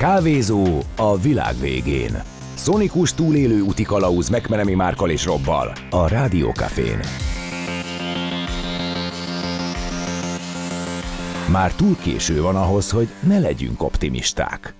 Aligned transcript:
Kávézó 0.00 0.66
a 0.96 1.18
világ 1.18 1.58
végén. 1.58 2.22
Szonikus 2.54 3.14
túlélő 3.14 3.60
úti 3.60 3.82
kalauz 3.82 4.28
megmenemi 4.28 4.74
Márkal 4.74 5.10
és 5.10 5.24
Robbal 5.24 5.72
a 5.90 6.08
Rádiókafén. 6.08 7.00
Már 11.50 11.72
túl 11.74 11.96
késő 12.02 12.42
van 12.42 12.56
ahhoz, 12.56 12.90
hogy 12.90 13.08
ne 13.20 13.38
legyünk 13.38 13.82
optimisták. 13.82 14.79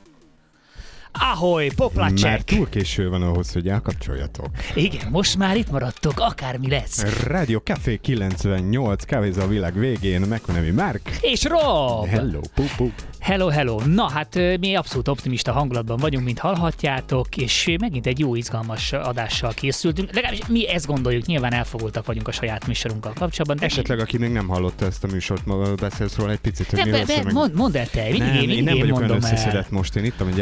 Ahoy, 1.12 1.70
poplacsek! 1.74 2.30
Mert 2.30 2.44
túl 2.44 2.68
késő 2.68 3.08
van 3.08 3.22
ahhoz, 3.22 3.52
hogy 3.52 3.68
elkapcsoljatok. 3.68 4.48
Igen, 4.74 5.08
most 5.10 5.38
már 5.38 5.56
itt 5.56 5.70
maradtok, 5.70 6.20
akármi 6.20 6.68
lesz. 6.68 7.24
Rádió 7.26 7.58
Café 7.58 7.96
98, 7.96 9.04
kávézza 9.04 9.42
a 9.42 9.46
világ 9.48 9.78
végén, 9.78 10.20
megkonemi 10.20 10.70
Márk. 10.70 11.18
És 11.20 11.44
Rob! 11.44 12.06
Hello, 12.06 12.40
pu, 12.54 12.62
pu. 12.76 12.90
Hello, 13.20 13.48
hello! 13.48 13.80
Na 13.86 14.10
hát 14.10 14.34
mi 14.60 14.74
abszolút 14.74 15.08
optimista 15.08 15.52
hangulatban 15.52 15.96
vagyunk, 15.96 16.24
mint 16.24 16.38
hallhatjátok, 16.38 17.36
és 17.36 17.74
megint 17.80 18.06
egy 18.06 18.18
jó 18.18 18.34
izgalmas 18.34 18.92
adással 18.92 19.52
készültünk. 19.52 20.14
Legalábbis 20.14 20.46
mi 20.48 20.68
ezt 20.68 20.86
gondoljuk, 20.86 21.26
nyilván 21.26 21.52
elfogultak 21.52 22.06
vagyunk 22.06 22.28
a 22.28 22.32
saját 22.32 22.66
műsorunkkal 22.66 23.12
kapcsolatban. 23.12 23.56
De 23.56 23.64
Esetleg, 23.64 23.98
aki 23.98 24.18
még 24.18 24.30
nem 24.30 24.48
hallotta 24.48 24.86
ezt 24.86 25.04
a 25.04 25.06
műsort, 25.06 25.76
beszélsz 25.76 26.16
róla 26.16 26.30
egy 26.30 26.38
picit, 26.38 26.66
hogy 26.70 26.78
de, 26.78 26.84
mi 26.84 26.90
be, 26.90 27.22
be, 27.22 27.32
mond, 27.32 27.54
mondd 27.54 27.76
el 27.76 27.86
te, 27.86 28.02
mindig 28.02 28.18
nem, 28.18 28.34
én, 28.34 28.40
én 28.40 28.46
mindig 28.46 28.64
nem 28.64 28.74
én 28.74 28.80
vagyok 28.80 28.98
mondom 28.98 29.18
el. 29.22 29.66
most, 29.70 29.96
én 29.96 30.04
ittam 30.04 30.28
egy 30.28 30.40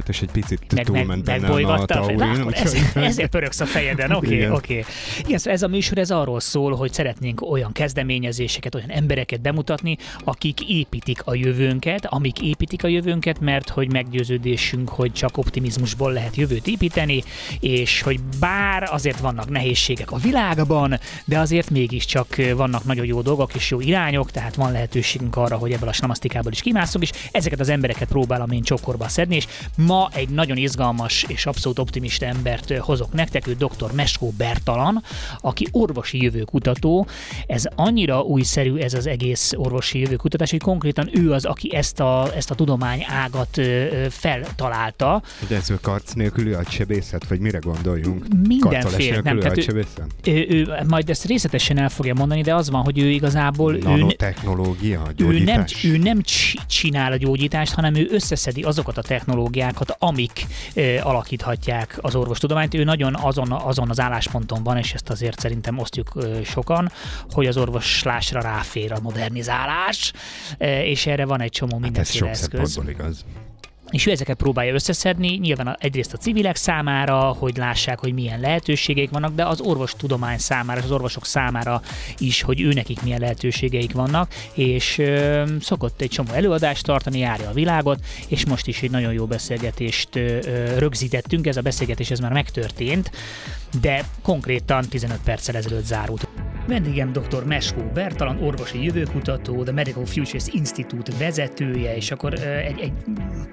energiaitalt, 0.00 0.08
és 0.08 0.20
egy 0.20 0.30
picit 0.30 0.58
meg, 0.60 0.74
meg, 0.74 0.84
túlment 0.84 1.24
bennem 1.24 1.70
a 1.70 1.84
taurin, 1.84 2.18
Látod, 2.18 2.52
ez, 2.52 2.74
ezért 2.94 3.30
pöröksz 3.30 3.60
a 3.60 3.66
fejeden, 3.66 4.12
oké, 4.12 4.34
Igen. 4.34 4.52
oké. 4.52 4.78
Okay, 4.78 4.92
Igen, 5.24 5.38
szóval 5.38 5.52
ez 5.52 5.62
a 5.62 5.68
műsor 5.68 5.98
ez 5.98 6.10
arról 6.10 6.40
szól, 6.40 6.76
hogy 6.76 6.92
szeretnénk 6.92 7.50
olyan 7.50 7.72
kezdeményezéseket, 7.72 8.74
olyan 8.74 8.90
embereket 8.90 9.40
bemutatni, 9.40 9.96
akik 10.24 10.60
építik 10.68 11.22
a 11.24 11.34
jövőnket, 11.34 12.06
amik 12.06 12.40
építik 12.40 12.84
a 12.84 12.88
jövőnket, 12.88 13.40
mert 13.40 13.68
hogy 13.68 13.92
meggyőződésünk, 13.92 14.88
hogy 14.88 15.12
csak 15.12 15.36
optimizmusból 15.36 16.12
lehet 16.12 16.36
jövőt 16.36 16.66
építeni, 16.66 17.22
és 17.60 18.02
hogy 18.02 18.20
bár 18.40 18.88
azért 18.92 19.18
vannak 19.18 19.50
nehézségek 19.50 20.12
a 20.12 20.16
világban, 20.16 20.98
de 21.24 21.38
azért 21.38 21.70
mégiscsak 21.70 22.26
vannak 22.56 22.84
nagyon 22.84 23.06
jó 23.06 23.20
dolgok 23.20 23.54
és 23.54 23.70
jó 23.70 23.80
irányok, 23.80 24.30
tehát 24.30 24.54
van 24.54 24.72
lehetőségünk 24.72 25.36
arra, 25.36 25.56
hogy 25.56 25.72
ebből 25.72 25.88
a 25.88 25.92
slamasztikából 25.92 26.52
is 26.52 26.60
kimászunk, 26.60 27.04
és 27.04 27.10
ezeket 27.32 27.60
az 27.60 27.68
embereket 27.68 28.08
próbálom 28.08 28.50
én 28.50 28.62
csokorba 28.62 29.08
szedni, 29.08 29.36
és 29.36 29.46
ma 29.90 30.08
egy 30.12 30.28
nagyon 30.28 30.56
izgalmas 30.56 31.24
és 31.28 31.46
abszolút 31.46 31.78
optimista 31.78 32.26
embert 32.26 32.78
hozok 32.78 33.12
nektek, 33.12 33.46
ő 33.46 33.54
dr. 33.54 33.92
Meskó 33.92 34.32
Bertalan, 34.36 35.02
aki 35.40 35.68
orvosi 35.70 36.22
jövőkutató. 36.22 37.06
Ez 37.46 37.64
annyira 37.74 38.20
újszerű 38.20 38.76
ez 38.76 38.94
az 38.94 39.06
egész 39.06 39.52
orvosi 39.56 39.98
jövőkutatás, 39.98 40.50
hogy 40.50 40.60
konkrétan 40.60 41.10
ő 41.12 41.32
az, 41.32 41.44
aki 41.44 41.74
ezt 41.74 42.00
a, 42.00 42.30
ezt 42.36 42.50
a 42.50 42.54
tudomány 42.54 43.04
ágat 43.08 43.60
feltalálta. 44.10 45.22
De 45.48 45.56
ez 45.56 45.70
a 45.70 45.78
karc 45.82 46.12
nélküli 46.12 46.52
agysebészet, 46.52 47.28
vagy 47.28 47.40
mire 47.40 47.58
gondoljunk? 47.58 48.26
Mindenféle, 48.46 49.20
nem, 49.20 49.38
tehát 49.38 49.68
ő-? 49.68 49.86
Ő, 50.24 50.46
ő, 50.48 50.68
majd 50.88 51.10
ezt 51.10 51.24
részletesen 51.24 51.78
el 51.78 51.88
fogja 51.88 52.14
mondani, 52.14 52.42
de 52.42 52.54
az 52.54 52.70
van, 52.70 52.82
hogy 52.82 52.98
ő 52.98 53.10
igazából 53.10 53.76
ő, 53.76 53.78
Nanotechnológia, 53.78 54.98
ő 54.98 55.02
nem, 55.02 55.14
gyógyítás? 55.16 55.84
ő 55.84 55.96
nem 55.96 56.22
csi- 56.22 56.66
csinál 56.66 57.12
a 57.12 57.16
gyógyítást, 57.16 57.74
hanem 57.74 57.94
ő 57.94 58.08
összeszedi 58.10 58.62
azokat 58.62 58.98
a 58.98 59.02
technológiákat, 59.02 59.79
amik 59.98 60.46
ö, 60.74 60.98
alakíthatják 61.00 61.98
az 62.00 62.14
orvostudományt. 62.14 62.74
Ő 62.74 62.84
nagyon 62.84 63.14
azon, 63.14 63.52
azon 63.52 63.90
az 63.90 64.00
állásponton 64.00 64.62
van, 64.62 64.76
és 64.76 64.92
ezt 64.94 65.10
azért 65.10 65.40
szerintem 65.40 65.78
osztjuk 65.78 66.12
sokan, 66.44 66.90
hogy 67.30 67.46
az 67.46 67.56
orvoslásra 67.56 68.40
ráfér 68.40 68.92
a 68.92 69.00
modernizálás, 69.00 70.12
és 70.58 71.06
erre 71.06 71.24
van 71.24 71.40
egy 71.40 71.50
csomó 71.50 71.72
Hát 71.72 71.98
ez 71.98 72.14
mindenféle 72.14 72.34
sok 72.34 72.62
eszköz. 72.62 72.78
igaz. 72.88 73.24
És 73.90 74.06
ő 74.06 74.10
ezeket 74.10 74.36
próbálja 74.36 74.74
összeszedni, 74.74 75.28
nyilván 75.36 75.76
egyrészt 75.80 76.12
a 76.12 76.16
civilek 76.16 76.56
számára, 76.56 77.18
hogy 77.18 77.56
lássák, 77.56 77.98
hogy 77.98 78.12
milyen 78.12 78.40
lehetőségeik 78.40 79.10
vannak, 79.10 79.34
de 79.34 79.46
az 79.46 79.60
orvostudomány 79.60 80.38
számára, 80.38 80.78
és 80.78 80.84
az 80.84 80.90
orvosok 80.90 81.26
számára 81.26 81.82
is, 82.18 82.42
hogy 82.42 82.60
ő 82.60 82.72
nekik 82.72 83.02
milyen 83.02 83.20
lehetőségeik 83.20 83.92
vannak, 83.92 84.34
és 84.54 84.98
ö, 84.98 85.44
szokott 85.60 86.00
egy 86.00 86.10
csomó 86.10 86.32
előadást 86.32 86.84
tartani, 86.84 87.18
járja 87.18 87.48
a 87.48 87.52
világot, 87.52 87.98
és 88.28 88.46
most 88.46 88.66
is 88.66 88.82
egy 88.82 88.90
nagyon 88.90 89.12
jó 89.12 89.26
beszélgetést 89.26 90.16
ö, 90.16 90.38
rögzítettünk, 90.78 91.46
ez 91.46 91.56
a 91.56 91.60
beszélgetés 91.60 92.10
ez 92.10 92.20
már 92.20 92.32
megtörtént, 92.32 93.10
de 93.80 94.04
konkrétan 94.22 94.88
15 94.88 95.18
perccel 95.24 95.56
ezelőtt 95.56 95.84
zárult. 95.84 96.28
Vendégem 96.66 97.12
dr. 97.12 97.44
Meskó 97.44 97.82
Bertalan, 97.94 98.42
orvosi 98.42 98.84
jövőkutató, 98.84 99.62
The 99.62 99.72
Medical 99.72 100.06
Futures 100.06 100.46
Institute 100.48 101.12
vezetője, 101.18 101.96
és 101.96 102.10
akkor 102.10 102.32
egy, 102.42 102.78
egy 102.80 102.92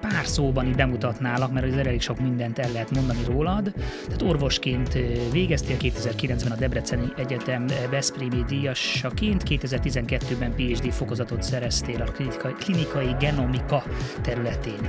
pár 0.01 0.25
szóban 0.25 0.68
így 0.68 0.75
bemutatnálak, 0.75 1.53
mert 1.53 1.66
azért 1.66 1.88
elég 1.88 2.01
sok 2.01 2.19
mindent 2.19 2.59
el 2.59 2.72
lehet 2.72 2.91
mondani 2.91 3.19
rólad. 3.28 3.73
Tehát 4.06 4.22
orvosként 4.22 4.97
végeztél 5.31 5.78
2009-ben 5.79 6.51
a 6.51 6.56
Debreceni 6.56 7.06
Egyetem 7.17 7.66
Veszprémi 7.90 8.44
díjasaként, 8.47 9.44
2012-ben 9.50 10.56
PhD 10.56 10.91
fokozatot 10.91 11.44
szereztél 11.44 12.01
a 12.01 12.12
klinikai, 12.12 12.53
klinikai 12.53 13.16
genomika 13.19 13.84
területén. 14.22 14.79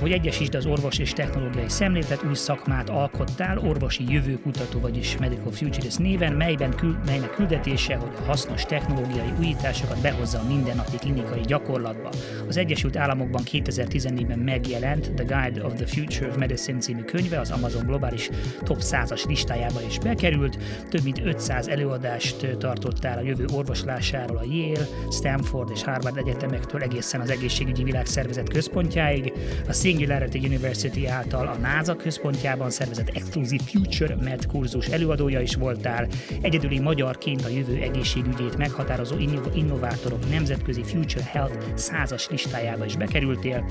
Hogy 0.00 0.12
egyesítsd 0.12 0.54
az 0.54 0.66
orvos 0.66 0.98
és 0.98 1.12
technológiai 1.12 1.68
szemléletet, 1.68 2.22
új 2.22 2.34
szakmát 2.34 2.88
alkottál, 2.88 3.58
orvosi 3.58 4.12
jövőkutató, 4.12 4.80
vagyis 4.80 5.16
Medical 5.16 5.52
Futurist 5.52 5.98
néven, 5.98 6.32
melyben 6.32 6.74
kül, 6.74 6.98
melynek 7.20 7.36
küldetése, 7.36 7.96
hogy 7.96 8.10
a 8.18 8.22
hasznos 8.22 8.64
technológiai 8.64 9.32
újításokat 9.38 10.00
behozza 10.00 10.38
a 10.38 10.44
mindennapi 10.48 10.96
klinikai 10.96 11.40
gyakorlatba. 11.40 12.10
Az 12.48 12.56
Egyesült 12.56 12.96
Államokban 12.96 13.42
2014-ben 13.50 14.38
megjelent 14.38 15.14
The 15.14 15.24
Guide 15.24 15.64
of 15.64 15.72
the 15.74 15.86
Future 15.86 16.28
of 16.28 16.36
Medicine 16.36 16.78
című 16.78 17.02
könyve, 17.02 17.40
az 17.40 17.50
Amazon 17.50 17.86
globális 17.86 18.30
top 18.62 18.78
100-as 18.80 19.26
listájába 19.26 19.82
is 19.82 19.98
bekerült. 19.98 20.58
Több 20.88 21.02
mint 21.02 21.20
500 21.24 21.68
előadást 21.68 22.42
ö, 22.42 22.56
tartottál 22.56 23.18
a 23.18 23.22
jövő 23.22 23.44
orvoslásáról 23.54 24.36
a 24.36 24.44
Yale, 24.44 24.86
Stanford 25.10 25.70
és 25.74 25.84
Harvard 25.84 26.16
egyetemektől 26.16 26.82
egészen 26.82 27.20
az 27.20 27.30
egészségügyi 27.30 27.82
világszervezet 27.82 28.48
központjáig. 28.48 29.32
A 29.68 29.72
Singularity 29.72 30.46
University 30.46 31.06
által 31.06 31.46
a 31.46 31.56
NASA 31.56 31.96
központjában 31.96 32.70
szervezett 32.70 33.08
Exclusive 33.08 33.62
Future 33.66 34.16
Med 34.16 34.46
kurzus 34.46 34.86
előadója 34.86 35.40
is 35.40 35.54
voltál. 35.54 36.08
Egyedüli 36.40 36.78
magyarként 37.10 37.44
a 37.44 37.48
jövő 37.48 37.82
egészségügyét 37.82 38.56
meghatározó 38.56 39.18
inno- 39.18 39.56
innovátorok 39.56 40.30
nemzetközi 40.30 40.82
Future 40.84 41.24
Health 41.24 41.56
100-as 41.76 42.30
listájába 42.30 42.84
is 42.84 42.96
bekerültél. 42.96 43.64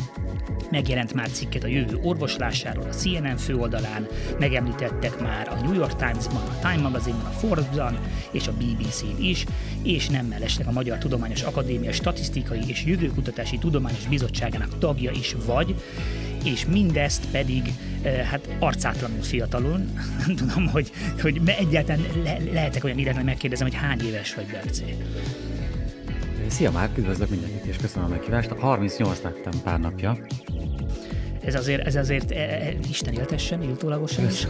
Megjelent 0.72 1.14
már 1.14 1.30
cikket 1.30 1.64
a 1.64 1.68
jövő 1.68 2.00
orvoslásáról 2.02 2.84
a 2.84 2.94
CNN 2.94 3.38
főoldalán, 3.38 4.08
megemlítettek 4.40 5.20
már 5.20 5.48
a 5.48 5.62
New 5.62 5.74
York 5.74 5.96
Times-ban, 5.96 6.42
a 6.42 6.60
Time 6.60 6.82
Magazine-ban, 6.82 7.26
a 7.26 7.30
Forbes-ban 7.30 8.00
és 8.32 8.48
a 8.48 8.54
BBC-n 8.54 9.24
is, 9.24 9.46
és 9.84 10.10
nem 10.10 10.26
mellesleg 10.26 10.68
a 10.68 10.72
Magyar 10.72 10.98
Tudományos 10.98 11.42
Akadémia 11.42 11.92
Statisztikai 11.92 12.62
és 12.68 12.86
Jövőkutatási 12.86 13.58
Tudományos 13.58 14.08
Bizottságának 14.08 14.78
tagja 14.78 15.12
is 15.12 15.36
vagy, 15.46 15.76
és 16.44 16.66
mindezt 16.66 17.26
pedig 17.32 17.74
eh, 18.02 18.28
hát 18.28 18.50
arcátlanul 18.60 19.22
fiatalon, 19.22 19.94
nem 20.26 20.36
tudom, 20.36 20.68
hogy, 20.68 20.92
hogy 21.22 21.42
egyáltalán 21.46 22.02
le, 22.24 22.38
lehetek 22.52 22.84
olyan 22.84 22.98
irányban, 22.98 23.24
hogy 23.24 23.32
megkérdezem, 23.32 23.68
hogy 23.68 23.78
hány 23.78 24.02
éves 24.02 24.36
vagy, 24.36 24.46
Bercé. 24.46 24.96
Szia 26.48 26.72
Márk, 26.72 26.98
üdvözlök 26.98 27.30
mindenkit, 27.30 27.66
és 27.66 27.76
köszönöm 27.76 28.06
a 28.06 28.10
meghívást. 28.10 28.50
38 28.50 29.22
lettem 29.22 29.54
pár 29.64 29.80
napja. 29.80 30.18
Ez 31.50 31.56
azért, 31.56 31.86
ez 31.88 31.96
azért 31.96 32.32
e, 32.32 32.36
e, 32.36 32.74
Isten 32.90 33.14
éltessen, 33.14 33.64
illtólagosan 33.64 34.26
is. 34.26 34.48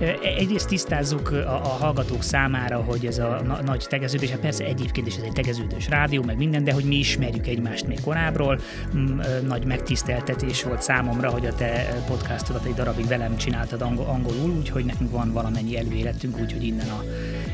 E, 0.00 0.18
Egyrészt 0.36 0.68
tisztázzuk 0.68 1.30
a, 1.30 1.54
a 1.54 1.68
hallgatók 1.68 2.22
számára, 2.22 2.80
hogy 2.80 3.06
ez 3.06 3.18
a 3.18 3.40
na, 3.46 3.62
nagy 3.62 3.86
tegeződés, 3.88 4.30
hát 4.30 4.38
persze 4.38 4.64
egyébként 4.64 5.06
is 5.06 5.16
ez 5.16 5.22
egy 5.22 5.32
tegeződős 5.32 5.88
rádió, 5.88 6.22
meg 6.22 6.36
minden, 6.36 6.64
de 6.64 6.72
hogy 6.72 6.84
mi 6.84 6.94
ismerjük 6.94 7.46
egymást 7.46 7.86
még 7.86 8.00
korábbról. 8.00 8.60
Mm, 8.96 9.20
e, 9.20 9.40
Nagy 9.46 9.64
megtiszteltetés 9.64 10.62
volt 10.62 10.82
számomra, 10.82 11.30
hogy 11.30 11.46
a 11.46 11.54
te 11.54 12.02
podcastodat 12.06 12.64
egy 12.64 12.74
darabig 12.74 13.06
velem 13.06 13.36
csináltad 13.36 13.82
angol, 13.82 14.06
angolul, 14.06 14.50
úgyhogy 14.50 14.84
nekünk 14.84 15.10
van 15.10 15.32
valamennyi 15.32 15.76
előéletünk, 15.78 16.38
úgyhogy 16.38 16.64
innen 16.64 16.88
a, 16.88 17.04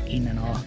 innen 0.09 0.37
a 0.37 0.63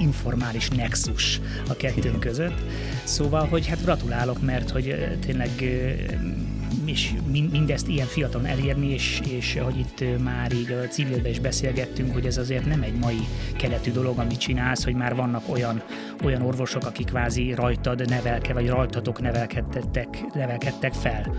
informális 0.00 0.68
nexus 0.68 1.40
a 1.68 1.76
kettőnk 1.76 2.20
között. 2.20 2.60
Szóval, 3.04 3.46
hogy 3.46 3.66
hát 3.66 3.82
gratulálok, 3.82 4.42
mert 4.42 4.70
hogy 4.70 5.16
tényleg 5.26 5.50
és 6.88 7.12
min- 7.30 7.50
mindezt 7.50 7.88
ilyen 7.88 8.06
fiatalon 8.06 8.46
elérni, 8.46 8.86
és, 8.86 9.20
és 9.30 9.58
hogy 9.60 9.78
itt 9.78 10.04
már 10.22 10.52
így 10.52 10.72
a 10.72 10.88
civilben 10.88 11.30
is 11.30 11.40
beszélgettünk, 11.40 12.12
hogy 12.12 12.26
ez 12.26 12.36
azért 12.38 12.66
nem 12.66 12.82
egy 12.82 12.98
mai 12.98 13.18
keletű 13.56 13.92
dolog, 13.92 14.18
amit 14.18 14.38
csinálsz, 14.38 14.84
hogy 14.84 14.94
már 14.94 15.14
vannak 15.14 15.42
olyan, 15.48 15.82
olyan 16.24 16.42
orvosok, 16.42 16.86
akik 16.86 17.06
kvázi 17.06 17.54
rajtad 17.54 18.08
nevelke, 18.08 18.52
vagy 18.52 18.68
rajtatok 18.68 19.20
nevelkedtek, 19.20 20.24
nevelkedtek 20.34 20.92
fel. 20.92 21.36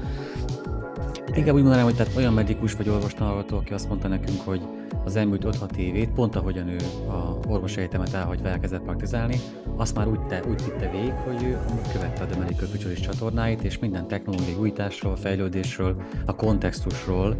Inkább 1.35 1.55
úgy 1.55 1.61
mondanám, 1.61 1.85
hogy 1.85 1.95
tehát 1.95 2.15
olyan 2.15 2.33
medikus 2.33 2.73
vagy 2.73 2.89
orvostan 2.89 3.43
aki 3.49 3.73
azt 3.73 3.87
mondta 3.87 4.07
nekünk, 4.07 4.41
hogy 4.41 4.61
az 5.03 5.15
elmúlt 5.15 5.43
5-6 5.45 5.75
évét, 5.75 6.09
pont 6.09 6.35
ahogyan 6.35 6.67
ő 6.67 6.77
a 7.07 7.47
orvosi 7.47 7.79
egyetemet 7.79 8.13
elhagyva 8.13 8.47
elkezdett 8.47 8.81
praktizálni, 8.81 9.39
azt 9.75 9.95
már 9.95 10.07
úgy, 10.07 10.19
te, 10.19 10.43
úgy 10.49 10.63
vitte 10.63 10.89
végig, 10.89 11.11
hogy 11.11 11.43
ő 11.43 11.57
követte 11.91 12.23
a 12.23 12.25
The 12.25 12.39
Medical 12.39 12.67
Futurist 12.67 13.03
csatornáit, 13.03 13.63
és 13.63 13.79
minden 13.79 14.07
technológiai 14.07 14.55
újításról, 14.59 15.15
fejlődésről, 15.15 16.01
a 16.25 16.35
kontextusról, 16.35 17.37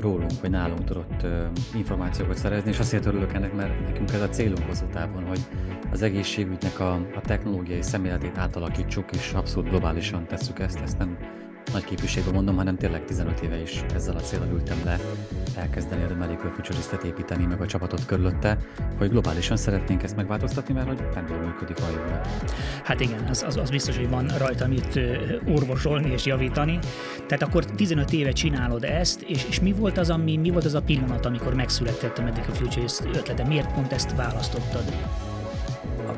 rólunk 0.00 0.40
vagy 0.40 0.50
nálunk 0.50 0.84
tudott 0.84 1.22
uh, 1.22 1.30
információkat 1.74 2.36
szerezni, 2.36 2.70
és 2.70 2.78
azért 2.78 3.06
örülök 3.06 3.32
ennek, 3.32 3.54
mert 3.54 3.86
nekünk 3.86 4.12
ez 4.12 4.20
a 4.20 4.28
célunk 4.28 4.66
hosszú 4.66 4.84
távon, 4.92 5.24
hogy 5.24 5.40
az 5.92 6.02
egészségügynek 6.02 6.80
a, 6.80 6.92
a 6.94 7.20
technológiai 7.20 7.82
szemléletét 7.82 8.38
átalakítsuk, 8.38 9.04
és 9.12 9.32
abszolút 9.32 9.68
globálisan 9.68 10.26
tesszük 10.26 10.58
ezt, 10.58 10.80
ezt 10.80 10.98
nem 10.98 11.16
nagy 11.72 11.84
képviségben 11.84 12.34
mondom, 12.34 12.56
hanem 12.56 12.76
tényleg 12.76 13.04
15 13.04 13.40
éve 13.40 13.60
is 13.60 13.84
ezzel 13.94 14.16
a 14.16 14.20
célral 14.20 14.48
ültem 14.52 14.78
le, 14.84 14.98
elkezdeni 15.56 16.02
a 16.02 16.16
Medical 16.16 16.50
Futuristet 16.50 17.02
építeni, 17.02 17.44
meg 17.44 17.60
a 17.60 17.66
csapatot 17.66 18.06
körülötte, 18.06 18.58
hogy 18.98 19.10
globálisan 19.10 19.56
szeretnénk 19.56 20.02
ezt 20.02 20.16
megváltoztatni, 20.16 20.74
mert 20.74 20.86
hogy 20.86 20.98
nem 21.14 21.26
jól 21.28 21.38
működik 21.38 21.76
a 21.78 21.90
jövőben. 21.90 22.20
Hát 22.84 23.00
igen, 23.00 23.24
az, 23.28 23.42
az, 23.42 23.56
az 23.56 23.70
biztos, 23.70 23.96
hogy 23.96 24.08
van 24.08 24.26
rajta 24.38 24.66
mit 24.66 25.00
orvosolni 25.48 26.10
és 26.10 26.26
javítani. 26.26 26.78
Tehát 27.26 27.42
akkor 27.42 27.64
15 27.64 28.12
éve 28.12 28.32
csinálod 28.32 28.84
ezt, 28.84 29.22
és, 29.22 29.44
és 29.48 29.60
mi 29.60 29.72
volt 29.72 29.98
az, 29.98 30.10
ami, 30.10 30.36
mi 30.36 30.50
volt 30.50 30.64
az 30.64 30.74
a 30.74 30.82
pillanat, 30.82 31.26
amikor 31.26 31.54
megszületett 31.54 32.18
a 32.18 32.22
Medical 32.22 32.54
Futurist 32.54 33.04
ötlete? 33.04 33.44
Miért 33.44 33.72
pont 33.72 33.92
ezt 33.92 34.16
választottad? 34.16 34.84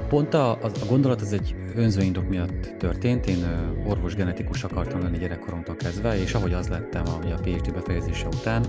Pont 0.09 0.35
a, 0.35 0.51
a, 0.51 0.71
gondolat 0.89 1.21
az 1.21 1.33
egy 1.33 1.55
önzőindok 1.75 2.29
miatt 2.29 2.75
történt. 2.79 3.27
Én 3.27 3.39
orvos 3.87 4.15
genetikus 4.15 4.65
akartam 4.65 5.03
lenni 5.03 5.19
gyerekkoromtól 5.19 5.75
kezdve, 5.75 6.21
és 6.21 6.35
ahogy 6.35 6.53
az 6.53 6.69
lettem 6.69 7.05
a, 7.07 7.33
a 7.33 7.41
PhD 7.43 7.73
befejezése 7.73 8.27
után, 8.27 8.65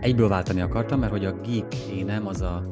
egyből 0.00 0.28
váltani 0.28 0.60
akartam, 0.60 1.00
mert 1.00 1.12
hogy 1.12 1.24
a 1.24 1.32
geek 1.32 1.74
énem 1.74 2.26
az 2.26 2.40
a, 2.40 2.62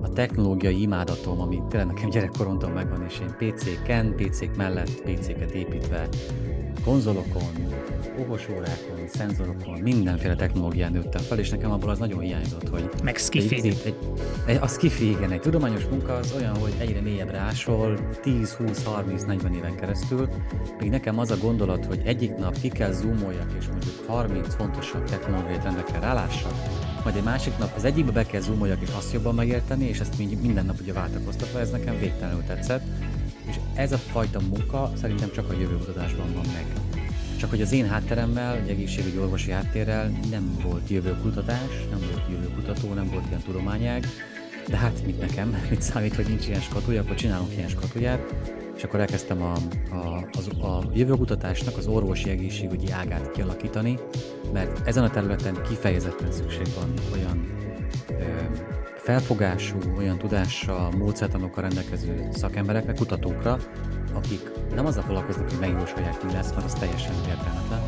a 0.00 0.08
technológiai 0.08 0.80
imádatom, 0.80 1.40
ami 1.40 1.62
tényleg 1.68 1.88
nekem 1.88 2.10
gyerekkoromtól 2.10 2.70
megvan, 2.70 3.04
és 3.08 3.20
én 3.20 3.52
PC-ken, 3.52 4.14
PC-k 4.16 4.56
mellett 4.56 5.02
PC-ket 5.02 5.50
építve, 5.50 6.08
konzolokon, 6.84 7.52
okosórákon, 8.18 9.08
szenzorokon, 9.08 9.80
mindenféle 9.80 10.34
technológián 10.34 10.92
nőttem 10.92 11.22
fel, 11.22 11.38
és 11.38 11.50
nekem 11.50 11.70
abból 11.70 11.90
az 11.90 11.98
nagyon 11.98 12.20
hiányzott, 12.20 12.68
hogy... 12.68 12.88
Meg 13.02 13.16
skifi. 13.16 13.54
Egy, 13.54 13.66
egy, 13.84 13.96
egy, 14.46 14.58
a 14.60 14.66
skifi, 14.66 15.10
igen, 15.10 15.30
egy 15.30 15.40
tudományos 15.40 15.84
munka 15.84 16.12
az 16.12 16.34
olyan, 16.36 16.56
hogy 16.56 16.72
egyre 16.78 17.00
mélyebbre 17.00 17.38
ásol, 17.38 17.98
10, 18.22 18.52
20, 18.52 18.84
30, 18.84 19.22
40 19.22 19.54
éven 19.54 19.74
keresztül, 19.74 20.28
még 20.80 20.90
nekem 20.90 21.18
az 21.18 21.30
a 21.30 21.36
gondolat, 21.36 21.84
hogy 21.84 22.00
egyik 22.04 22.36
nap 22.36 22.60
ki 22.60 22.68
kell 22.68 22.92
zoomoljak, 22.92 23.52
és 23.58 23.66
mondjuk 23.66 23.94
30 24.06 24.54
fontosabb 24.54 25.04
technológiai 25.04 25.58
trendekkel 25.58 26.00
rálássak, 26.00 26.52
majd 27.04 27.16
egy 27.16 27.22
másik 27.22 27.58
nap 27.58 27.72
az 27.76 27.84
egyikbe 27.84 28.12
be 28.12 28.26
kell 28.26 28.40
zoomoljak, 28.40 28.82
és 28.82 28.88
azt 28.96 29.12
jobban 29.12 29.34
megérteni, 29.34 29.84
és 29.84 30.00
ezt 30.00 30.18
minden 30.40 30.66
nap 30.66 30.80
ugye 30.80 30.92
váltakoztatva, 30.92 31.60
ez 31.60 31.70
nekem 31.70 31.98
végtelenül 31.98 32.42
tetszett. 32.46 32.82
És 33.48 33.56
ez 33.74 33.92
a 33.92 33.96
fajta 33.96 34.40
munka 34.40 34.92
szerintem 34.94 35.30
csak 35.32 35.50
a 35.50 35.52
jövőkutatásban 35.60 36.32
van 36.34 36.44
meg. 36.52 36.93
Csak 37.44 37.52
hogy 37.52 37.62
az 37.62 37.72
én 37.72 37.88
hátteremmel, 37.88 38.56
egy 38.56 38.68
egészségügyi 38.68 39.18
orvosi 39.18 39.50
háttérrel 39.50 40.10
nem 40.30 40.58
volt 40.62 40.88
jövőkutatás, 40.88 41.86
nem 41.90 41.98
volt 41.98 42.22
jövőkutató, 42.30 42.92
nem 42.92 43.10
volt 43.10 43.24
ilyen 43.28 43.40
tudományág, 43.40 44.06
de 44.68 44.76
hát 44.76 45.06
mit 45.06 45.20
nekem, 45.20 45.56
mit 45.70 45.82
számít, 45.82 46.14
hogy 46.14 46.26
nincs 46.28 46.46
ilyen 46.46 46.60
skatulja, 46.60 47.00
akkor 47.00 47.14
csinálunk 47.14 47.52
ilyen 47.56 47.68
skatulját, 47.68 48.34
és 48.76 48.84
akkor 48.84 49.00
elkezdtem 49.00 49.42
a, 49.42 49.52
a, 49.94 50.28
az, 50.38 50.48
a 50.48 50.90
jövőkutatásnak 50.94 51.76
az 51.76 51.86
orvosi 51.86 52.30
egészségügyi 52.30 52.90
ágát 52.90 53.30
kialakítani, 53.30 53.98
mert 54.52 54.88
ezen 54.88 55.04
a 55.04 55.10
területen 55.10 55.62
kifejezetten 55.68 56.32
szükség 56.32 56.66
van 56.74 56.92
olyan 57.12 57.46
ö, 58.08 58.24
felfogású, 59.04 59.78
olyan 59.96 60.18
tudással, 60.18 60.90
módszertanokkal 60.90 61.62
rendelkező 61.62 62.28
szakemberekre, 62.32 62.92
kutatókra, 62.92 63.58
akik 64.12 64.50
nem 64.74 64.86
azzal 64.86 65.02
foglalkoznak, 65.02 65.50
hogy 65.50 65.58
megjósolják, 65.60 66.24
mi 66.24 66.32
lesz, 66.32 66.52
mert 66.52 66.64
az 66.64 66.72
teljesen 66.72 67.14
értelmetlen, 67.28 67.80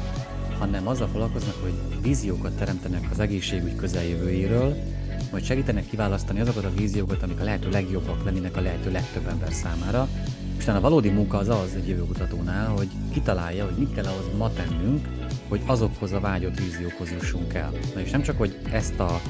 hanem 0.59 0.89
azzal 0.89 1.09
foglalkoznak, 1.09 1.55
hogy 1.63 1.73
víziókat 2.03 2.53
teremtenek 2.53 3.05
az 3.11 3.19
egészségügy 3.19 3.77
közeljövőjéről, 3.77 4.77
majd 5.31 5.45
segítenek 5.45 5.87
kiválasztani 5.87 6.41
azokat 6.41 6.65
a 6.65 6.75
víziókat, 6.77 7.23
amik 7.23 7.41
a 7.41 7.45
lehető 7.45 7.69
legjobbak 7.71 8.25
lennének 8.25 8.57
a 8.57 8.61
lehető 8.61 8.91
legtöbb 8.91 9.27
ember 9.27 9.53
számára. 9.53 10.09
És 10.59 10.69
a 10.69 10.81
valódi 10.81 11.09
munka 11.09 11.39
az 11.39 11.49
az 11.49 11.75
egy 11.77 11.89
jövőkutatónál, 11.89 12.69
hogy 12.69 12.89
kitalálja, 13.13 13.65
hogy 13.65 13.77
mit 13.79 13.95
kell 13.95 14.05
ahhoz 14.05 14.39
ma 14.39 14.53
tennünk, 14.53 15.09
hogy 15.49 15.61
azokhoz 15.67 16.13
a 16.13 16.21
vágyott 16.21 16.59
víziókhoz 16.59 17.11
jussunk 17.11 17.55
el. 17.55 17.73
Na 17.95 18.01
és 18.01 18.11
nem 18.11 18.23
csak, 18.23 18.39
hogy 18.39 18.59
ezt 18.73 19.01
a 19.01 19.21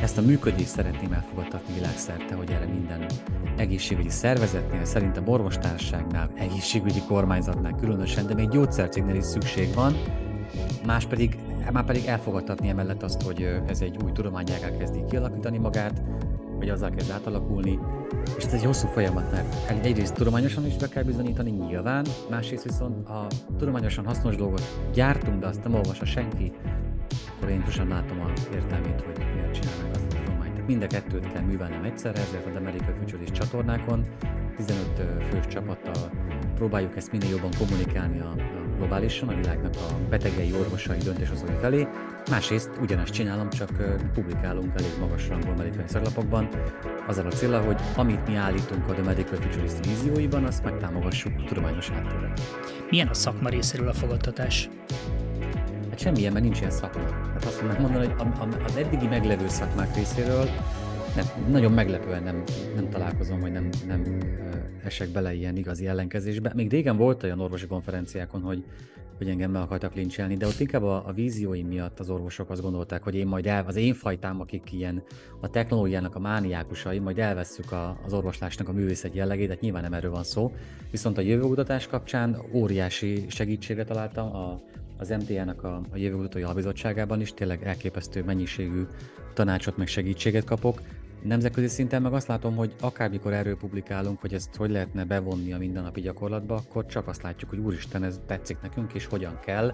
ezt 0.00 0.18
a 0.18 0.22
működést 0.22 0.68
szeretném 0.68 1.12
elfogadtatni 1.12 1.74
világszerte, 1.74 2.34
hogy 2.34 2.50
erre 2.50 2.66
minden 2.66 3.06
egészségügyi 3.56 4.08
szervezetnél, 4.08 4.84
szerintem 4.84 5.28
orvostárságnál, 5.28 6.30
egészségügyi 6.34 7.02
kormányzatnál 7.08 7.74
különösen, 7.74 8.26
de 8.26 8.34
még 8.34 8.48
gyógyszercégnél 8.48 9.14
is 9.14 9.24
szükség 9.24 9.74
van, 9.74 9.94
más 10.86 11.06
pedig, 11.06 11.38
már 11.72 11.84
pedig 11.84 12.04
elfogadtatni 12.06 12.68
emellett 12.68 13.02
azt, 13.02 13.22
hogy 13.22 13.60
ez 13.66 13.80
egy 13.80 13.96
új 14.04 14.12
tudományág 14.12 14.62
elkezdi 14.62 15.04
kialakítani 15.10 15.58
magát, 15.58 16.02
vagy 16.58 16.68
azzal 16.68 16.90
kezd 16.90 17.10
átalakulni, 17.10 17.78
és 18.36 18.44
ez 18.44 18.52
egy 18.52 18.64
hosszú 18.64 18.86
folyamat, 18.86 19.32
mert 19.32 19.84
egyrészt 19.84 20.14
tudományosan 20.14 20.66
is 20.66 20.76
be 20.76 20.88
kell 20.88 21.02
bizonyítani 21.02 21.50
nyilván, 21.50 22.06
másrészt 22.30 22.64
viszont 22.64 23.08
a 23.08 23.26
tudományosan 23.58 24.04
hasznos 24.06 24.36
dolgot 24.36 24.62
gyártunk, 24.94 25.40
de 25.40 25.46
azt 25.46 25.62
nem 25.62 25.74
olvassa 25.74 26.04
senki, 26.04 26.52
akkor 27.36 27.48
én 27.48 27.62
sosem 27.64 27.88
látom 27.88 28.20
a 28.20 28.32
értelmét, 28.54 29.00
hogy 29.00 29.26
miért 29.34 29.60
csinálnak 29.60 29.94
azt 29.94 30.12
a 30.12 30.16
tudományt. 30.16 30.66
Mind 30.66 30.82
a 30.82 30.86
kettőt 30.86 31.32
kell 31.32 31.42
művelnem 31.42 31.84
egyszerre, 31.84 32.20
ezért 32.20 32.46
az 32.46 32.56
Amerikai 32.56 32.94
Futurist 32.98 33.32
csatornákon 33.32 34.04
15 34.56 35.02
fős 35.30 35.46
csapattal 35.46 36.10
próbáljuk 36.58 36.96
ezt 36.96 37.12
minél 37.12 37.28
jobban 37.28 37.50
kommunikálni 37.58 38.20
a, 38.20 38.28
a 38.28 38.76
globálisan, 38.76 39.28
a 39.28 39.34
világnak 39.34 39.74
a 39.74 40.08
betegei, 40.08 40.52
orvosai, 40.52 40.98
döntéshozói 40.98 41.54
felé. 41.60 41.86
Másrészt 42.30 42.70
ugyanezt 42.80 43.12
csinálom, 43.12 43.50
csak 43.50 43.70
publikálunk 44.12 44.72
elég 44.76 44.90
magas 45.00 45.28
rangú 45.28 45.48
amerikai 45.48 45.84
szaglapokban, 45.86 46.48
azzal 47.06 47.26
a 47.26 47.30
célra, 47.30 47.60
hogy 47.60 47.80
amit 47.96 48.26
mi 48.26 48.34
állítunk 48.34 48.88
a 48.88 48.92
The 48.92 49.02
Medical 49.02 49.40
Futurist 49.40 49.86
vízióiban, 49.86 50.44
azt 50.44 50.64
megtámogassuk 50.64 51.44
tudományos 51.44 51.88
háttérrel. 51.88 52.32
Milyen 52.90 53.08
a 53.08 53.14
szakma 53.14 53.48
részéről 53.48 53.88
a 53.88 53.92
fogadtatás? 53.92 54.68
Hát 55.98 56.06
semmilyen, 56.06 56.32
mert 56.32 56.44
nincs 56.44 56.58
ilyen 56.58 56.70
szakma. 56.70 57.02
Hát 57.32 57.44
azt 57.44 57.62
mondom 57.62 57.80
mondani, 57.80 58.06
hogy 58.06 58.54
az 58.64 58.76
eddigi 58.76 59.06
meglevő 59.06 59.48
szakmák 59.48 59.94
részéről 59.94 60.44
nem, 61.16 61.26
nagyon 61.50 61.72
meglepően 61.72 62.22
nem, 62.22 62.42
nem 62.74 62.88
találkozom, 62.88 63.40
hogy 63.40 63.52
nem, 63.52 63.68
nem 63.86 64.18
esek 64.84 65.08
bele 65.08 65.34
ilyen 65.34 65.56
igazi 65.56 65.86
ellenkezésbe. 65.86 66.52
Még 66.54 66.70
régen 66.70 66.96
volt 66.96 67.22
olyan 67.22 67.40
orvosi 67.40 67.66
konferenciákon, 67.66 68.42
hogy, 68.42 68.64
hogy 69.16 69.28
engem 69.28 69.50
meg 69.50 69.62
akartak 69.62 69.94
lincselni, 69.94 70.36
de 70.36 70.46
ott 70.46 70.60
inkább 70.60 70.82
a, 70.82 71.06
a 71.06 71.12
vízióim 71.12 71.66
miatt 71.66 72.00
az 72.00 72.10
orvosok 72.10 72.50
azt 72.50 72.62
gondolták, 72.62 73.02
hogy 73.02 73.14
én 73.14 73.26
majd 73.26 73.46
el, 73.46 73.64
az 73.66 73.76
én 73.76 73.94
fajtám, 73.94 74.40
akik 74.40 74.72
ilyen 74.72 75.02
a 75.40 75.50
technológiának 75.50 76.14
a 76.14 76.18
mániákusai, 76.20 76.98
majd 76.98 77.18
elvesszük 77.18 77.72
a, 77.72 77.98
az 78.04 78.12
orvoslásnak 78.12 78.68
a 78.68 78.72
művészet 78.72 79.14
jellegét, 79.14 79.48
hát 79.48 79.60
nyilván 79.60 79.82
nem 79.82 79.92
erről 79.92 80.10
van 80.10 80.24
szó. 80.24 80.52
Viszont 80.90 81.18
a 81.18 81.20
jövőkutatás 81.20 81.86
kapcsán 81.86 82.38
óriási 82.52 83.24
segítségre 83.28 83.84
találtam 83.84 84.34
a, 84.36 84.60
az 84.98 85.08
MTA-nak 85.08 85.62
a, 85.64 85.80
a 85.90 85.96
jövőkutatói 85.96 86.42
albizottságában 86.42 87.20
is 87.20 87.34
tényleg 87.34 87.64
elképesztő 87.64 88.24
mennyiségű 88.24 88.82
tanácsot 89.34 89.76
meg 89.76 89.86
segítséget 89.86 90.44
kapok. 90.44 90.80
Nemzetközi 91.22 91.66
szinten 91.66 92.02
meg 92.02 92.12
azt 92.12 92.26
látom, 92.26 92.56
hogy 92.56 92.74
akármikor 92.80 93.32
erről 93.32 93.56
publikálunk, 93.56 94.20
hogy 94.20 94.34
ezt 94.34 94.56
hogy 94.56 94.70
lehetne 94.70 95.04
bevonni 95.04 95.52
a 95.52 95.58
mindennapi 95.58 96.00
gyakorlatba, 96.00 96.54
akkor 96.54 96.86
csak 96.86 97.08
azt 97.08 97.22
látjuk, 97.22 97.50
hogy 97.50 97.58
úristen, 97.58 98.02
ez 98.04 98.20
tetszik 98.26 98.60
nekünk, 98.62 98.92
és 98.92 99.06
hogyan 99.06 99.38
kell. 99.44 99.66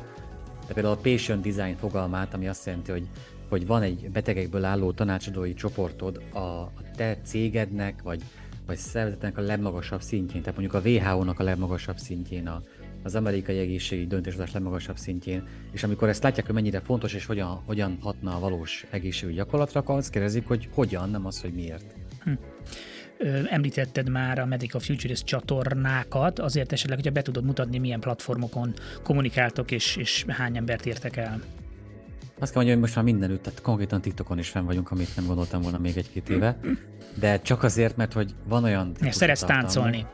De 0.66 0.72
például 0.74 0.94
a 0.94 1.00
patient 1.00 1.42
design 1.42 1.76
fogalmát, 1.76 2.34
ami 2.34 2.48
azt 2.48 2.66
jelenti, 2.66 2.90
hogy, 2.90 3.08
hogy 3.48 3.66
van 3.66 3.82
egy 3.82 4.10
betegekből 4.10 4.64
álló 4.64 4.92
tanácsadói 4.92 5.54
csoportod 5.54 6.22
a, 6.32 6.38
a 6.38 6.72
te 6.96 7.16
cégednek, 7.24 8.02
vagy, 8.02 8.22
vagy 8.66 8.76
szervezetnek 8.76 9.38
a 9.38 9.40
legmagasabb 9.40 10.02
szintjén, 10.02 10.42
tehát 10.42 10.58
mondjuk 10.58 10.84
a 10.84 10.88
WHO-nak 10.88 11.40
a 11.40 11.42
legmagasabb 11.42 11.96
szintjén, 11.96 12.48
a, 12.48 12.62
az 13.04 13.14
amerikai 13.14 13.58
egészségügyi 13.58 14.08
döntéshozás 14.08 14.52
legmagasabb 14.52 14.96
szintjén, 14.96 15.42
és 15.72 15.82
amikor 15.82 16.08
ezt 16.08 16.22
látják, 16.22 16.46
hogy 16.46 16.54
mennyire 16.54 16.80
fontos 16.80 17.14
és 17.14 17.26
hogyan, 17.26 17.62
hogyan 17.66 17.98
hatna 18.00 18.36
a 18.36 18.38
valós 18.38 18.86
egészségügyi 18.90 19.36
gyakorlatra, 19.36 19.80
akkor 19.80 19.96
azt 19.96 20.10
kérdezik, 20.10 20.46
hogy 20.46 20.68
hogyan, 20.72 21.10
nem 21.10 21.26
az, 21.26 21.40
hogy 21.40 21.52
miért. 21.52 21.94
Hm. 22.24 22.32
Említetted 23.48 24.08
már 24.08 24.38
a 24.38 24.46
Medical 24.46 24.80
Futurist 24.80 25.24
csatornákat, 25.24 26.38
azért 26.38 26.72
esetleg, 26.72 26.96
hogyha 26.96 27.12
be 27.12 27.22
tudod 27.22 27.44
mutatni, 27.44 27.78
milyen 27.78 28.00
platformokon 28.00 28.74
kommunikáltok 29.02 29.70
és, 29.70 29.96
és 29.96 30.24
hány 30.28 30.56
embert 30.56 30.86
értek 30.86 31.16
el. 31.16 31.40
Azt 32.38 32.52
kell 32.52 32.62
mondjam, 32.62 32.72
hogy 32.72 32.78
most 32.78 32.94
már 32.94 33.04
mindenütt, 33.04 33.42
tehát 33.42 33.60
konkrétan 33.60 34.00
TikTokon 34.00 34.38
is 34.38 34.48
fenn 34.48 34.64
vagyunk, 34.64 34.90
amit 34.90 35.16
nem 35.16 35.26
gondoltam 35.26 35.62
volna 35.62 35.78
még 35.78 35.96
egy-két 35.96 36.28
éve, 36.28 36.58
de 37.18 37.40
csak 37.40 37.62
azért, 37.62 37.96
mert 37.96 38.12
hogy 38.12 38.34
van 38.48 38.64
olyan... 38.64 38.96
Szeretsz 39.10 39.44
táncolni. 39.44 40.06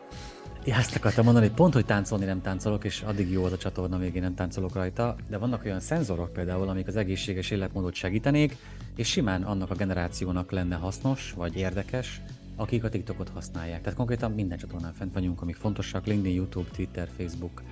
Ja, 0.64 0.76
ezt 0.76 0.96
akartam 0.96 1.24
mondani, 1.24 1.46
hogy 1.46 1.54
pont, 1.54 1.74
hogy 1.74 1.84
táncolni 1.84 2.24
nem 2.24 2.40
táncolok, 2.40 2.84
és 2.84 3.02
addig 3.02 3.30
jó 3.30 3.44
az 3.44 3.52
a 3.52 3.56
csatorna, 3.56 3.96
még 3.96 4.14
én 4.14 4.22
nem 4.22 4.34
táncolok 4.34 4.74
rajta, 4.74 5.16
de 5.28 5.38
vannak 5.38 5.64
olyan 5.64 5.80
szenzorok 5.80 6.32
például, 6.32 6.68
amik 6.68 6.86
az 6.86 6.96
egészséges 6.96 7.50
életmódot 7.50 7.94
segítenék, 7.94 8.56
és 8.96 9.08
simán 9.08 9.42
annak 9.42 9.70
a 9.70 9.74
generációnak 9.74 10.50
lenne 10.50 10.76
hasznos, 10.76 11.32
vagy 11.32 11.56
érdekes, 11.56 12.20
akik 12.56 12.84
a 12.84 12.88
TikTokot 12.88 13.28
használják. 13.28 13.80
Tehát 13.80 13.96
konkrétan 13.96 14.32
minden 14.32 14.58
csatornán 14.58 14.92
fent 14.92 15.12
vagyunk, 15.12 15.42
amik 15.42 15.56
fontosak, 15.56 16.06
LinkedIn, 16.06 16.34
YouTube, 16.34 16.70
Twitter, 16.70 17.08
Facebook, 17.16 17.62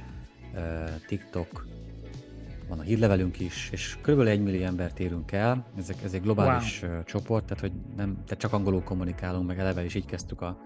TikTok, 1.06 1.66
van 2.68 2.78
a 2.78 2.82
hírlevelünk 2.82 3.40
is, 3.40 3.68
és 3.72 3.96
kb. 4.02 4.20
egy 4.20 4.42
millió 4.42 4.64
embert 4.64 5.00
érünk 5.00 5.32
el, 5.32 5.66
ezek, 5.78 6.02
ez 6.04 6.12
egy 6.12 6.22
globális 6.22 6.82
wow. 6.82 7.02
csoport, 7.04 7.44
tehát 7.44 7.60
hogy 7.60 7.72
nem, 7.96 8.14
tehát 8.24 8.38
csak 8.38 8.52
angolul 8.52 8.82
kommunikálunk, 8.82 9.46
meg 9.46 9.58
eleve 9.58 9.84
is 9.84 9.94
így 9.94 10.06
kezdtük 10.06 10.40
a, 10.40 10.58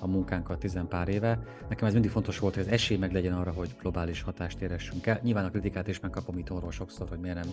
a 0.00 0.06
munkánkat 0.06 0.58
tizen 0.58 0.88
pár 0.88 1.08
éve. 1.08 1.38
Nekem 1.68 1.86
ez 1.86 1.92
mindig 1.92 2.10
fontos 2.10 2.38
volt, 2.38 2.54
hogy 2.54 2.64
az 2.66 2.72
esély 2.72 2.96
meg 2.96 3.12
legyen 3.12 3.32
arra, 3.32 3.52
hogy 3.52 3.68
globális 3.80 4.22
hatást 4.22 4.60
éressünk 4.60 5.06
el. 5.06 5.20
Nyilván 5.22 5.44
a 5.44 5.50
kritikát 5.50 5.88
is 5.88 6.00
megkapom 6.00 6.38
itthonról 6.38 6.70
sokszor, 6.70 7.08
hogy 7.08 7.18
miért 7.18 7.36
nem 7.36 7.52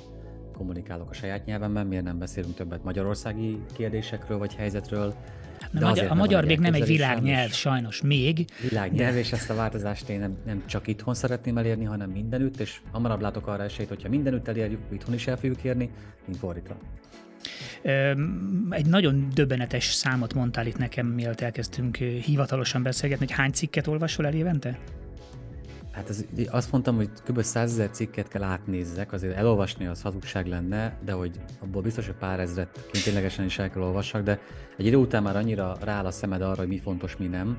kommunikálok 0.53 1.09
a 1.09 1.13
saját 1.13 1.45
nyelvemben, 1.45 1.87
miért 1.87 2.03
nem 2.03 2.19
beszélünk 2.19 2.55
többet 2.55 2.83
magyarországi 2.83 3.59
kérdésekről 3.73 4.37
vagy 4.37 4.55
helyzetről. 4.55 5.13
De 5.71 5.85
a 5.85 5.89
magyar, 5.89 6.11
a 6.11 6.13
magyar 6.13 6.45
még 6.45 6.59
nem 6.59 6.73
egy 6.73 6.85
világnyelv, 6.85 7.51
sajnos 7.51 8.01
még. 8.01 8.45
Világnyelv, 8.69 9.13
de... 9.13 9.19
és 9.19 9.31
ezt 9.31 9.49
a 9.49 9.55
változást 9.55 10.09
én 10.09 10.19
nem, 10.19 10.37
nem 10.45 10.63
csak 10.65 10.87
itthon 10.87 11.13
szeretném 11.13 11.57
elérni, 11.57 11.83
hanem 11.83 12.09
mindenütt, 12.09 12.59
és 12.59 12.81
hamarabb 12.91 13.21
látok 13.21 13.47
arra 13.47 13.63
esélyt, 13.63 13.87
hogyha 13.87 14.09
mindenütt 14.09 14.47
elérjük, 14.47 14.79
itthon 14.91 15.13
is 15.13 15.27
el 15.27 15.37
fogjuk 15.37 15.63
érni, 15.63 15.89
mint 16.25 16.37
fordítva. 16.37 16.75
Egy 18.69 18.85
nagyon 18.85 19.27
döbbenetes 19.33 19.85
számot 19.85 20.33
mondtál 20.33 20.67
itt 20.67 20.77
nekem, 20.77 21.07
mielőtt 21.07 21.41
elkezdtünk 21.41 21.95
hivatalosan 21.97 22.83
beszélgetni, 22.83 23.25
hogy 23.25 23.35
hány 23.35 23.51
cikket 23.51 23.87
olvasol 23.87 24.25
el 24.25 24.33
évente? 24.33 24.79
Hát 25.93 26.09
ez, 26.09 26.25
azt 26.49 26.71
mondtam, 26.71 26.95
hogy 26.95 27.09
kb. 27.25 27.41
100 27.41 27.71
ezer 27.71 27.89
cikket 27.89 28.27
kell 28.27 28.43
átnézzek, 28.43 29.11
azért 29.11 29.35
elolvasni 29.35 29.85
az 29.85 30.01
hazugság 30.01 30.47
lenne, 30.47 30.97
de 31.05 31.11
hogy 31.11 31.39
abból 31.59 31.81
biztos, 31.81 32.05
hogy 32.05 32.15
pár 32.15 32.39
ezret 32.39 32.87
ténylegesen 33.03 33.45
is 33.45 33.59
el 33.59 33.69
kell 33.69 33.81
olvassak, 33.81 34.23
de 34.23 34.39
egy 34.77 34.85
idő 34.85 34.95
után 34.95 35.23
már 35.23 35.35
annyira 35.35 35.77
rááll 35.81 36.05
a 36.05 36.11
szemed 36.11 36.41
arra, 36.41 36.55
hogy 36.55 36.67
mi 36.67 36.79
fontos, 36.79 37.17
mi 37.17 37.25
nem. 37.25 37.57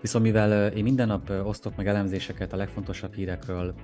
Viszont 0.00 0.24
mivel 0.24 0.66
én 0.72 0.82
minden 0.82 1.06
nap 1.06 1.30
osztok 1.44 1.76
meg 1.76 1.86
elemzéseket 1.86 2.52
a 2.52 2.56
legfontosabb 2.56 3.14
hírekről, 3.14 3.74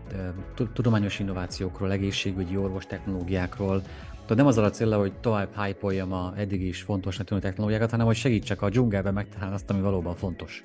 tudományos 0.72 1.18
innovációkról, 1.18 1.92
egészségügyi 1.92 2.56
orvos 2.56 2.87
technológiákról, 2.87 3.82
tehát 4.23 4.37
nem 4.37 4.47
azzal 4.47 4.64
a 4.64 4.71
célra, 4.71 4.99
hogy 4.99 5.12
tovább 5.12 5.49
hype 5.57 6.05
a 6.05 6.33
eddig 6.37 6.62
is 6.62 6.83
fontosnak 6.83 7.26
tűnő 7.26 7.41
technológiákat, 7.41 7.91
hanem 7.91 8.07
hogy 8.07 8.17
segítsek 8.17 8.62
a 8.62 8.69
dzsungelben 8.69 9.14
megtalálni 9.14 9.55
azt, 9.55 9.71
ami 9.71 9.81
valóban 9.81 10.14
fontos. 10.14 10.64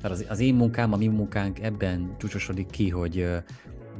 Tehát 0.00 0.10
az, 0.10 0.26
az 0.28 0.40
én 0.40 0.54
munkám, 0.54 0.92
a 0.92 0.96
mi 0.96 1.06
munkánk 1.06 1.60
ebben 1.60 2.14
csúcsosodik 2.18 2.70
ki, 2.70 2.88
hogy 2.88 3.28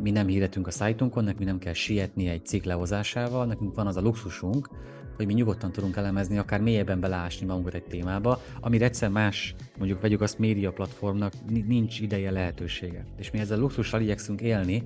mi 0.03 0.11
nem 0.11 0.27
hirdetünk 0.27 0.67
a 0.67 0.71
szájtunkon, 0.71 1.25
nekünk 1.25 1.45
nem 1.45 1.59
kell 1.59 1.73
sietni 1.73 2.29
egy 2.29 2.47
cikk 2.47 2.65
lehozásával, 2.65 3.47
nekünk 3.47 3.75
van 3.75 3.87
az 3.87 3.97
a 3.97 4.01
luxusunk, 4.01 4.69
hogy 5.17 5.27
mi 5.27 5.33
nyugodtan 5.33 5.73
tudunk 5.73 5.97
elemezni, 5.97 6.39
akár 6.39 6.61
mélyebben 6.61 7.01
beleásni 7.01 7.47
magunkat 7.47 7.75
egy 7.75 7.85
témába, 7.85 8.41
amire 8.61 8.85
egyszer 8.85 9.09
más, 9.09 9.55
mondjuk 9.79 10.01
vegyük 10.01 10.21
azt 10.21 10.39
média 10.39 10.73
platformnak, 10.73 11.33
nincs 11.67 12.01
ideje 12.01 12.31
lehetősége. 12.31 13.05
És 13.19 13.31
mi 13.31 13.39
ezzel 13.39 13.59
luxussal 13.59 14.01
igyekszünk 14.01 14.41
élni, 14.41 14.83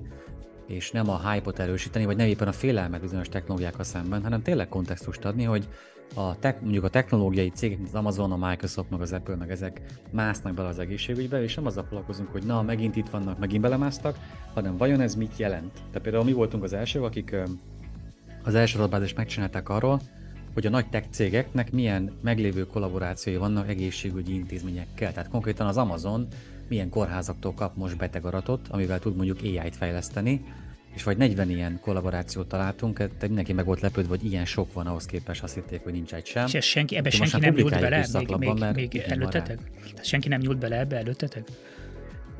és 0.71 0.91
nem 0.91 1.09
a 1.09 1.31
hype-ot 1.31 1.59
erősíteni, 1.59 2.05
vagy 2.05 2.15
nem 2.15 2.27
éppen 2.27 2.47
a 2.47 2.51
félelmet 2.51 3.01
bizonyos 3.01 3.29
technológiákkal 3.29 3.83
szemben, 3.83 4.23
hanem 4.23 4.41
tényleg 4.41 4.67
kontextust 4.67 5.25
adni, 5.25 5.43
hogy 5.43 5.67
a 6.15 6.39
te, 6.39 6.57
mondjuk 6.61 6.83
a 6.83 6.89
technológiai 6.89 7.49
cégek, 7.49 7.77
mint 7.77 7.89
az 7.89 7.95
Amazon, 7.95 8.31
a 8.31 8.47
Microsoft, 8.49 8.89
meg 8.89 9.01
az 9.01 9.13
Apple, 9.13 9.35
meg 9.35 9.51
ezek 9.51 9.81
másznak 10.11 10.53
bele 10.53 10.67
az 10.67 10.79
egészségügybe, 10.79 11.43
és 11.43 11.55
nem 11.55 11.65
azzal 11.65 11.83
foglalkozunk, 11.83 12.29
hogy 12.31 12.43
na, 12.43 12.61
megint 12.61 12.95
itt 12.95 13.09
vannak, 13.09 13.39
megint 13.39 13.61
belemásztak, 13.61 14.17
hanem 14.53 14.77
vajon 14.77 15.01
ez 15.01 15.15
mit 15.15 15.37
jelent. 15.37 15.73
Tehát 15.73 16.01
például 16.01 16.23
mi 16.23 16.33
voltunk 16.33 16.63
az 16.63 16.73
elsők, 16.73 17.03
akik 17.03 17.35
az 18.43 18.55
első 18.55 18.77
adatbázist 18.77 19.15
megcsinálták 19.15 19.69
arról, 19.69 20.01
hogy 20.53 20.65
a 20.65 20.69
nagy 20.69 20.89
tech 20.89 21.09
cégeknek 21.09 21.71
milyen 21.71 22.17
meglévő 22.21 22.65
kollaborációi 22.65 23.35
vannak 23.35 23.69
egészségügyi 23.69 24.33
intézményekkel. 24.33 25.13
Tehát 25.13 25.29
konkrétan 25.29 25.67
az 25.67 25.77
Amazon 25.77 26.27
milyen 26.67 26.89
kórházaktól 26.89 27.53
kap 27.53 27.75
most 27.75 27.97
betegaratot, 27.97 28.67
amivel 28.67 28.99
tud 28.99 29.15
mondjuk 29.15 29.39
AI-t 29.41 29.75
fejleszteni, 29.75 30.43
és 30.95 31.03
vagy 31.03 31.17
40 31.17 31.49
ilyen 31.49 31.79
kollaborációt 31.81 32.47
találtunk, 32.47 32.97
tehát 32.97 33.21
mindenki 33.21 33.53
meg 33.53 33.65
volt 33.65 33.79
lepődve, 33.79 34.09
hogy 34.09 34.31
ilyen 34.31 34.45
sok 34.45 34.73
van 34.73 34.87
ahhoz 34.87 35.05
képest, 35.05 35.43
azt 35.43 35.53
hitték, 35.53 35.83
hogy 35.83 35.93
nincs 35.93 36.13
egy 36.13 36.25
sem. 36.25 36.45
És 36.51 36.65
senki, 36.65 36.95
ebbe 36.95 37.09
senki 37.09 37.39
nem 37.39 37.53
nyúlt 37.53 37.79
bele, 37.79 38.07
még, 38.37 38.53
még, 38.53 38.73
még 38.73 38.95
előttetek? 39.07 39.59
Tehát 39.81 40.05
senki 40.05 40.27
nem 40.27 40.39
nyúlt 40.39 40.57
bele 40.57 40.79
ebbe 40.79 40.97
előttetek? 40.97 41.47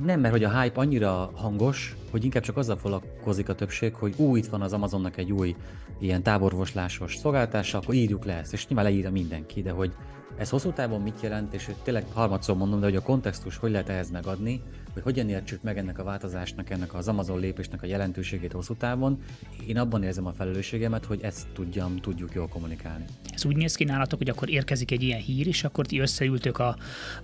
Nem, 0.05 0.19
mert 0.19 0.33
hogy 0.33 0.43
a 0.43 0.61
hype 0.61 0.79
annyira 0.79 1.31
hangos, 1.35 1.95
hogy 2.11 2.23
inkább 2.23 2.43
csak 2.43 2.57
azzal 2.57 2.77
foglalkozik 2.77 3.49
a 3.49 3.55
többség, 3.55 3.93
hogy 3.93 4.13
új, 4.17 4.39
itt 4.39 4.47
van 4.47 4.61
az 4.61 4.73
Amazonnak 4.73 5.17
egy 5.17 5.31
új 5.31 5.55
ilyen 5.99 6.23
táborvoslásos 6.23 7.15
szolgáltása, 7.15 7.77
akkor 7.77 7.93
írjuk 7.93 8.25
le 8.25 8.33
ezt, 8.33 8.53
és 8.53 8.67
nyilván 8.67 8.85
leírja 8.85 9.11
mindenki, 9.11 9.61
de 9.61 9.71
hogy 9.71 9.91
ez 10.37 10.49
hosszú 10.49 10.71
távon 10.71 11.01
mit 11.01 11.21
jelent, 11.21 11.53
és 11.53 11.69
tényleg 11.83 12.05
harmadszor 12.13 12.55
mondom, 12.55 12.79
de 12.79 12.85
hogy 12.85 12.95
a 12.95 13.01
kontextus 13.01 13.57
hogy 13.57 13.71
lehet 13.71 13.89
ehhez 13.89 14.11
megadni, 14.11 14.61
hogy 14.93 15.03
hogyan 15.03 15.29
értsük 15.29 15.61
meg 15.61 15.77
ennek 15.77 15.99
a 15.99 16.03
változásnak, 16.03 16.69
ennek 16.69 16.93
az 16.93 17.07
Amazon 17.07 17.39
lépésnek 17.39 17.83
a 17.83 17.85
jelentőségét 17.85 18.51
hosszú 18.51 18.75
távon, 18.75 19.19
én 19.67 19.77
abban 19.77 20.03
érzem 20.03 20.25
a 20.25 20.33
felelősségemet, 20.33 21.05
hogy 21.05 21.21
ezt 21.21 21.47
tudjam, 21.53 21.97
tudjuk 21.97 22.33
jól 22.33 22.47
kommunikálni. 22.47 23.05
Ez 23.33 23.45
úgy 23.45 23.55
néz 23.55 23.75
ki 23.75 23.83
nálatok, 23.83 24.17
hogy 24.17 24.29
akkor 24.29 24.49
érkezik 24.49 24.91
egy 24.91 25.03
ilyen 25.03 25.19
hír, 25.19 25.47
és 25.47 25.63
akkor 25.63 25.85
ti 25.85 25.99
összeültök 25.99 26.59
a, 26.59 26.75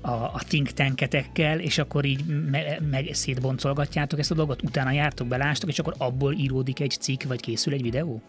a, 0.02 0.10
a 0.12 0.42
think 0.48 0.68
tanketekkel, 0.68 1.60
és 1.60 1.78
akkor 1.78 2.06
így 2.06 2.26
me, 2.52 2.80
meg 2.90 3.10
szétboncolgatjátok 3.12 4.20
ezt 4.20 4.32
a 4.32 4.36
dolgot, 4.36 4.64
utána 4.64 4.92
jártok, 4.92 5.28
belástok, 5.28 5.70
és 5.70 5.80
akkor 5.80 5.94
abból 5.98 6.34
íródik 6.34 6.80
egy 6.80 6.98
cikk, 7.00 7.24
vagy 7.24 7.40
készül 7.40 7.74
egy 7.74 7.82
videó? 7.82 8.22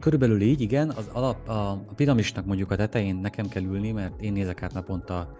Körülbelül 0.00 0.40
így, 0.40 0.60
igen. 0.60 0.90
Az 0.90 1.08
alap, 1.12 1.48
a, 1.48 1.84
piramisnak 1.96 2.46
mondjuk 2.46 2.70
a 2.70 2.76
tetején 2.76 3.16
nekem 3.16 3.48
kell 3.48 3.62
ülni, 3.62 3.92
mert 3.92 4.20
én 4.20 4.32
nézek 4.32 4.62
át 4.62 4.72
naponta, 4.72 5.38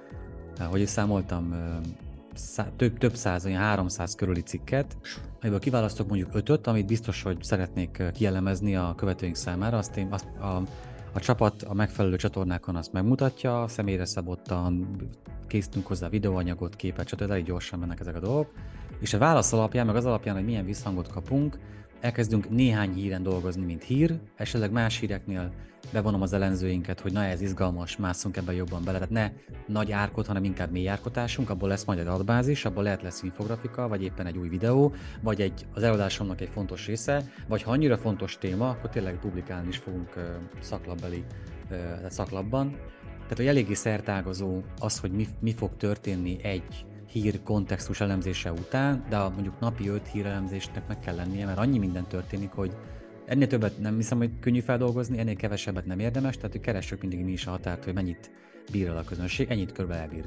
hogy 0.59 0.81
is 0.81 0.89
számoltam, 0.89 1.55
szá, 2.37 2.69
több, 2.77 2.99
több 2.99 3.15
száz, 3.15 3.47
olyan 3.47 3.61
300 3.61 4.15
körüli 4.15 4.41
cikket, 4.41 4.97
amiből 5.41 5.59
kiválasztok 5.59 6.09
mondjuk 6.09 6.31
ötöt, 6.33 6.67
amit 6.67 6.87
biztos, 6.87 7.23
hogy 7.23 7.43
szeretnék 7.43 8.03
kielemezni 8.13 8.77
a 8.77 8.95
követőink 8.97 9.37
számára. 9.37 9.79
Azt 9.79 9.97
én, 9.97 10.09
azt, 10.11 10.27
a, 10.41 10.63
a 11.13 11.21
csapat 11.21 11.63
a 11.63 11.75
megfelelő 11.75 12.17
csatornákon 12.17 12.77
azt 12.77 12.93
megmutatja, 12.93 13.65
személyre 13.69 14.05
szabottan 14.05 14.97
készítünk 15.47 15.87
hozzá 15.87 16.09
videóanyagot, 16.09 16.77
képet, 16.77 17.09
stb. 17.09 17.31
Elég 17.31 17.45
gyorsan 17.45 17.79
mennek 17.79 18.01
ezek 18.01 18.17
a 18.17 18.21
dolgok. 18.21 18.53
És 19.01 19.15
a 19.15 19.19
válasz 19.19 19.53
alapján, 19.53 19.87
meg 19.87 19.97
az 19.97 20.05
alapján, 20.05 20.35
hogy 20.35 20.45
milyen 20.45 20.65
visszhangot 20.65 21.09
kapunk, 21.09 21.59
elkezdünk 22.01 22.51
néhány 22.51 22.93
híren 22.93 23.23
dolgozni, 23.23 23.65
mint 23.65 23.83
hír, 23.83 24.19
esetleg 24.37 24.71
más 24.71 24.99
híreknél 24.99 25.53
bevonom 25.93 26.23
az 26.23 26.33
ellenzőinket, 26.33 27.01
hogy 27.01 27.13
na 27.13 27.25
ez 27.25 27.41
izgalmas, 27.41 27.97
másszunk 27.97 28.37
ebben 28.37 28.55
jobban 28.55 28.85
bele. 28.85 28.99
Tehát 28.99 29.13
ne 29.13 29.53
nagy 29.67 29.93
árkot, 29.93 30.27
hanem 30.27 30.45
inkább 30.45 30.71
mély 30.71 30.89
árkotásunk, 30.89 31.51
abból 31.51 31.69
lesz 31.69 31.85
majd 31.85 31.99
egy 31.99 32.07
adatbázis, 32.07 32.65
abból 32.65 32.83
lehet 32.83 33.03
lesz 33.03 33.23
infografika, 33.23 33.89
vagy 33.89 34.03
éppen 34.03 34.27
egy 34.27 34.37
új 34.37 34.49
videó, 34.49 34.95
vagy 35.23 35.41
egy, 35.41 35.67
az 35.75 35.83
előadásomnak 35.83 36.41
egy 36.41 36.49
fontos 36.49 36.87
része, 36.87 37.23
vagy 37.49 37.63
ha 37.63 37.71
annyira 37.71 37.97
fontos 37.97 38.39
téma, 38.39 38.69
akkor 38.69 38.91
tényleg 38.91 39.19
publikálni 39.19 39.69
is 39.69 39.77
fogunk 39.77 40.15
szaklabbeli, 40.61 41.25
szaklapban. 42.09 42.71
Tehát, 43.21 43.37
hogy 43.37 43.47
eléggé 43.47 43.75
szertágazó 43.75 44.63
az, 44.79 44.99
hogy 44.99 45.11
mi, 45.11 45.27
mi 45.41 45.53
fog 45.53 45.77
történni 45.77 46.39
egy 46.43 46.87
hír 47.11 47.43
kontextus 47.43 48.01
elemzése 48.01 48.53
után, 48.53 49.05
de 49.09 49.17
a 49.17 49.31
mondjuk 49.31 49.61
napi 49.61 49.89
5 49.89 50.09
hírelemzésnek 50.09 50.89
meg 50.89 50.99
kell 50.99 51.15
lennie, 51.15 51.47
mert 51.47 51.59
annyi 51.59 51.79
minden 51.79 52.07
történik, 52.07 52.51
hogy 52.51 52.77
ennél 53.27 53.47
többet 53.47 53.79
nem 53.79 53.97
hiszem, 53.97 54.19
hogy 54.19 54.31
könnyű 54.41 54.61
feldolgozni, 54.61 55.19
ennél 55.19 55.37
kevesebbet 55.37 55.87
nem 55.87 55.99
érdemes, 55.99 56.37
tehát 56.37 56.53
hogy 56.53 56.61
keressük 56.61 57.01
mindig 57.01 57.25
mi 57.25 57.33
is 57.33 57.47
a 57.47 57.51
határt, 57.51 57.85
hogy 57.85 57.95
mennyit 57.95 58.31
bír 58.71 58.89
el 58.89 58.97
a 58.97 59.05
közönség, 59.05 59.51
ennyit 59.51 59.73
körbe 59.73 59.95
elbír. 59.95 60.25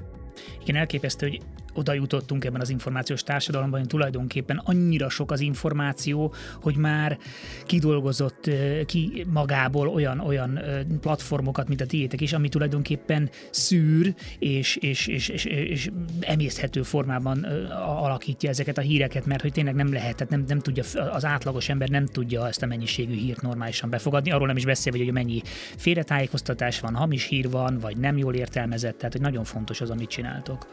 Igen, 0.62 0.76
elképesztő, 0.76 1.28
hogy 1.28 1.42
oda 1.74 1.94
jutottunk 1.94 2.46
ebben 2.46 2.62
az 2.62 2.70
információs 2.70 3.24
társadalomban, 3.24 3.80
hogy 3.80 3.90
tulajdonképpen 3.90 4.62
annyira 4.64 5.10
sok 5.10 5.32
az 5.32 5.40
információ, 5.40 6.34
hogy 6.62 6.76
már 6.76 7.18
kidolgozott 7.66 8.50
ki 8.86 9.26
magából 9.34 9.88
olyan, 9.88 10.20
olyan 10.20 10.60
platformokat, 11.02 11.68
mint 11.68 11.82
a 11.82 11.86
tiétek 11.86 12.22
is, 12.22 12.34
ami 12.34 12.50
tulajdonképpen 12.50 13.30
szűr 13.50 14.14
és, 14.40 14.76
és, 14.76 15.08
és, 15.08 15.28
és, 15.28 15.46
és 15.46 15.90
emészthető 16.20 16.82
formában 16.82 17.44
alakítja 17.86 18.50
ezeket 18.50 18.78
a 18.78 18.82
híreket, 18.82 19.26
mert 19.26 19.42
hogy 19.42 19.52
tényleg 19.52 19.76
nem 19.76 19.94
lehet, 19.94 20.16
tehát 20.16 20.32
nem, 20.32 20.44
nem 20.48 20.60
tudja, 20.60 20.84
az 21.12 21.26
átlagos 21.26 21.70
ember 21.70 21.90
nem 21.90 22.06
tudja 22.06 22.48
ezt 22.48 22.62
a 22.62 22.66
mennyiségű 22.66 23.14
hírt 23.14 23.42
normálisan 23.42 23.90
befogadni. 23.90 24.32
Arról 24.32 24.48
nem 24.48 24.58
is 24.58 24.66
beszélve, 24.66 24.98
hogy 24.98 25.12
mennyi 25.12 25.42
félretájékoztatás 25.78 26.80
van, 26.80 26.96
hamis 26.96 27.26
hír 27.26 27.50
van, 27.50 27.78
vagy 27.78 27.98
nem 27.98 28.18
jól 28.30 28.40
értelmezett, 28.40 28.98
tehát 28.98 29.12
hogy 29.12 29.22
nagyon 29.22 29.44
fontos 29.44 29.82
az, 29.82 29.90
amit 29.90 30.10
csináltok. 30.10 30.68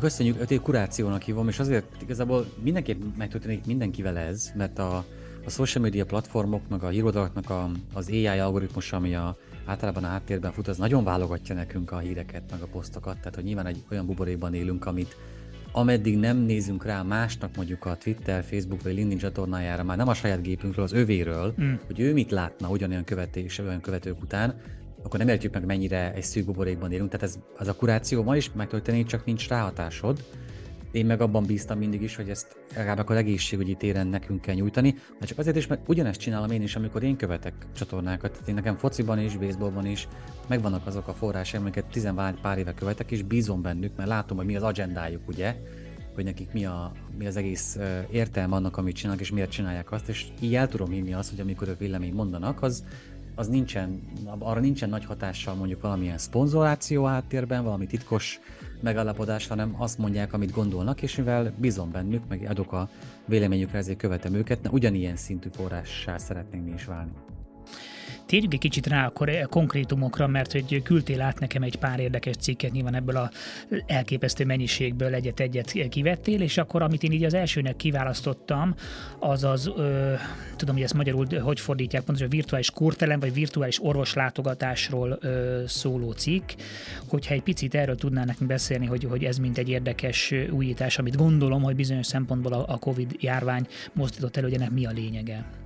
Köszönjük, 0.00 0.40
öt 0.40 0.60
kurációnak 0.60 1.22
hívom, 1.22 1.48
és 1.48 1.58
azért 1.58 2.02
igazából 2.02 2.46
mindenképp 2.62 3.02
megtörténik 3.16 3.66
mindenkivel 3.66 4.18
ez, 4.18 4.52
mert 4.56 4.78
a, 4.78 5.04
a 5.44 5.50
social 5.50 5.82
media 5.84 6.04
platformok, 6.04 6.68
meg 6.68 6.82
a 6.82 6.88
híroldalaknak 6.88 7.50
a, 7.50 7.70
az 7.92 8.08
AI 8.08 8.26
algoritmus, 8.26 8.92
ami 8.92 9.14
a, 9.14 9.36
általában 9.64 10.04
a 10.04 10.06
háttérben 10.06 10.52
fut, 10.52 10.68
az 10.68 10.76
nagyon 10.76 11.04
válogatja 11.04 11.54
nekünk 11.54 11.92
a 11.92 11.98
híreket, 11.98 12.42
meg 12.50 12.62
a 12.62 12.66
posztokat, 12.66 13.16
tehát 13.16 13.34
hogy 13.34 13.44
nyilván 13.44 13.66
egy 13.66 13.84
olyan 13.90 14.06
buborékban 14.06 14.54
élünk, 14.54 14.86
amit 14.86 15.16
ameddig 15.72 16.18
nem 16.18 16.36
nézünk 16.36 16.84
rá 16.84 17.02
másnak 17.02 17.56
mondjuk 17.56 17.84
a 17.84 17.96
Twitter, 17.96 18.44
Facebook 18.44 18.82
vagy 18.82 18.94
LinkedIn 18.94 19.18
csatornájára, 19.18 19.82
már 19.82 19.96
nem 19.96 20.08
a 20.08 20.14
saját 20.14 20.42
gépünkről, 20.42 20.84
az 20.84 20.92
övéről, 20.92 21.54
mm. 21.60 21.72
hogy 21.86 22.00
ő 22.00 22.12
mit 22.12 22.30
látna 22.30 22.68
ugyanolyan 22.68 23.04
követés, 23.04 23.58
olyan 23.58 23.80
követők 23.80 24.22
után, 24.22 24.54
akkor 25.02 25.18
nem 25.18 25.28
értjük 25.28 25.52
meg, 25.52 25.64
mennyire 25.64 26.12
egy 26.12 26.22
szűk 26.22 26.44
buborékban 26.44 26.92
élünk. 26.92 27.10
Tehát 27.10 27.26
ez, 27.26 27.38
az 27.56 27.68
a 27.68 27.74
kuráció 27.74 28.22
ma 28.22 28.36
is 28.36 28.52
megtörténik, 28.52 29.06
csak 29.06 29.24
nincs 29.24 29.48
ráhatásod. 29.48 30.24
Én 30.92 31.06
meg 31.06 31.20
abban 31.20 31.44
bíztam 31.44 31.78
mindig 31.78 32.02
is, 32.02 32.16
hogy 32.16 32.28
ezt 32.28 32.56
legalább 32.74 32.98
akkor 32.98 33.16
egészségügyi 33.16 33.74
téren 33.74 34.06
nekünk 34.06 34.40
kell 34.40 34.54
nyújtani, 34.54 34.94
de 35.20 35.26
csak 35.26 35.38
azért 35.38 35.56
is, 35.56 35.66
mert 35.66 35.88
ugyanezt 35.88 36.20
csinálom 36.20 36.50
én 36.50 36.62
is, 36.62 36.76
amikor 36.76 37.02
én 37.02 37.16
követek 37.16 37.54
csatornákat. 37.72 38.32
Tehát 38.32 38.48
én 38.48 38.54
nekem 38.54 38.76
fociban 38.76 39.18
is, 39.18 39.36
baseballban 39.36 39.86
is 39.86 40.08
megvannak 40.48 40.86
azok 40.86 41.08
a 41.08 41.12
forrásaim, 41.12 41.62
amiket 41.62 41.84
tizenvány 41.84 42.40
pár 42.42 42.58
éve 42.58 42.74
követek, 42.74 43.10
és 43.10 43.22
bízom 43.22 43.62
bennük, 43.62 43.96
mert 43.96 44.08
látom, 44.08 44.36
hogy 44.36 44.46
mi 44.46 44.56
az 44.56 44.62
agendájuk, 44.62 45.28
ugye, 45.28 45.56
hogy 46.14 46.24
nekik 46.24 46.52
mi, 46.52 46.64
a, 46.64 46.92
mi 47.18 47.26
az 47.26 47.36
egész 47.36 47.78
értelme 48.10 48.54
annak, 48.54 48.76
amit 48.76 48.96
csinálnak, 48.96 49.22
és 49.22 49.30
miért 49.30 49.50
csinálják 49.50 49.92
azt, 49.92 50.08
és 50.08 50.26
így 50.40 50.54
el 50.54 50.68
tudom 50.68 50.90
hinni 50.90 51.12
azt, 51.12 51.30
hogy 51.30 51.40
amikor 51.40 51.68
ők 51.68 51.78
vélemény 51.78 52.12
mondanak, 52.12 52.62
az, 52.62 52.84
az 53.40 53.48
nincsen, 53.48 54.00
arra 54.38 54.60
nincsen 54.60 54.88
nagy 54.88 55.04
hatással 55.04 55.54
mondjuk 55.54 55.80
valamilyen 55.80 56.18
szponzoráció 56.18 57.04
háttérben, 57.04 57.64
valami 57.64 57.86
titkos 57.86 58.40
megállapodás, 58.80 59.46
hanem 59.46 59.74
azt 59.78 59.98
mondják, 59.98 60.32
amit 60.32 60.50
gondolnak, 60.50 61.02
és 61.02 61.16
mivel 61.16 61.52
bízom 61.56 61.90
bennük, 61.90 62.22
meg 62.28 62.46
adok 62.48 62.72
a 62.72 62.88
véleményükre, 63.26 63.78
ezért 63.78 63.98
követem 63.98 64.34
őket, 64.34 64.60
de 64.60 64.68
ugyanilyen 64.68 65.16
szintű 65.16 65.48
forrássá 65.52 66.18
szeretnénk 66.18 66.64
mi 66.64 66.72
is 66.72 66.84
válni. 66.84 67.12
Térjünk 68.30 68.52
egy 68.52 68.60
kicsit 68.60 68.86
rá 68.86 69.06
akkor 69.06 69.28
a 69.28 69.46
konkrétumokra, 69.46 70.26
mert 70.26 70.52
hogy 70.52 70.82
küldtél 70.82 71.20
át 71.20 71.38
nekem 71.38 71.62
egy 71.62 71.76
pár 71.76 72.00
érdekes 72.00 72.36
cikket, 72.36 72.72
nyilván 72.72 72.94
ebből 72.94 73.16
a 73.16 73.30
elképesztő 73.86 74.44
mennyiségből 74.44 75.14
egyet-egyet 75.14 75.88
kivettél, 75.88 76.40
és 76.40 76.58
akkor 76.58 76.82
amit 76.82 77.02
én 77.02 77.12
így 77.12 77.24
az 77.24 77.34
elsőnek 77.34 77.76
kiválasztottam, 77.76 78.74
az 79.18 79.44
az, 79.44 79.70
ö, 79.76 80.14
tudom, 80.56 80.74
hogy 80.74 80.84
ezt 80.84 80.94
magyarul 80.94 81.26
hogy 81.40 81.60
fordítják 81.60 82.02
pontosan, 82.02 82.30
virtuális 82.30 82.70
kurtelem, 82.70 83.20
vagy 83.20 83.32
virtuális 83.32 83.82
orvoslátogatásról 83.82 85.18
ö, 85.20 85.62
szóló 85.66 86.12
cikk, 86.12 86.50
hogyha 87.08 87.34
egy 87.34 87.42
picit 87.42 87.74
erről 87.74 87.96
tudnál 87.96 88.24
nekünk 88.24 88.50
beszélni, 88.50 88.86
hogy, 88.86 89.04
hogy 89.04 89.24
ez 89.24 89.38
mint 89.38 89.58
egy 89.58 89.68
érdekes 89.68 90.34
újítás, 90.50 90.98
amit 90.98 91.16
gondolom, 91.16 91.62
hogy 91.62 91.76
bizonyos 91.76 92.06
szempontból 92.06 92.52
a, 92.52 92.64
a 92.68 92.78
COVID 92.78 93.16
járvány 93.20 93.66
mozdított 93.92 94.36
elő, 94.36 94.46
hogy 94.46 94.56
ennek 94.56 94.70
mi 94.70 94.86
a 94.86 94.90
lényege. 94.90 95.59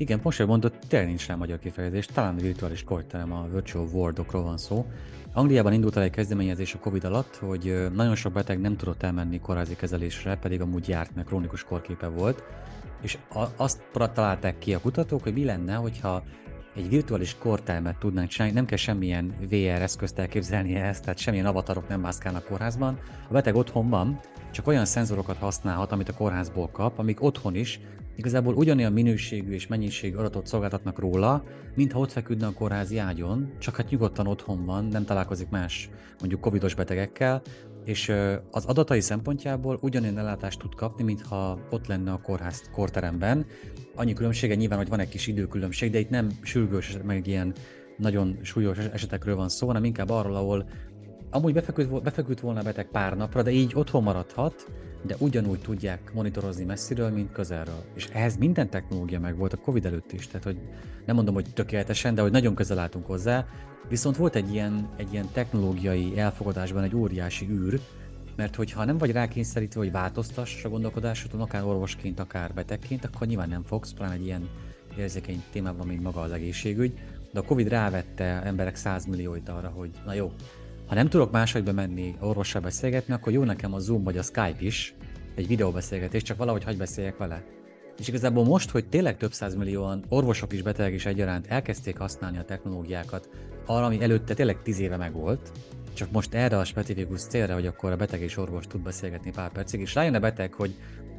Igen, 0.00 0.20
most 0.22 0.46
mondott, 0.46 0.74
tényleg 0.88 1.08
nincs 1.08 1.26
rá 1.26 1.34
magyar 1.34 1.58
kifejezés, 1.58 2.06
talán 2.06 2.36
a 2.36 2.40
virtuális 2.40 2.84
korterem, 2.84 3.32
a 3.32 3.46
virtual 3.52 3.88
wardokról 3.92 4.42
van 4.42 4.56
szó. 4.56 4.86
Angliában 5.32 5.72
indult 5.72 5.96
el 5.96 6.02
egy 6.02 6.10
kezdeményezés 6.10 6.74
a 6.74 6.78
Covid 6.78 7.04
alatt, 7.04 7.36
hogy 7.36 7.86
nagyon 7.94 8.14
sok 8.14 8.32
beteg 8.32 8.60
nem 8.60 8.76
tudott 8.76 9.02
elmenni 9.02 9.40
kórházi 9.40 9.76
kezelésre, 9.76 10.36
pedig 10.36 10.60
amúgy 10.60 10.88
járt, 10.88 11.14
mert 11.14 11.26
krónikus 11.26 11.64
korképe 11.64 12.06
volt, 12.06 12.42
és 13.02 13.18
azt 13.56 13.82
találták 13.92 14.58
ki 14.58 14.74
a 14.74 14.80
kutatók, 14.80 15.22
hogy 15.22 15.32
mi 15.32 15.44
lenne, 15.44 15.74
hogyha 15.74 16.22
egy 16.76 16.88
virtuális 16.88 17.36
kortelmet 17.38 17.98
tudnánk 17.98 18.28
csinálni, 18.28 18.54
nem 18.54 18.66
kell 18.66 18.78
semmilyen 18.78 19.34
VR 19.50 19.82
eszközt 19.82 20.18
elképzelni 20.18 20.74
ezt, 20.74 21.02
tehát 21.02 21.18
semmilyen 21.18 21.46
avatarok 21.46 21.88
nem 21.88 22.00
mászkálnak 22.00 22.44
kórházban. 22.44 22.98
A 23.28 23.32
beteg 23.32 23.54
otthon 23.54 23.88
van, 23.88 24.20
csak 24.50 24.66
olyan 24.66 24.84
szenzorokat 24.84 25.36
használhat, 25.36 25.92
amit 25.92 26.08
a 26.08 26.14
kórházból 26.14 26.68
kap, 26.68 26.98
amik 26.98 27.22
otthon 27.22 27.54
is 27.54 27.80
igazából 28.16 28.54
ugyanolyan 28.54 28.92
minőségű 28.92 29.52
és 29.52 29.66
mennyiségű 29.66 30.16
adatot 30.16 30.46
szolgáltatnak 30.46 30.98
róla, 30.98 31.44
mintha 31.74 31.98
ott 31.98 32.12
feküdne 32.12 32.46
a 32.46 32.52
kórházi 32.52 32.98
ágyon, 32.98 33.52
csak 33.58 33.76
hát 33.76 33.90
nyugodtan 33.90 34.26
otthon 34.26 34.64
van, 34.64 34.84
nem 34.84 35.04
találkozik 35.04 35.48
más 35.48 35.90
mondjuk 36.18 36.40
covidos 36.40 36.74
betegekkel, 36.74 37.42
és 37.84 38.12
az 38.50 38.64
adatai 38.64 39.00
szempontjából 39.00 39.78
ugyanolyan 39.82 40.18
ellátást 40.18 40.58
tud 40.58 40.74
kapni, 40.74 41.04
mintha 41.04 41.58
ott 41.70 41.86
lenne 41.86 42.12
a 42.12 42.20
kórház 42.22 42.62
korteremben. 42.72 43.46
Annyi 43.94 44.12
különbsége 44.12 44.54
nyilván, 44.54 44.78
hogy 44.78 44.88
van 44.88 45.00
egy 45.00 45.08
kis 45.08 45.26
időkülönbség, 45.26 45.90
de 45.90 45.98
itt 45.98 46.10
nem 46.10 46.30
sürgős, 46.42 46.96
meg 47.04 47.26
ilyen 47.26 47.54
nagyon 47.96 48.38
súlyos 48.42 48.78
esetekről 48.78 49.36
van 49.36 49.48
szó, 49.48 49.66
hanem 49.66 49.84
inkább 49.84 50.10
arról, 50.10 50.34
ahol 50.34 50.68
amúgy 51.30 51.52
befeküdt, 51.52 52.02
befeküdt 52.02 52.40
volna 52.40 52.60
a 52.60 52.62
beteg 52.62 52.86
pár 52.86 53.16
napra, 53.16 53.42
de 53.42 53.50
így 53.50 53.72
otthon 53.74 54.02
maradhat, 54.02 54.66
de 55.02 55.16
ugyanúgy 55.18 55.60
tudják 55.60 56.12
monitorozni 56.12 56.64
messziről, 56.64 57.10
mint 57.10 57.32
közelről. 57.32 57.84
És 57.94 58.06
ehhez 58.12 58.36
minden 58.36 58.70
technológia 58.70 59.20
meg 59.20 59.36
volt 59.36 59.52
a 59.52 59.56
Covid 59.56 59.86
előtt 59.86 60.12
is, 60.12 60.26
tehát 60.26 60.44
hogy 60.44 60.58
nem 61.06 61.16
mondom, 61.16 61.34
hogy 61.34 61.46
tökéletesen, 61.54 62.14
de 62.14 62.22
hogy 62.22 62.30
nagyon 62.30 62.54
közel 62.54 62.78
álltunk 62.78 63.06
hozzá, 63.06 63.46
viszont 63.88 64.16
volt 64.16 64.34
egy 64.34 64.52
ilyen, 64.52 64.88
egy 64.96 65.12
ilyen 65.12 65.28
technológiai 65.32 66.18
elfogadásban 66.18 66.82
egy 66.82 66.94
óriási 66.94 67.48
űr, 67.50 67.80
mert 68.36 68.56
hogyha 68.56 68.84
nem 68.84 68.98
vagy 68.98 69.12
rákényszerítve, 69.12 69.80
hogy 69.80 69.92
változtass 69.92 70.64
a 70.64 70.68
gondolkodásodon, 70.68 71.40
akár 71.40 71.64
orvosként, 71.64 72.20
akár 72.20 72.54
betegként, 72.54 73.04
akkor 73.04 73.26
nyilván 73.26 73.48
nem 73.48 73.62
fogsz, 73.62 73.92
pláne 73.92 74.14
egy 74.14 74.24
ilyen 74.24 74.48
érzékeny 74.98 75.42
témában, 75.52 75.86
mint 75.86 76.02
maga 76.02 76.20
az 76.20 76.32
egészségügy. 76.32 76.98
De 77.32 77.40
a 77.40 77.42
Covid 77.42 77.68
rávette 77.68 78.42
emberek 78.44 78.76
százmillióit 78.76 79.48
arra, 79.48 79.68
hogy 79.68 79.90
na 80.04 80.12
jó, 80.12 80.32
ha 80.90 80.96
nem 80.96 81.08
tudok 81.08 81.30
máshogy 81.30 81.64
bemenni 81.64 82.16
orvossal 82.20 82.60
beszélgetni, 82.60 83.14
akkor 83.14 83.32
jó 83.32 83.44
nekem 83.44 83.74
a 83.74 83.78
Zoom 83.78 84.04
vagy 84.04 84.18
a 84.18 84.22
Skype 84.22 84.56
is, 84.58 84.94
egy 85.34 85.46
videóbeszélgetés, 85.46 86.22
csak 86.22 86.36
valahogy 86.36 86.64
hagy 86.64 86.76
beszéljek 86.76 87.16
vele. 87.16 87.44
És 87.98 88.08
igazából 88.08 88.44
most, 88.44 88.70
hogy 88.70 88.88
tényleg 88.88 89.16
több 89.16 89.32
millióan 89.56 90.04
orvosok 90.08 90.52
is, 90.52 90.62
betegek 90.62 90.92
is 90.92 91.06
egyaránt 91.06 91.46
elkezdték 91.46 91.98
használni 91.98 92.38
a 92.38 92.44
technológiákat, 92.44 93.28
arra, 93.66 93.84
ami 93.84 94.02
előtte 94.02 94.34
tényleg 94.34 94.62
tíz 94.62 94.78
éve 94.80 94.96
megvolt, 94.96 95.52
csak 95.94 96.10
most 96.10 96.34
erre 96.34 96.58
a 96.58 96.64
specifikus 96.64 97.20
célra, 97.20 97.54
hogy 97.54 97.66
akkor 97.66 97.92
a 97.92 97.96
beteg 97.96 98.20
és 98.20 98.36
orvos 98.36 98.66
tud 98.66 98.82
beszélgetni 98.82 99.30
pár 99.30 99.52
percig, 99.52 99.80
és 99.80 99.94
rájön 99.94 100.14
a 100.14 100.20
beteg, 100.20 100.52
hogy 100.52 100.74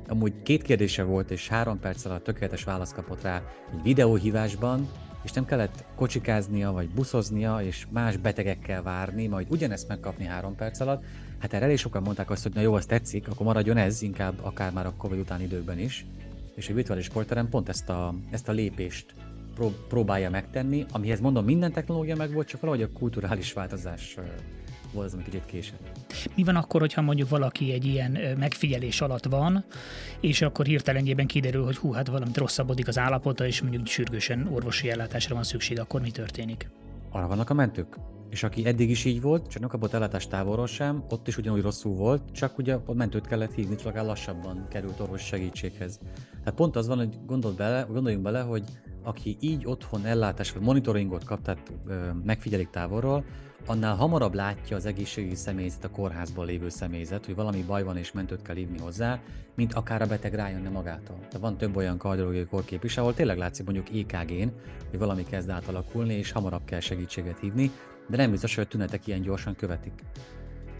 amúgy 0.07 0.41
két 0.43 0.61
kérdése 0.61 1.03
volt, 1.03 1.31
és 1.31 1.47
három 1.47 1.79
perc 1.79 2.05
alatt 2.05 2.23
tökéletes 2.23 2.63
választ 2.63 2.93
kapott 2.93 3.21
rá 3.21 3.43
egy 3.73 3.81
videóhívásban, 3.83 4.89
és 5.23 5.31
nem 5.31 5.45
kellett 5.45 5.83
kocsikáznia, 5.95 6.71
vagy 6.71 6.89
buszoznia, 6.89 7.61
és 7.61 7.87
más 7.89 8.17
betegekkel 8.17 8.83
várni, 8.83 9.27
majd 9.27 9.47
ugyanezt 9.49 9.87
megkapni 9.87 10.25
három 10.25 10.55
perc 10.55 10.79
alatt. 10.79 11.03
Hát 11.39 11.53
erre 11.53 11.65
elég 11.65 11.77
sokan 11.77 12.01
mondták 12.01 12.29
azt, 12.29 12.43
hogy 12.43 12.53
na 12.53 12.61
jó, 12.61 12.73
az 12.73 12.85
tetszik, 12.85 13.27
akkor 13.27 13.45
maradjon 13.45 13.77
ez, 13.77 14.01
inkább 14.01 14.33
akár 14.41 14.71
már 14.71 14.85
a 14.85 14.93
Covid 14.97 15.19
utáni 15.19 15.43
időben 15.43 15.79
is. 15.79 16.05
És 16.55 16.69
a 16.69 16.73
virtuális 16.73 17.05
sportterem 17.05 17.49
pont 17.49 17.69
ezt 17.69 17.89
a, 17.89 18.13
ezt 18.31 18.49
a 18.49 18.51
lépést 18.51 19.13
próbálja 19.87 20.29
megtenni, 20.29 20.85
amihez 20.91 21.19
mondom, 21.19 21.45
minden 21.45 21.71
technológia 21.71 22.15
meg 22.15 22.33
volt, 22.33 22.47
csak 22.47 22.61
valahogy 22.61 22.83
a 22.83 22.97
kulturális 22.97 23.53
változás 23.53 24.17
volt 24.91 25.05
az, 25.05 25.13
ami 25.13 25.23
kicsit 25.23 25.45
késett. 25.45 25.89
Mi 26.35 26.43
van 26.43 26.55
akkor, 26.55 26.81
hogyha 26.81 27.01
mondjuk 27.01 27.29
valaki 27.29 27.71
egy 27.73 27.85
ilyen 27.85 28.17
megfigyelés 28.37 29.01
alatt 29.01 29.25
van, 29.25 29.63
és 30.19 30.41
akkor 30.41 30.65
hirtelenjében 30.65 31.27
kiderül, 31.27 31.63
hogy 31.63 31.77
hú, 31.77 31.91
hát 31.91 32.07
valamit 32.07 32.37
rosszabbodik 32.37 32.87
az 32.87 32.97
állapota, 32.97 33.45
és 33.45 33.61
mondjuk 33.61 33.87
sürgősen 33.87 34.47
orvosi 34.47 34.89
ellátásra 34.89 35.35
van 35.35 35.43
szükség, 35.43 35.79
akkor 35.79 36.01
mi 36.01 36.11
történik? 36.11 36.69
Arra 37.09 37.27
vannak 37.27 37.49
a 37.49 37.53
mentők. 37.53 37.97
És 38.29 38.43
aki 38.43 38.65
eddig 38.65 38.89
is 38.89 39.05
így 39.05 39.21
volt, 39.21 39.47
csak 39.47 39.59
nem 39.59 39.69
kapott 39.69 39.93
ellátást 39.93 40.29
távolról 40.29 40.67
sem, 40.67 41.03
ott 41.09 41.27
is 41.27 41.37
ugyanúgy 41.37 41.61
rosszul 41.61 41.95
volt, 41.95 42.31
csak 42.31 42.57
ugye 42.57 42.77
a 42.85 42.93
mentőt 42.93 43.27
kellett 43.27 43.53
hívni, 43.53 43.75
csak 43.75 43.95
lassabban 43.95 44.67
került 44.69 44.99
orvos 44.99 45.21
segítséghez. 45.21 45.99
Tehát 46.29 46.53
pont 46.55 46.75
az 46.75 46.87
van, 46.87 46.97
hogy 46.97 47.17
gondold 47.25 47.55
bele, 47.55 47.85
gondoljunk 47.89 48.23
bele, 48.23 48.41
hogy 48.41 48.63
aki 49.03 49.37
így 49.39 49.65
otthon 49.65 50.05
ellátás 50.05 50.51
vagy 50.51 50.61
monitoringot 50.61 51.23
kap, 51.23 51.41
tehát 51.41 51.71
ö, 51.87 52.09
megfigyelik 52.23 52.69
távolról, 52.69 53.25
annál 53.65 53.95
hamarabb 53.95 54.33
látja 54.33 54.75
az 54.75 54.85
egészségügyi 54.85 55.35
személyzet, 55.35 55.83
a 55.83 55.89
kórházban 55.89 56.45
lévő 56.45 56.69
személyzet, 56.69 57.25
hogy 57.25 57.35
valami 57.35 57.63
baj 57.63 57.83
van 57.83 57.97
és 57.97 58.11
mentőt 58.11 58.41
kell 58.41 58.55
hívni 58.55 58.79
hozzá, 58.79 59.19
mint 59.55 59.73
akár 59.73 60.01
a 60.01 60.05
beteg 60.07 60.33
rájönne 60.33 60.69
magától. 60.69 61.17
De 61.31 61.37
van 61.37 61.57
több 61.57 61.75
olyan 61.75 61.97
kardiológiai 61.97 62.45
kórkép 62.45 62.83
is, 62.83 62.97
ahol 62.97 63.13
tényleg 63.13 63.37
látszik 63.37 63.65
mondjuk 63.65 63.97
EKG-n, 63.97 64.51
hogy 64.89 64.99
valami 64.99 65.23
kezd 65.23 65.49
átalakulni, 65.49 66.13
és 66.13 66.31
hamarabb 66.31 66.65
kell 66.65 66.79
segítséget 66.79 67.39
hívni, 67.39 67.71
de 68.07 68.17
nem 68.17 68.31
biztos, 68.31 68.55
hogy 68.55 68.63
a 68.63 68.67
tünetek 68.67 69.07
ilyen 69.07 69.21
gyorsan 69.21 69.55
követik. 69.55 69.93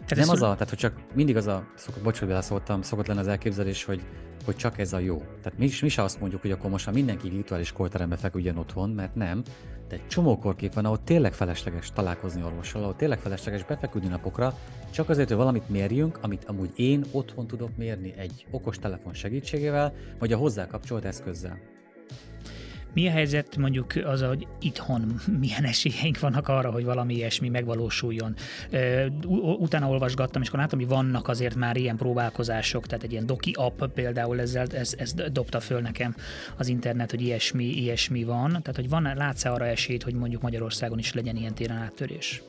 Tehát 0.05 0.25
nem 0.25 0.35
az 0.35 0.41
a, 0.41 0.53
tehát 0.53 0.69
hogy 0.69 0.77
csak 0.77 0.93
mindig 1.13 1.35
az 1.35 1.47
a, 1.47 1.67
szokott, 1.75 2.03
bocs, 2.03 2.19
hogy 2.19 2.41
szóltam, 2.41 2.81
szokott 2.81 3.07
lenne 3.07 3.19
az 3.19 3.27
elképzelés, 3.27 3.83
hogy 3.83 4.01
hogy 4.45 4.55
csak 4.55 4.77
ez 4.77 4.93
a 4.93 4.99
jó. 4.99 5.17
Tehát 5.17 5.57
mi, 5.57 5.69
mi 5.81 5.89
se 5.89 6.03
azt 6.03 6.19
mondjuk, 6.19 6.41
hogy 6.41 6.51
akkor 6.51 6.69
most 6.69 6.85
már 6.85 6.95
mindenki 6.95 7.29
virtuális 7.29 7.71
korterembe 7.71 8.15
feküdjön 8.15 8.57
otthon, 8.57 8.89
mert 8.89 9.15
nem, 9.15 9.43
de 9.87 9.95
egy 9.95 10.07
csomó 10.07 10.37
korkép 10.37 10.73
van, 10.73 10.85
ahol 10.85 11.03
tényleg 11.03 11.33
felesleges 11.33 11.91
találkozni 11.91 12.43
orvossal, 12.43 12.81
ahol 12.81 12.95
tényleg 12.95 13.19
felesleges 13.19 13.63
befeküdni 13.63 14.09
napokra, 14.09 14.53
csak 14.89 15.09
azért, 15.09 15.27
hogy 15.27 15.37
valamit 15.37 15.69
mérjünk, 15.69 16.19
amit 16.21 16.45
amúgy 16.45 16.71
én 16.75 17.03
otthon 17.11 17.47
tudok 17.47 17.77
mérni 17.77 18.13
egy 18.17 18.45
okos 18.51 18.79
telefon 18.79 19.13
segítségével, 19.13 19.93
vagy 20.19 20.33
a 20.33 20.37
hozzá 20.37 20.67
kapcsolt 20.67 21.05
eszközzel. 21.05 21.70
Mi 22.93 23.07
a 23.07 23.11
helyzet 23.11 23.57
mondjuk 23.57 23.93
az, 24.05 24.21
hogy 24.21 24.47
itthon 24.61 25.19
milyen 25.39 25.63
esélyeink 25.63 26.19
vannak 26.19 26.47
arra, 26.47 26.71
hogy 26.71 26.83
valami 26.83 27.13
ilyesmi 27.13 27.49
megvalósuljon? 27.49 28.35
Utána 29.59 29.89
olvasgattam, 29.89 30.41
és 30.41 30.47
akkor 30.47 30.59
láttam, 30.59 30.79
hogy 30.79 30.87
vannak 30.87 31.27
azért 31.27 31.55
már 31.55 31.77
ilyen 31.77 31.97
próbálkozások, 31.97 32.87
tehát 32.87 33.03
egy 33.03 33.11
ilyen 33.11 33.25
doki 33.25 33.51
app 33.57 33.83
például 33.83 34.39
ezzel, 34.39 34.67
ez, 34.67 34.93
ez 34.97 35.13
dobta 35.13 35.59
föl 35.59 35.81
nekem 35.81 36.15
az 36.57 36.67
internet, 36.67 37.09
hogy 37.11 37.21
ilyesmi, 37.21 37.65
ilyesmi 37.65 38.23
van. 38.23 38.49
Tehát, 38.49 38.75
hogy 38.75 38.89
van, 38.89 39.13
látsz 39.15 39.45
arra 39.45 39.65
esélyt, 39.65 40.03
hogy 40.03 40.13
mondjuk 40.13 40.41
Magyarországon 40.41 40.99
is 40.99 41.13
legyen 41.13 41.35
ilyen 41.35 41.53
téren 41.53 41.77
áttörés? 41.77 42.41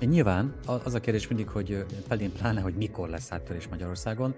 Nyilván 0.00 0.54
az 0.84 0.94
a 0.94 1.00
kérdés 1.00 1.28
mindig, 1.28 1.48
hogy 1.48 1.84
felén 2.08 2.32
pláne, 2.32 2.60
hogy 2.60 2.74
mikor 2.74 3.08
lesz 3.08 3.32
áttörés 3.32 3.68
Magyarországon, 3.68 4.34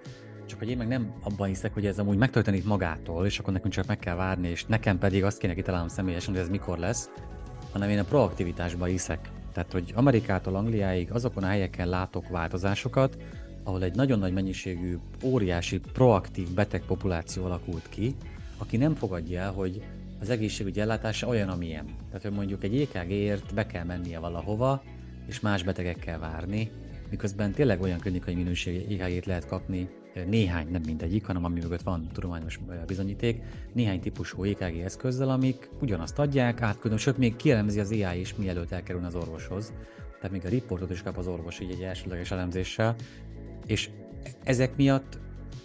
csak 0.51 0.59
hogy 0.59 0.71
én 0.71 0.77
meg 0.77 0.89
nem 0.89 1.13
abban 1.23 1.49
hiszek, 1.49 1.75
hogy 1.75 1.87
ez 1.87 1.99
amúgy 1.99 2.17
megtörténik 2.17 2.65
magától, 2.65 3.27
és 3.27 3.39
akkor 3.39 3.53
nekünk 3.53 3.73
csak 3.73 3.87
meg 3.87 3.99
kell 3.99 4.15
várni, 4.15 4.49
és 4.49 4.65
nekem 4.65 4.99
pedig 4.99 5.25
azt 5.25 5.39
kéne 5.39 5.55
kitalálnom 5.55 5.89
személyesen, 5.89 6.33
hogy 6.33 6.43
ez 6.43 6.49
mikor 6.49 6.79
lesz, 6.79 7.11
hanem 7.73 7.89
én 7.89 7.99
a 7.99 8.05
proaktivitásban 8.05 8.89
hiszek. 8.89 9.31
Tehát, 9.53 9.73
hogy 9.73 9.93
Amerikától 9.95 10.55
Angliáig 10.55 11.11
azokon 11.13 11.43
a 11.43 11.47
helyeken 11.47 11.89
látok 11.89 12.29
változásokat, 12.29 13.17
ahol 13.63 13.83
egy 13.83 13.95
nagyon 13.95 14.19
nagy 14.19 14.33
mennyiségű, 14.33 14.99
óriási, 15.25 15.81
proaktív 15.93 16.49
betegpopuláció 16.55 17.45
alakult 17.45 17.89
ki, 17.89 18.15
aki 18.59 18.77
nem 18.77 18.95
fogadja 18.95 19.41
el, 19.41 19.53
hogy 19.53 19.83
az 20.21 20.31
egészségügyi 20.31 20.81
ellátása 20.81 21.27
olyan, 21.27 21.49
amilyen. 21.49 21.85
Tehát, 22.07 22.23
hogy 22.23 22.33
mondjuk 22.33 22.65
egy 22.65 22.81
EKG-ért 22.81 23.55
be 23.55 23.67
kell 23.67 23.85
mennie 23.85 24.19
valahova, 24.19 24.83
és 25.27 25.41
más 25.41 25.63
betegekkel 25.63 26.19
várni, 26.19 26.71
miközben 27.11 27.53
tényleg 27.53 27.81
olyan 27.81 27.99
klinikai 27.99 28.35
minőségű 28.35 28.97
EKG-t 28.97 29.27
lehet 29.27 29.47
kapni, 29.47 29.89
néhány, 30.27 30.71
nem 30.71 30.83
mindegyik, 30.85 31.27
hanem 31.27 31.45
ami 31.45 31.61
mögött 31.61 31.83
van 31.83 32.09
tudományos 32.13 32.61
bizonyíték, 32.87 33.43
néhány 33.73 34.01
típusú 34.01 34.45
EKG 34.45 34.77
eszközzel, 34.79 35.31
amik 35.31 35.71
ugyanazt 35.81 36.19
adják, 36.19 36.63
átküldöm, 36.63 36.99
sőt, 36.99 37.19
még 37.19 37.37
kielemzi 37.37 37.81
az 37.81 37.91
AI 37.91 38.21
is, 38.21 38.35
mielőtt 38.35 38.73
elkerül 38.73 39.05
az 39.05 39.15
orvoshoz. 39.15 39.73
Tehát 40.17 40.31
még 40.31 40.45
a 40.45 40.49
riportot 40.49 40.91
is 40.91 41.03
kap 41.03 41.19
az 41.19 41.27
orvos 41.27 41.61
így 41.61 41.71
egy 41.71 41.83
elsőleges 41.83 42.31
elemzéssel, 42.31 42.95
és 43.67 43.91
ezek 44.45 44.77
miatt 44.77 45.19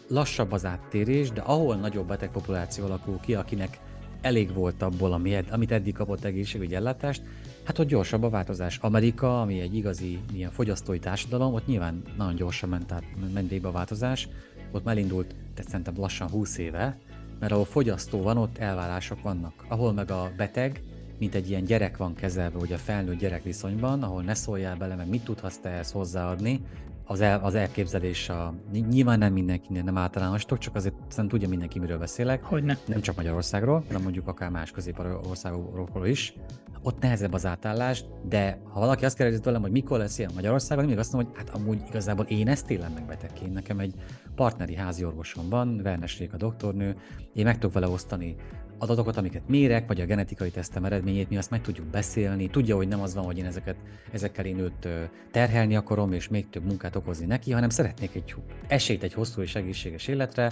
lassabb 0.08 0.52
az 0.52 0.66
áttérés, 0.66 1.32
de 1.32 1.42
ahol 1.42 1.76
nagyobb 1.76 2.08
betegpopuláció 2.08 2.86
alakul 2.86 3.20
ki, 3.20 3.36
akinek 3.36 3.80
elég 4.22 4.54
volt 4.54 4.82
abból, 4.82 5.14
amit 5.50 5.72
eddig 5.72 5.94
kapott 5.94 6.24
egészségügyi 6.24 6.76
ellátást, 6.76 7.24
hát 7.66 7.80
ott 7.80 7.88
gyorsabb 7.88 8.24
a 8.24 8.30
változás. 8.30 8.78
Amerika, 8.78 9.42
ami 9.42 9.60
egy 9.60 9.76
igazi 9.76 10.20
ilyen 10.34 10.52
fogyasztói 10.52 11.00
társadalom, 11.00 11.54
ott 11.54 11.68
nyilván 11.68 12.02
nagyon 12.18 12.36
gyorsan 12.36 12.70
ment, 12.70 12.92
át, 12.92 13.04
ment 13.34 13.66
a 13.66 13.72
változás, 13.72 14.28
ott 14.72 14.84
már 14.84 14.98
elindult, 14.98 15.28
tehát 15.28 15.70
szerintem 15.70 15.94
lassan 15.98 16.30
20 16.30 16.58
éve, 16.58 16.98
mert 17.40 17.52
ahol 17.52 17.66
fogyasztó 17.66 18.22
van, 18.22 18.38
ott 18.38 18.58
elvárások 18.58 19.22
vannak. 19.22 19.66
Ahol 19.68 19.94
meg 19.94 20.12
a 20.12 20.32
beteg, 20.38 20.82
mint 21.20 21.36
egy 21.36 21.50
ilyen 21.50 21.64
gyerek 21.64 21.98
van 21.98 22.16
kezelve, 22.16 22.58
ugye 22.58 22.76
a 22.76 22.78
felnőtt 22.78 23.20
gyerek 23.20 23.44
viszonyban, 23.44 24.04
ahol 24.04 24.22
ne 24.22 24.34
szóljál 24.34 24.76
bele, 24.76 24.96
meg 24.96 25.10
mit 25.10 25.24
tudhatsz 25.24 25.58
te 25.58 25.70
ehhez 25.70 25.92
hozzáadni, 25.92 26.62
az, 27.06 27.22
el, 27.22 27.40
az 27.44 27.56
elképzelés, 27.56 28.30
a, 28.30 28.54
nyilván 28.90 29.20
nem 29.20 29.34
mindenkinél 29.34 29.84
nem 29.84 29.98
általánostok, 29.98 30.58
csak 30.58 30.76
azért 30.76 30.94
szerintem 30.96 31.28
tudja 31.28 31.50
mindenki, 31.50 31.80
miről 31.80 31.98
beszélek. 31.98 32.44
Hogyne. 32.44 32.78
Nem 32.86 33.02
csak 33.02 33.16
Magyarországról, 33.16 33.84
hanem 33.88 34.02
mondjuk 34.02 34.28
akár 34.28 34.50
más 34.50 34.72
közép 34.72 35.00
országokról 35.30 36.08
is. 36.08 36.34
Ott 36.82 37.02
nehezebb 37.02 37.34
az 37.34 37.46
átállás, 37.46 38.04
de 38.28 38.60
ha 38.64 38.80
valaki 38.80 39.06
azt 39.06 39.18
kérdezi 39.18 39.40
tőlem, 39.40 39.62
hogy 39.62 39.72
mikor 39.72 39.98
lesz 39.98 40.18
ilyen 40.18 40.32
Magyarországon, 40.34 40.86
még 40.86 40.98
azt 40.98 41.14
mondom, 41.14 41.32
hogy 41.32 41.42
hát 41.46 41.56
amúgy 41.56 41.82
igazából 41.88 42.26
én 42.26 42.48
ezt 42.48 42.72
élem 42.72 42.92
meg 42.92 43.06
betegként. 43.06 43.54
Nekem 43.54 43.80
egy 43.80 43.94
partneri 44.36 44.76
házi 44.76 45.06
orvosom 45.06 45.50
van, 45.50 45.82
Vernes 45.84 46.22
a 46.32 46.38
doktornő, 46.38 46.96
én 47.34 47.44
meg 47.44 47.54
tudok 47.54 47.74
vele 47.74 47.88
osztani 47.88 48.36
adatokat, 48.78 49.18
amiket 49.18 49.48
mérek, 49.48 49.88
vagy 49.88 50.02
a 50.02 50.06
genetikai 50.06 50.50
tesztem 50.50 50.86
eredményét, 50.86 51.30
mi 51.30 51.38
azt 51.38 51.50
meg 51.50 51.62
tudjuk 51.62 51.86
beszélni. 51.86 52.48
Tudja, 52.48 52.76
hogy 52.76 52.88
nem 52.88 53.02
az 53.02 53.16
van, 53.16 53.24
hogy 53.24 53.38
én 53.38 53.46
ezeket, 53.46 53.76
ezekkel 54.12 54.46
én 54.46 54.60
őt 54.60 54.88
terhelni 55.32 55.76
akarom, 55.76 56.14
és 56.14 56.28
még 56.28 56.50
több 56.50 56.66
munkát 56.66 56.96
okozni 56.96 57.26
neki, 57.26 57.52
hanem 57.52 57.70
szeretnék 57.70 58.16
egy 58.16 58.36
esélyt 58.68 59.04
egy 59.04 59.14
hosszú 59.14 59.42
és 59.42 59.56
egészséges 59.56 60.08
életre, 60.08 60.52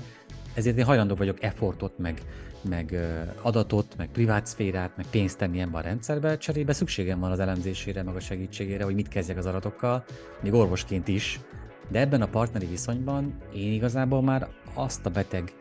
ezért 0.53 0.77
én 0.77 0.85
hajlandó 0.85 1.15
vagyok 1.15 1.43
effortot, 1.43 1.97
meg, 1.97 2.21
meg 2.69 2.95
adatot, 3.41 3.95
meg 3.97 4.07
privát 4.07 4.45
szférát, 4.45 4.97
meg 4.97 5.05
pénzt 5.09 5.37
tenni 5.37 5.61
ebbe 5.61 5.77
a 5.77 5.81
rendszerbe, 5.81 6.37
cserébe 6.37 6.73
szükségem 6.73 7.19
van 7.19 7.31
az 7.31 7.39
elemzésére, 7.39 8.03
meg 8.03 8.15
a 8.15 8.19
segítségére, 8.19 8.83
hogy 8.83 8.95
mit 8.95 9.07
kezdjek 9.07 9.37
az 9.37 9.45
adatokkal, 9.45 10.03
még 10.41 10.53
orvosként 10.53 11.07
is, 11.07 11.39
de 11.89 11.99
ebben 11.99 12.21
a 12.21 12.27
partneri 12.27 12.65
viszonyban 12.65 13.37
én 13.55 13.71
igazából 13.71 14.21
már 14.21 14.47
azt 14.73 15.05
a 15.05 15.09
beteg 15.09 15.53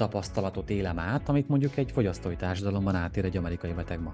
tapasztalatot 0.00 0.70
élem 0.70 0.98
át, 0.98 1.28
amit 1.28 1.48
mondjuk 1.48 1.76
egy 1.76 1.90
fogyasztói 1.90 2.36
társadalomban 2.36 2.94
átér 2.94 3.24
egy 3.24 3.36
amerikai 3.36 3.72
beteg 3.72 4.00
ma. 4.00 4.12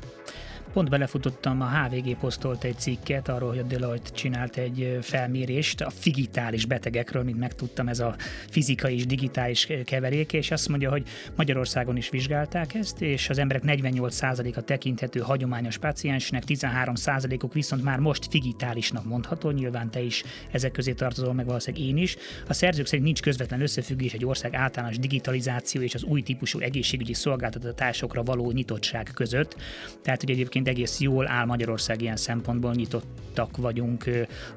Pont 0.77 0.91
belefutottam, 0.91 1.61
a 1.61 1.71
HVG 1.71 2.17
posztolt 2.17 2.65
egy 2.65 2.79
cikket 2.79 3.29
arról, 3.29 3.49
hogy 3.49 3.59
a 3.59 3.62
Deloitte 3.62 4.11
csinált 4.11 4.57
egy 4.57 4.99
felmérést 5.03 5.81
a 5.81 5.91
digitális 6.03 6.65
betegekről, 6.65 7.23
mint 7.23 7.39
megtudtam, 7.39 7.89
ez 7.89 8.01
a 8.01 8.17
fizikai 8.51 8.95
és 8.95 9.07
digitális 9.07 9.69
keverék, 9.85 10.33
és 10.33 10.51
azt 10.51 10.69
mondja, 10.69 10.91
hogy 10.91 11.03
Magyarországon 11.37 11.97
is 11.97 12.09
vizsgálták 12.09 12.75
ezt, 12.75 13.03
és 13.03 13.29
az 13.29 13.39
emberek 13.39 13.62
48%-a 13.67 14.61
tekinthető 14.61 15.21
hagyományos 15.21 15.79
paciensnek, 15.79 16.43
13%-uk 16.47 17.53
viszont 17.53 17.83
már 17.83 17.99
most 17.99 18.29
digitálisnak 18.29 19.05
mondható, 19.05 19.51
nyilván 19.51 19.91
te 19.91 20.01
is 20.01 20.25
ezek 20.51 20.73
közé 20.73 20.93
tartozol, 20.93 21.35
meg 21.35 21.47
valószínűleg 21.47 21.87
én 21.87 21.97
is. 21.97 22.17
A 22.49 22.53
szerzők 22.53 22.87
szerint 22.87 23.05
nincs 23.05 23.23
közvetlen 23.23 23.61
összefüggés 23.61 24.12
egy 24.12 24.25
ország 24.25 24.55
általános 24.55 24.99
digitalizáció 24.99 25.81
és 25.81 25.95
az 25.95 26.05
új 26.05 26.23
típusú 26.23 26.59
egészségügyi 26.59 27.15
szolgáltatásokra 27.15 28.23
való 28.23 28.51
nyitottság 28.51 29.11
között. 29.15 29.57
Tehát, 30.03 30.21
hogy 30.21 30.31
egyébként 30.31 30.65
egyébként 30.66 30.76
egész 30.76 31.00
jól 31.00 31.29
áll 31.29 31.44
Magyarország 31.44 32.02
ilyen 32.02 32.16
szempontból, 32.16 32.72
nyitottak 32.72 33.57
vagyunk 33.57 34.05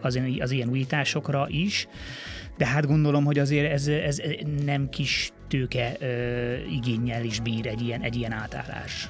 az, 0.01 0.19
az 0.39 0.51
ilyen 0.51 0.69
újításokra 0.69 1.47
is, 1.49 1.87
de 2.57 2.65
hát 2.65 2.87
gondolom, 2.87 3.25
hogy 3.25 3.39
azért 3.39 3.71
ez, 3.71 3.87
ez 3.87 4.21
nem 4.65 4.89
kis 4.89 5.31
tőke 5.47 5.97
igényel 6.71 7.23
is 7.23 7.39
bír 7.39 7.67
egy 7.67 7.81
ilyen, 7.81 8.01
egy 8.01 8.15
ilyen 8.15 8.31
átállás. 8.31 9.09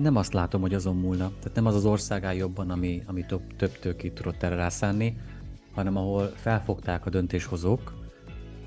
Nem 0.00 0.16
azt 0.16 0.32
látom, 0.32 0.60
hogy 0.60 0.74
azon 0.74 0.96
múlna. 0.96 1.32
Tehát 1.38 1.54
nem 1.54 1.66
az 1.66 1.74
az 1.74 1.84
ország 1.84 2.24
áll 2.24 2.34
jobban, 2.34 2.70
ami, 2.70 3.02
ami 3.06 3.24
több, 3.26 3.42
több 3.56 3.78
tőkét 3.78 4.12
tudott 4.12 4.42
erre 4.42 4.54
rászánni, 4.54 5.16
hanem 5.74 5.96
ahol 5.96 6.32
felfogták 6.36 7.06
a 7.06 7.10
döntéshozók, 7.10 7.94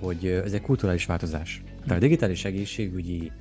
hogy 0.01 0.25
ez 0.25 0.53
egy 0.53 0.61
kulturális 0.61 1.05
változás. 1.05 1.63
Tehát 1.81 1.97
a 1.97 2.05
digitális 2.05 2.45
egészségügyi 2.45 3.31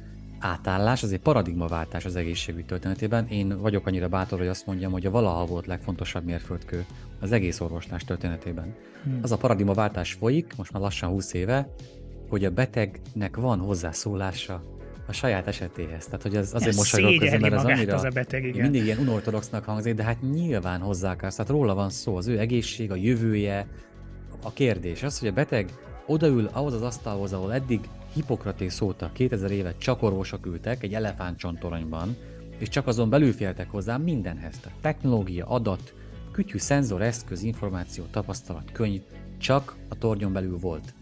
átállás, 0.43 1.03
az 1.03 1.13
egy 1.13 1.21
paradigmaváltás 1.21 2.05
az 2.05 2.17
egészségügy 2.17 2.67
történetében. 2.67 3.27
Én 3.27 3.61
vagyok 3.61 3.87
annyira 3.87 4.09
bátor, 4.09 4.39
hogy 4.39 4.49
azt 4.49 4.67
mondjam, 4.67 4.93
hogy 4.93 5.07
a 5.07 5.11
valaha 5.11 5.45
volt 5.45 5.67
legfontosabb 5.67 6.25
mérföldkő 6.25 6.85
az 7.21 7.33
egész 7.33 7.61
orvoslás 7.61 8.05
történetében. 8.05 8.75
Hmm. 9.03 9.19
Az 9.23 9.33
a 9.33 9.37
paradigmaváltás 9.37 10.13
folyik, 10.13 10.53
most 10.57 10.73
már 10.73 10.83
lassan 10.83 11.11
20 11.11 11.33
éve, 11.33 11.69
hogy 12.29 12.45
a 12.45 12.51
betegnek 12.51 13.37
van 13.37 13.59
hozzászólása 13.59 14.63
a 15.07 15.13
saját 15.13 15.47
esetéhez. 15.47 16.05
Tehát, 16.05 16.23
hogy 16.23 16.37
az 16.37 16.55
azért 16.55 16.77
mosolygok 16.77 17.19
közben, 17.19 17.41
mert 17.41 17.55
az 17.55 17.65
annyira 17.65 17.95
az 17.95 18.05
a 18.05 18.09
beteg, 18.09 18.45
igen. 18.45 18.63
mindig 18.63 18.85
ilyen 18.85 18.99
unortodoxnak 18.99 19.65
hangzik, 19.65 19.95
de 19.95 20.03
hát 20.03 20.23
nyilván 20.23 20.81
hozzá 20.81 21.11
akarsz. 21.13 21.35
Tehát 21.35 21.51
róla 21.51 21.75
van 21.75 21.91
szó, 21.91 22.17
az 22.17 22.27
ő 22.27 22.39
egészség, 22.39 22.91
a 22.91 22.95
jövője, 22.95 23.67
a 24.43 24.53
kérdés. 24.53 25.03
Az, 25.03 25.19
hogy 25.19 25.29
a 25.29 25.33
beteg 25.33 25.71
odaül 26.07 26.49
ahhoz 26.53 26.73
az 26.73 26.83
asztalhoz, 26.83 27.33
ahol 27.33 27.53
eddig 27.53 27.89
Hippokratész 28.13 28.81
óta 28.81 29.11
2000 29.13 29.51
évet 29.51 29.79
csak 29.79 30.03
orvosok 30.03 30.47
ültek 30.47 30.83
egy 30.83 30.95
elefántcsontoronyban, 30.95 32.17
és 32.59 32.69
csak 32.69 32.87
azon 32.87 33.11
belül 33.11 33.33
féltek 33.33 33.71
hozzá 33.71 33.97
mindenhez. 33.97 34.59
Tehát 34.59 34.79
technológia, 34.81 35.47
adat, 35.47 35.95
kütyű, 36.33 36.59
szenzor, 36.59 37.03
eszköz, 37.03 37.43
információ, 37.43 38.05
tapasztalat, 38.11 38.73
könyv, 38.73 39.03
csak 39.39 39.77
a 39.89 39.99
tornyon 39.99 40.33
belül 40.33 40.59
volt. 40.59 40.95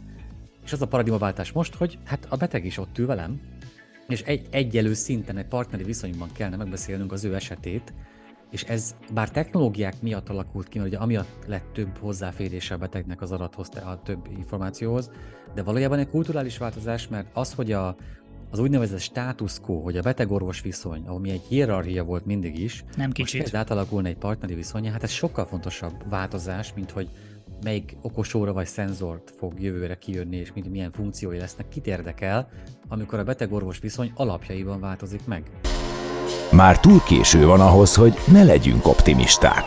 És 0.65 0.73
az 0.73 0.83
a 0.83 0.87
paradigmaváltás 0.87 1.53
most, 1.53 1.75
hogy 1.75 1.99
hát 2.05 2.27
a 2.29 2.37
beteg 2.37 2.65
is 2.65 2.79
ott 2.79 2.99
ül 2.99 3.07
velem, 3.07 3.41
és 4.09 4.23
egy 4.23 4.47
egyelő 4.51 4.95
szinten, 4.95 5.37
egy 5.37 5.47
partneri 5.47 5.83
viszonyban 5.83 6.29
kellene 6.33 6.57
megbeszélnünk 6.57 7.13
az 7.13 7.25
ő 7.25 7.35
esetét, 7.35 7.93
és 8.51 8.63
ez 8.63 8.95
bár 9.13 9.31
technológiák 9.31 10.03
miatt 10.03 10.29
alakult 10.29 10.69
ki, 10.69 10.79
mert 10.79 10.91
ugye 10.91 10.99
amiatt 10.99 11.47
lett 11.47 11.73
több 11.73 11.99
hozzáférése 11.99 12.75
a 12.75 12.79
betegnek 12.79 13.21
az 13.21 13.33
adathoz, 13.33 13.69
a 13.75 14.01
több 14.05 14.29
információhoz, 14.39 15.11
de 15.55 15.63
valójában 15.63 15.99
egy 15.99 16.09
kulturális 16.09 16.59
változás, 16.59 17.09
mert 17.09 17.29
az, 17.33 17.53
hogy 17.53 17.73
a, 17.73 17.97
az 18.51 18.59
úgynevezett 18.59 18.99
status 18.99 19.61
quo, 19.61 19.81
hogy 19.81 19.97
a 19.97 20.03
beteg-orvos 20.03 20.61
viszony, 20.61 21.07
ami 21.07 21.31
egy 21.31 21.43
hierarchia 21.49 22.05
volt 22.05 22.27
mindig 22.27 22.59
is, 22.59 22.85
nem 22.97 23.13
kicsit. 23.13 23.41
most 23.41 23.55
átalakulna 23.55 24.09
egy 24.09 24.17
partneri 24.17 24.55
viszony, 24.55 24.91
hát 24.91 25.03
ez 25.03 25.11
sokkal 25.11 25.47
fontosabb 25.47 26.09
változás, 26.09 26.73
mint 26.75 26.91
hogy 26.91 27.09
melyik 27.63 27.97
okosóra 28.03 28.53
vagy 28.53 28.67
szenzort 28.67 29.33
fog 29.37 29.61
jövőre 29.61 29.95
kijönni, 29.95 30.37
és 30.37 30.53
milyen 30.71 30.93
funkciói 30.93 31.39
lesznek, 31.39 31.69
kit 31.69 31.87
érdekel, 31.87 32.49
amikor 32.89 33.19
a 33.19 33.25
beteg-orvos 33.25 33.79
viszony 33.79 34.13
alapjaiban 34.15 34.81
változik 34.81 35.27
meg. 35.27 35.51
Már 36.53 36.81
túl 36.81 37.03
késő 37.03 37.47
van 37.47 37.61
ahhoz, 37.61 37.95
hogy 37.95 38.19
ne 38.33 38.43
legyünk 38.43 38.87
optimisták. 38.87 39.65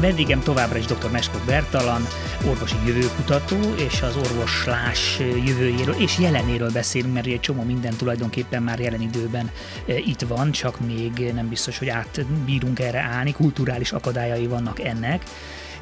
Vendégem 0.00 0.42
továbbra 0.42 0.78
is 0.78 0.84
dr. 0.84 1.10
Meskok 1.12 1.40
Bertalan, 1.46 2.06
orvosi 2.48 2.76
jövőkutató, 2.86 3.56
és 3.76 4.02
az 4.02 4.16
orvoslás 4.16 5.18
jövőjéről 5.46 5.94
és 5.94 6.18
jelenéről 6.18 6.70
beszélünk, 6.72 7.14
mert 7.14 7.26
egy 7.26 7.40
csomó 7.40 7.62
minden 7.62 7.96
tulajdonképpen 7.96 8.62
már 8.62 8.80
jelen 8.80 9.00
időben 9.00 9.50
e, 9.86 9.98
itt 9.98 10.20
van, 10.20 10.50
csak 10.50 10.80
még 10.80 11.32
nem 11.34 11.48
biztos, 11.48 11.78
hogy 11.78 11.88
átbírunk 11.88 12.80
erre 12.80 13.00
állni, 13.00 13.32
kulturális 13.32 13.92
akadályai 13.92 14.46
vannak 14.46 14.80
ennek 14.80 15.22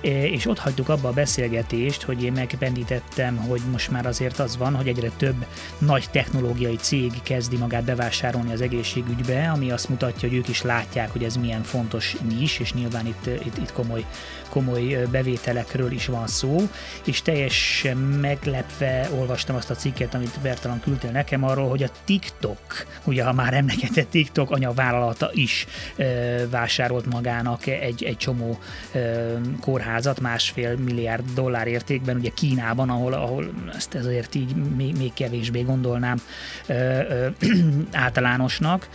és 0.00 0.46
ott 0.46 0.58
hagytuk 0.58 0.88
abba 0.88 1.08
a 1.08 1.12
beszélgetést, 1.12 2.02
hogy 2.02 2.22
én 2.22 2.32
megbendítettem, 2.32 3.36
hogy 3.36 3.60
most 3.70 3.90
már 3.90 4.06
azért 4.06 4.38
az 4.38 4.56
van, 4.56 4.74
hogy 4.74 4.88
egyre 4.88 5.10
több 5.16 5.46
nagy 5.78 6.04
technológiai 6.10 6.76
cég 6.76 7.12
kezdi 7.22 7.56
magát 7.56 7.84
bevásárolni 7.84 8.52
az 8.52 8.60
egészségügybe, 8.60 9.50
ami 9.54 9.70
azt 9.70 9.88
mutatja, 9.88 10.28
hogy 10.28 10.38
ők 10.38 10.48
is 10.48 10.62
látják, 10.62 11.10
hogy 11.12 11.24
ez 11.24 11.36
milyen 11.36 11.62
fontos 11.62 12.16
nis, 12.28 12.58
és 12.58 12.72
nyilván 12.72 13.06
itt, 13.06 13.26
itt, 13.26 13.56
itt 13.56 13.72
komoly, 13.72 14.04
komoly 14.50 15.06
bevételekről 15.10 15.92
is 15.92 16.06
van 16.06 16.26
szó, 16.26 16.68
és 17.04 17.22
teljesen 17.22 17.96
meglepve 17.96 19.08
olvastam 19.18 19.56
azt 19.56 19.70
a 19.70 19.74
cikket, 19.74 20.14
amit 20.14 20.38
Bertalan 20.42 20.80
küldtél 20.80 21.10
nekem 21.10 21.44
arról, 21.44 21.68
hogy 21.68 21.82
a 21.82 21.90
TikTok, 22.04 22.86
ugye 23.04 23.24
ha 23.24 23.32
már 23.32 23.54
emlegetett 23.54 24.10
TikTok 24.10 24.50
anyavállalata 24.50 25.30
is 25.32 25.66
ö, 25.96 26.04
vásárolt 26.50 27.06
magának 27.06 27.66
egy, 27.66 28.04
egy 28.04 28.16
csomó 28.16 28.58
ö, 28.92 29.34
kórházat 29.60 30.20
másfél 30.20 30.76
milliárd 30.76 31.24
dollár 31.34 31.66
értékben, 31.66 32.16
ugye 32.16 32.30
Kínában, 32.34 32.90
ahol, 32.90 33.12
ahol 33.12 33.50
ezt 33.74 33.94
ezért 33.94 34.34
így 34.34 34.54
még, 34.76 34.96
még 34.96 35.12
kevésbé 35.12 35.60
gondolnám 35.60 36.20
ö, 36.66 36.74
ö, 36.74 37.26
általánosnak. 37.92 38.88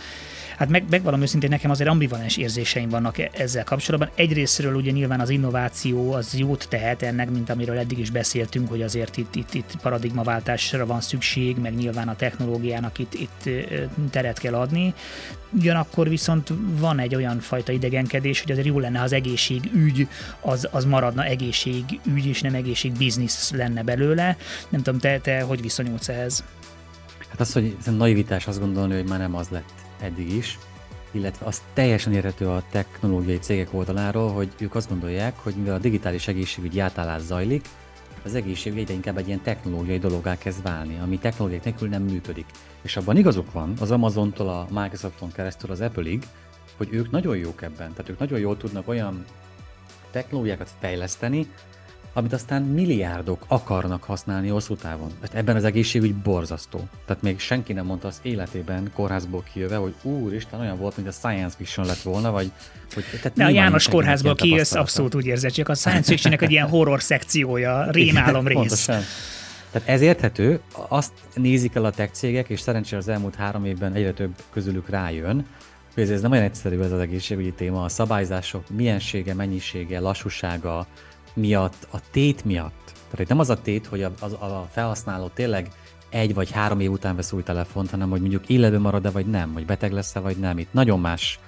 Hát 0.56 0.68
meg, 0.68 0.84
megvalom 0.90 1.22
őszintén, 1.22 1.50
nekem 1.50 1.70
azért 1.70 1.88
ambivalens 1.88 2.36
érzéseim 2.36 2.88
vannak 2.88 3.18
e- 3.18 3.30
ezzel 3.32 3.64
kapcsolatban. 3.64 4.10
Egyrésztről 4.14 4.74
ugye 4.74 4.90
nyilván 4.90 5.20
az 5.20 5.30
innováció 5.30 6.12
az 6.12 6.34
jót 6.34 6.66
tehet 6.68 7.02
ennek, 7.02 7.30
mint 7.30 7.50
amiről 7.50 7.78
eddig 7.78 7.98
is 7.98 8.10
beszéltünk, 8.10 8.68
hogy 8.68 8.82
azért 8.82 9.16
itt, 9.16 9.34
itt, 9.34 9.54
itt 9.54 9.76
paradigmaváltásra 9.82 10.86
van 10.86 11.00
szükség, 11.00 11.56
meg 11.56 11.74
nyilván 11.74 12.08
a 12.08 12.16
technológiának 12.16 12.98
itt, 12.98 13.14
itt 13.14 13.48
teret 14.10 14.38
kell 14.38 14.54
adni. 14.54 14.94
Ugyanakkor 15.50 16.08
viszont 16.08 16.52
van 16.78 16.98
egy 16.98 17.14
olyan 17.14 17.40
fajta 17.40 17.72
idegenkedés, 17.72 18.40
hogy 18.40 18.52
azért 18.52 18.66
jó 18.66 18.78
lenne, 18.78 18.98
ha 18.98 19.04
az 19.04 19.12
egészségügy 19.12 20.08
az, 20.40 20.68
az 20.70 20.84
maradna 20.84 21.24
egészségügy, 21.24 22.26
és 22.26 22.40
nem 22.40 22.54
egészségbiznisz 22.54 23.50
lenne 23.50 23.82
belőle. 23.82 24.36
Nem 24.68 24.82
tudom, 24.82 25.00
te, 25.00 25.18
te 25.18 25.40
hogy 25.40 25.62
viszonyulsz 25.62 26.08
ehhez? 26.08 26.44
Hát 27.28 27.40
az, 27.40 27.52
hogy 27.52 27.76
naivitás 27.96 28.46
azt 28.46 28.60
gondolni, 28.60 28.94
hogy 28.94 29.08
már 29.08 29.18
nem 29.18 29.34
az 29.34 29.48
lett 29.48 29.85
eddig 30.00 30.32
is, 30.32 30.58
illetve 31.10 31.46
az 31.46 31.62
teljesen 31.72 32.12
érhető 32.12 32.48
a 32.48 32.62
technológiai 32.70 33.38
cégek 33.38 33.68
oldaláról, 33.72 34.32
hogy 34.32 34.48
ők 34.58 34.74
azt 34.74 34.88
gondolják, 34.88 35.34
hogy 35.38 35.54
mivel 35.54 35.74
a 35.74 35.78
digitális 35.78 36.28
egészségügyi 36.28 36.80
átállás 36.80 37.20
zajlik, 37.20 37.68
az 38.24 38.34
egészségügy 38.34 38.78
egyre 38.78 38.94
inkább 38.94 39.18
egy 39.18 39.26
ilyen 39.26 39.42
technológiai 39.42 39.98
dologgá 39.98 40.38
kezd 40.38 40.62
válni, 40.62 40.98
ami 41.02 41.18
technológiai 41.18 41.60
nélkül 41.64 41.88
nem 41.88 42.02
működik. 42.02 42.46
És 42.82 42.96
abban 42.96 43.16
igazuk 43.16 43.52
van 43.52 43.72
az 43.80 43.90
Amazontól 43.90 44.48
a 44.48 44.66
Microsofton 44.70 45.32
keresztül 45.32 45.70
az 45.70 45.80
Apple-ig, 45.80 46.26
hogy 46.76 46.88
ők 46.90 47.10
nagyon 47.10 47.36
jók 47.36 47.62
ebben, 47.62 47.90
tehát 47.90 48.08
ők 48.08 48.18
nagyon 48.18 48.38
jól 48.38 48.56
tudnak 48.56 48.88
olyan 48.88 49.24
technológiákat 50.10 50.70
fejleszteni, 50.80 51.48
amit 52.16 52.32
aztán 52.32 52.62
milliárdok 52.62 53.44
akarnak 53.48 54.02
használni 54.02 54.48
hosszú 54.48 54.76
távon. 54.76 55.08
Tehát 55.20 55.36
ebben 55.36 55.56
az 55.56 55.64
egészségügy 55.64 56.14
borzasztó. 56.14 56.88
Tehát 57.06 57.22
még 57.22 57.38
senki 57.38 57.72
nem 57.72 57.86
mondta 57.86 58.08
az 58.08 58.18
életében 58.22 58.90
kórházból 58.94 59.44
kijöve, 59.52 59.76
hogy 59.76 59.94
úristen, 60.02 60.60
olyan 60.60 60.78
volt, 60.78 60.96
mint 60.96 61.08
a 61.08 61.12
science 61.12 61.56
fiction 61.56 61.86
lett 61.86 62.02
volna, 62.02 62.30
vagy... 62.30 62.50
Hogy, 62.94 63.04
tehát 63.22 63.32
De 63.36 63.44
a 63.44 63.48
János 63.48 63.88
kórházból 63.88 64.34
kijössz, 64.34 64.72
abszolút 64.72 65.14
úgy 65.14 65.26
érzed, 65.26 65.50
csak 65.50 65.68
a 65.68 65.74
science 65.74 66.10
fictionnek 66.10 66.42
egy 66.42 66.50
ilyen 66.50 66.68
horror 66.68 67.02
szekciója, 67.02 67.86
rémálom 67.90 68.46
rész. 68.46 68.56
Pontosan. 68.56 69.00
Tehát 69.70 69.88
ez 69.88 70.00
érthető, 70.00 70.60
azt 70.88 71.12
nézik 71.34 71.74
el 71.74 71.84
a 71.84 71.90
tech 71.90 72.12
cégek, 72.12 72.48
és 72.48 72.60
szerencsére 72.60 72.98
az 72.98 73.08
elmúlt 73.08 73.34
három 73.34 73.64
évben 73.64 73.92
egyre 73.92 74.12
több 74.12 74.34
közülük 74.52 74.88
rájön, 74.88 75.46
hogy 75.94 76.10
ez 76.10 76.20
nem 76.20 76.30
olyan 76.30 76.44
egyszerű 76.44 76.80
ez 76.80 76.92
az 76.92 77.00
egészségügyi 77.00 77.52
téma, 77.52 77.84
a 77.84 77.88
szabályzások 77.88 78.70
miensége, 78.76 79.34
mennyisége, 79.34 80.00
lassúsága, 80.00 80.86
miatt, 81.36 81.86
a 81.90 81.98
tét 82.10 82.44
miatt. 82.44 82.84
Tehát 82.84 83.20
itt 83.20 83.28
nem 83.28 83.38
az 83.38 83.50
a 83.50 83.60
tét, 83.62 83.86
hogy 83.86 84.02
a, 84.02 84.12
a, 84.18 84.44
a 84.44 84.68
felhasználó 84.72 85.30
tényleg 85.34 85.70
egy 86.08 86.34
vagy 86.34 86.50
három 86.50 86.80
év 86.80 86.90
után 86.90 87.16
vesz 87.16 87.32
új 87.32 87.42
telefont, 87.42 87.90
hanem 87.90 88.10
hogy 88.10 88.20
mondjuk 88.20 88.48
illetve 88.48 88.78
marad-e 88.78 89.10
vagy 89.10 89.26
nem, 89.26 89.52
hogy 89.52 89.66
beteg 89.66 89.92
lesz-e 89.92 90.20
vagy 90.20 90.36
nem. 90.36 90.58
Itt 90.58 90.72
nagyon 90.72 91.00
más 91.00 91.38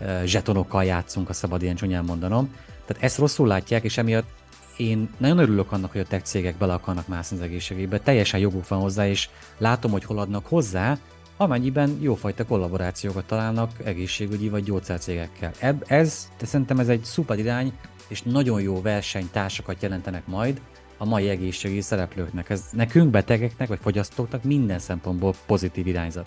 uh, 0.00 0.22
zsetonokkal 0.22 0.84
játszunk, 0.84 1.28
a 1.28 1.32
szabad 1.32 1.62
ilyen 1.62 1.76
csúnyán 1.76 2.04
mondanom. 2.04 2.54
Tehát 2.86 3.02
ezt 3.02 3.18
rosszul 3.18 3.46
látják, 3.46 3.84
és 3.84 3.98
emiatt 3.98 4.28
én 4.76 5.08
nagyon 5.18 5.38
örülök 5.38 5.72
annak, 5.72 5.92
hogy 5.92 6.00
a 6.00 6.06
tech 6.06 6.24
cégek 6.24 6.56
bele 6.56 6.72
akarnak 6.72 7.08
mászni 7.08 7.36
az 7.36 7.42
egészségébe, 7.42 8.00
teljesen 8.00 8.40
joguk 8.40 8.68
van 8.68 8.80
hozzá, 8.80 9.08
és 9.08 9.28
látom, 9.58 9.90
hogy 9.90 10.04
hol 10.04 10.18
adnak 10.18 10.46
hozzá, 10.46 10.98
amennyiben 11.36 11.98
jófajta 12.00 12.44
kollaborációkat 12.44 13.24
találnak 13.24 13.70
egészségügyi 13.84 14.48
vagy 14.48 14.64
gyógyszercégekkel. 14.64 15.50
Ebb, 15.58 15.84
ez, 15.86 16.28
de 16.38 16.46
szerintem 16.46 16.78
ez 16.78 16.88
egy 16.88 17.04
szuper 17.04 17.38
irány, 17.38 17.72
és 18.08 18.22
nagyon 18.22 18.60
jó 18.60 18.82
versenytársakat 18.82 19.82
jelentenek 19.82 20.26
majd 20.26 20.60
a 20.96 21.04
mai 21.04 21.28
egészségügyi 21.28 21.80
szereplőknek. 21.80 22.50
Ez 22.50 22.64
nekünk, 22.72 23.10
betegeknek 23.10 23.68
vagy 23.68 23.78
fogyasztóknak 23.82 24.42
minden 24.42 24.78
szempontból 24.78 25.34
pozitív 25.46 25.86
irányzat. 25.86 26.26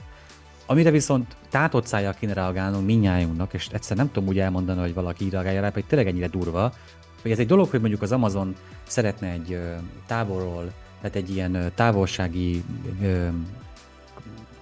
Amire 0.65 0.92
viszont 0.92 1.36
tátott 1.50 1.86
szájjal 1.86 2.13
kéne 2.13 2.34
reagálnunk 2.34 2.86
minnyájunknak, 2.86 3.54
és 3.54 3.68
egyszer 3.72 3.98
nem 3.98 4.12
tudom 4.12 4.30
úgy 4.30 4.39
elmondani, 4.39 4.80
hogy 4.80 4.94
valaki 4.94 5.26
így 5.26 5.32
reagálja 5.32 5.62
rá, 5.62 5.72
hogy 5.74 5.86
tényleg 5.86 6.08
ennyire 6.08 6.28
durva, 6.28 6.74
hogy 7.22 7.32
ez 7.32 7.39
egy 7.39 7.48
dolog, 7.48 7.70
hogy 7.70 7.80
mondjuk 7.80 8.02
az 8.02 8.12
Amazon 8.12 8.56
szeretne 8.88 9.28
egy 9.28 9.60
távolról, 10.08 10.74
tehát 11.02 11.15
egy 11.15 11.36
ilyen 11.36 11.72
távolsági 11.76 12.63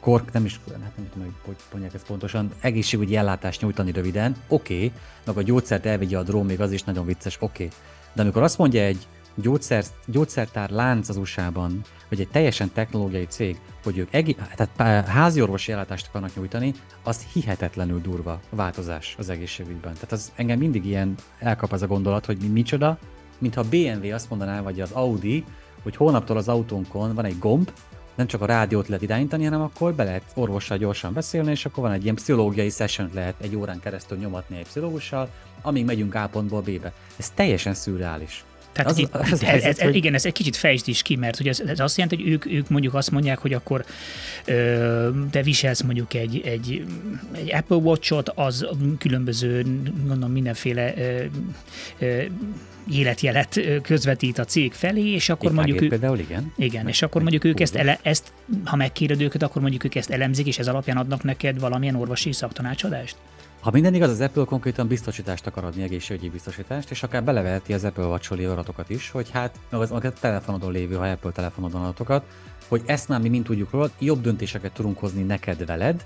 kork, 0.08 0.32
nem 0.32 0.46
is, 0.46 0.60
hát 0.72 0.98
nem 0.98 1.10
tudom, 1.12 1.36
hogy 1.46 1.56
mondják 1.72 1.94
ezt 1.94 2.06
pontosan, 2.06 2.52
egészségügyi 2.60 3.16
ellátást 3.16 3.62
nyújtani 3.62 3.92
röviden, 3.92 4.36
oké, 4.48 4.76
okay, 4.76 4.92
meg 5.26 5.38
a 5.38 5.42
gyógyszert 5.42 5.86
elvigye 5.86 6.18
a 6.18 6.24
drón, 6.24 6.46
még 6.46 6.62
az 6.62 6.72
is 6.72 6.84
nagyon 6.84 7.06
vicces, 7.06 7.38
oké. 7.40 7.66
Okay. 7.66 7.78
De 8.14 8.22
amikor 8.22 8.44
azt 8.44 8.58
mondja 8.58 8.82
egy 8.82 9.08
gyógyszer, 9.36 9.84
gyógyszertár 10.06 10.70
lánc 10.70 11.10
az 11.10 11.18
USA-ban, 11.18 11.82
vagy 12.10 12.20
egy 12.20 12.28
teljesen 12.28 12.72
technológiai 12.74 13.26
cég, 13.26 13.60
hogy 13.84 13.98
ők 13.98 14.14
egi, 14.14 14.36
tehát 14.56 15.08
házi 15.08 15.42
orvosi 15.42 15.72
ellátást 15.72 16.08
akarnak 16.08 16.36
nyújtani, 16.36 16.74
az 17.04 17.26
hihetetlenül 17.34 18.02
durva 18.02 18.40
változás 18.50 19.16
az 19.18 19.30
egészségügyben. 19.30 19.94
Tehát 19.94 20.12
az 20.12 20.32
engem 20.36 20.60
mindig 20.60 20.86
ilyen 20.86 21.16
elkap 21.40 21.72
az 21.72 21.82
a 21.82 21.88
gondolat, 21.88 22.26
hogy 22.26 22.38
mi 22.42 22.48
micsoda, 22.48 22.98
mintha 23.38 23.62
a 23.62 23.70
BMW 23.70 24.14
azt 24.14 24.30
mondaná, 24.30 24.62
vagy 24.62 24.82
az 24.82 24.92
Audi, 24.92 25.44
hogy 25.84 25.96
hónaptól 25.96 26.38
az 26.38 26.48
autónkon 26.48 27.14
van 27.14 27.26
egy 27.26 27.40
gomb, 27.40 27.72
nem 28.18 28.28
csak 28.28 28.42
a 28.42 28.46
rádiót 28.46 28.88
lehet 28.88 29.04
irányítani, 29.04 29.44
hanem 29.44 29.62
akkor 29.62 29.94
be 29.94 30.04
lehet 30.04 30.24
orvossal 30.36 30.78
gyorsan 30.78 31.14
beszélni, 31.14 31.52
és 31.52 31.66
akkor 31.66 31.84
van 31.84 31.92
egy 31.92 32.04
ilyen 32.04 32.16
pszichológiai 32.16 32.70
session 32.70 33.10
lehet 33.14 33.36
egy 33.42 33.56
órán 33.56 33.80
keresztül 33.80 34.18
nyomatni 34.18 34.58
egy 34.58 34.64
pszichológussal, 34.64 35.30
amíg 35.62 35.86
megyünk 35.86 36.16
A 36.16 36.28
pontból 36.32 36.62
B-be. 36.62 36.94
Ez 37.18 37.30
teljesen 37.30 37.74
szürreális. 37.74 38.46
Tehát 38.78 38.92
az, 38.92 38.98
itt, 38.98 39.16
az, 39.16 39.32
az 39.32 39.44
ez, 39.44 39.64
ez, 39.64 39.80
hogy... 39.80 39.96
igen, 39.96 40.14
ez 40.14 40.26
egy 40.26 40.34
kicsit 40.34 40.56
fejtsd 40.56 40.88
is 40.88 41.02
ki, 41.02 41.16
mert 41.16 41.40
ugye 41.40 41.50
ez, 41.50 41.60
ez 41.60 41.80
azt 41.80 41.98
jelenti, 41.98 42.24
hogy 42.24 42.32
ők, 42.32 42.46
ők 42.46 42.70
mondjuk 42.70 42.94
azt 42.94 43.12
mondják, 43.12 43.38
hogy 43.38 43.54
akkor 43.54 43.86
ö, 44.46 45.10
te 45.32 45.42
viselsz 45.42 45.82
mondjuk 45.82 46.14
egy, 46.14 46.42
egy, 46.46 46.86
egy 47.32 47.54
Apple 47.54 47.76
Watch-ot, 47.78 48.30
az 48.30 48.68
különböző, 49.00 49.62
gondolom 50.06 50.32
mindenféle 50.32 50.94
ö, 50.98 51.24
ö, 52.00 52.22
életjelet 52.92 53.60
közvetít 53.82 54.38
a 54.38 54.46
cég 54.46 54.74
felé, 54.74 55.06
és 55.12 55.30
akkor 55.30 55.50
Itt 55.50 55.56
mondjuk... 55.56 55.82
Ő, 55.82 55.88
például, 55.88 56.20
igen. 56.20 56.54
Igen, 56.58 56.88
és 56.88 57.02
akkor 57.02 57.22
mondjuk 57.22 57.44
ők 57.44 57.60
ezt, 57.60 57.76
ele, 57.76 58.00
ezt, 58.02 58.32
ha 58.66 58.76
megkéred 58.76 59.22
őket, 59.22 59.44
akkor 59.44 59.62
mondjuk 59.62 59.84
ők 59.84 59.96
ezt 59.96 60.10
elemzik, 60.10 60.48
és 60.48 60.60
ez 60.60 60.68
alapján 60.68 60.98
adnak 60.98 61.24
neked 61.24 61.60
valamilyen 61.60 61.96
orvosi 61.96 62.32
szaktanácsodást? 62.32 63.16
Ha 63.68 63.74
minden 63.74 63.94
igaz, 63.94 64.10
az 64.10 64.22
Apple 64.22 64.44
konkrétan 64.44 64.88
biztosítást 64.88 65.48
akar 65.48 65.64
adni, 65.64 65.84
egészségügyi 65.84 66.30
biztosítást, 66.30 66.92
és 66.92 67.04
akár 67.04 67.24
beleveheti 67.24 67.74
az 67.74 67.84
Apple 67.84 68.06
watch 68.06 68.32
adatokat 68.32 68.90
is, 68.90 69.10
hogy 69.10 69.30
hát, 69.32 69.60
meg 69.70 69.82
az, 69.82 69.92
a 69.92 70.12
telefonodon 70.20 70.72
lévő, 70.72 70.96
ha 70.96 71.06
Apple 71.06 71.32
telefonodon 71.32 71.82
adatokat, 71.82 72.24
hogy 72.68 72.82
ezt 72.86 73.08
már 73.08 73.22
mi 73.22 73.30
mind 73.30 73.44
tudjuk 73.44 73.72
róla, 73.72 73.90
jobb 74.00 74.22
döntéseket 74.22 74.72
tudunk 74.72 74.98
hozni 74.98 75.22
neked 75.22 75.66
veled, 75.66 76.06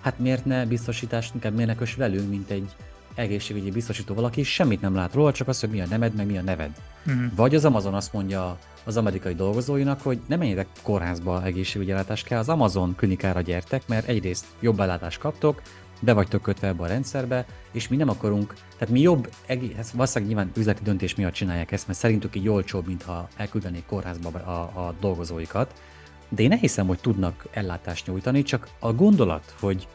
hát 0.00 0.18
miért 0.18 0.44
ne 0.44 0.66
biztosítást, 0.66 1.34
inkább 1.34 1.54
ne 1.54 1.74
velünk, 1.96 2.28
mint 2.30 2.50
egy 2.50 2.70
egészségügyi 3.14 3.70
biztosító 3.70 4.14
valaki, 4.14 4.42
semmit 4.42 4.80
nem 4.80 4.94
lát 4.94 5.14
róla, 5.14 5.32
csak 5.32 5.48
az, 5.48 5.60
hogy 5.60 5.70
mi 5.70 5.80
a 5.80 5.86
nemed, 5.86 6.14
meg 6.14 6.26
mi 6.26 6.38
a 6.38 6.42
neved. 6.42 6.70
Uh-huh. 7.06 7.24
Vagy 7.36 7.54
az 7.54 7.64
Amazon 7.64 7.94
azt 7.94 8.12
mondja 8.12 8.58
az 8.84 8.96
amerikai 8.96 9.34
dolgozóinak, 9.34 10.00
hogy 10.00 10.20
nem 10.26 10.38
menjetek 10.38 10.66
kórházba 10.82 11.44
egészségügyi 11.44 11.90
ellátást 11.90 12.26
kell, 12.26 12.38
az 12.38 12.48
Amazon 12.48 12.94
klinikára 12.96 13.40
gyertek, 13.40 13.82
mert 13.86 14.08
egyrészt 14.08 14.44
jobb 14.60 14.80
ellátást 14.80 15.18
kaptok, 15.18 15.62
be 16.04 16.12
vagytok 16.12 16.42
kötve 16.42 16.66
ebbe 16.66 16.82
a 16.82 16.86
rendszerbe, 16.86 17.46
és 17.72 17.88
mi 17.88 17.96
nem 17.96 18.08
akarunk, 18.08 18.54
tehát 18.78 18.94
mi 18.94 19.00
jobb, 19.00 19.30
ez 19.46 19.92
valószínűleg 19.92 20.34
nyilván 20.34 20.52
üzleti 20.56 20.82
döntés 20.82 21.14
miatt 21.14 21.32
csinálják 21.32 21.72
ezt, 21.72 21.86
mert 21.86 21.98
szerintük 21.98 22.36
így 22.36 22.48
olcsóbb, 22.48 22.86
mintha 22.86 23.28
elküldenék 23.36 23.86
kórházba 23.86 24.28
a, 24.28 24.86
a 24.86 24.94
dolgozóikat, 25.00 25.82
de 26.28 26.42
én 26.42 26.48
ne 26.48 26.56
hiszem, 26.56 26.86
hogy 26.86 26.98
tudnak 26.98 27.46
ellátást 27.50 28.06
nyújtani, 28.06 28.42
csak 28.42 28.68
a 28.78 28.92
gondolat, 28.92 29.54
hogy, 29.60 29.88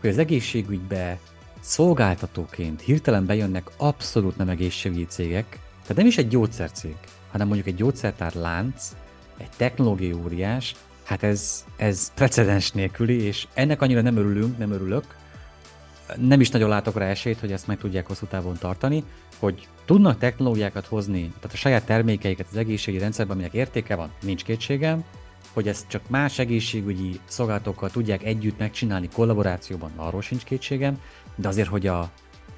hogy 0.00 0.10
az 0.10 0.18
egészségügybe 0.18 1.18
szolgáltatóként 1.60 2.80
hirtelen 2.80 3.26
bejönnek 3.26 3.70
abszolút 3.76 4.36
nem 4.36 4.48
egészségügyi 4.48 5.06
cégek, 5.06 5.58
tehát 5.82 5.96
nem 5.96 6.06
is 6.06 6.18
egy 6.18 6.28
gyógyszercég, 6.28 6.96
hanem 7.30 7.46
mondjuk 7.46 7.68
egy 7.68 7.74
gyógyszertár 7.74 8.34
lánc, 8.34 8.88
egy 9.36 9.50
technológiai 9.56 10.12
óriás, 10.12 10.74
hát 11.04 11.22
ez, 11.22 11.64
ez 11.76 12.12
precedens 12.14 12.72
nélküli, 12.72 13.22
és 13.22 13.46
ennek 13.54 13.82
annyira 13.82 14.00
nem 14.00 14.16
örülünk, 14.16 14.58
nem 14.58 14.72
örülök, 14.72 15.04
nem 16.18 16.40
is 16.40 16.50
nagyon 16.50 16.68
látok 16.68 16.98
rá 16.98 17.06
esélyt, 17.06 17.40
hogy 17.40 17.52
ezt 17.52 17.66
meg 17.66 17.78
tudják 17.78 18.06
hosszú 18.06 18.26
távon 18.26 18.56
tartani, 18.58 19.04
hogy 19.38 19.68
tudnak 19.84 20.18
technológiákat 20.18 20.86
hozni, 20.86 21.20
tehát 21.20 21.52
a 21.52 21.56
saját 21.56 21.84
termékeiket 21.84 22.46
az 22.50 22.56
egészségügyi 22.56 23.02
rendszerben, 23.02 23.36
aminek 23.36 23.52
értéke 23.52 23.94
van, 23.94 24.10
nincs 24.22 24.44
kétségem, 24.44 25.04
hogy 25.52 25.68
ezt 25.68 25.88
csak 25.88 26.08
más 26.08 26.38
egészségügyi 26.38 27.20
szolgálatokkal 27.24 27.90
tudják 27.90 28.24
együtt 28.24 28.58
megcsinálni 28.58 29.08
kollaborációban, 29.08 29.90
arról 29.96 30.22
sincs 30.22 30.44
kétségem, 30.44 31.00
de 31.34 31.48
azért, 31.48 31.68
hogy 31.68 31.86
a 31.86 32.10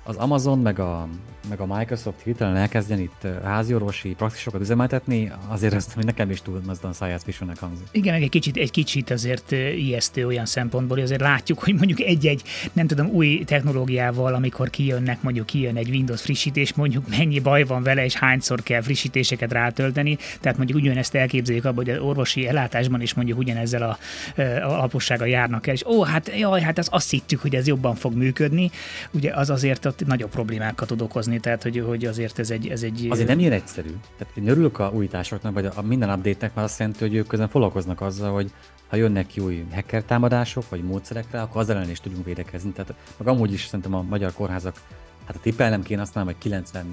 az 0.04 0.16
Amazon 0.16 0.58
meg 0.58 0.78
a, 0.78 1.08
meg 1.48 1.60
a 1.60 1.76
Microsoft 1.76 2.22
hirtelen 2.22 2.56
elkezdjen 2.56 2.98
itt 2.98 3.26
háziorvosi 3.44 4.08
praxisokat 4.08 4.60
üzemeltetni, 4.60 5.32
azért 5.48 5.74
ezt 5.74 5.92
hogy 5.92 6.04
nekem 6.04 6.30
is 6.30 6.42
túl 6.42 6.60
a 6.82 6.92
szájász 6.92 7.22
fisúnak 7.22 7.58
hangzik. 7.58 7.86
Igen, 7.90 8.12
meg 8.12 8.22
egy 8.22 8.28
kicsit, 8.28 8.56
egy 8.56 8.70
kicsit 8.70 9.10
azért 9.10 9.50
ijesztő 9.52 10.26
olyan 10.26 10.46
szempontból, 10.46 10.96
hogy 10.96 11.04
azért 11.04 11.20
látjuk, 11.20 11.58
hogy 11.58 11.74
mondjuk 11.74 12.00
egy-egy, 12.00 12.42
nem 12.72 12.86
tudom, 12.86 13.06
új 13.06 13.42
technológiával, 13.44 14.34
amikor 14.34 14.70
kijönnek, 14.70 15.22
mondjuk 15.22 15.46
kijön 15.46 15.76
egy 15.76 15.88
Windows 15.88 16.22
frissítés, 16.22 16.74
mondjuk 16.74 17.08
mennyi 17.08 17.40
baj 17.40 17.64
van 17.64 17.82
vele, 17.82 18.04
és 18.04 18.14
hányszor 18.14 18.62
kell 18.62 18.80
frissítéseket 18.80 19.52
rátölteni. 19.52 20.18
Tehát 20.40 20.56
mondjuk 20.56 20.78
ugyanezt 20.78 21.14
elképzeljük 21.14 21.64
abban, 21.64 21.84
hogy 21.84 21.94
az 21.94 22.00
orvosi 22.00 22.48
ellátásban 22.48 23.00
is 23.00 23.14
mondjuk 23.14 23.38
ugyanezzel 23.38 23.82
a, 23.82 23.98
a 24.36 24.42
alapossággal 24.62 25.28
járnak 25.28 25.66
el, 25.66 25.74
és 25.74 25.84
ó, 25.86 26.02
hát 26.02 26.30
jaj, 26.38 26.60
hát 26.60 26.78
az 26.78 26.88
azt 26.90 27.10
hittük, 27.10 27.40
hogy 27.40 27.54
ez 27.54 27.66
jobban 27.66 27.94
fog 27.94 28.14
működni. 28.14 28.70
Ugye 29.10 29.34
az 29.34 29.50
azért 29.50 29.91
ott 29.92 30.06
nagyobb 30.06 30.30
problémákat 30.30 30.88
tud 30.88 31.02
okozni, 31.02 31.40
tehát 31.40 31.62
hogy, 31.62 31.84
hogy 31.86 32.04
azért 32.04 32.38
ez 32.38 32.50
egy, 32.50 32.68
ez 32.68 32.82
egy... 32.82 33.06
Azért 33.10 33.28
nem 33.28 33.38
ilyen 33.38 33.52
egyszerű. 33.52 33.90
Tehát 34.18 34.36
én 34.36 34.48
örülök 34.48 34.78
a 34.78 34.90
újításoknak, 34.94 35.54
vagy 35.54 35.66
a 35.74 35.82
minden 35.82 36.10
update-nek, 36.10 36.54
mert 36.54 36.68
azt 36.68 36.78
jelenti, 36.78 37.00
hogy 37.00 37.14
ők 37.14 37.26
közben 37.26 37.48
foglalkoznak 37.48 38.00
azzal, 38.00 38.32
hogy 38.32 38.52
ha 38.88 38.96
jönnek 38.96 39.26
ki 39.26 39.40
új 39.40 39.66
hacker 39.72 40.02
támadások, 40.02 40.68
vagy 40.68 40.82
módszerekre, 40.82 41.40
akkor 41.40 41.60
az 41.60 41.68
ellen 41.68 41.90
is 41.90 42.00
tudjunk 42.00 42.24
védekezni. 42.24 42.70
Tehát 42.70 42.94
meg 43.16 43.28
amúgy 43.28 43.52
is 43.52 43.64
szerintem 43.66 43.94
a 43.94 44.02
magyar 44.02 44.32
kórházak, 44.32 44.80
hát 45.26 45.36
a 45.36 45.40
tippelnem 45.40 45.82
kéne 45.82 46.00
azt 46.00 46.14
mondom, 46.14 46.34
hogy 46.40 46.52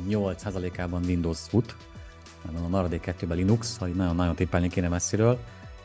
98%-ában 0.10 1.04
Windows 1.06 1.40
fut, 1.40 1.76
a 2.66 2.68
maradék 2.68 3.02
kettőben 3.02 3.38
Linux, 3.38 3.78
ha 3.78 3.86
nagyon-nagyon 3.86 4.36
tippelni 4.36 4.68
kéne 4.68 4.88
messziről. 4.88 5.40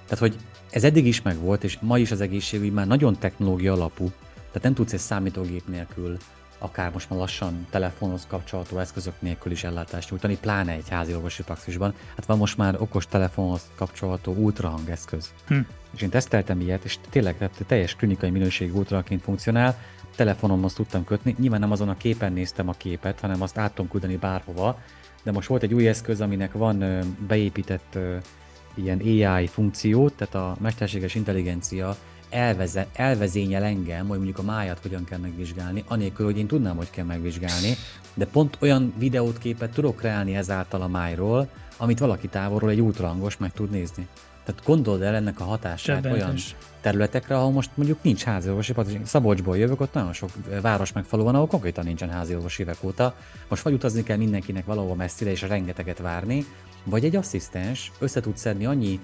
Tehát, 0.04 0.18
hogy 0.18 0.36
ez 0.70 0.84
eddig 0.84 1.06
is 1.06 1.22
meg 1.22 1.38
volt, 1.38 1.64
és 1.64 1.78
ma 1.80 1.98
is 1.98 2.10
az 2.10 2.20
egészségügy 2.20 2.72
már 2.72 2.86
nagyon 2.86 3.18
technológia 3.18 3.72
alapú, 3.72 4.10
tehát 4.54 4.62
nem 4.62 4.74
tudsz 4.74 4.92
egy 4.92 4.98
számítógép 5.00 5.68
nélkül 5.68 6.16
akár 6.64 6.92
most 6.92 7.10
már 7.10 7.18
lassan 7.18 7.66
telefonhoz 7.70 8.26
kapcsolható 8.28 8.78
eszközök 8.78 9.14
nélkül 9.18 9.52
is 9.52 9.64
ellátást 9.64 10.10
nyújtani, 10.10 10.36
pláne 10.36 10.72
egy 10.72 10.88
házi 10.88 11.14
orvosi 11.14 11.42
praxisban. 11.42 11.94
Hát 12.16 12.26
van 12.26 12.38
most 12.38 12.56
már 12.56 12.80
okos 12.80 13.06
telefonhoz 13.06 13.70
kapcsolható 13.74 14.32
ultrahang 14.32 14.88
eszköz. 14.88 15.32
Hm. 15.46 15.58
És 15.94 16.02
én 16.02 16.10
teszteltem 16.10 16.60
ilyet, 16.60 16.84
és 16.84 16.98
tényleg 17.10 17.36
tehát 17.36 17.64
teljes 17.66 17.94
klinikai 17.94 18.30
minőségű 18.30 18.72
ultrahaként 18.72 19.22
funkcionál, 19.22 19.78
telefonomhoz 20.16 20.72
tudtam 20.72 21.04
kötni, 21.04 21.34
nyilván 21.38 21.60
nem 21.60 21.72
azon 21.72 21.88
a 21.88 21.96
képen 21.96 22.32
néztem 22.32 22.68
a 22.68 22.72
képet, 22.72 23.20
hanem 23.20 23.42
azt 23.42 23.58
át 23.58 23.72
tudom 23.74 23.90
küldeni 23.90 24.16
bárhova, 24.16 24.78
de 25.22 25.32
most 25.32 25.48
volt 25.48 25.62
egy 25.62 25.74
új 25.74 25.88
eszköz, 25.88 26.20
aminek 26.20 26.52
van 26.52 27.04
beépített 27.26 27.98
ilyen 28.74 28.98
AI 28.98 29.46
funkció, 29.46 30.08
tehát 30.08 30.34
a 30.34 30.56
mesterséges 30.60 31.14
intelligencia 31.14 31.96
elveze, 32.34 32.86
elvezényel 32.92 33.62
engem, 33.62 34.06
hogy 34.06 34.16
mondjuk 34.16 34.38
a 34.38 34.42
májat 34.42 34.78
hogyan 34.82 35.04
kell 35.04 35.18
megvizsgálni, 35.18 35.84
anélkül, 35.86 36.24
hogy 36.24 36.38
én 36.38 36.46
tudnám, 36.46 36.76
hogy 36.76 36.90
kell 36.90 37.04
megvizsgálni, 37.04 37.74
de 38.14 38.26
pont 38.26 38.56
olyan 38.60 38.94
videót, 38.98 39.38
képet 39.38 39.70
tudok 39.70 39.96
kreálni 39.96 40.36
ezáltal 40.36 40.82
a 40.82 40.88
májról, 40.88 41.48
amit 41.76 41.98
valaki 41.98 42.28
távolról 42.28 42.70
egy 42.70 42.80
ultrahangos 42.80 43.36
meg 43.36 43.52
tud 43.52 43.70
nézni. 43.70 44.08
Tehát 44.44 44.62
gondold 44.64 45.02
el 45.02 45.14
ennek 45.14 45.40
a 45.40 45.44
hatását 45.44 46.02
Többenetes. 46.02 46.24
olyan 46.24 46.40
területekre, 46.80 47.36
ahol 47.36 47.50
most 47.50 47.70
mondjuk 47.74 48.02
nincs 48.02 48.22
háziorvosi, 48.22 48.74
Szabolcsból 49.04 49.56
jövök, 49.56 49.80
ott 49.80 49.94
nagyon 49.94 50.12
sok 50.12 50.30
város 50.62 50.92
meg 50.92 51.04
falu 51.04 51.22
van, 51.22 51.34
ahol 51.34 51.46
konkrétan 51.46 51.84
nincsen 51.84 52.10
háziorvos 52.10 52.58
évek 52.58 52.76
óta. 52.80 53.14
Most 53.48 53.62
vagy 53.62 53.72
utazni 53.72 54.02
kell 54.02 54.16
mindenkinek 54.16 54.64
valahova 54.64 54.94
messzire 54.94 55.30
és 55.30 55.42
rengeteget 55.42 55.98
várni, 55.98 56.44
vagy 56.84 57.04
egy 57.04 57.16
asszisztens 57.16 57.92
össze 57.98 58.20
tud 58.20 58.36
szedni 58.36 58.66
annyi 58.66 59.00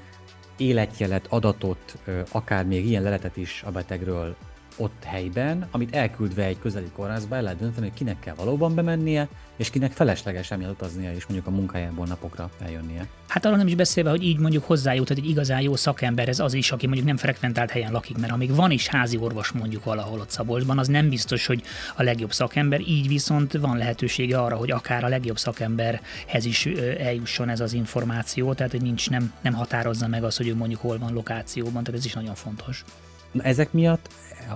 életjelet, 0.61 1.27
adatot, 1.29 1.99
akár 2.31 2.65
még 2.65 2.87
ilyen 2.87 3.03
leletet 3.03 3.37
is 3.37 3.63
a 3.67 3.71
betegről 3.71 4.37
ott 4.81 5.05
helyben, 5.05 5.69
amit 5.71 5.95
elküldve 5.95 6.45
egy 6.45 6.59
közeli 6.59 6.91
kórházba 6.95 7.37
el 7.37 7.43
lehet 7.43 7.59
dönteni, 7.59 7.87
hogy 7.87 7.97
kinek 7.97 8.19
kell 8.19 8.35
valóban 8.35 8.75
bemennie, 8.75 9.29
és 9.57 9.71
kinek 9.71 9.93
felesleges 9.93 10.51
emiatt 10.51 10.71
utaznia 10.71 11.13
és 11.13 11.27
mondjuk 11.27 11.47
a 11.47 11.57
munkájából 11.57 12.07
napokra 12.07 12.51
eljönnie. 12.65 13.07
Hát 13.29 13.45
arról 13.45 13.57
nem 13.57 13.67
is 13.67 13.75
beszélve, 13.75 14.11
hogy 14.11 14.23
így 14.23 14.39
mondjuk 14.39 14.65
hozzájut 14.65 15.11
egy 15.11 15.29
igazán 15.29 15.61
jó 15.61 15.77
szakemberhez 15.77 16.41
az 16.41 16.55
is, 16.55 16.73
aki 16.73 16.87
mondjuk 16.87 17.07
nem 17.07 17.17
frekventált 17.17 17.71
helyen 17.71 17.93
lakik, 17.93 18.19
mert 18.19 18.33
amíg 18.33 18.55
van 18.55 18.71
is 18.71 18.87
házi 18.87 19.17
orvos 19.17 19.51
mondjuk 19.51 19.85
valahol 19.85 20.21
ott 20.21 20.31
Szabolcsban, 20.31 20.79
az 20.79 20.89
nem 20.89 21.09
biztos, 21.09 21.47
hogy 21.47 21.63
a 21.97 22.03
legjobb 22.03 22.33
szakember, 22.33 22.81
így 22.81 23.09
viszont 23.09 23.53
van 23.53 23.77
lehetősége 23.77 24.39
arra, 24.39 24.57
hogy 24.57 24.71
akár 24.71 25.05
a 25.05 25.09
legjobb 25.09 25.39
szakemberhez 25.39 26.45
is 26.45 26.67
eljusson 26.99 27.49
ez 27.49 27.61
az 27.61 27.73
információ, 27.73 28.53
tehát 28.53 28.73
hogy 28.73 28.83
nincs, 28.83 29.11
nem, 29.11 29.33
nem 29.41 29.53
határozza 29.53 30.07
meg 30.07 30.25
az, 30.25 30.37
hogy 30.37 30.49
ő 30.49 30.55
mondjuk 30.55 30.81
hol 30.81 30.99
van 30.99 31.13
lokációban, 31.13 31.85
tehát 31.85 32.01
ez 32.01 32.07
is 32.07 32.13
nagyon 32.13 32.35
fontos. 32.35 32.85
Na, 33.33 33.43
ezek 33.43 33.73
miatt 33.73 34.09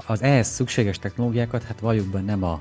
az 0.07 0.23
ehhez 0.23 0.49
szükséges 0.49 0.99
technológiákat, 0.99 1.63
hát 1.63 1.81
valljuk 1.81 2.07
be 2.07 2.21
nem 2.21 2.43
a 2.43 2.59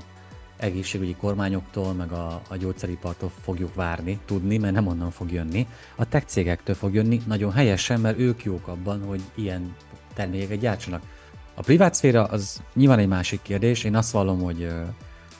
egészségügyi 0.56 1.14
kormányoktól, 1.14 1.92
meg 1.92 2.12
a, 2.12 2.40
a 2.48 2.56
gyógyszeripartól 2.56 3.30
fogjuk 3.42 3.74
várni, 3.74 4.18
tudni, 4.24 4.58
mert 4.58 4.74
nem 4.74 4.86
onnan 4.86 5.10
fog 5.10 5.32
jönni. 5.32 5.66
A 5.94 6.08
tech 6.08 6.26
cégektől 6.26 6.74
fog 6.74 6.94
jönni, 6.94 7.20
nagyon 7.26 7.52
helyesen, 7.52 8.00
mert 8.00 8.18
ők 8.18 8.44
jók 8.44 8.68
abban, 8.68 9.04
hogy 9.04 9.20
ilyen 9.34 9.76
termékeket 10.14 10.58
gyártsanak. 10.58 11.02
A 11.54 11.62
privát 11.62 11.94
szféra 11.94 12.24
az 12.24 12.62
nyilván 12.74 12.98
egy 12.98 13.08
másik 13.08 13.42
kérdés. 13.42 13.84
Én 13.84 13.96
azt 13.96 14.10
vallom, 14.10 14.40
hogy 14.40 14.72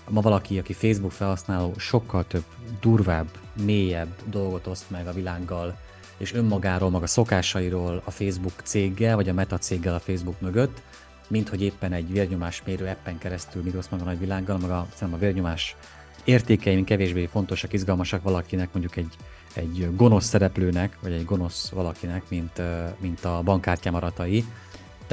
ma 0.08 0.20
valaki, 0.20 0.58
aki 0.58 0.72
Facebook 0.72 1.12
felhasználó, 1.12 1.74
sokkal 1.76 2.26
több 2.26 2.44
durvább, 2.80 3.26
mélyebb 3.62 4.14
dolgot 4.24 4.66
oszt 4.66 4.90
meg 4.90 5.06
a 5.06 5.12
világgal, 5.12 5.76
és 6.16 6.32
önmagáról, 6.32 6.90
maga 6.90 7.06
szokásairól 7.06 8.02
a 8.04 8.10
Facebook 8.10 8.60
céggel, 8.62 9.16
vagy 9.16 9.28
a 9.28 9.32
Meta 9.32 9.58
céggel 9.58 9.94
a 9.94 10.00
Facebook 10.00 10.40
mögött, 10.40 10.82
mint 11.28 11.48
hogy 11.48 11.62
éppen 11.62 11.92
egy 11.92 12.12
vérnyomásmérő 12.12 12.86
appen 12.86 13.18
keresztül 13.18 13.62
mit 13.62 13.74
osz 13.74 13.88
meg 13.88 14.00
a 14.00 14.04
nagyvilággal, 14.04 14.58
meg 14.58 14.70
a, 14.70 14.86
a 15.00 15.16
vérnyomás 15.16 15.76
értékeim 16.24 16.84
kevésbé 16.84 17.26
fontosak, 17.26 17.72
izgalmasak 17.72 18.22
valakinek, 18.22 18.68
mondjuk 18.72 18.96
egy, 18.96 19.16
egy 19.54 19.96
gonosz 19.96 20.24
szereplőnek, 20.24 20.96
vagy 21.02 21.12
egy 21.12 21.24
gonosz 21.24 21.68
valakinek, 21.68 22.22
mint, 22.28 22.62
mint 22.98 23.24
a 23.24 23.40
bankkártyám 23.44 23.94
aratai, 23.94 24.44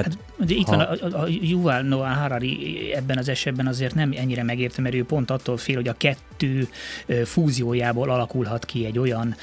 tehát, 0.04 0.18
hát, 0.20 0.40
ugye 0.40 0.56
itt 0.56 0.68
ha... 0.68 0.76
van 0.76 1.12
a, 1.12 1.22
a 1.22 1.28
Yuval 1.42 1.82
Noah 1.82 2.18
Harari 2.18 2.92
ebben 2.96 3.18
az 3.18 3.30
esetben 3.30 3.68
azért 3.68 3.96
nem 3.96 4.14
ennyire 4.18 4.44
megértem, 4.44 4.84
mert 4.84 4.96
ő 4.96 5.04
pont 5.04 5.32
attól 5.32 5.58
fél, 5.58 5.76
hogy 5.76 5.88
a 5.88 5.96
kettő 5.98 6.68
fúziójából 7.26 8.10
alakulhat 8.10 8.66
ki 8.66 8.86
egy 8.86 9.00
olyan 9.00 9.36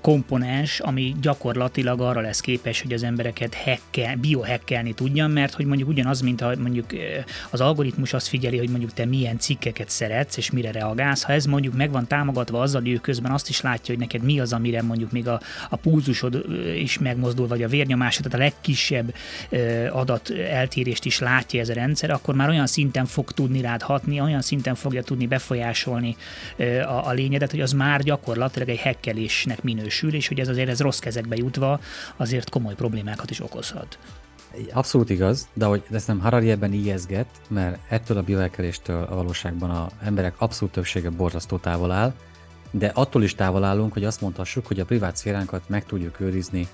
komponens, 0.00 0.80
ami 0.80 1.14
gyakorlatilag 1.20 2.00
arra 2.00 2.20
lesz 2.20 2.40
képes, 2.40 2.82
hogy 2.82 2.92
az 2.92 3.02
embereket 3.02 3.54
hekkel, 3.54 4.16
biohekkelni 4.16 4.92
tudjan, 4.92 5.30
mert 5.30 5.54
hogy 5.54 5.64
mondjuk 5.64 5.88
ugyanaz, 5.88 6.20
mint 6.20 6.40
ha 6.40 6.56
mondjuk 6.58 6.86
az 7.50 7.60
algoritmus 7.60 8.12
azt 8.12 8.28
figyeli, 8.28 8.58
hogy 8.58 8.68
mondjuk 8.68 8.92
te 8.92 9.04
milyen 9.04 9.38
cikkeket 9.38 9.88
szeretsz, 9.88 10.36
és 10.36 10.50
mire 10.50 10.70
reagálsz. 10.70 11.22
Ha 11.22 11.32
ez 11.32 11.44
mondjuk 11.44 11.74
meg 11.74 11.90
van 11.90 12.06
támogatva 12.06 12.60
azzal, 12.60 12.80
hogy 12.80 12.90
ő 12.90 12.96
közben 12.96 13.32
azt 13.32 13.48
is 13.48 13.60
látja, 13.60 13.94
hogy 13.94 13.98
neked 13.98 14.22
mi 14.22 14.40
az, 14.40 14.52
amire 14.52 14.82
mondjuk 14.82 15.10
még 15.10 15.28
a, 15.28 15.40
a 15.70 15.76
pulzusod 15.76 16.44
is 16.76 16.98
megmozdul, 16.98 17.46
vagy 17.46 17.62
a 17.62 17.68
vérnyomásod, 17.68 18.24
tehát 18.24 18.38
a 18.38 18.42
legkisebb 18.42 19.14
adat 19.90 20.30
eltérést 20.30 21.04
is 21.04 21.18
látja 21.18 21.60
ez 21.60 21.68
a 21.68 21.72
rendszer, 21.72 22.10
akkor 22.10 22.34
már 22.34 22.48
olyan 22.48 22.66
szinten 22.66 23.06
fog 23.06 23.32
tudni 23.32 23.60
rád 23.60 23.82
hatni, 23.82 24.20
olyan 24.20 24.42
szinten 24.42 24.74
fogja 24.74 25.02
tudni 25.02 25.26
befolyásolni 25.26 26.16
a, 26.86 27.08
a 27.08 27.12
lényedet, 27.12 27.50
hogy 27.50 27.60
az 27.60 27.72
már 27.72 28.02
gyakorlatilag 28.02 28.68
egy 28.68 28.78
hekkelésnek 28.78 29.62
minősül, 29.62 30.14
és 30.14 30.28
hogy 30.28 30.40
ez 30.40 30.48
azért 30.48 30.68
ez 30.68 30.80
rossz 30.80 30.98
kezekbe 30.98 31.36
jutva 31.36 31.80
azért 32.16 32.50
komoly 32.50 32.74
problémákat 32.74 33.30
is 33.30 33.40
okozhat. 33.40 33.98
Abszolút 34.72 35.10
igaz, 35.10 35.48
de 35.52 35.64
hogy 35.64 35.82
ezt 35.90 36.06
nem 36.06 36.20
Harari 36.20 36.50
ebben 36.50 36.72
ijeszget, 36.72 37.26
mert 37.48 37.78
ettől 37.88 38.16
a 38.16 38.22
biohekkeléstől 38.22 39.02
a 39.10 39.14
valóságban 39.14 39.70
a 39.70 39.88
emberek 40.02 40.34
abszolút 40.38 40.74
többsége 40.74 41.10
borzasztó 41.10 41.56
távol 41.56 41.90
áll, 41.90 42.14
de 42.70 42.90
attól 42.94 43.22
is 43.22 43.34
távol 43.34 43.64
állunk, 43.64 43.92
hogy 43.92 44.04
azt 44.04 44.20
mondhassuk, 44.20 44.66
hogy 44.66 44.80
a 44.80 44.84
privát 44.84 45.16
szféránkat 45.16 45.68
meg 45.68 45.84
tudjuk 45.84 46.20
őrizni 46.20 46.68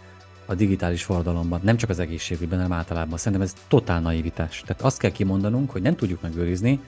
a 0.49 0.55
digitális 0.55 1.03
forradalomban, 1.05 1.61
nem 1.63 1.77
csak 1.77 1.91
az 1.91 1.99
egészségügyben, 1.99 2.59
hanem 2.61 2.79
általában. 2.79 3.19
Szerintem 3.19 3.43
ez 3.43 3.55
totál 3.69 4.01
naivitás. 4.01 4.63
Tehát 4.67 4.83
azt 4.83 4.99
kell 4.99 5.11
kimondanunk, 5.11 5.71
hogy 5.71 5.83
nem 5.83 5.97
tudjuk 5.97 6.23
megőrizni, 6.23 6.81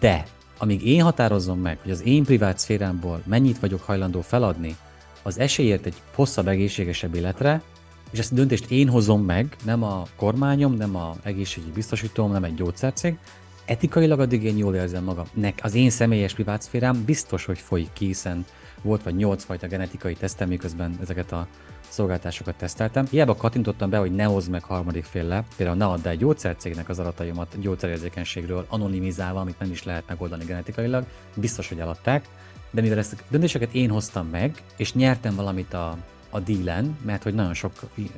de 0.00 0.26
amíg 0.58 0.86
én 0.86 1.02
határozom 1.02 1.60
meg, 1.60 1.78
hogy 1.82 1.90
az 1.90 2.02
én 2.04 2.24
privát 2.24 2.58
szférámból 2.58 3.22
mennyit 3.26 3.58
vagyok 3.58 3.82
hajlandó 3.82 4.20
feladni 4.20 4.76
az 5.22 5.38
esélyért 5.38 5.86
egy 5.86 5.94
hosszabb, 6.14 6.48
egészségesebb 6.48 7.14
életre, 7.14 7.62
és 8.10 8.18
ezt 8.18 8.32
a 8.32 8.34
döntést 8.34 8.70
én 8.70 8.88
hozom 8.88 9.24
meg, 9.24 9.56
nem 9.64 9.82
a 9.82 10.02
kormányom, 10.16 10.74
nem 10.74 10.96
a 10.96 11.16
egészségügyi 11.22 11.72
biztosítóm, 11.72 12.32
nem 12.32 12.44
egy 12.44 12.54
gyógyszercég, 12.54 13.18
etikailag 13.64 14.20
addig 14.20 14.42
én 14.42 14.56
jól 14.56 14.74
érzem 14.74 15.04
magam. 15.04 15.26
Nek 15.32 15.58
az 15.62 15.74
én 15.74 15.90
személyes 15.90 16.34
privát 16.34 16.62
szférám 16.62 17.04
biztos, 17.04 17.44
hogy 17.44 17.58
folyik 17.58 17.92
ki, 17.92 18.06
hiszen 18.06 18.44
volt 18.82 19.02
vagy 19.02 19.16
nyolc 19.16 19.44
fajta 19.44 19.66
genetikai 19.66 20.14
tesztem, 20.14 20.48
miközben 20.48 20.98
ezeket 21.00 21.32
a 21.32 21.46
szolgáltásokat 21.94 22.54
teszteltem. 22.54 23.06
Hiába 23.10 23.36
kattintottam 23.36 23.90
be, 23.90 23.98
hogy 23.98 24.14
ne 24.14 24.24
hozd 24.24 24.50
meg 24.50 24.62
harmadik 24.62 25.04
félle, 25.04 25.44
például 25.56 25.76
ne 25.76 25.86
add 25.86 26.08
el 26.08 26.16
gyógyszercégnek 26.16 26.88
az 26.88 26.98
adataimat 26.98 27.60
gyógyszerérzékenységről 27.60 28.66
anonimizálva, 28.68 29.40
amit 29.40 29.58
nem 29.58 29.70
is 29.70 29.84
lehet 29.84 30.04
megoldani 30.08 30.44
genetikailag, 30.44 31.04
biztos, 31.34 31.68
hogy 31.68 31.78
eladták. 31.78 32.28
De 32.70 32.80
mivel 32.80 32.98
ezt 32.98 33.12
a 33.12 33.16
döntéseket 33.28 33.74
én 33.74 33.90
hoztam 33.90 34.26
meg, 34.26 34.62
és 34.76 34.94
nyertem 34.94 35.34
valamit 35.34 35.74
a, 35.74 35.96
a 36.30 36.40
dílen, 36.40 36.98
mert 37.04 37.22
hogy 37.22 37.34
nagyon 37.34 37.54
sok 37.54 37.72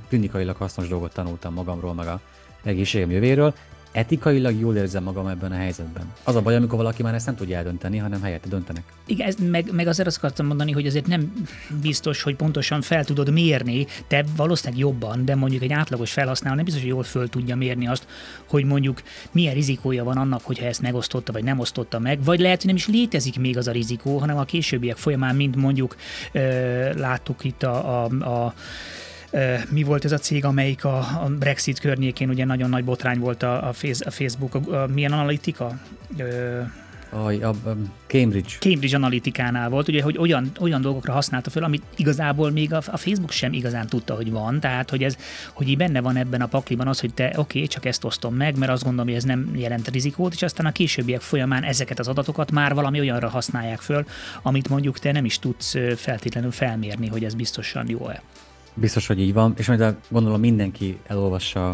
klinikailag 0.08 0.56
hasznos 0.56 0.88
dolgot 0.88 1.12
tanultam 1.12 1.54
magamról, 1.54 1.94
meg 1.94 2.06
a 2.06 2.20
egészségem 2.62 3.10
jövőről, 3.10 3.54
etikailag 3.96 4.60
jól 4.60 4.76
érzem 4.76 5.02
magam 5.02 5.26
ebben 5.26 5.52
a 5.52 5.54
helyzetben. 5.54 6.12
Az 6.24 6.34
a 6.34 6.42
baj, 6.42 6.56
amikor 6.56 6.78
valaki 6.78 7.02
már 7.02 7.14
ezt 7.14 7.26
nem 7.26 7.34
tudja 7.34 7.56
eldönteni, 7.56 7.96
hanem 7.96 8.22
helyette 8.22 8.48
döntenek. 8.48 8.82
Igen, 9.06 9.26
ez, 9.26 9.34
meg, 9.50 9.72
meg 9.72 9.86
azért 9.86 10.08
azt 10.08 10.16
akartam 10.16 10.46
mondani, 10.46 10.72
hogy 10.72 10.86
azért 10.86 11.06
nem 11.06 11.32
biztos, 11.80 12.22
hogy 12.22 12.36
pontosan 12.36 12.80
fel 12.80 13.04
tudod 13.04 13.32
mérni, 13.32 13.86
te 14.08 14.24
valószínűleg 14.36 14.80
jobban, 14.80 15.24
de 15.24 15.34
mondjuk 15.34 15.62
egy 15.62 15.72
átlagos 15.72 16.12
felhasználó 16.12 16.54
nem 16.54 16.64
biztos, 16.64 16.82
hogy 16.82 16.92
jól 16.92 17.02
föl 17.02 17.28
tudja 17.28 17.56
mérni 17.56 17.86
azt, 17.86 18.06
hogy 18.48 18.64
mondjuk 18.64 19.02
milyen 19.32 19.54
rizikója 19.54 20.04
van 20.04 20.16
annak, 20.16 20.40
hogyha 20.42 20.66
ezt 20.66 20.82
megosztotta 20.82 21.32
vagy 21.32 21.44
nem 21.44 21.58
osztotta 21.58 21.98
meg, 21.98 22.24
vagy 22.24 22.40
lehet, 22.40 22.56
hogy 22.56 22.66
nem 22.66 22.76
is 22.76 22.86
létezik 22.88 23.38
még 23.38 23.56
az 23.56 23.68
a 23.68 23.72
rizikó, 23.72 24.18
hanem 24.18 24.38
a 24.38 24.44
későbbiek 24.44 24.96
folyamán, 24.96 25.36
mint 25.36 25.56
mondjuk 25.56 25.96
ö, 26.32 26.40
láttuk 26.94 27.44
itt 27.44 27.62
a, 27.62 28.04
a, 28.04 28.44
a 28.44 28.54
mi 29.70 29.82
volt 29.82 30.04
ez 30.04 30.12
a 30.12 30.18
cég, 30.18 30.44
amelyik 30.44 30.84
a, 30.84 30.96
a 30.98 31.30
Brexit 31.38 31.78
környékén 31.78 32.28
ugye 32.28 32.44
nagyon 32.44 32.70
nagy 32.70 32.84
botrány 32.84 33.18
volt 33.18 33.42
a, 33.42 33.68
a, 33.68 33.72
face, 33.72 34.04
a 34.06 34.10
Facebook, 34.10 34.54
a, 34.54 34.82
a, 34.82 34.86
milyen 34.86 35.12
analitika? 35.12 35.78
A, 37.10 37.16
a, 37.16 37.48
a 37.48 37.76
Cambridge. 38.06 38.50
Cambridge 38.58 38.96
analitikánál 38.96 39.68
volt, 39.68 39.88
ugye, 39.88 40.02
hogy 40.02 40.18
olyan, 40.18 40.50
olyan 40.60 40.80
dolgokra 40.80 41.12
használta 41.12 41.50
fel, 41.50 41.62
amit 41.62 41.82
igazából 41.96 42.50
még 42.50 42.72
a, 42.72 42.82
a 42.86 42.96
Facebook 42.96 43.30
sem 43.30 43.52
igazán 43.52 43.86
tudta, 43.86 44.14
hogy 44.14 44.30
van, 44.30 44.60
tehát 44.60 44.90
hogy 44.90 45.02
ez, 45.02 45.16
hogy 45.52 45.68
így 45.68 45.76
benne 45.76 46.00
van 46.00 46.16
ebben 46.16 46.40
a 46.40 46.46
pakliban 46.46 46.88
az, 46.88 47.00
hogy 47.00 47.14
te 47.14 47.26
oké, 47.26 47.38
okay, 47.38 47.66
csak 47.66 47.84
ezt 47.84 48.04
osztom 48.04 48.34
meg, 48.34 48.58
mert 48.58 48.72
azt 48.72 48.82
gondolom, 48.82 49.06
hogy 49.06 49.16
ez 49.16 49.24
nem 49.24 49.50
jelent 49.54 49.88
rizikót, 49.88 50.34
és 50.34 50.42
aztán 50.42 50.66
a 50.66 50.72
későbbiek 50.72 51.20
folyamán 51.20 51.62
ezeket 51.62 51.98
az 51.98 52.08
adatokat 52.08 52.50
már 52.50 52.74
valami 52.74 53.00
olyanra 53.00 53.28
használják 53.28 53.80
föl, 53.80 54.06
amit 54.42 54.68
mondjuk 54.68 54.98
te 54.98 55.12
nem 55.12 55.24
is 55.24 55.38
tudsz 55.38 55.74
feltétlenül 55.96 56.50
felmérni, 56.50 57.06
hogy 57.06 57.24
ez 57.24 57.34
biztosan 57.34 57.88
jó-e. 57.88 58.22
Biztos, 58.78 59.06
hogy 59.06 59.20
így 59.20 59.32
van, 59.32 59.54
és 59.56 59.68
majd 59.68 59.96
gondolom 60.08 60.40
mindenki 60.40 60.98
elolvassa 61.06 61.70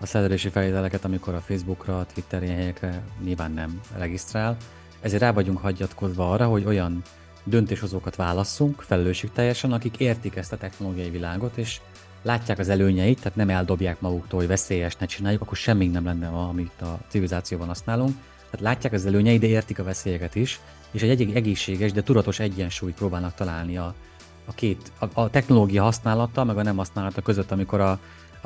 a 0.00 0.06
szerződési 0.06 0.48
feltételeket, 0.48 1.04
amikor 1.04 1.34
a 1.34 1.40
Facebookra, 1.40 1.98
a 1.98 2.06
Twitter 2.06 2.42
ilyen 2.42 2.56
helyekre 2.56 3.02
nyilván 3.24 3.52
nem 3.52 3.80
regisztrál. 3.96 4.56
Ezért 5.00 5.22
rá 5.22 5.32
vagyunk 5.32 5.58
hagyatkozva 5.58 6.30
arra, 6.30 6.46
hogy 6.46 6.64
olyan 6.64 7.02
döntéshozókat 7.44 8.16
válasszunk 8.16 8.80
felelősségteljesen, 8.80 9.72
akik 9.72 9.96
értik 9.98 10.36
ezt 10.36 10.52
a 10.52 10.56
technológiai 10.56 11.10
világot, 11.10 11.56
és 11.56 11.80
látják 12.22 12.58
az 12.58 12.68
előnyeit, 12.68 13.18
tehát 13.18 13.36
nem 13.36 13.50
eldobják 13.50 14.00
maguktól, 14.00 14.38
hogy 14.38 14.48
veszélyes, 14.48 14.96
ne 14.96 15.06
csináljuk, 15.06 15.42
akkor 15.42 15.56
semmi 15.56 15.86
nem 15.86 16.04
lenne, 16.04 16.28
amit 16.28 16.80
a 16.80 16.98
civilizációban 17.08 17.66
használunk. 17.66 18.16
Tehát 18.50 18.74
látják 18.74 18.92
az 18.92 19.06
előnyeit, 19.06 19.40
de 19.40 19.46
értik 19.46 19.78
a 19.78 19.84
veszélyeket 19.84 20.34
is, 20.34 20.60
és 20.90 21.02
egy 21.02 21.32
egészséges, 21.34 21.92
de 21.92 22.02
tudatos 22.02 22.38
egyensúlyt 22.38 22.94
próbálnak 22.94 23.34
találni 23.34 23.76
a, 23.76 23.94
a 24.44 24.52
két, 24.52 24.92
a, 24.98 25.20
a 25.20 25.30
technológia 25.30 25.82
használata, 25.82 26.44
meg 26.44 26.56
a 26.56 26.62
nem 26.62 26.76
használata 26.76 27.22
között, 27.22 27.50
amikor 27.50 27.80
a, 27.80 27.98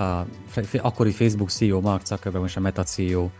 a 0.02 0.26
akkori 0.82 1.10
Facebook 1.10 1.50
CEO 1.50 1.80
Mark 1.80 2.06
Zuckerberg, 2.06 2.42
most 2.42 2.56
a 2.56 2.60
Meta 2.60 2.82
CEO 2.82 3.30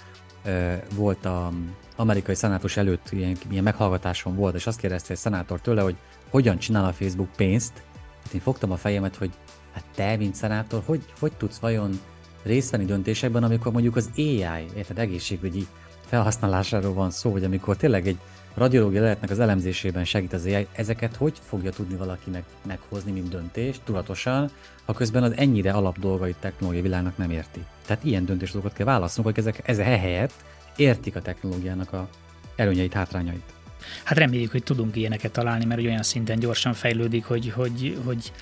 volt 0.95 1.25
a 1.25 1.53
amerikai 1.97 2.35
szenátus 2.35 2.77
előtt, 2.77 3.11
ilyen, 3.11 3.37
ilyen 3.51 3.63
meghallgatáson 3.63 4.37
volt, 4.37 4.55
és 4.55 4.67
azt 4.67 4.79
kérdezte 4.79 5.13
egy 5.13 5.19
szenátor 5.19 5.61
tőle, 5.61 5.83
hogy 5.83 5.97
hogyan 6.31 6.59
csinál 6.59 6.85
a 6.85 6.93
Facebook 6.93 7.29
pénzt. 7.37 7.73
Hát 8.25 8.35
én 8.35 8.41
fogtam 8.41 8.71
a 8.71 8.77
fejemet, 8.77 9.17
hogy 9.17 9.31
hát 9.73 9.85
te, 9.95 10.17
mint 10.17 10.35
szenátor, 10.35 10.83
hogy, 10.85 11.05
hogy 11.19 11.33
tudsz 11.33 11.59
vajon 11.59 12.01
részt 12.43 12.71
venni 12.71 12.85
döntésekben, 12.85 13.43
amikor 13.43 13.73
mondjuk 13.73 13.97
az 13.97 14.11
AI, 14.17 14.67
érted, 14.77 14.99
egészségügyi 14.99 15.67
felhasználásáról 16.07 16.93
van 16.93 17.11
szó, 17.11 17.31
vagy 17.31 17.45
amikor 17.45 17.77
tényleg 17.77 18.07
egy 18.07 18.19
radiológia 18.55 19.03
lehetnek 19.03 19.30
az 19.30 19.40
elemzésében 19.40 20.05
segít 20.05 20.32
az 20.32 20.44
AI, 20.44 20.66
ezeket 20.72 21.16
hogy 21.16 21.32
fogja 21.49 21.70
tudni 21.70 21.96
valakinek 21.96 22.44
meghozni, 22.66 23.12
mint 23.12 23.28
döntést, 23.28 23.80
tudatosan, 23.84 24.51
ha 24.84 24.92
közben 24.92 25.22
az 25.22 25.32
ennyire 25.36 25.72
alap 25.72 25.99
dolgait 25.99 26.36
technológiai 26.40 26.82
világnak 26.82 27.16
nem 27.16 27.30
érti. 27.30 27.64
Tehát 27.86 28.05
ilyen 28.05 28.24
döntésdolgokat 28.24 28.76
kell 28.76 28.86
válaszolnunk, 28.86 29.36
hogy 29.36 29.46
ezek, 29.46 29.68
ez 29.68 29.78
helyett 29.78 30.32
értik 30.76 31.16
a 31.16 31.22
technológiának 31.22 31.92
a 31.92 32.09
előnyeit, 32.57 32.92
hátrányait. 32.92 33.53
Hát 34.05 34.18
reméljük, 34.18 34.51
hogy 34.51 34.62
tudunk 34.62 34.96
ilyeneket 34.96 35.32
találni, 35.32 35.64
mert 35.64 35.80
olyan 35.80 36.03
szinten 36.03 36.38
gyorsan 36.38 36.72
fejlődik, 36.72 37.24
hogy, 37.24 37.51
hogy, 37.51 37.99
hogy 38.05 38.32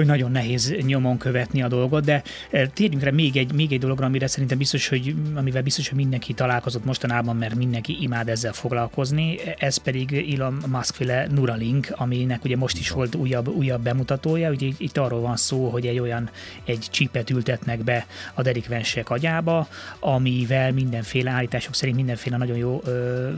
hogy 0.00 0.08
nagyon 0.08 0.30
nehéz 0.30 0.74
nyomon 0.86 1.18
követni 1.18 1.62
a 1.62 1.68
dolgot, 1.68 2.04
de 2.04 2.22
eh, 2.50 2.66
térjünk 2.74 3.02
rá 3.02 3.10
még 3.10 3.36
egy, 3.36 3.52
még 3.52 3.72
egy 3.72 3.78
dologra, 3.78 4.06
amire 4.06 4.26
szerintem 4.26 4.58
biztos, 4.58 4.88
hogy, 4.88 5.14
amivel 5.34 5.62
biztos, 5.62 5.88
hogy 5.88 5.98
mindenki 5.98 6.32
találkozott 6.32 6.84
mostanában, 6.84 7.36
mert 7.36 7.54
mindenki 7.54 7.96
imád 8.00 8.28
ezzel 8.28 8.52
foglalkozni, 8.52 9.38
ez 9.58 9.76
pedig 9.76 10.34
Elon 10.36 10.62
Musk 10.66 10.94
féle 10.94 11.26
Neuralink, 11.26 11.88
aminek 11.90 12.44
ugye 12.44 12.56
most 12.56 12.78
is 12.78 12.90
volt 12.90 13.14
újabb, 13.14 13.48
újabb 13.48 13.82
bemutatója, 13.82 14.50
ugye 14.50 14.68
itt 14.76 14.96
arról 14.96 15.20
van 15.20 15.36
szó, 15.36 15.68
hogy 15.68 15.86
egy 15.86 15.98
olyan 15.98 16.30
egy 16.64 16.86
csipet 16.90 17.30
ültetnek 17.30 17.84
be 17.84 18.06
a 18.34 18.42
delikvensek 18.42 19.10
agyába, 19.10 19.68
amivel 19.98 20.72
mindenféle 20.72 21.30
állítások 21.30 21.74
szerint 21.74 21.96
mindenféle 21.96 22.36
nagyon 22.36 22.56
jó 22.56 22.80
ö, 22.84 23.30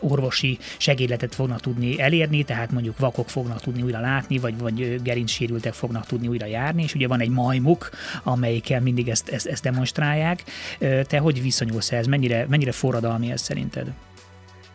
orvosi 0.00 0.58
segédletet 0.76 1.34
fognak 1.34 1.60
tudni 1.60 2.00
elérni, 2.00 2.42
tehát 2.42 2.70
mondjuk 2.70 2.98
vakok 2.98 3.28
fognak 3.28 3.60
tudni 3.60 3.82
újra 3.82 4.00
látni, 4.00 4.38
vagy, 4.38 4.58
vagy 4.58 5.00
gerincsérültek 5.30 5.72
fognak 5.72 6.06
tudni 6.06 6.28
újra 6.28 6.46
járni, 6.46 6.82
és 6.82 6.94
ugye 6.94 7.08
van 7.08 7.20
egy 7.20 7.30
majmuk, 7.30 7.90
amelyikkel 8.22 8.80
mindig 8.80 9.08
ezt, 9.08 9.28
ezt, 9.28 9.46
ezt 9.46 9.62
demonstrálják. 9.62 10.44
Te 10.78 11.18
hogy 11.18 11.42
viszonyulsz 11.42 11.92
ehhez? 11.92 12.06
Mennyire, 12.06 12.46
mennyire 12.48 12.72
forradalmi 12.72 13.30
ez 13.30 13.40
szerinted? 13.40 13.92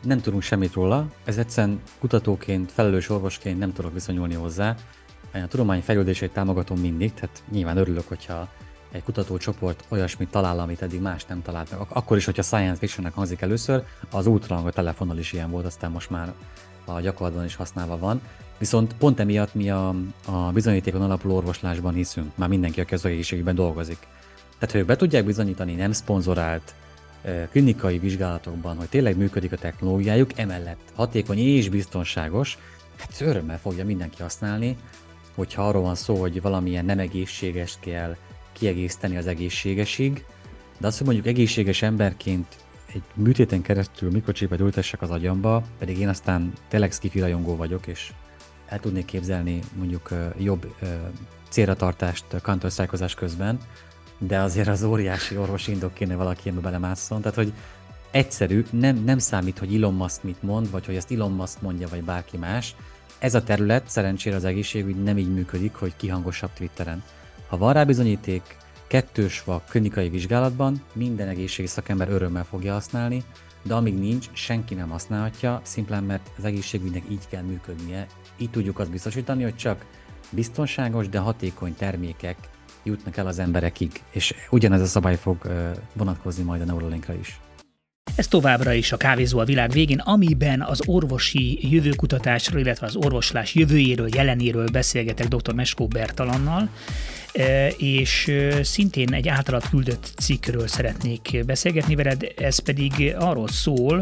Nem 0.02 0.22
tudunk 0.22 0.42
semmit 0.42 0.74
róla, 0.74 1.08
ez 1.26 1.38
egyszerűen 1.38 1.82
kutatóként, 2.00 2.72
felelős 2.72 3.10
orvosként 3.10 3.60
nem 3.60 3.74
tudok 3.74 3.94
viszonyulni 3.94 4.34
hozzá. 4.34 4.76
A 5.34 5.48
tudomány 5.48 5.82
fejlődését 5.82 6.32
támogatom 6.32 6.80
mindig, 6.80 7.14
tehát 7.14 7.44
nyilván 7.52 7.78
örülök, 7.78 8.08
hogyha 8.08 8.50
egy 8.92 9.04
kutatócsoport 9.04 9.84
olyasmit 9.90 10.30
talál, 10.30 10.60
amit 10.60 10.82
eddig 10.82 11.02
más 11.02 11.26
nem 11.26 11.42
talált 11.42 11.72
meg. 11.72 11.80
Akkor 11.90 12.18
is, 12.18 12.26
hogyha 12.26 12.42
science 12.42 12.80
fictionnek 12.80 13.14
hangzik 13.14 13.42
először, 13.42 13.84
az 14.12 14.28
ultrahang 14.28 14.68
a 14.68 14.72
telefonnal 14.72 15.18
is 15.18 15.34
ilyen 15.34 15.52
volt, 15.52 15.66
aztán 15.66 15.92
most 15.92 16.10
már 16.10 16.34
a 16.86 17.00
gyakorlatban 17.00 17.46
is 17.46 17.56
használva 17.56 17.98
van. 17.98 18.22
Viszont 18.58 18.94
pont 18.94 19.20
emiatt 19.20 19.54
mi 19.54 19.70
a, 19.70 19.96
a 20.26 20.52
bizonyítékon 20.54 21.02
alapuló 21.02 21.36
orvoslásban 21.36 21.94
hiszünk, 21.94 22.32
már 22.36 22.50
mindenki, 22.50 22.82
aki 22.82 22.94
az 22.94 23.06
egészségügyben 23.06 23.56
dolgozik. 23.56 23.98
Tehát, 24.60 24.72
ha 24.72 24.78
ők 24.78 24.86
be 24.86 24.96
tudják 24.96 25.26
bizonyítani 25.26 25.74
nem 25.74 25.92
szponzorált 25.92 26.74
klinikai 27.52 28.00
vizsgálatokban, 28.00 28.78
hogy 28.78 28.90
tényleg 28.90 29.18
működik 29.18 29.52
a 29.52 29.58
technológiájuk, 29.58 30.40
emellett 30.40 30.92
hatékony 30.96 31.38
és 31.38 31.70
biztonságos, 31.70 32.58
hát 32.98 33.22
örömmel 33.22 33.60
fogja 33.60 33.86
mindenki 33.86 34.22
használni, 34.22 34.78
hogyha 35.36 35.68
arról 35.68 35.82
van 35.82 35.96
szó, 35.96 36.16
hogy 36.16 36.42
valamilyen 36.42 36.86
nem 36.86 37.00
egészséges 37.00 37.78
kell 37.80 38.16
kiegészíteni 38.52 39.18
az 39.18 39.28
egészségesig, 39.28 40.26
de 40.78 40.88
azt, 40.88 40.98
hogy 40.98 41.06
mondjuk 41.06 41.28
egészséges 41.28 41.82
emberként 41.82 42.48
egy 42.94 43.04
műtéten 43.14 43.62
keresztül 43.62 44.12
mikrocsipet 44.12 44.60
ültessek 44.60 45.02
az 45.02 45.10
agyamba, 45.10 45.64
pedig 45.80 46.00
én 46.00 46.08
aztán 46.08 46.54
tényleg 46.68 46.92
skifi 46.92 47.20
rajongó 47.20 47.56
vagyok, 47.56 47.88
és 47.88 48.12
el 48.76 48.82
tudnék 48.82 49.06
képzelni 49.06 49.60
mondjuk 49.76 50.10
jobb 50.38 50.76
célra 51.50 51.76
tartást 51.76 52.26
counter 52.42 53.16
közben, 53.16 53.60
de 54.18 54.40
azért 54.40 54.68
az 54.68 54.84
óriási 54.84 55.38
orvosi 55.38 55.72
indok 55.72 55.94
kéne 55.94 56.16
valaki 56.16 56.50
ebbe 56.50 56.60
belemásszon. 56.60 57.22
Tehát, 57.22 57.36
hogy 57.36 57.54
egyszerű, 58.12 58.66
nem, 58.70 59.04
nem 59.04 59.18
számít, 59.18 59.60
hogy 59.60 59.76
Elon 59.76 59.94
Musk 59.94 60.24
mit 60.24 60.44
mond, 60.44 60.72
vagy 60.72 60.86
hogy 60.86 60.96
ezt 60.96 61.12
Elon 61.12 61.32
Musk 61.32 61.62
mondja, 61.62 61.88
vagy 61.88 62.04
bárki 62.04 62.38
más. 62.38 62.76
Ez 63.20 63.36
a 63.36 63.44
terület 63.44 63.90
szerencsére 63.90 64.36
az 64.36 64.46
egészségügy 64.46 65.04
nem 65.04 65.18
így 65.18 65.34
működik, 65.34 65.74
hogy 65.74 65.96
kihangosabb 65.96 66.54
Twitteren. 66.54 67.04
Ha 67.48 67.58
van 67.58 67.74
rá 67.74 67.84
bizonyíték, 67.84 68.58
kettős 68.88 69.44
vak 69.44 69.66
klinikai 69.66 70.10
vizsgálatban 70.10 70.82
minden 70.94 71.28
egészségi 71.28 71.68
szakember 71.68 72.10
örömmel 72.10 72.46
fogja 72.46 72.74
használni, 72.74 73.24
de 73.64 73.74
amíg 73.74 74.00
nincs, 74.00 74.30
senki 74.34 74.74
nem 74.74 74.90
használhatja, 74.90 75.62
szimplán 75.64 76.04
mert 76.04 76.30
az 76.38 76.46
egészségügynek 76.46 77.04
így 77.10 77.28
kell 77.30 77.42
működnie. 77.42 78.08
Így 78.38 78.50
tudjuk 78.50 78.80
azt 78.80 78.92
biztosítani, 78.92 79.44
hogy 79.44 79.56
csak 79.56 79.86
biztonságos, 80.30 81.10
de 81.10 81.20
hatékony 81.20 81.76
termékek 81.76 82.38
jutnak 82.84 83.18
el 83.18 83.28
az 83.28 83.40
emberekig, 83.40 84.04
és 84.12 84.34
ugyanez 84.50 84.82
a 84.82 84.86
szabály 84.86 85.18
fog 85.18 85.38
vonatkozni 85.94 86.44
majd 86.44 86.62
a 86.62 86.66
Neuralinkra 86.66 87.14
is. 87.14 87.40
Ez 88.16 88.28
továbbra 88.28 88.74
is 88.74 88.92
a 88.92 88.98
kávézó 88.98 89.40
a 89.40 89.46
világ 89.46 89.72
végén, 89.72 90.00
amiben 90.00 90.62
az 90.62 90.82
orvosi 90.86 91.72
jövőkutatásról, 91.72 92.60
illetve 92.60 92.86
az 92.86 92.96
orvoslás 92.96 93.56
jövőjéről, 93.56 94.08
jelenéről 94.16 94.70
beszélgetek 94.70 95.28
dr. 95.28 95.54
Meskó 95.54 95.88
Bertalannal, 95.88 96.70
és 97.78 98.32
szintén 98.62 99.14
egy 99.14 99.28
általad 99.28 99.70
küldött 99.70 100.14
cikkről 100.18 100.68
szeretnék 100.68 101.44
beszélgetni 101.46 101.96
veled, 101.96 102.34
ez 102.38 102.60
pedig 102.60 103.16
arról 103.20 103.48
szól, 103.48 104.02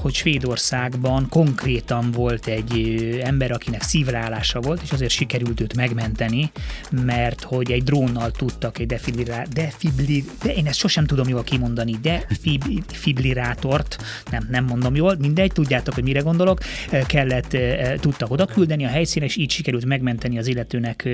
hogy 0.00 0.14
Svédországban 0.14 1.28
konkrétan 1.28 2.10
volt 2.10 2.46
egy 2.46 2.96
ember, 3.22 3.50
akinek 3.50 3.82
szívrálása 3.82 4.60
volt, 4.60 4.82
és 4.82 4.92
azért 4.92 5.10
sikerült 5.10 5.60
őt 5.60 5.76
megmenteni, 5.76 6.50
mert 6.90 7.42
hogy 7.42 7.70
egy 7.70 7.82
drónnal 7.82 8.30
tudtak 8.30 8.78
egy 8.78 8.86
defibrilá, 8.86 9.44
defibri, 9.52 10.24
de 10.42 10.54
én 10.54 10.66
ezt 10.66 10.78
sosem 10.78 11.06
tudom 11.06 11.28
jól 11.28 11.42
kimondani, 11.42 11.98
defibrilátort, 12.00 13.96
nem, 14.30 14.46
nem 14.50 14.64
mondom 14.64 14.94
jól, 14.94 15.16
mindegy, 15.18 15.52
tudjátok, 15.52 15.94
hogy 15.94 16.02
mire 16.02 16.20
gondolok, 16.20 16.60
kellett, 17.06 17.56
tudtak 18.00 18.30
oda 18.30 18.46
küldeni 18.46 18.84
a 18.84 18.88
helyszínen, 18.88 19.28
és 19.28 19.36
így 19.36 19.50
sikerült 19.50 19.84
megmenteni 19.84 20.38
az 20.38 20.46
illetőnek 20.46 21.08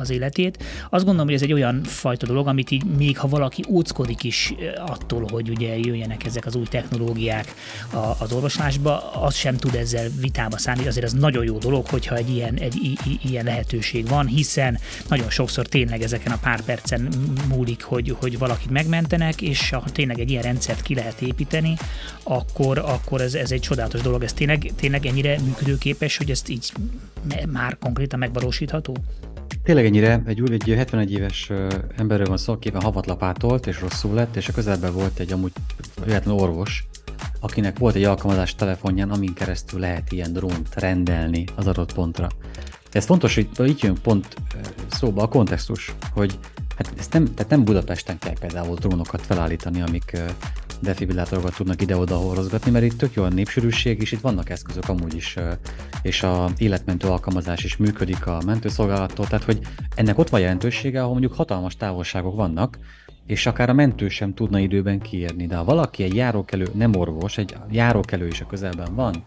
az 0.00 0.10
életét. 0.10 0.64
Azt 0.90 1.04
gondolom, 1.04 1.26
hogy 1.26 1.34
ez 1.34 1.42
egy 1.42 1.52
olyan 1.52 1.82
fajta 1.82 2.26
dolog, 2.26 2.46
amit 2.46 2.70
így 2.70 2.84
még 2.84 3.18
ha 3.18 3.28
valaki 3.28 3.64
óckodik 3.68 4.24
is 4.24 4.54
attól, 4.86 5.26
hogy 5.30 5.48
ugye 5.48 5.78
jöjjenek 5.78 6.24
ezek 6.24 6.46
az 6.46 6.54
új 6.54 6.64
technológiák 6.64 7.54
a, 7.92 8.17
az 8.18 8.32
orvoslásba, 8.32 9.12
az 9.12 9.34
sem 9.34 9.56
tud 9.56 9.74
ezzel 9.74 10.08
vitába 10.20 10.58
szállni. 10.58 10.86
Azért 10.86 11.04
ez 11.04 11.12
nagyon 11.12 11.44
jó 11.44 11.58
dolog, 11.58 11.86
hogyha 11.86 12.14
egy 12.14 12.30
ilyen, 12.30 12.54
egy 12.54 12.74
i, 12.74 12.98
i, 13.04 13.18
ilyen 13.22 13.44
lehetőség 13.44 14.08
van, 14.08 14.26
hiszen 14.26 14.78
nagyon 15.08 15.30
sokszor 15.30 15.66
tényleg 15.66 16.02
ezeken 16.02 16.32
a 16.32 16.38
pár 16.38 16.60
percen 16.60 17.08
múlik, 17.48 17.82
hogy, 17.82 18.16
hogy 18.20 18.38
valakit 18.38 18.70
megmentenek, 18.70 19.42
és 19.42 19.70
ha 19.70 19.84
tényleg 19.92 20.18
egy 20.18 20.30
ilyen 20.30 20.42
rendszert 20.42 20.82
ki 20.82 20.94
lehet 20.94 21.20
építeni, 21.20 21.76
akkor, 22.22 22.78
akkor 22.78 23.20
ez, 23.20 23.34
ez 23.34 23.50
egy 23.50 23.60
csodálatos 23.60 24.00
dolog. 24.00 24.22
Ez 24.22 24.32
tényleg, 24.32 24.72
tényleg 24.76 25.06
ennyire 25.06 25.38
működőképes, 25.40 26.16
hogy 26.16 26.30
ezt 26.30 26.48
így 26.48 26.72
már 27.46 27.78
konkrétan 27.78 28.18
megvalósítható? 28.18 28.96
Tényleg 29.62 29.84
ennyire, 29.84 30.22
egy, 30.26 30.42
egy 30.50 30.74
71 30.76 31.12
éves 31.12 31.50
emberről 31.96 32.26
van 32.26 32.36
szó, 32.36 32.52
aki 32.52 32.70
havatlapátolt, 32.70 33.66
és 33.66 33.80
rosszul 33.80 34.14
lett, 34.14 34.36
és 34.36 34.48
a 34.48 34.52
közelben 34.52 34.92
volt 34.92 35.18
egy 35.18 35.32
amúgy 35.32 35.52
véletlen 36.04 36.34
orvos, 36.34 36.86
akinek 37.40 37.78
volt 37.78 37.94
egy 37.94 38.04
alkalmazás 38.04 38.54
telefonján, 38.54 39.10
amin 39.10 39.34
keresztül 39.34 39.80
lehet 39.80 40.12
ilyen 40.12 40.32
drónt 40.32 40.74
rendelni 40.74 41.44
az 41.56 41.66
adott 41.66 41.92
pontra. 41.92 42.28
Ez 42.90 43.04
fontos, 43.04 43.34
hogy 43.34 43.68
itt 43.68 43.80
jön 43.80 43.96
pont 44.02 44.36
szóba 44.90 45.22
a 45.22 45.28
kontextus, 45.28 45.94
hogy 46.12 46.38
hát 46.76 46.92
ezt 46.98 47.12
nem, 47.12 47.34
tehát 47.34 47.50
nem 47.50 47.64
Budapesten 47.64 48.18
kell 48.18 48.38
például 48.40 48.74
drónokat 48.74 49.22
felállítani, 49.22 49.80
amik 49.80 50.16
defibrillátorokat 50.80 51.56
tudnak 51.56 51.82
ide-oda 51.82 52.16
horozgatni, 52.16 52.70
mert 52.70 52.84
itt 52.84 52.98
tök 52.98 53.14
jó 53.14 53.22
a 53.22 53.28
népsűrűség, 53.28 54.00
és 54.00 54.12
itt 54.12 54.20
vannak 54.20 54.50
eszközök 54.50 54.88
amúgy 54.88 55.14
is, 55.14 55.36
és 56.02 56.22
a 56.22 56.50
életmentő 56.56 57.08
alkalmazás 57.08 57.64
is 57.64 57.76
működik 57.76 58.26
a 58.26 58.40
mentőszolgálattól, 58.46 59.26
tehát 59.26 59.44
hogy 59.44 59.60
ennek 59.94 60.18
ott 60.18 60.28
van 60.28 60.40
jelentősége, 60.40 61.00
ahol 61.00 61.10
mondjuk 61.12 61.34
hatalmas 61.34 61.76
távolságok 61.76 62.34
vannak, 62.34 62.78
és 63.26 63.46
akár 63.46 63.68
a 63.68 63.72
mentő 63.72 64.08
sem 64.08 64.34
tudna 64.34 64.58
időben 64.58 65.00
kiérni. 65.00 65.46
De 65.46 65.56
ha 65.56 65.64
valaki 65.64 66.02
egy 66.02 66.14
járókelő, 66.14 66.68
nem 66.74 66.94
orvos, 66.94 67.38
egy 67.38 67.56
járókelő 67.70 68.26
is 68.26 68.40
a 68.40 68.46
közelben 68.46 68.94
van, 68.94 69.24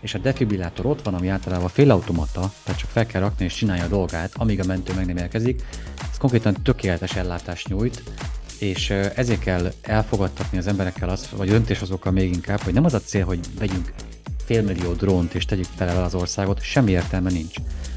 és 0.00 0.14
a 0.14 0.18
defibrillátor 0.18 0.86
ott 0.86 1.02
van, 1.02 1.14
ami 1.14 1.28
általában 1.28 1.68
félautomata, 1.68 2.52
tehát 2.64 2.80
csak 2.80 2.90
fel 2.90 3.06
kell 3.06 3.20
rakni 3.20 3.44
és 3.44 3.54
csinálja 3.54 3.84
a 3.84 3.88
dolgát, 3.88 4.32
amíg 4.36 4.60
a 4.60 4.64
mentő 4.64 4.94
meg 4.94 5.06
nem 5.06 5.16
érkezik, 5.16 5.62
ez 6.10 6.18
konkrétan 6.18 6.56
tökéletes 6.62 7.16
ellátást 7.16 7.68
nyújt, 7.68 8.02
és 8.64 8.90
ezért 8.90 9.40
kell 9.40 9.72
elfogadtatni 9.82 10.58
az 10.58 10.66
emberekkel 10.66 11.08
azt, 11.08 11.28
vagy 11.28 11.48
döntéshozokkal 11.48 12.12
még 12.12 12.32
inkább, 12.32 12.60
hogy 12.60 12.72
nem 12.72 12.84
az 12.84 12.94
a 12.94 13.00
cél, 13.00 13.24
hogy 13.24 13.40
vegyünk 13.58 13.92
félmillió 14.44 14.92
drónt 14.92 15.34
és 15.34 15.44
tegyük 15.44 15.66
tele 15.76 16.02
az 16.02 16.14
országot, 16.14 16.62
semmi 16.62 16.90
értelme 16.90 17.30
nincs. 17.30 17.54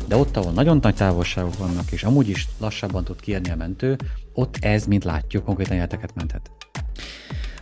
De 0.08 0.16
ott, 0.16 0.38
ahol 0.38 0.52
nagyon 0.52 0.80
nagy 0.82 0.96
távolságok 0.96 1.58
vannak, 1.58 1.92
és 1.92 2.04
amúgy 2.04 2.30
is 2.30 2.48
lassabban 2.58 3.04
tud 3.04 3.20
kiérni 3.20 3.50
a 3.50 3.56
mentő, 3.56 3.98
ott 4.34 4.58
ez, 4.60 4.86
mint 4.86 5.04
látjuk, 5.04 5.46
konkrétan 5.46 5.76
életeket 5.76 6.16
menthet. 6.16 6.52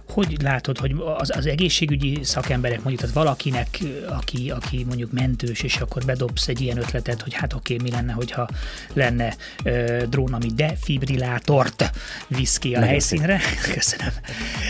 Hogy 0.10 0.38
látod, 0.42 0.78
hogy 0.78 0.96
az, 1.18 1.32
az 1.38 1.46
egészségügyi 1.46 2.24
szakemberek 2.24 2.78
mondjuk, 2.78 3.00
tehát 3.00 3.16
valakinek, 3.16 3.80
aki, 4.08 4.52
aki 4.52 4.84
mondjuk 4.84 5.12
mentős, 5.12 5.62
és 5.62 5.76
akkor 5.78 6.06
bedobsz 6.06 6.48
egy 6.48 6.62
ilyen 6.62 6.78
ötletet, 6.78 7.22
hogy 7.22 7.34
hát 7.34 7.54
oké, 7.54 7.78
mi 7.84 7.92
lenne, 7.92 8.14
hogyha 8.14 8.48
lenne 8.94 9.36
ö, 9.64 10.04
drón, 10.10 10.34
ami 10.34 10.48
defibrillátort 10.56 11.92
visz 12.28 12.58
ki 12.58 12.68
a 12.68 12.72
Nagyon 12.72 12.90
helyszínre, 12.90 13.40
szépen. 13.40 13.74
köszönöm, 13.78 14.14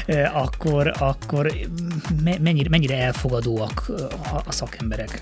ö, 0.06 0.24
akkor, 0.24 0.94
akkor 1.00 1.54
mennyire, 2.42 2.70
mennyire 2.70 2.98
elfogadóak 2.98 3.92
a, 4.32 4.42
a 4.46 4.52
szakemberek? 4.52 5.22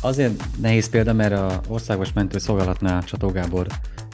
Azért 0.00 0.42
nehéz 0.60 0.88
példa, 0.88 1.12
mert 1.12 1.32
a 1.32 1.60
Országos 1.68 2.12
Mentőszolgálatnál 2.12 3.04
Csató 3.04 3.28
Gábor 3.28 3.66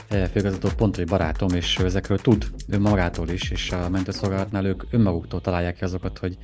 főgazgató 0.08 0.68
pont 0.76 0.96
egy 0.96 1.06
barátom, 1.06 1.48
és 1.48 1.78
ezekről 1.78 2.18
tud 2.18 2.46
önmagától 2.68 3.28
is, 3.28 3.50
és 3.50 3.70
a 3.70 3.88
mentőszolgálatnál 3.88 4.64
ők 4.64 4.82
önmaguktól 4.90 5.40
találják 5.40 5.76
ki 5.76 5.84
azokat, 5.84 6.18
hogy 6.18 6.36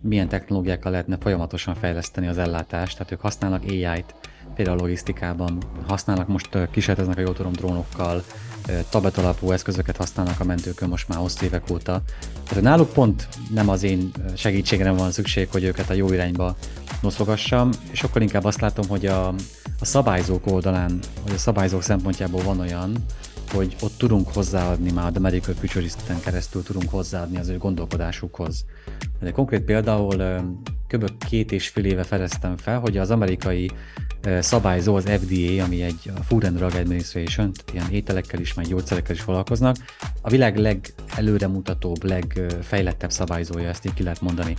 milyen 0.00 0.28
technológiákkal 0.28 0.90
lehetne 0.90 1.16
folyamatosan 1.20 1.74
fejleszteni 1.74 2.26
az 2.26 2.38
ellátást. 2.38 2.96
Tehát 2.96 3.12
ők 3.12 3.20
használnak 3.20 3.62
AI-t, 3.62 4.14
például 4.54 4.78
a 4.78 4.82
logisztikában, 4.82 5.58
használnak 5.86 6.28
most, 6.28 6.54
eh, 6.54 6.68
kísérleteznek 6.70 7.18
a 7.18 7.20
jól 7.20 7.34
tudom 7.34 7.52
drónokkal, 7.52 8.24
eh, 8.66 8.84
tablet 8.90 9.18
alapú 9.18 9.50
eszközöket 9.50 9.96
használnak 9.96 10.40
a 10.40 10.44
mentőkön 10.44 10.88
most 10.88 11.08
már 11.08 11.18
hosszú 11.18 11.44
évek 11.44 11.70
óta. 11.70 12.02
Tehát 12.48 12.64
náluk 12.64 12.92
pont 12.92 13.28
nem 13.54 13.68
az 13.68 13.82
én 13.82 14.10
segítségre 14.36 14.90
van 14.90 15.10
szükség, 15.10 15.48
hogy 15.50 15.64
őket 15.64 15.90
a 15.90 15.94
jó 15.94 16.12
irányba 16.12 16.56
noszogassam, 17.02 17.70
sokkal 17.92 18.22
inkább 18.22 18.44
azt 18.44 18.60
látom, 18.60 18.88
hogy 18.88 19.06
a, 19.06 19.34
a 19.80 19.84
szabályzók 19.84 20.46
oldalán, 20.46 20.98
vagy 21.24 21.34
a 21.34 21.38
szabályzók 21.38 21.82
szempontjából 21.82 22.42
van 22.42 22.60
olyan, 22.60 22.96
hogy 23.52 23.76
ott 23.80 23.98
tudunk 23.98 24.28
hozzáadni 24.28 24.92
már 24.92 25.12
a 25.14 25.20
Medical 25.20 25.54
Futuristen 25.54 26.20
keresztül 26.20 26.62
tudunk 26.62 26.90
hozzáadni 26.90 27.38
az 27.38 27.48
ő 27.48 27.58
gondolkodásukhoz. 27.58 28.64
De 29.20 29.30
konkrét 29.30 29.62
például 29.62 30.42
kb. 30.88 31.10
két 31.28 31.52
és 31.52 31.68
fél 31.68 31.84
éve 31.84 32.02
fedeztem 32.02 32.56
fel, 32.56 32.78
hogy 32.78 32.96
az 32.96 33.10
amerikai 33.10 33.70
szabályzó, 34.40 34.94
az 34.94 35.04
FDA, 35.04 35.64
ami 35.64 35.82
egy 35.82 36.10
Food 36.26 36.44
and 36.44 36.56
Drug 36.56 36.74
Administration, 36.74 37.50
ilyen 37.72 37.90
ételekkel 37.90 38.40
is, 38.40 38.54
meg 38.54 38.66
gyógyszerekkel 38.66 39.14
is 39.14 39.20
foglalkoznak, 39.20 39.76
a 40.20 40.30
világ 40.30 40.56
legelőremutatóbb, 40.56 42.04
legfejlettebb 42.04 43.10
szabályzója, 43.10 43.68
ezt 43.68 43.86
így 43.86 43.94
ki 43.94 44.02
lehet 44.02 44.20
mondani. 44.20 44.56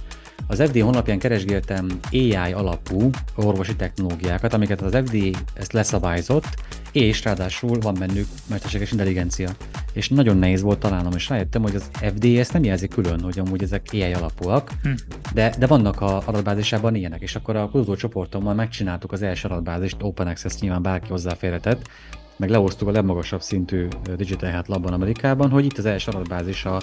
Az 0.51 0.61
FDA 0.61 0.83
honlapján 0.83 1.19
keresgéltem 1.19 1.99
AI 2.11 2.53
alapú 2.53 3.09
orvosi 3.35 3.75
technológiákat, 3.75 4.53
amiket 4.53 4.81
az 4.81 4.97
FDA 5.05 5.39
ezt 5.53 5.73
leszabályzott, 5.73 6.47
és 6.91 7.23
ráadásul 7.23 7.79
van 7.79 7.95
bennük 7.99 8.27
mesterséges 8.49 8.91
intelligencia. 8.91 9.49
És 9.93 10.09
nagyon 10.09 10.37
nehéz 10.37 10.61
volt 10.61 10.79
találnom, 10.79 11.11
és 11.15 11.29
rájöttem, 11.29 11.61
hogy 11.61 11.75
az 11.75 11.89
FDA 11.93 12.27
ezt 12.27 12.53
nem 12.53 12.63
jelzi 12.63 12.87
külön, 12.87 13.21
hogy 13.21 13.39
amúgy 13.39 13.63
ezek 13.63 13.87
AI 13.91 14.13
alapúak, 14.13 14.71
hm. 14.83 14.91
de, 15.33 15.53
de 15.59 15.67
vannak 15.67 16.01
a 16.01 16.21
adatbázisában 16.25 16.95
ilyenek, 16.95 17.21
és 17.21 17.35
akkor 17.35 17.55
a 17.55 17.69
kutatócsoportommal 17.69 18.53
megcsináltuk 18.53 19.11
az 19.11 19.21
első 19.21 19.47
adatbázist, 19.47 19.97
Open 20.01 20.27
Access 20.27 20.59
nyilván 20.59 20.81
bárki 20.81 21.09
hozzáférhetett, 21.09 21.89
meg 22.37 22.49
lehoztuk 22.49 22.87
a 22.87 22.91
legmagasabb 22.91 23.41
szintű 23.41 23.87
Digital 24.15 24.49
Health 24.49 24.69
Labban 24.69 24.93
Amerikában, 24.93 25.49
hogy 25.49 25.65
itt 25.65 25.77
az 25.77 25.85
első 25.85 26.11
adatbázis 26.11 26.65
a 26.65 26.81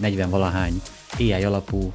40 0.00 0.30
valahány 0.30 0.80
AI 1.18 1.44
alapú, 1.44 1.92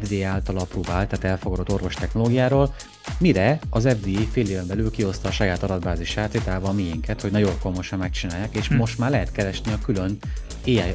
FDA 0.00 0.26
által 0.26 0.56
apróvált, 0.56 1.08
tehát 1.08 1.24
elfogadott 1.24 1.70
orvos 1.70 1.94
technológiáról, 1.94 2.74
mire 3.18 3.58
az 3.70 3.88
FDA 4.00 4.20
fél 4.32 4.48
éven 4.48 4.66
belül 4.66 4.90
kihozta 4.90 5.28
a 5.28 5.32
saját 5.32 5.62
adatbázisát, 5.62 6.34
itt 6.34 6.46
a 6.46 6.72
miénket, 6.72 7.20
hogy 7.20 7.30
nagyon 7.30 7.58
komosan 7.60 7.98
megcsinálják, 7.98 8.54
és 8.54 8.68
hm. 8.68 8.74
most 8.74 8.98
már 8.98 9.10
lehet 9.10 9.32
keresni 9.32 9.72
a 9.72 9.78
külön 9.84 10.18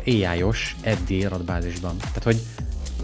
AI-os 0.05 0.75
FDA 0.81 1.25
adatbázisban. 1.25 1.97
Tehát, 1.97 2.23
hogy 2.23 2.41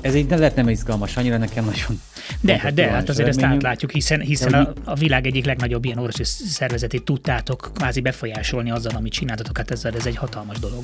ez 0.02 0.16
így 0.16 0.30
lehet 0.30 0.56
nem 0.56 0.70
izgalmas, 0.70 1.18
annyira 1.18 1.38
nekem 1.38 1.66
nagyon... 1.66 2.02
De, 2.42 2.58
hát, 2.58 2.74
de 2.74 2.90
hát 2.90 3.10
azért 3.10 3.28
ezt 3.28 3.42
átlátjuk, 3.42 3.92
hiszen, 3.92 4.20
hiszen 4.20 4.54
a, 4.54 4.74
a 4.84 4.96
világ 4.96 5.26
egyik 5.26 5.46
legnagyobb 5.46 5.86
ilyen 5.86 5.98
orvosi 5.98 6.24
szervezetét 6.24 7.04
tudtátok 7.04 7.72
kvázi 7.74 8.02
befolyásolni 8.02 8.72
azzal, 8.72 8.96
amit 8.96 9.12
csináltatok, 9.12 9.58
hát 9.58 9.72
ez, 9.72 9.86
ez 9.86 10.06
egy 10.06 10.16
hatalmas 10.16 10.60
dolog. 10.60 10.84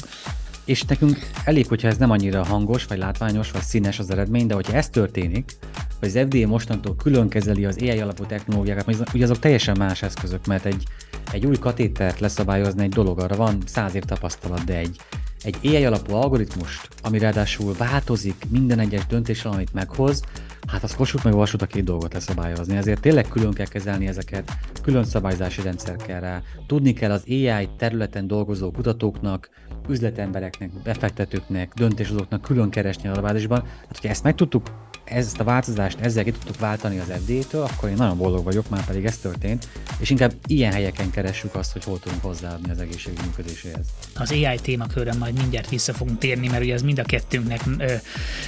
És 0.68 0.84
nekünk 0.84 1.20
elég, 1.46 1.68
hogyha 1.68 1.88
ez 1.88 1.98
nem 1.98 2.12
annyira 2.12 2.46
hangos, 2.46 2.86
vagy 2.86 2.98
látványos, 2.98 3.52
vagy 3.52 3.62
színes 3.62 4.00
az 4.00 4.10
eredmény, 4.10 4.48
de 4.48 4.54
hogyha 4.54 4.74
ez 4.74 4.90
történik, 4.90 5.52
hogy 6.00 6.08
az 6.08 6.20
FDA 6.30 6.48
mostantól 6.48 6.96
külön 6.96 7.30
kezeli 7.30 7.66
az 7.66 7.78
AI 7.82 8.00
alapú 8.00 8.26
technológiákat, 8.26 9.14
ugye 9.14 9.24
azok 9.24 9.40
teljesen 9.40 9.78
más 9.78 10.02
eszközök, 10.02 10.46
mert 10.46 10.66
egy, 10.66 10.84
egy 11.32 11.46
új 11.46 11.58
katétert 11.58 12.20
leszabályozni 12.20 12.84
egy 12.84 12.90
dolog, 12.90 13.20
arra 13.20 13.36
van 13.36 13.58
száz 13.66 13.96
év 13.96 14.04
tapasztalat, 14.04 14.64
de 14.64 14.78
egy, 14.78 14.98
egy 15.44 15.58
AI 15.64 15.86
alapú 15.86 16.14
algoritmust, 16.14 16.88
ami 17.02 17.18
ráadásul 17.18 17.74
változik 17.78 18.46
minden 18.50 18.80
egyes 18.80 19.06
döntéssel, 19.06 19.52
amit 19.52 19.74
meghoz, 19.74 20.22
hát 20.68 20.84
az 20.84 20.96
kossuk 20.96 21.24
meg 21.24 21.34
vasút 21.34 21.62
a 21.62 21.66
két 21.66 21.84
dolgot 21.84 22.14
leszabályozni. 22.14 22.78
Ezért 22.78 23.02
tényleg 23.02 23.28
külön 23.28 23.54
kell 23.54 23.68
kezelni 23.68 24.08
ezeket, 24.08 24.52
külön 24.84 25.04
szabályzási 25.04 25.62
rendszer 25.62 25.96
kell 25.96 26.20
rá. 26.20 26.42
Tudni 26.66 26.94
kell 26.94 27.12
az 27.12 27.24
AI 27.28 27.70
területen 27.78 28.28
dolgozó 28.28 28.72
kutatóknak, 28.72 29.50
üzletembereknek, 29.90 30.70
befektetőknek, 30.84 31.74
döntéshozóknak 31.76 32.42
külön 32.42 32.70
keresni 32.70 33.08
a 33.08 33.12
adatbázisban. 33.12 33.60
Hát, 33.60 33.88
hogyha 33.88 34.10
ezt 34.10 34.24
meg 34.24 34.36
tudtuk 34.36 34.70
ezt 35.10 35.40
a 35.40 35.44
változást 35.44 36.00
ezzel 36.00 36.24
ki 36.24 36.32
tudtuk 36.32 36.60
váltani 36.60 37.00
az 37.00 37.12
FD-től, 37.26 37.62
akkor 37.62 37.90
én 37.90 37.96
nagyon 37.96 38.18
boldog 38.18 38.44
vagyok, 38.44 38.70
már 38.70 38.86
pedig 38.86 39.06
ez 39.06 39.18
történt, 39.18 39.68
és 40.00 40.10
inkább 40.10 40.34
ilyen 40.48 40.72
helyeken 40.72 41.10
keressük 41.10 41.56
azt, 41.56 41.72
hogy 41.72 41.84
hol 41.84 42.00
tudunk 42.00 42.22
hozzáadni 42.22 42.72
az 42.72 42.80
egészségügy 42.80 43.26
működéséhez. 43.26 43.86
Az 44.16 44.32
AI 44.32 44.60
témakörön 44.62 45.18
majd 45.18 45.38
mindjárt 45.38 45.70
vissza 45.70 45.94
fogunk 45.94 46.18
térni, 46.18 46.48
mert 46.48 46.64
ugye 46.64 46.74
ez 46.74 46.82
mind 46.82 47.00
a 47.00 47.04
kettőnknek 47.04 47.62
ö, 47.78 47.94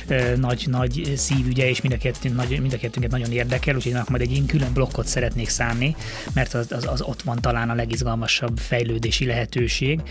ö, 0.07 0.35
nagy, 0.35 0.65
nagy 0.69 1.13
szívügye, 1.15 1.69
és 1.69 1.81
mind 1.81 1.93
a, 1.93 1.97
kettőnk, 1.97 2.35
nagy, 2.35 2.59
mind 2.61 2.73
a 2.73 2.77
kettőnket 2.77 3.11
nagyon 3.11 3.31
érdekel, 3.31 3.75
úgyhogy 3.75 3.91
én 3.91 4.03
majd 4.09 4.21
egy 4.21 4.31
ilyen 4.31 4.45
külön 4.45 4.73
blokkot 4.73 5.07
szeretnék 5.07 5.49
szánni, 5.49 5.95
mert 6.33 6.53
az, 6.53 6.71
az, 6.71 6.85
az 6.85 7.01
ott 7.01 7.21
van 7.21 7.37
talán 7.41 7.69
a 7.69 7.73
legizgalmasabb 7.73 8.57
fejlődési 8.57 9.25
lehetőség. 9.25 10.01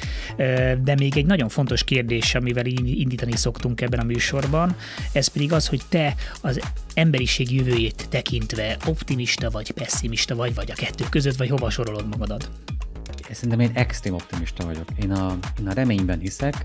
De 0.83 0.95
még 0.99 1.17
egy 1.19 1.27
nagyon 1.27 1.49
fontos 1.49 1.85
kérdés, 1.85 2.35
amivel 2.35 2.67
indítani 2.67 3.37
szoktunk 3.37 3.81
ebben 3.81 4.01
a 4.01 4.05
műsorban, 4.05 4.77
ez 5.13 5.27
pedig 5.27 5.53
az, 5.53 5.67
hogy 5.67 5.83
te 5.89 6.15
az 6.41 6.61
emberiség 6.95 7.53
jövőjét 7.53 8.07
tekintve 8.09 8.77
optimista 8.87 9.51
vagy 9.51 9.71
pessimista 9.71 10.35
vagy, 10.35 10.55
vagy 10.55 10.71
a 10.71 10.75
kettő 10.75 11.05
között, 11.11 11.37
vagy 11.37 11.49
hova 11.49 11.71
sorolod 11.71 12.09
magadat? 12.09 12.51
Szerintem 13.31 13.61
én 13.61 13.71
extrém 13.75 14.15
optimista 14.15 14.65
vagyok. 14.65 14.89
Én 15.03 15.11
a, 15.11 15.39
én 15.61 15.69
a 15.69 15.73
reményben 15.73 16.19
hiszek, 16.19 16.65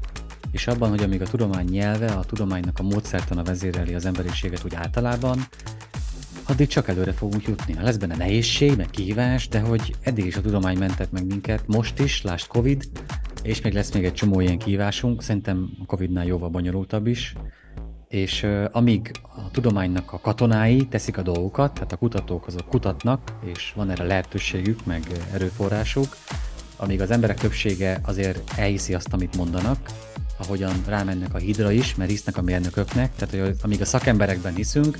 és 0.51 0.67
abban, 0.67 0.89
hogy 0.89 1.03
amíg 1.03 1.21
a 1.21 1.27
tudomány 1.27 1.65
nyelve, 1.65 2.11
a 2.11 2.23
tudománynak 2.23 2.79
a 2.79 2.83
módszertana 2.83 3.43
vezéreli 3.43 3.93
az 3.93 4.05
emberiséget 4.05 4.65
úgy 4.65 4.75
általában, 4.75 5.47
addig 6.43 6.67
csak 6.67 6.87
előre 6.87 7.13
fogunk 7.13 7.47
jutni. 7.47 7.75
Lesz 7.81 7.97
benne 7.97 8.15
nehézség, 8.15 8.75
meg 8.77 8.89
kihívás, 8.89 9.47
de 9.47 9.59
hogy 9.59 9.95
eddig 10.01 10.25
is 10.25 10.35
a 10.35 10.41
tudomány 10.41 10.77
mentett 10.77 11.11
meg 11.11 11.25
minket, 11.25 11.67
most 11.67 11.99
is, 11.99 12.21
lásd 12.21 12.47
Covid, 12.47 12.89
és 13.43 13.61
még 13.61 13.73
lesz 13.73 13.91
még 13.91 14.05
egy 14.05 14.13
csomó 14.13 14.39
ilyen 14.39 14.57
kihívásunk, 14.57 15.23
szerintem 15.23 15.69
a 15.81 15.85
Covid-nál 15.85 16.25
jóval 16.25 16.49
bonyolultabb 16.49 17.07
is, 17.07 17.35
és 18.07 18.43
uh, 18.43 18.65
amíg 18.71 19.11
a 19.21 19.51
tudománynak 19.51 20.13
a 20.13 20.19
katonái 20.19 20.87
teszik 20.87 21.17
a 21.17 21.21
dolgokat, 21.21 21.73
tehát 21.73 21.91
a 21.91 21.97
kutatók 21.97 22.47
azok 22.47 22.67
kutatnak, 22.69 23.31
és 23.43 23.73
van 23.75 23.89
erre 23.89 24.03
lehetőségük, 24.03 24.85
meg 24.85 25.03
erőforrásuk, 25.33 26.17
amíg 26.77 27.01
az 27.01 27.11
emberek 27.11 27.37
többsége 27.39 27.99
azért 28.05 28.51
elhiszi 28.57 28.93
azt, 28.93 29.13
amit 29.13 29.37
mondanak, 29.37 29.77
ahogyan 30.37 30.73
rámennek 30.87 31.33
a 31.33 31.37
hídra 31.37 31.71
is, 31.71 31.95
mert 31.95 32.09
hisznek 32.09 32.37
a 32.37 32.41
mérnököknek, 32.41 33.15
tehát 33.15 33.47
hogy 33.47 33.57
amíg 33.61 33.81
a 33.81 33.85
szakemberekben 33.85 34.55
hiszünk, 34.55 34.97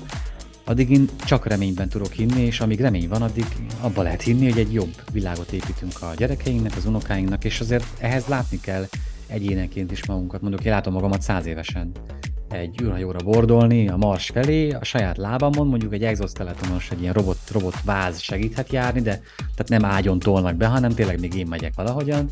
addig 0.64 0.90
én 0.90 1.08
csak 1.24 1.46
reményben 1.46 1.88
tudok 1.88 2.12
hinni, 2.12 2.40
és 2.40 2.60
amíg 2.60 2.80
remény 2.80 3.08
van, 3.08 3.22
addig 3.22 3.46
abba 3.80 4.02
lehet 4.02 4.22
hinni, 4.22 4.50
hogy 4.50 4.58
egy 4.58 4.72
jobb 4.72 4.94
világot 5.12 5.52
építünk 5.52 6.02
a 6.02 6.12
gyerekeinknek, 6.16 6.76
az 6.76 6.86
unokáinknak, 6.86 7.44
és 7.44 7.60
azért 7.60 7.84
ehhez 7.98 8.26
látni 8.26 8.60
kell 8.60 8.86
egyénenként 9.26 9.92
is 9.92 10.06
magunkat. 10.06 10.40
Mondok, 10.40 10.64
én 10.64 10.72
látom 10.72 10.92
magamat 10.92 11.22
száz 11.22 11.46
évesen 11.46 11.92
egy 12.48 12.82
űrhajóra 12.82 13.18
bordolni 13.24 13.88
a 13.88 13.96
Mars 13.96 14.30
felé, 14.30 14.70
a 14.70 14.84
saját 14.84 15.16
lábamon, 15.16 15.66
mondjuk 15.66 15.92
egy 15.92 16.04
exoskeletonos, 16.04 16.90
egy 16.90 17.00
ilyen 17.00 17.12
robot, 17.12 17.38
robot 17.52 17.82
váz 17.84 18.20
segíthet 18.20 18.72
járni, 18.72 19.00
de 19.00 19.20
tehát 19.36 19.68
nem 19.68 19.84
ágyon 19.84 20.18
tolnak 20.18 20.56
be, 20.56 20.66
hanem 20.66 20.90
tényleg 20.90 21.20
még 21.20 21.34
én 21.34 21.46
megyek 21.46 21.74
valahogyan, 21.74 22.30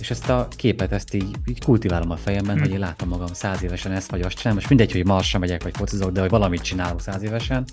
és 0.00 0.10
ezt 0.10 0.28
a 0.28 0.48
képet, 0.56 0.92
ezt 0.92 1.14
így, 1.14 1.36
így 1.46 1.64
kultiválom 1.64 2.10
a 2.10 2.16
fejemben, 2.16 2.54
hmm. 2.54 2.62
hogy 2.62 2.72
én 2.72 2.78
látom 2.78 3.08
magam 3.08 3.32
száz 3.32 3.62
évesen 3.62 3.92
ezt 3.92 4.10
vagy 4.10 4.20
azt 4.20 4.36
csinálom, 4.36 4.62
és 4.62 4.68
mindegy, 4.68 4.92
hogy 4.92 5.06
Marsra 5.06 5.38
megyek, 5.38 5.62
vagy 5.62 5.76
focizok, 5.76 6.10
de 6.10 6.20
hogy 6.20 6.30
valamit 6.30 6.62
csinálok 6.62 7.00
száz 7.00 7.22
évesen. 7.22 7.64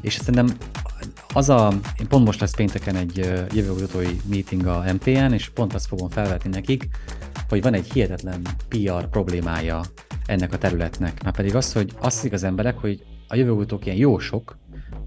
És 0.00 0.14
szerintem 0.14 0.56
az 1.32 1.48
a, 1.48 1.72
én 2.00 2.08
pont 2.08 2.24
most 2.24 2.40
lesz 2.40 2.54
pénteken 2.54 2.96
egy 2.96 3.16
jövőkutatói 3.52 4.16
meeting 4.30 4.66
a 4.66 4.84
MTN, 4.92 5.32
és 5.32 5.48
pont 5.48 5.74
azt 5.74 5.86
fogom 5.86 6.08
felvetni 6.08 6.50
nekik, 6.50 6.88
hogy 7.48 7.62
van 7.62 7.74
egy 7.74 7.92
hihetetlen 7.92 8.42
PR 8.68 9.08
problémája 9.08 9.80
ennek 10.26 10.52
a 10.52 10.58
területnek. 10.58 11.22
Már 11.22 11.34
pedig 11.34 11.54
az, 11.54 11.72
hogy 11.72 11.92
azt 11.98 12.16
hiszik 12.16 12.32
az 12.32 12.44
emberek, 12.44 12.78
hogy 12.78 13.04
a 13.28 13.36
jövőkutatók 13.36 13.86
ilyen 13.86 13.98
jó 13.98 14.18
sok, 14.18 14.58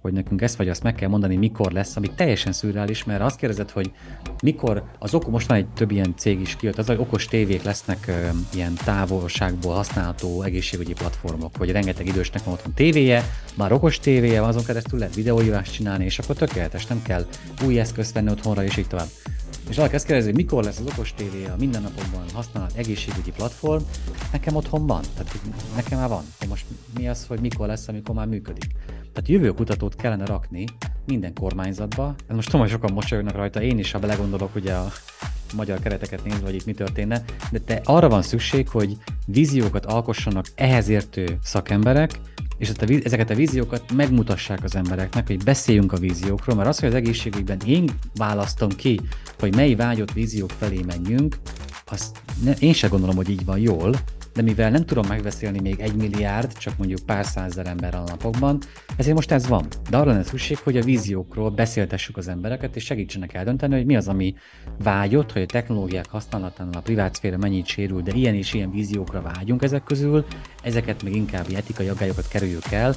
hogy 0.02 0.14
nekünk 0.14 0.42
ezt 0.42 0.56
vagy 0.56 0.70
azt 0.70 0.84
meg 0.84 0.96
kell 0.96 1.10
mondani, 1.10 1.36
mikor 1.36 1.72
lesz, 1.72 1.96
ami 1.96 2.10
teljesen 2.16 2.52
szürreális, 2.52 3.04
mert 3.04 3.22
azt 3.22 3.38
kérdezed, 3.38 3.70
hogy 3.72 3.92
mikor, 4.44 4.84
az 5.00 5.14
okos, 5.14 5.32
most 5.32 5.48
van 5.48 5.58
egy 5.58 5.68
több 5.68 5.92
ilyen 5.92 6.14
cég 6.18 6.42
is 6.42 6.56
kijött, 6.56 6.78
az, 6.78 6.88
hogy 6.88 6.98
okos 7.00 7.26
tévék 7.26 7.64
lesznek 7.64 8.08
ö, 8.08 8.28
ilyen 8.54 8.74
távolságból 8.86 9.74
használható 9.74 10.42
egészségügyi 10.42 10.94
platformok, 10.94 11.56
hogy 11.58 11.72
rengeteg 11.72 12.08
idősnek 12.08 12.44
van 12.44 12.54
otthon 12.54 12.74
tévéje, 12.74 13.24
már 13.56 13.72
okos 13.72 14.00
tévéje 14.00 14.40
van, 14.40 14.50
azon 14.50 14.64
keresztül 14.64 15.00
lehet 15.00 15.16
videóhívást 15.16 15.74
csinálni, 15.74 16.06
és 16.06 16.20
akkor 16.20 16.36
tökéletes, 16.36 16.86
nem 16.86 17.02
kell 17.02 17.26
új 17.66 17.80
eszközt 17.80 18.14
venni 18.14 18.30
otthonra, 18.30 18.64
és 18.64 18.78
így 18.78 18.88
tovább. 18.88 19.08
És 19.70 19.76
valaki 19.76 19.96
ezt 19.96 20.06
kérdezi, 20.06 20.28
hogy 20.28 20.38
mikor 20.38 20.64
lesz 20.64 20.80
az 20.80 20.86
okos 20.92 21.14
tévé 21.14 21.46
a 21.46 21.56
mindennapokban 21.60 22.24
használat 22.34 22.74
egészségügyi 22.76 23.32
platform, 23.32 23.84
nekem 24.32 24.56
otthon 24.56 24.88
van, 24.88 25.02
tehát 25.14 25.40
nekem 25.76 26.00
már 26.00 26.10
van. 26.10 26.24
Most 26.50 26.66
mi 26.98 27.08
az, 27.08 27.26
hogy 27.28 27.40
mikor 27.40 27.68
lesz, 27.68 27.88
amikor 27.88 28.16
már 28.16 28.28
működik? 28.28 28.66
Tehát 29.18 29.32
jövőkutatót 29.32 29.96
kellene 29.96 30.26
rakni 30.26 30.66
minden 31.06 31.34
kormányzatba. 31.34 32.06
Hát 32.06 32.36
most 32.36 32.46
tudom, 32.46 32.62
hogy 32.62 32.70
sokan 32.70 32.94
mosolyognak 32.94 33.36
rajta, 33.36 33.62
én 33.62 33.80
is, 33.80 33.92
ha 33.92 34.00
belegondolok 34.00 34.56
ugye 34.56 34.74
a 34.74 34.92
magyar 35.56 35.80
kereteket 35.80 36.24
nézve, 36.24 36.46
hogy 36.46 36.56
itt 36.56 36.66
mi 36.66 36.74
történne, 36.74 37.24
de, 37.52 37.60
de 37.66 37.82
arra 37.84 38.10
van 38.10 38.22
szükség, 38.22 38.70
hogy 38.70 38.98
víziókat 39.26 39.86
alkossanak 39.86 40.46
ehhez 40.56 40.88
értő 40.88 41.38
szakemberek, 41.44 42.12
és 42.58 42.72
ezeket 43.04 43.30
a 43.30 43.36
víziókat 43.36 43.92
megmutassák 43.94 44.64
az 44.64 44.76
embereknek, 44.76 45.28
hogy 45.28 45.44
beszéljünk 45.44 45.94
a 45.94 45.98
víziókról, 45.98 46.56
mert 46.56 46.68
az, 46.68 46.80
hogy 46.80 46.90
az 46.90 46.96
egészségügyben 46.96 47.60
én 47.66 47.90
választom 48.16 48.70
ki, 48.70 49.00
hogy 49.40 49.56
mely 49.56 49.76
vágyott 49.76 50.12
víziók 50.12 50.52
felé 50.52 50.80
menjünk, 50.86 51.38
azt 51.86 52.22
én 52.60 52.74
sem 52.74 52.90
gondolom, 52.90 53.16
hogy 53.16 53.30
így 53.30 53.46
van 53.46 53.60
jól, 53.60 53.96
de 54.38 54.44
mivel 54.44 54.70
nem 54.70 54.86
tudom 54.86 55.08
megbeszélni 55.08 55.60
még 55.60 55.80
egy 55.80 55.96
milliárd, 55.96 56.58
csak 56.58 56.78
mondjuk 56.78 57.00
pár 57.06 57.26
százezer 57.26 57.68
ember 57.68 57.96
a 57.96 58.04
napokban, 58.08 58.60
ezért 58.98 59.16
most 59.16 59.32
ez 59.32 59.48
van. 59.48 59.68
De 59.90 59.98
arra 59.98 60.10
lenne 60.12 60.24
szükség, 60.24 60.58
hogy 60.58 60.78
a 60.78 60.84
víziókról 60.84 61.50
beszéltessük 61.50 62.18
az 62.18 62.28
embereket, 62.28 62.76
és 62.76 62.84
segítsenek 62.84 63.34
eldönteni, 63.34 63.76
hogy 63.76 63.86
mi 63.86 63.96
az, 63.96 64.08
ami 64.08 64.36
vágyott, 64.84 65.32
hogy 65.32 65.42
a 65.42 65.46
technológiák 65.46 66.10
használatánál 66.10 66.78
a 66.78 66.82
privát 66.82 67.16
szféra 67.16 67.38
mennyit 67.38 67.66
sérül, 67.66 68.02
de 68.02 68.12
ilyen 68.12 68.36
és 68.36 68.54
ilyen 68.54 68.72
víziókra 68.72 69.22
vágyunk 69.22 69.64
ezek 69.64 69.84
közül, 69.84 70.26
ezeket 70.64 71.04
még 71.04 71.16
inkább 71.16 71.46
etikai 71.56 71.88
aggályokat 71.88 72.28
kerüljük 72.28 72.72
el, 72.72 72.96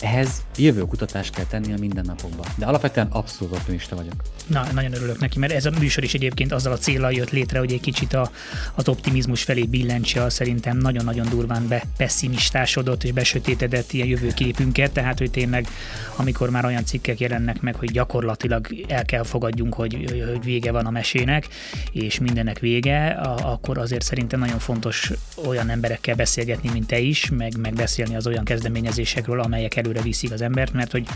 ehhez 0.00 0.42
jövő 0.56 0.82
kutatást 0.82 1.34
kell 1.34 1.44
tenni 1.44 1.72
a 1.72 1.76
mindennapokban. 1.78 2.46
De 2.56 2.66
alapvetően 2.66 3.06
abszolút 3.06 3.54
optimista 3.54 3.96
vagyok. 3.96 4.14
Na, 4.46 4.66
nagyon 4.72 4.94
örülök 4.94 5.18
neki, 5.18 5.38
mert 5.38 5.52
ez 5.52 5.66
a 5.66 5.70
műsor 5.78 6.04
is 6.04 6.14
egyébként 6.14 6.52
azzal 6.52 6.72
a 6.72 6.78
célral 6.78 7.12
jött 7.12 7.30
létre, 7.30 7.58
hogy 7.58 7.72
egy 7.72 7.80
kicsit 7.80 8.12
a, 8.12 8.30
az 8.74 8.88
optimizmus 8.88 9.42
felé 9.42 9.62
billentse 9.62 10.30
szerintem 10.30 10.76
nagyon-nagyon 10.76 11.28
durván 11.28 11.68
be 11.68 11.82
pessimistásodott 11.96 13.04
és 13.04 13.12
besötétedett 13.12 13.92
ilyen 13.92 14.06
jövőképünket, 14.06 14.92
tehát 14.92 15.18
hogy 15.18 15.30
tényleg 15.30 15.68
amikor 16.16 16.50
már 16.50 16.64
olyan 16.64 16.84
cikkek 16.84 17.20
jelennek 17.20 17.60
meg, 17.60 17.74
hogy 17.74 17.90
gyakorlatilag 17.90 18.66
el 18.88 19.04
kell 19.04 19.22
fogadjunk, 19.22 19.74
hogy, 19.74 19.94
hogy 20.10 20.44
vége 20.44 20.72
van 20.72 20.86
a 20.86 20.90
mesének, 20.90 21.48
és 21.92 22.18
mindennek 22.18 22.58
vége, 22.58 23.08
akkor 23.42 23.78
azért 23.78 24.02
szerintem 24.02 24.40
nagyon 24.40 24.58
fontos 24.58 25.12
olyan 25.46 25.70
emberekkel 25.70 26.14
beszélgetni, 26.14 26.70
mint 26.72 26.86
te 26.86 26.98
is, 26.98 27.30
meg, 27.30 27.56
meg 27.56 27.72
beszélni 27.72 28.16
az 28.16 28.26
olyan 28.26 28.44
kezdeményezésekről, 28.44 29.40
amelyek 29.40 29.76
előre 29.88 30.02
viszik 30.02 30.32
az 30.32 30.42
embert, 30.42 30.72
mert 30.72 30.92
hogy 30.92 31.06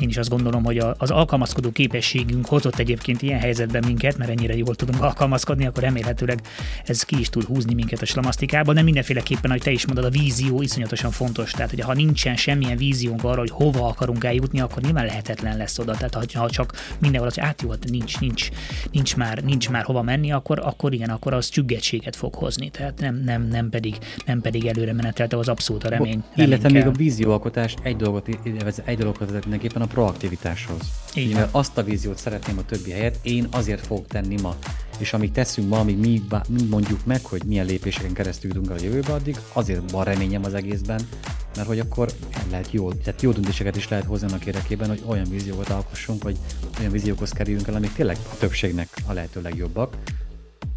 én 0.00 0.08
is 0.08 0.16
azt 0.16 0.28
gondolom, 0.28 0.64
hogy 0.64 0.78
az 0.98 1.10
alkalmazkodó 1.10 1.70
képességünk 1.70 2.46
hozott 2.46 2.78
egyébként 2.78 3.22
ilyen 3.22 3.40
helyzetben 3.40 3.82
minket, 3.86 4.18
mert 4.18 4.30
ennyire 4.30 4.56
jól 4.56 4.74
tudunk 4.74 5.02
alkalmazkodni, 5.02 5.66
akkor 5.66 5.82
remélhetőleg 5.82 6.40
ez 6.84 7.02
ki 7.02 7.18
is 7.18 7.28
tud 7.28 7.44
húzni 7.44 7.74
minket 7.74 8.02
a 8.02 8.06
slamasztikába, 8.06 8.72
de 8.72 8.82
mindenféleképpen, 8.82 9.50
ahogy 9.50 9.62
te 9.62 9.70
is 9.70 9.86
mondod, 9.86 10.04
a 10.04 10.10
vízió 10.10 10.62
iszonyatosan 10.62 11.10
fontos. 11.10 11.50
Tehát, 11.50 11.70
hogy 11.70 11.80
ha 11.80 11.92
nincsen 11.92 12.36
semmilyen 12.36 12.76
víziónk 12.76 13.24
arra, 13.24 13.38
hogy 13.38 13.50
hova 13.50 13.86
akarunk 13.86 14.24
eljutni, 14.24 14.60
akkor 14.60 14.82
nyilván 14.82 15.04
lehetetlen 15.04 15.56
lesz 15.56 15.78
oda. 15.78 15.92
Tehát, 15.92 16.32
ha 16.34 16.50
csak 16.50 16.72
mindenhol 16.98 17.28
az, 17.28 17.40
át 17.40 17.62
jó, 17.62 17.70
hát 17.70 17.90
nincs, 17.90 18.20
nincs, 18.20 18.48
nincs, 18.92 19.16
már, 19.16 19.42
nincs 19.42 19.70
már 19.70 19.84
hova 19.84 20.02
menni, 20.02 20.32
akkor, 20.32 20.58
akkor 20.58 20.92
igen, 20.92 21.10
akkor 21.10 21.32
az 21.32 21.48
csüggetséget 21.48 22.16
fog 22.16 22.34
hozni. 22.34 22.70
Tehát 22.70 23.00
nem, 23.00 23.22
nem, 23.24 23.48
nem 23.48 23.68
pedig, 23.68 23.96
nem 24.26 24.40
pedig 24.40 24.66
előre 24.66 24.92
menetelte 24.92 25.36
az 25.36 25.48
abszolút 25.48 25.84
a 25.84 25.88
remény. 25.88 26.22
Illetve 26.36 26.70
még 26.70 26.86
a 26.86 26.90
vízióalkotás 26.90 27.74
egy 27.82 27.96
dolgot, 28.12 28.82
egy 28.84 28.98
dolgot 28.98 29.30
mindenképpen 29.30 29.82
a 29.82 29.86
proaktivitáshoz. 29.86 30.80
Így 31.14 31.34
mert 31.34 31.48
azt 31.54 31.78
a 31.78 31.82
víziót 31.82 32.18
szeretném 32.18 32.58
a 32.58 32.64
többi 32.64 32.90
helyet, 32.90 33.18
én 33.22 33.46
azért 33.50 33.86
fogok 33.86 34.06
tenni 34.06 34.40
ma. 34.40 34.56
És 34.98 35.12
amíg 35.12 35.32
teszünk 35.32 35.68
ma, 35.68 35.78
amíg 35.78 35.98
mi, 35.98 36.22
mi 36.48 36.62
mondjuk 36.62 37.04
meg, 37.04 37.24
hogy 37.24 37.42
milyen 37.44 37.66
lépéseken 37.66 38.12
keresztül 38.12 38.50
jutunk 38.54 38.70
a 38.70 38.84
jövőbe, 38.84 39.12
addig 39.12 39.36
azért 39.52 39.90
van 39.90 40.04
reményem 40.04 40.44
az 40.44 40.54
egészben, 40.54 41.00
mert 41.56 41.68
hogy 41.68 41.78
akkor 41.78 42.08
lehet 42.50 42.72
jó, 42.72 42.92
tehát 42.92 43.22
jó 43.22 43.30
döntéseket 43.32 43.76
is 43.76 43.88
lehet 43.88 44.04
hozni 44.04 44.26
annak 44.26 44.46
érdekében, 44.46 44.88
hogy 44.88 45.02
olyan 45.06 45.28
víziókat 45.28 45.68
alkossunk, 45.68 46.22
vagy 46.22 46.36
olyan 46.78 46.92
víziókhoz 46.92 47.30
kerüljünk 47.30 47.68
el, 47.68 47.74
amik 47.74 47.92
tényleg 47.92 48.16
a 48.32 48.36
többségnek 48.38 48.88
a 49.06 49.12
lehető 49.12 49.42
legjobbak, 49.42 49.96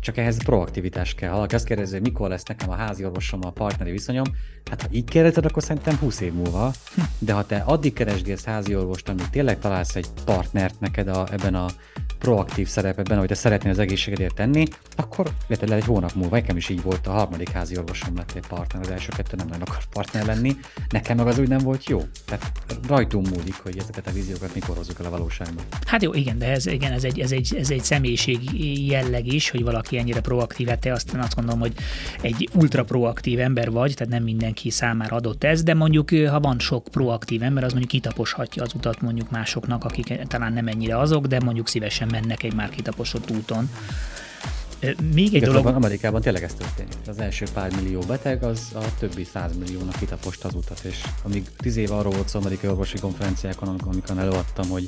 csak 0.05 0.17
ehhez 0.17 0.43
proaktivitás 0.43 1.13
kell. 1.13 1.29
Ha 1.29 1.45
azt 1.49 1.65
kérdezi, 1.65 1.93
hogy 1.93 2.01
mikor 2.01 2.29
lesz 2.29 2.43
nekem 2.43 2.69
a 2.69 2.75
házi 2.75 3.05
orvosom 3.05 3.39
a 3.43 3.49
partneri 3.49 3.91
viszonyom, 3.91 4.25
hát 4.69 4.81
ha 4.81 4.87
így 4.91 5.05
kérdezed, 5.05 5.45
akkor 5.45 5.63
szerintem 5.63 5.95
20 5.95 6.21
év 6.21 6.33
múlva. 6.33 6.71
De 7.19 7.33
ha 7.33 7.45
te 7.45 7.57
addig 7.57 7.93
keresgélsz 7.93 8.43
házi 8.43 8.75
orvost, 8.75 9.09
amíg 9.09 9.29
tényleg 9.29 9.59
találsz 9.59 9.95
egy 9.95 10.07
partnert 10.25 10.79
neked 10.79 11.07
a, 11.07 11.27
ebben 11.31 11.55
a 11.55 11.65
proaktív 12.25 12.67
szerepben, 12.67 13.17
hogy 13.17 13.27
te 13.27 13.35
szeretnél 13.35 13.71
az 13.71 13.79
egészségedért 13.79 14.35
tenni, 14.35 14.65
akkor 14.95 15.29
lehet, 15.47 15.71
egy 15.71 15.85
hónap 15.85 16.13
múlva, 16.13 16.35
nekem 16.35 16.57
is 16.57 16.69
így 16.69 16.81
volt, 16.81 17.07
a 17.07 17.11
harmadik 17.11 17.49
házi 17.49 17.77
orvosom 17.77 18.15
lett 18.15 18.31
egy 18.35 18.47
partner, 18.47 18.81
az 18.81 18.89
első 18.89 19.09
kettő 19.15 19.35
nem 19.35 19.47
nagyon 19.47 19.61
akart 19.61 19.87
partner 19.89 20.25
lenni, 20.25 20.55
nekem 20.89 21.17
meg 21.17 21.27
az 21.27 21.39
úgy 21.39 21.47
nem 21.47 21.57
volt 21.57 21.89
jó. 21.89 22.01
Tehát 22.25 22.51
rajtunk 22.87 23.29
múlik, 23.29 23.55
hogy 23.63 23.77
ezeket 23.77 24.07
a 24.07 24.11
víziókat 24.11 24.53
mikor 24.53 24.75
hozzuk 24.75 24.99
el 24.99 25.05
a 25.05 25.09
valóságba. 25.09 25.61
Hát 25.85 26.03
jó, 26.03 26.13
igen, 26.13 26.37
de 26.37 26.47
ez, 26.47 26.65
igen, 26.65 26.91
ez, 26.91 27.03
egy, 27.03 27.19
ez, 27.19 27.31
egy, 27.31 27.55
ez 27.59 27.69
egy 27.69 27.83
személyiség 27.83 28.39
jelleg 28.87 29.33
is, 29.33 29.49
hogy 29.49 29.63
valaki 29.63 29.97
ennyire 29.97 30.21
proaktív, 30.21 30.67
te 30.67 30.91
azt, 30.91 31.13
azt 31.13 31.35
gondolom, 31.35 31.59
hogy 31.59 31.73
egy 32.21 32.49
ultra 32.53 32.83
proaktív 32.83 33.39
ember 33.39 33.71
vagy, 33.71 33.93
tehát 33.93 34.13
nem 34.13 34.23
mindenki 34.23 34.69
számára 34.69 35.15
adott 35.15 35.43
ez, 35.43 35.63
de 35.63 35.73
mondjuk 35.73 36.09
ha 36.09 36.39
van 36.39 36.59
sok 36.59 36.87
proaktív 36.91 37.43
ember, 37.43 37.63
az 37.63 37.71
mondjuk 37.71 37.91
kitaposhatja 37.91 38.63
az 38.63 38.73
utat 38.73 39.01
mondjuk 39.01 39.31
másoknak, 39.31 39.83
akik 39.83 40.21
talán 40.27 40.53
nem 40.53 40.67
ennyire 40.67 40.99
azok, 40.99 41.25
de 41.25 41.39
mondjuk 41.43 41.67
szívesen 41.67 42.07
mennek 42.15 42.43
egy 42.43 42.53
már 42.53 42.69
kitaposott 42.69 43.31
úton. 43.31 43.69
Még 45.13 45.35
egy 45.35 45.43
dolog... 45.43 45.65
Amerikában 45.65 46.21
tényleg 46.21 46.43
ez 46.43 46.53
történik. 46.53 46.93
Az 47.07 47.19
első 47.19 47.45
pár 47.53 47.71
millió 47.75 47.99
beteg, 47.99 48.43
az 48.43 48.59
a 48.73 48.95
többi 48.99 49.23
százmilliónak 49.23 49.95
kitapost 49.95 50.43
az 50.43 50.53
utat, 50.53 50.79
és 50.83 51.03
amíg 51.23 51.49
tíz 51.57 51.77
év 51.77 51.91
arról 51.91 52.11
volt 52.13 52.29
szó 52.29 52.39
amerikai 52.39 52.69
orvosi 52.69 52.99
konferenciákon, 52.99 53.67
amikor 53.69 54.17
előadtam, 54.17 54.69
hogy 54.69 54.85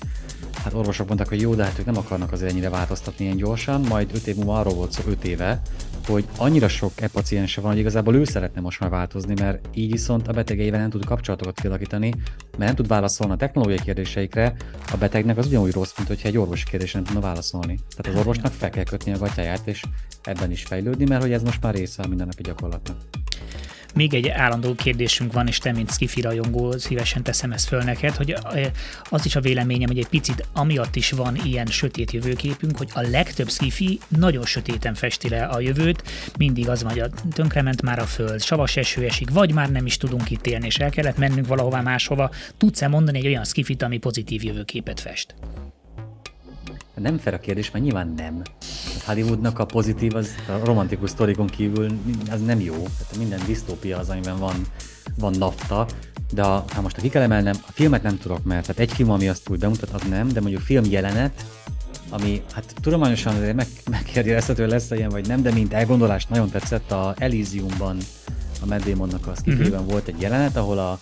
hát 0.64 0.74
orvosok 0.74 1.08
mondták, 1.08 1.28
hogy 1.28 1.42
jó, 1.42 1.56
de 1.56 1.64
hát 1.64 1.80
ők 1.80 1.86
nem 1.86 1.98
akarnak 1.98 2.32
azért 2.32 2.52
ennyire 2.52 2.70
változtatni 2.70 3.26
ilyen 3.26 3.38
gyorsan, 3.38 3.82
majd 3.82 4.10
öt 4.14 4.28
év 4.28 4.36
múlva 4.36 4.60
arról 4.60 4.74
volt 4.74 4.92
szó 4.92 5.02
öt 5.08 5.24
éve, 5.24 5.62
hogy 6.14 6.26
annyira 6.38 6.68
sok 6.68 6.92
e-paciense 7.02 7.62
van, 7.62 7.72
hogy 7.72 7.80
igazából 7.80 8.16
ő 8.16 8.24
szeretne 8.24 8.62
most 8.62 8.80
már 8.80 8.90
változni, 8.90 9.34
mert 9.40 9.68
így 9.74 9.92
viszont 9.92 10.28
a 10.28 10.34
betegeivel 10.34 10.80
nem 10.80 10.90
tud 10.90 11.06
kapcsolatokat 11.06 11.60
kialakítani, 11.60 12.10
mert 12.52 12.58
nem 12.58 12.76
tud 12.76 12.88
válaszolni 12.88 13.34
a 13.34 13.38
technológiai 13.38 13.82
kérdéseikre, 13.84 14.56
a 14.92 14.98
betegnek 14.98 15.38
az 15.38 15.48
ugyanúgy 15.48 15.72
rossz, 15.72 15.94
mint 15.98 16.10
hogyha 16.10 16.28
egy 16.28 16.38
orvosi 16.38 16.66
kérdésre 16.70 17.00
nem 17.00 17.08
tudna 17.08 17.28
válaszolni. 17.28 17.80
Tehát 17.96 18.14
az 18.14 18.20
orvosnak 18.20 18.52
fel 18.52 18.70
kell 18.70 18.84
kötni 18.84 19.14
a 19.14 19.18
gatyáját, 19.18 19.68
és 19.68 19.84
ebben 20.24 20.52
is 20.52 20.64
fejlődni, 20.64 21.06
mert 21.06 21.22
hogy 21.22 21.32
ez 21.32 21.44
most 21.44 21.62
már 21.62 21.74
része 21.74 22.04
a 22.04 22.08
mindennapi 22.08 22.42
gyakorlatnak. 22.42 22.98
Még 23.94 24.14
egy 24.14 24.28
állandó 24.28 24.76
kérdésünk 24.76 25.34
van, 25.34 25.48
és 25.48 25.58
te, 25.58 25.72
mint 25.72 25.92
skifi 25.92 26.22
rajongó, 26.22 26.78
szívesen 26.78 27.24
teszem 27.24 27.52
ezt 27.52 27.68
föl 27.68 27.82
neked, 27.82 28.16
hogy 28.16 28.36
az 29.10 29.26
is 29.26 29.36
a 29.36 29.42
véleményem, 29.42 29.88
hogy 29.88 29.98
egy 29.98 30.08
picit 30.08 30.48
amiatt 30.54 30.96
is 30.96 31.12
van 31.12 31.36
ilyen 31.44 31.66
sötét 31.66 32.12
jövőképünk, 32.12 32.78
hogy 32.78 32.90
a 32.94 33.02
legtöbb 33.02 33.50
skifi 33.50 34.00
nagyon 34.08 34.46
sötéten 34.46 34.94
festi 34.94 35.30
le 35.30 35.44
a 35.44 35.60
jövőt, 35.60 36.04
mindig 36.38 36.70
az 36.70 36.84
van, 36.84 36.92
hogy 36.92 37.10
tönkrement 37.34 37.82
már 37.82 38.00
a 38.00 38.06
föld, 38.06 38.44
savas 38.44 38.78
eső 38.78 39.04
esik, 39.04 39.30
vagy 39.30 39.54
már 39.54 39.72
nem 39.72 39.86
is 39.86 39.98
tudunk 39.98 40.32
itt 40.32 40.48
élni, 40.48 40.66
és 40.66 40.78
el 40.78 40.90
kellett 40.90 41.18
mennünk 41.18 41.48
valahová 41.48 41.82
máshova. 41.82 42.32
Tudsz-e 42.58 42.88
mondani 42.88 43.18
egy 43.18 43.28
olyan 43.28 43.46
skifit, 43.46 43.82
ami 43.82 43.98
pozitív 43.98 44.44
jövőképet 44.44 45.00
fest? 45.00 45.36
Nem 47.02 47.18
fel 47.18 47.34
a 47.34 47.40
kérdés, 47.40 47.72
mert 47.72 47.84
nyilván 47.84 48.14
nem. 48.18 48.42
A 49.08 49.12
Hollywoodnak 49.12 49.60
a 49.60 49.66
pozitív, 49.66 50.16
az 50.16 50.30
a 50.48 50.66
romantikus 50.66 51.10
sztorikon 51.10 51.48
kívül 51.48 51.92
az 52.32 52.42
nem 52.42 52.60
jó. 52.60 52.74
Tehát 52.74 53.18
minden 53.18 53.40
disztópia 53.46 53.98
az, 53.98 54.10
amiben 54.10 54.38
van, 54.38 54.56
van 55.20 55.34
nafta, 55.38 55.88
de 56.34 56.44
ha, 56.44 56.66
ha 56.74 56.82
most 56.82 57.02
ki 57.02 57.10
kell 57.10 57.22
emelnem, 57.22 57.56
a 57.68 57.72
filmet 57.72 58.04
nem 58.04 58.18
tudok, 58.18 58.44
mert 58.44 58.62
tehát 58.62 58.82
egy 58.82 58.92
film, 58.92 59.10
ami 59.10 59.28
azt 59.28 59.50
úgy 59.50 59.60
bemutat, 59.60 59.90
az 59.90 60.02
nem, 60.10 60.28
de 60.28 60.42
mondjuk 60.42 60.62
film 60.62 60.84
jelenet, 60.90 61.46
ami 62.10 62.42
hát 62.54 62.74
tudományosan 62.82 63.36
azért 63.36 63.56
meg, 63.56 63.68
megkérdezhető 63.90 64.68
lesz 64.68 64.92
ilyen 64.92 65.10
vagy 65.10 65.28
nem, 65.28 65.42
de 65.42 65.52
mint 65.52 65.74
elgondolás 65.74 66.26
nagyon 66.26 66.50
tetszett, 66.50 66.92
a 66.92 67.16
Elysiumban, 67.18 67.98
a 68.62 68.66
Matt 68.66 68.84
Damonnak 68.84 69.28
a 69.28 69.34
uh-huh. 69.46 69.86
volt 69.86 70.08
egy 70.08 70.22
jelenet, 70.22 70.56
ahol 70.56 70.78
a, 70.78 70.98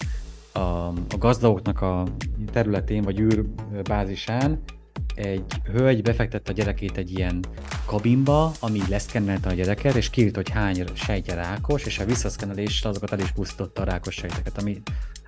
a, 0.60 0.88
a 0.88 1.18
gazdagoknak 1.20 1.82
a 1.82 2.04
területén 2.52 3.02
vagy 3.02 3.20
űrbázisán 3.20 4.60
egy 5.16 5.44
hölgy 5.74 6.02
befektette 6.02 6.52
a 6.52 6.54
gyerekét 6.54 6.98
egy 6.98 7.18
ilyen 7.18 7.46
kabinba, 7.86 8.52
ami 8.60 8.82
leszkennelte 8.90 9.50
a 9.50 9.54
gyereket, 9.54 9.96
és 9.96 10.10
kiírt, 10.10 10.36
hogy 10.36 10.50
hány 10.50 10.84
sejtje 10.94 11.34
rákos, 11.34 11.86
és 11.86 12.00
a 12.00 12.06
visszaszkenneléssel 12.06 12.90
azokat 12.90 13.12
el 13.12 13.20
is 13.20 13.32
pusztította 13.32 13.82
a 13.82 13.86
rákos 13.86 14.14
sejteket, 14.14 14.58
ami 14.58 14.82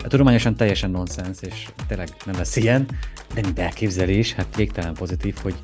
a 0.04 0.08
tudományosan 0.08 0.56
teljesen 0.56 0.92
nonsens, 0.92 1.38
és 1.42 1.68
tényleg 1.88 2.08
nem 2.26 2.36
lesz 2.36 2.56
ilyen, 2.56 2.86
de 3.34 3.42
mint 3.42 3.60
elképzelés, 3.60 4.34
hát 4.34 4.56
végtelen 4.56 4.94
pozitív, 4.94 5.36
hogy 5.42 5.56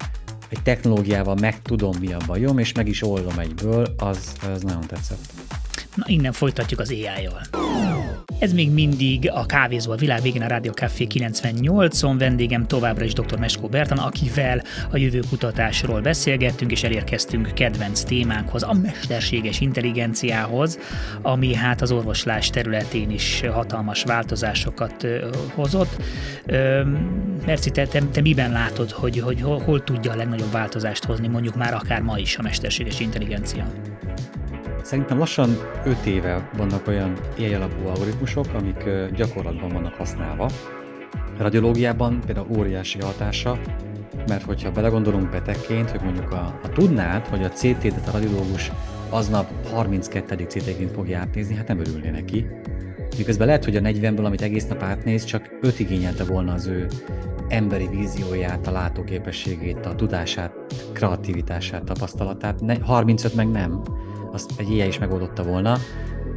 egy 0.49 0.61
technológiával 0.63 1.35
megtudom, 1.35 1.95
mi 1.99 2.13
a 2.13 2.17
bajom, 2.25 2.57
és 2.57 2.73
meg 2.73 2.87
is 2.87 3.03
oldom 3.03 3.39
egyből, 3.39 3.93
az, 3.97 4.33
az 4.53 4.61
nagyon 4.61 4.87
tetszett. 4.87 5.33
Na, 5.95 6.03
innen 6.07 6.31
folytatjuk 6.31 6.79
az 6.79 6.89
AI-jal. 6.89 7.41
Ez 8.39 8.53
még 8.53 8.71
mindig 8.71 9.29
a 9.33 9.45
kávézó 9.45 9.91
a 9.91 9.95
világ 9.95 10.21
végén 10.21 10.41
a 10.41 10.47
Rádió 10.47 10.71
Café 10.71 11.07
98-on. 11.09 12.15
Vendégem 12.17 12.67
továbbra 12.67 13.05
is 13.05 13.13
dr. 13.13 13.39
Meskó 13.39 13.67
Bertan, 13.67 13.97
akivel 13.97 14.61
a 14.91 14.97
jövőkutatásról 14.97 16.01
beszélgettünk, 16.01 16.71
és 16.71 16.83
elérkeztünk 16.83 17.53
kedvenc 17.53 18.03
témánkhoz, 18.03 18.63
a 18.63 18.73
mesterséges 18.73 19.61
intelligenciához, 19.61 20.79
ami 21.21 21.55
hát 21.55 21.81
az 21.81 21.91
orvoslás 21.91 22.49
területén 22.49 23.09
is 23.09 23.43
hatalmas 23.51 24.03
változásokat 24.03 25.07
hozott. 25.55 26.01
Merci, 27.45 27.69
te, 27.69 27.87
te, 27.87 28.01
te 28.11 28.21
miben 28.21 28.51
látod, 28.51 28.91
hogy, 28.91 29.19
hogy 29.19 29.41
hol, 29.41 29.59
hol 29.59 29.83
tudja 29.83 30.11
a 30.11 30.15
legnagyobb 30.15 30.51
változást 30.51 31.03
hozni, 31.03 31.27
mondjuk 31.27 31.55
már 31.55 31.73
akár 31.73 32.01
ma 32.01 32.17
is 32.17 32.37
a 32.37 32.41
mesterséges 32.41 32.99
intelligencia? 32.99 33.92
Szerintem 34.83 35.17
lassan 35.17 35.49
5 35.85 36.05
éve 36.05 36.49
vannak 36.57 36.87
olyan 36.87 37.17
AI 37.37 37.53
algoritmusok, 37.85 38.45
amik 38.53 38.83
gyakorlatban 39.15 39.69
vannak 39.69 39.93
használva. 39.93 40.49
A 41.37 41.41
radiológiában 41.41 42.19
például 42.25 42.47
óriási 42.57 42.99
hatása, 43.01 43.59
mert 44.27 44.43
hogyha 44.43 44.71
belegondolunk 44.71 45.29
betegként, 45.29 45.89
hogy 45.89 46.01
mondjuk 46.01 46.31
a, 46.31 46.59
ha 46.61 46.69
tudnád, 46.69 47.27
hogy 47.27 47.43
a 47.43 47.49
CT-t 47.49 48.07
a 48.07 48.11
radiológus 48.11 48.71
aznap 49.09 49.67
32. 49.71 50.45
CT-ként 50.47 50.91
fogja 50.91 51.19
átnézni, 51.19 51.55
hát 51.55 51.67
nem 51.67 51.79
örülné 51.79 52.09
neki. 52.09 52.45
Miközben 53.17 53.47
lehet, 53.47 53.63
hogy 53.63 53.75
a 53.75 53.81
40-ből, 53.81 54.25
amit 54.25 54.41
egész 54.41 54.67
nap 54.67 54.83
átnéz, 54.83 55.23
csak 55.23 55.57
5 55.61 55.79
igényelte 55.79 56.23
volna 56.23 56.53
az 56.53 56.67
ő 56.67 56.87
emberi 57.47 57.87
vízióját, 57.87 58.67
a 58.67 58.71
látóképességét, 58.71 59.85
a 59.85 59.95
tudását, 59.95 60.53
kreativitását, 60.93 61.83
tapasztalatát, 61.83 62.59
35 62.81 63.35
meg 63.35 63.49
nem 63.49 63.81
azt 64.33 64.51
egy 64.57 64.69
ilyen 64.69 64.87
is 64.87 64.99
megoldotta 64.99 65.43
volna. 65.43 65.77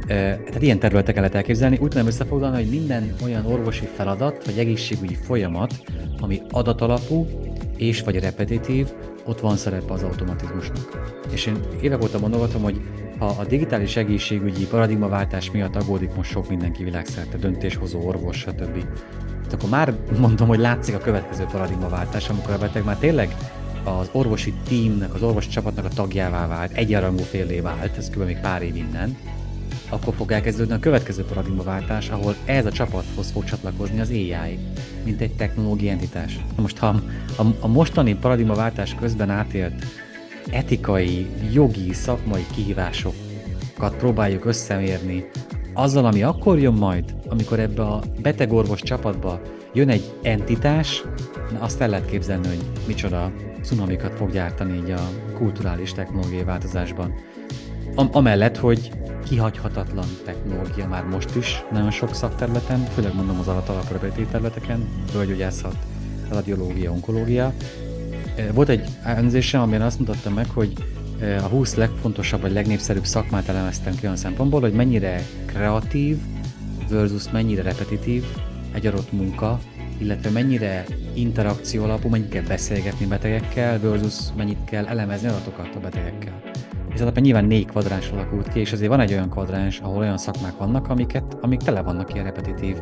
Tehát 0.07 0.61
ilyen 0.61 0.79
területeken 0.79 1.21
lehet 1.21 1.35
elképzelni. 1.35 1.77
Úgy 1.81 1.89
tudom 1.89 2.07
összefoglalni, 2.07 2.55
hogy 2.55 2.69
minden 2.69 3.13
olyan 3.23 3.45
orvosi 3.45 3.85
feladat, 3.95 4.45
vagy 4.45 4.57
egészségügyi 4.57 5.15
folyamat, 5.15 5.73
ami 6.21 6.41
adatalapú 6.51 7.27
és 7.77 8.01
vagy 8.01 8.19
repetitív, 8.19 8.87
ott 9.25 9.39
van 9.39 9.55
szerepe 9.55 9.93
az 9.93 10.03
automatizmusnak. 10.03 11.11
És 11.31 11.45
én 11.45 11.57
évek 11.81 12.03
óta 12.03 12.19
mondogatom, 12.19 12.61
hogy 12.61 12.81
ha 13.19 13.25
a 13.25 13.45
digitális 13.45 13.95
egészségügyi 13.95 14.67
paradigmaváltás 14.67 15.51
miatt 15.51 15.75
aggódik 15.75 16.15
most 16.15 16.31
sok 16.31 16.49
mindenki 16.49 16.83
világszerte, 16.83 17.37
döntéshozó 17.37 18.07
orvos, 18.07 18.37
stb. 18.37 18.85
Hát 19.43 19.53
akkor 19.53 19.69
már 19.69 19.93
mondom, 20.19 20.47
hogy 20.47 20.59
látszik 20.59 20.95
a 20.95 20.97
következő 20.97 21.45
paradigmaváltás, 21.51 22.29
amikor 22.29 22.53
a 22.53 22.57
beteg 22.57 22.83
már 22.83 22.97
tényleg 22.97 23.35
az 23.87 24.09
orvosi 24.11 24.53
tímnek, 24.67 25.13
az 25.13 25.21
orvos 25.21 25.47
csapatnak 25.47 25.85
a 25.85 25.89
tagjává 25.95 26.47
vált, 26.47 26.71
egyenrangú 26.71 27.23
félé 27.23 27.59
vált, 27.59 27.97
ez 27.97 28.09
kb. 28.09 28.25
még 28.25 28.39
pár 28.39 28.61
év 28.61 28.75
innen, 28.75 29.17
akkor 29.89 30.13
fog 30.13 30.31
elkezdődni 30.31 30.73
a 30.73 30.79
következő 30.79 31.23
paradigmaváltás, 31.23 32.09
ahol 32.09 32.35
ez 32.45 32.65
a 32.65 32.71
csapathoz 32.71 33.31
fog 33.31 33.43
csatlakozni 33.43 33.99
az 33.99 34.09
AI, 34.09 34.59
mint 35.03 35.21
egy 35.21 35.35
technológiai 35.35 35.89
entitás. 35.89 36.39
Most 36.55 36.77
ha 36.77 36.87
a, 37.37 37.43
a 37.59 37.67
mostani 37.67 38.15
paradigmaváltás 38.15 38.95
közben 38.95 39.29
átélt 39.29 39.85
etikai, 40.51 41.27
jogi, 41.51 41.93
szakmai 41.93 42.45
kihívásokat 42.55 43.95
próbáljuk 43.97 44.45
összemérni 44.45 45.25
azzal, 45.73 46.05
ami 46.05 46.23
akkor 46.23 46.59
jön 46.59 46.73
majd, 46.73 47.15
amikor 47.27 47.59
ebbe 47.59 47.83
a 47.83 48.01
betegorvos 48.21 48.81
csapatba 48.81 49.41
jön 49.73 49.89
egy 49.89 50.13
entitás, 50.21 51.03
na 51.51 51.59
azt 51.59 51.81
el 51.81 51.89
lehet 51.89 52.09
képzelni, 52.09 52.47
hogy 52.47 52.61
micsoda 52.87 53.31
cunamikat 53.63 54.13
fog 54.13 54.31
gyártani 54.31 54.77
így 54.77 54.91
a 54.91 55.09
kulturális 55.33 55.93
technológiai 55.93 56.43
változásban. 56.43 57.13
Am- 57.95 58.15
amellett, 58.15 58.57
hogy 58.57 58.91
kihagyhatatlan 59.29 60.05
technológia 60.25 60.87
már 60.87 61.03
most 61.03 61.35
is 61.35 61.63
nagyon 61.71 61.91
sok 61.91 62.13
szakterületen, 62.13 62.83
főleg 62.83 63.15
mondom 63.15 63.39
az 63.39 63.47
alatalapú 63.47 64.25
területeken, 64.31 64.87
bölgyógyászat, 65.13 65.75
radiológia, 66.29 66.91
onkológia. 66.91 67.53
Volt 68.53 68.69
egy 68.69 68.83
elemzésem, 69.03 69.61
amiben 69.61 69.81
azt 69.81 69.99
mutattam 69.99 70.33
meg, 70.33 70.49
hogy 70.49 70.73
a 71.21 71.47
20 71.47 71.75
legfontosabb 71.75 72.41
vagy 72.41 72.51
legnépszerűbb 72.51 73.05
szakmát 73.05 73.47
elemeztem 73.47 73.95
ki 73.95 74.03
olyan 74.03 74.15
szempontból, 74.15 74.59
hogy 74.59 74.73
mennyire 74.73 75.23
kreatív 75.45 76.17
versus 76.89 77.31
mennyire 77.31 77.61
repetitív 77.61 78.23
egy 78.71 78.87
adott 78.87 79.11
munka, 79.11 79.59
illetve 79.97 80.29
mennyire 80.29 80.85
interakció 81.13 81.83
alapú, 81.83 82.09
mennyit 82.09 82.29
kell 82.29 82.43
beszélgetni 82.43 83.05
betegekkel, 83.05 83.79
versus 83.79 84.33
mennyit 84.35 84.63
kell 84.65 84.85
elemezni 84.85 85.27
adatokat 85.27 85.75
a 85.75 85.79
betegekkel. 85.79 86.41
És 86.97 87.03
alapján 87.03 87.25
nyilván 87.25 87.45
négy 87.45 87.65
kvadráns 87.65 88.09
alakult 88.09 88.47
ki, 88.47 88.59
és 88.59 88.71
azért 88.71 88.89
van 88.89 88.99
egy 88.99 89.11
olyan 89.11 89.29
kvadráns, 89.29 89.79
ahol 89.79 89.97
olyan 89.97 90.17
szakmák 90.17 90.57
vannak, 90.57 90.89
amiket, 90.89 91.37
amik 91.41 91.59
tele 91.59 91.81
vannak 91.81 92.13
ilyen 92.13 92.25
repetitív 92.25 92.77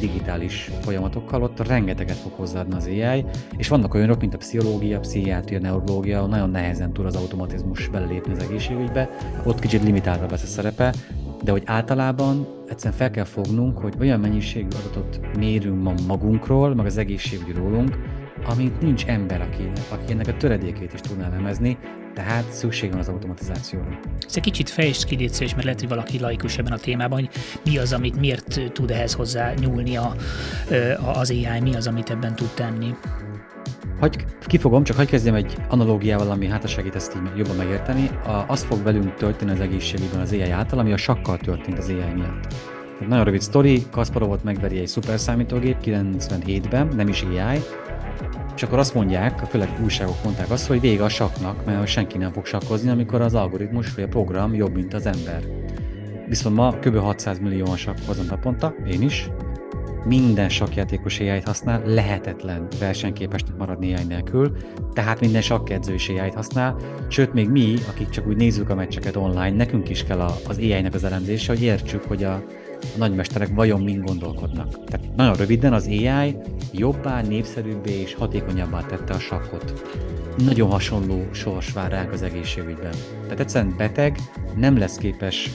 digitális 0.00 0.70
folyamatokkal, 0.80 1.42
ott 1.42 1.66
rengeteget 1.66 2.16
fog 2.16 2.32
hozzáadni 2.32 2.74
az 2.74 2.86
AI, 2.86 3.24
és 3.56 3.68
vannak 3.68 3.94
olyanok, 3.94 4.20
mint 4.20 4.34
a 4.34 4.36
pszichológia, 4.36 5.00
pszichiátria, 5.00 5.58
neurológia, 5.58 6.26
nagyon 6.26 6.50
nehezen 6.50 6.92
tud 6.92 7.06
az 7.06 7.16
automatizmus 7.16 7.88
belépni 7.88 8.32
az 8.32 8.42
egészségügybe, 8.42 9.08
ott 9.44 9.60
kicsit 9.60 9.82
limitáltabb 9.82 10.30
lesz 10.30 10.42
a 10.42 10.46
szerepe, 10.46 10.94
de 11.42 11.50
hogy 11.50 11.62
általában 11.64 12.46
egyszerűen 12.68 12.98
fel 12.98 13.10
kell 13.10 13.24
fognunk, 13.24 13.78
hogy 13.78 13.94
olyan 14.00 14.20
mennyiségű 14.20 14.68
adatot 14.84 15.36
mérünk 15.36 15.82
ma 15.82 15.94
magunkról, 16.06 16.74
meg 16.74 16.86
az 16.86 16.96
egészségügy 16.96 17.56
rólunk, 17.56 17.98
amit 18.48 18.80
nincs 18.80 19.06
ember, 19.06 19.40
aki, 19.40 19.70
aki 19.88 20.12
ennek 20.12 20.28
a 20.28 20.36
töredékét 20.36 20.92
is 20.92 21.00
tudná 21.00 21.28
lemezni, 21.28 21.78
tehát 22.16 22.52
szükség 22.52 22.90
van 22.90 22.98
az 22.98 23.08
automatizációra. 23.08 23.98
Ez 24.26 24.36
egy 24.36 24.42
kicsit 24.42 24.70
fejtsd 24.70 25.04
ki, 25.04 25.22
és 25.22 25.38
mert 25.38 25.62
lehet, 25.64 25.80
hogy 25.80 25.88
valaki 25.88 26.18
laikus 26.18 26.58
ebben 26.58 26.72
a 26.72 26.78
témában, 26.78 27.18
hogy 27.18 27.28
mi 27.64 27.78
az, 27.78 27.92
amit 27.92 28.20
miért 28.20 28.72
tud 28.72 28.90
ehhez 28.90 29.12
hozzá 29.12 29.52
nyúlni 29.54 29.96
a, 29.96 30.14
az 31.12 31.30
AI, 31.30 31.60
mi 31.60 31.74
az, 31.74 31.86
amit 31.86 32.10
ebben 32.10 32.34
tud 32.34 32.48
tenni. 32.54 32.94
Hogy 34.00 34.24
kifogom, 34.40 34.84
csak 34.84 34.96
hagyj 34.96 35.10
kezdjem 35.10 35.34
egy 35.34 35.56
analógiával, 35.68 36.30
ami 36.30 36.46
hát 36.46 36.68
segít 36.68 36.94
ezt 36.94 37.16
így 37.16 37.36
jobban 37.36 37.56
megérteni. 37.56 38.10
A, 38.24 38.44
az 38.48 38.62
fog 38.62 38.82
velünk 38.82 39.14
történni 39.14 39.50
az 39.50 39.60
egészségügyben 39.60 40.20
az 40.20 40.32
AI 40.32 40.50
által, 40.50 40.78
ami 40.78 40.92
a 40.92 40.96
sakkal 40.96 41.36
történt 41.38 41.78
az 41.78 41.88
AI 41.88 42.14
miatt. 42.14 42.46
Tehát 42.92 43.08
nagyon 43.08 43.24
rövid 43.24 43.40
sztori, 43.40 43.86
Kasparovot 43.90 44.44
megveri 44.44 44.78
egy 44.78 44.86
szuperszámítógép 44.86 45.76
97-ben, 45.84 46.88
nem 46.96 47.08
is 47.08 47.22
AI, 47.22 47.58
és 48.56 48.62
akkor 48.62 48.78
azt 48.78 48.94
mondják, 48.94 49.38
főleg 49.38 49.68
újságok 49.82 50.24
mondták 50.24 50.50
azt, 50.50 50.66
hogy 50.66 50.80
vége 50.80 51.04
a 51.04 51.08
saknak, 51.08 51.64
mert 51.64 51.86
senki 51.86 52.18
nem 52.18 52.32
fog 52.32 52.46
sakkozni, 52.46 52.90
amikor 52.90 53.20
az 53.20 53.34
algoritmus 53.34 53.94
vagy 53.94 54.04
a 54.04 54.08
program 54.08 54.54
jobb, 54.54 54.74
mint 54.74 54.94
az 54.94 55.06
ember. 55.06 55.42
Viszont 56.28 56.56
ma 56.56 56.78
kb. 56.80 56.96
600 56.96 57.38
millióan 57.38 57.76
sakkozom 57.76 58.26
naponta, 58.26 58.74
én 58.86 59.02
is. 59.02 59.30
Minden 60.04 60.48
sakjátékos 60.48 61.20
ai 61.20 61.40
használ, 61.44 61.82
lehetetlen 61.84 62.66
versenyképesnek 62.78 63.56
maradni 63.56 63.94
AI 63.94 64.04
nélkül, 64.04 64.56
tehát 64.92 65.20
minden 65.20 65.42
sakkedző 65.42 65.94
is 65.94 66.08
ai 66.08 66.30
használ, 66.30 66.76
sőt 67.08 67.32
még 67.32 67.48
mi, 67.48 67.74
akik 67.88 68.08
csak 68.08 68.26
úgy 68.26 68.36
nézzük 68.36 68.70
a 68.70 68.74
meccseket 68.74 69.16
online, 69.16 69.56
nekünk 69.56 69.88
is 69.88 70.04
kell 70.04 70.20
az 70.20 70.58
AI-nek 70.58 70.94
az 70.94 71.04
elemzése, 71.04 71.52
hogy 71.52 71.62
értsük, 71.62 72.04
hogy 72.04 72.24
a, 72.24 72.44
a 72.80 72.98
nagymesterek 72.98 73.48
vajon 73.54 73.82
mind 73.82 74.04
gondolkodnak. 74.04 74.84
Tehát 74.84 75.16
nagyon 75.16 75.34
röviden 75.34 75.72
az 75.72 75.86
AI 75.86 76.36
jobbá, 76.72 77.22
népszerűbbé 77.22 78.00
és 78.00 78.14
hatékonyabbá 78.14 78.80
tette 78.80 79.14
a 79.14 79.18
sakkot. 79.18 79.82
Nagyon 80.44 80.70
hasonló 80.70 81.24
sors 81.30 81.72
vár 81.72 81.90
ránk 81.90 82.12
az 82.12 82.22
egészségügyben. 82.22 82.94
Tehát 83.22 83.40
egyszerűen 83.40 83.74
beteg 83.76 84.18
nem 84.54 84.78
lesz 84.78 84.96
képes 84.96 85.50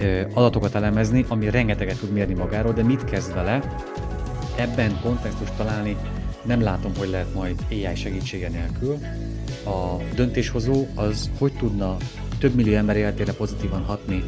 ö, 0.00 0.22
adatokat 0.34 0.74
elemezni, 0.74 1.24
ami 1.28 1.50
rengeteget 1.50 1.98
tud 1.98 2.12
mérni 2.12 2.34
magáról, 2.34 2.72
de 2.72 2.82
mit 2.82 3.04
kezd 3.04 3.34
vele? 3.34 3.76
Ebben 4.56 5.00
kontextust 5.02 5.52
találni 5.56 5.96
nem 6.42 6.60
látom, 6.60 6.92
hogy 6.98 7.08
lehet 7.08 7.34
majd 7.34 7.54
AI 7.70 7.94
segítsége 7.94 8.48
nélkül. 8.48 8.98
A 9.64 9.96
döntéshozó 10.14 10.86
az 10.94 11.30
hogy 11.38 11.52
tudna 11.52 11.96
több 12.38 12.54
millió 12.54 12.74
ember 12.74 12.96
életére 12.96 13.32
pozitívan 13.32 13.82
hatni, 13.82 14.22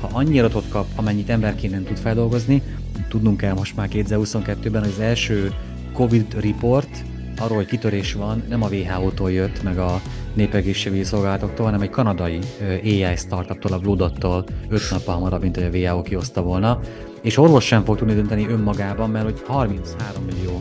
ha 0.00 0.08
annyi 0.12 0.38
adatot 0.38 0.68
kap, 0.68 0.86
amennyit 0.94 1.30
emberként 1.30 1.72
nem 1.72 1.84
tud 1.84 1.98
feldolgozni, 1.98 2.62
tudnunk 3.08 3.36
kell 3.36 3.54
most 3.54 3.76
már 3.76 3.88
2022-ben, 3.92 4.82
hogy 4.82 4.92
az 4.92 5.00
első 5.00 5.52
Covid 5.92 6.40
report 6.40 7.04
arról, 7.38 7.56
hogy 7.56 7.66
kitörés 7.66 8.12
van, 8.12 8.42
nem 8.48 8.62
a 8.62 8.68
WHO-tól 8.68 9.32
jött, 9.32 9.62
meg 9.62 9.78
a 9.78 10.00
népegészségügyi 10.34 11.04
szolgálatoktól, 11.04 11.64
hanem 11.64 11.80
egy 11.80 11.90
kanadai 11.90 12.38
AI 12.84 13.16
startuptól, 13.16 13.72
a 13.72 13.78
Bloodottól 13.78 14.44
5 14.68 14.90
nappal 14.90 15.14
hamarabb, 15.14 15.42
mint 15.42 15.56
hogy 15.56 15.64
a 15.64 15.92
WHO 15.92 16.02
kihozta 16.02 16.42
volna. 16.42 16.80
És 17.22 17.38
orvos 17.38 17.64
sem 17.64 17.84
fog 17.84 17.96
tudni 17.96 18.14
dönteni 18.14 18.46
önmagában, 18.48 19.10
mert 19.10 19.24
hogy 19.24 19.42
33 19.46 20.24
millió 20.24 20.60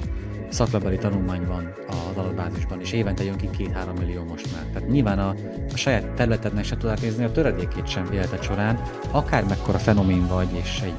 szaklabeli 0.54 0.98
tanulmány 0.98 1.46
van 1.48 1.74
az 1.88 2.18
adatbázisban, 2.18 2.82
és 2.82 2.92
évente 2.92 3.24
jön 3.24 3.38
ki 3.38 3.50
2-3 3.58 4.00
millió 4.00 4.24
most 4.24 4.48
már. 4.54 4.64
Tehát 4.74 4.90
nyilván 4.90 5.20
a, 5.20 5.36
a 5.74 5.78
saját 5.78 6.06
területednek 6.06 6.66
se 6.66 6.78
tudod 6.78 7.02
nézni 7.02 7.24
a 7.24 7.32
töredékét 7.32 7.88
sem 7.88 8.10
életed 8.14 8.44
során, 8.44 8.82
akár 9.12 9.44
mekkora 9.44 9.78
fenomén 9.78 10.28
vagy, 10.28 10.48
és 10.64 10.82
egy 10.84 10.94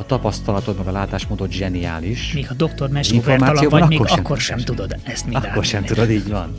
a 0.00 0.06
tapasztalatod, 0.06 0.76
meg 0.76 0.86
a 0.86 0.90
látásmódod 0.90 1.50
zseniális. 1.50 2.32
Még 2.32 2.46
a 2.50 2.54
doktor 2.54 2.88
mesgófertalan 2.88 3.68
vagy, 3.68 3.88
még 3.88 4.00
akkor, 4.00 4.18
akkor 4.18 4.38
sem, 4.38 4.56
sem 4.56 4.66
tudod 4.66 4.96
ezt 5.02 5.24
mindent. 5.24 5.44
Akkor 5.44 5.64
sem 5.64 5.84
tudod, 5.84 6.10
így 6.10 6.28
van. 6.28 6.54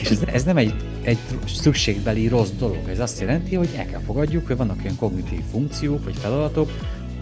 És 0.00 0.10
ez, 0.10 0.22
ez 0.32 0.42
nem 0.44 0.56
egy, 0.56 0.74
egy 1.02 1.18
szükségbeli 1.46 2.28
rossz 2.28 2.50
dolog. 2.58 2.88
Ez 2.88 2.98
azt 2.98 3.20
jelenti, 3.20 3.54
hogy 3.54 3.68
el 3.76 3.86
kell 3.86 4.00
fogadjuk, 4.06 4.46
hogy 4.46 4.56
vannak 4.56 4.78
olyan 4.84 4.96
kognitív 4.96 5.40
funkciók, 5.50 6.04
vagy 6.04 6.16
feladatok, 6.16 6.70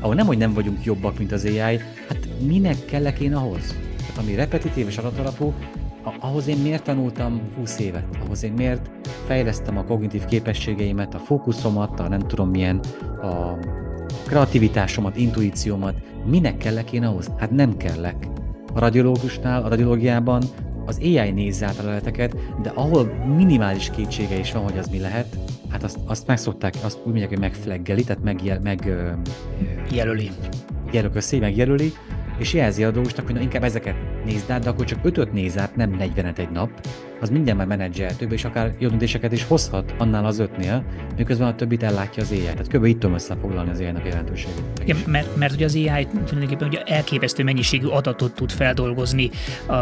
ahol 0.01 0.14
nem, 0.14 0.26
hogy 0.26 0.39
nem 0.39 0.53
vagyunk 0.53 0.85
jobbak, 0.85 1.18
mint 1.18 1.33
az 1.33 1.45
AI, 1.45 1.80
hát 2.09 2.28
minek 2.47 2.85
kellek 2.85 3.18
én 3.18 3.35
ahhoz? 3.35 3.74
Tehát 4.07 4.22
ami 4.22 4.34
repetitív 4.34 4.86
és 4.86 4.98
adatalapú, 4.98 5.53
ahhoz 6.20 6.46
én 6.46 6.59
miért 6.59 6.84
tanultam 6.84 7.40
20 7.57 7.78
évet? 7.78 8.05
Ahhoz 8.24 8.42
én 8.42 8.53
miért 8.53 8.90
fejlesztem 9.26 9.78
a 9.78 9.84
kognitív 9.84 10.24
képességeimet, 10.24 11.14
a 11.14 11.18
fókuszomat, 11.18 12.00
a 12.00 12.09
nem 12.09 12.20
tudom 12.20 12.50
milyen, 12.50 12.80
a 13.22 13.59
kreativitásomat, 14.26 15.16
intuíciómat, 15.16 15.94
minek 16.24 16.57
kellek 16.57 16.92
én 16.92 17.05
ahhoz? 17.05 17.30
Hát 17.38 17.50
nem 17.50 17.76
kellek. 17.76 18.26
A 18.74 18.78
radiológusnál, 18.78 19.62
a 19.62 19.68
radiológiában 19.68 20.42
az 20.86 20.98
AI 21.03 21.30
nézze 21.30 21.66
át 21.66 21.78
a 21.78 21.84
leleteket, 21.84 22.36
de 22.62 22.72
ahol 22.74 23.05
minimális 23.36 23.90
kétsége 23.90 24.38
is 24.38 24.53
van, 24.53 24.62
hogy 24.62 24.78
az 24.78 24.88
mi 24.88 24.98
lehet, 24.98 25.36
hát 25.68 25.82
azt, 25.82 25.98
azt 26.07 26.26
megszokták, 26.26 26.74
azt 26.82 26.98
úgy 26.98 27.07
mondják, 27.07 27.28
hogy 27.28 27.38
megfleggeli, 27.38 28.05
tehát 28.05 28.22
megjel, 28.22 28.61
meg, 28.61 28.92
jelöli. 29.92 30.30
Jelök 30.92 31.14
össze, 31.14 31.38
megjelöli, 31.38 31.92
és 32.39 32.53
jelzi 32.55 32.85
a 32.85 32.91
dolgosnak, 32.91 33.26
hogy 33.26 33.35
na, 33.35 33.41
inkább 33.41 33.64
ezeket 33.64 33.95
nézd 34.24 34.51
át, 34.51 34.62
de 34.62 34.70
akkor 34.70 34.85
csak 34.85 34.99
ötöt 35.03 35.33
néz 35.33 35.59
át, 35.59 35.76
nem 35.76 35.91
40 35.91 36.35
egy 36.37 36.51
nap, 36.51 36.70
az 37.23 37.31
minden 37.31 37.57
már 37.57 37.66
menedzseltő, 37.66 38.27
és 38.31 38.45
akár 38.45 38.75
jó 38.79 38.89
döntéseket 38.89 39.33
is 39.33 39.45
hozhat 39.45 39.95
annál 39.99 40.25
az 40.25 40.39
ötnél, 40.39 40.85
miközben 41.16 41.49
a 41.49 41.55
többit 41.55 41.83
ellátja 41.83 42.23
az 42.23 42.31
AI. 42.31 42.39
Tehát 42.39 42.68
kb. 42.68 42.85
itt 42.85 43.01
tudom 43.01 43.14
összefoglalni 43.14 43.70
az 43.70 43.81
AI-nak 43.81 44.07
jelentőségét. 44.07 44.62
Igen, 44.83 44.97
mert, 45.07 45.37
mert 45.37 45.53
ugye 45.53 45.64
az 45.64 45.75
AI 45.75 46.07
tulajdonképpen 46.07 46.68
ugye 46.68 46.83
elképesztő 46.83 47.45
mennyiségű 47.45 47.87
adatot 47.87 48.35
tud 48.35 48.51
feldolgozni, 48.51 49.31
a, 49.66 49.75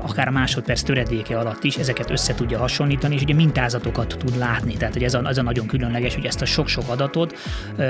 akár 0.00 0.28
a 0.28 0.30
másodperc 0.30 0.82
töredéke 0.82 1.38
alatt 1.38 1.64
is, 1.64 1.76
ezeket 1.76 2.10
össze 2.10 2.34
tudja 2.34 2.58
hasonlítani, 2.58 3.14
és 3.14 3.22
ugye 3.22 3.34
mintázatokat 3.34 4.16
tud 4.18 4.38
látni. 4.38 4.72
Tehát 4.72 4.94
hogy 4.94 5.02
ez 5.02 5.14
a, 5.14 5.28
ez 5.28 5.38
a 5.38 5.42
nagyon 5.42 5.66
különleges, 5.66 6.14
hogy 6.14 6.24
ezt 6.24 6.42
a 6.42 6.44
sok-sok 6.44 6.84
adatot, 6.88 7.34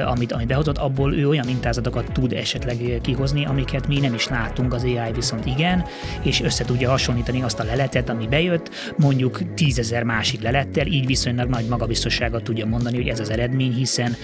amit, 0.06 0.32
amit 0.32 0.46
behozott, 0.46 0.78
abból 0.78 1.14
ő 1.14 1.28
olyan 1.28 1.46
mintázatokat 1.46 2.12
tud 2.12 2.32
esetleg 2.32 3.00
kihozni, 3.00 3.44
amiket 3.44 3.86
mi 3.86 4.00
nem 4.00 4.14
is 4.14 4.28
látunk, 4.28 4.72
az 4.72 4.82
AI 4.82 5.12
viszont 5.14 5.46
igen, 5.46 5.84
és 6.22 6.40
össze 6.40 6.64
tudja 6.64 6.90
hasonlítani 6.90 7.42
azt 7.42 7.60
a 7.60 7.64
leletet, 7.64 8.08
ami 8.08 8.26
bejött, 8.26 8.70
mondjuk 8.98 9.54
tízezer 9.54 10.02
másik 10.02 10.42
lelettel, 10.42 10.86
így 10.86 11.06
viszonylag 11.06 11.48
nagy 11.48 11.66
magabiztossággal 11.68 12.42
tudja 12.42 12.66
mondani, 12.66 12.96
hogy 12.96 13.08
ez 13.08 13.20
az 13.20 13.30
eredmény, 13.30 13.72
hiszen 13.72 14.16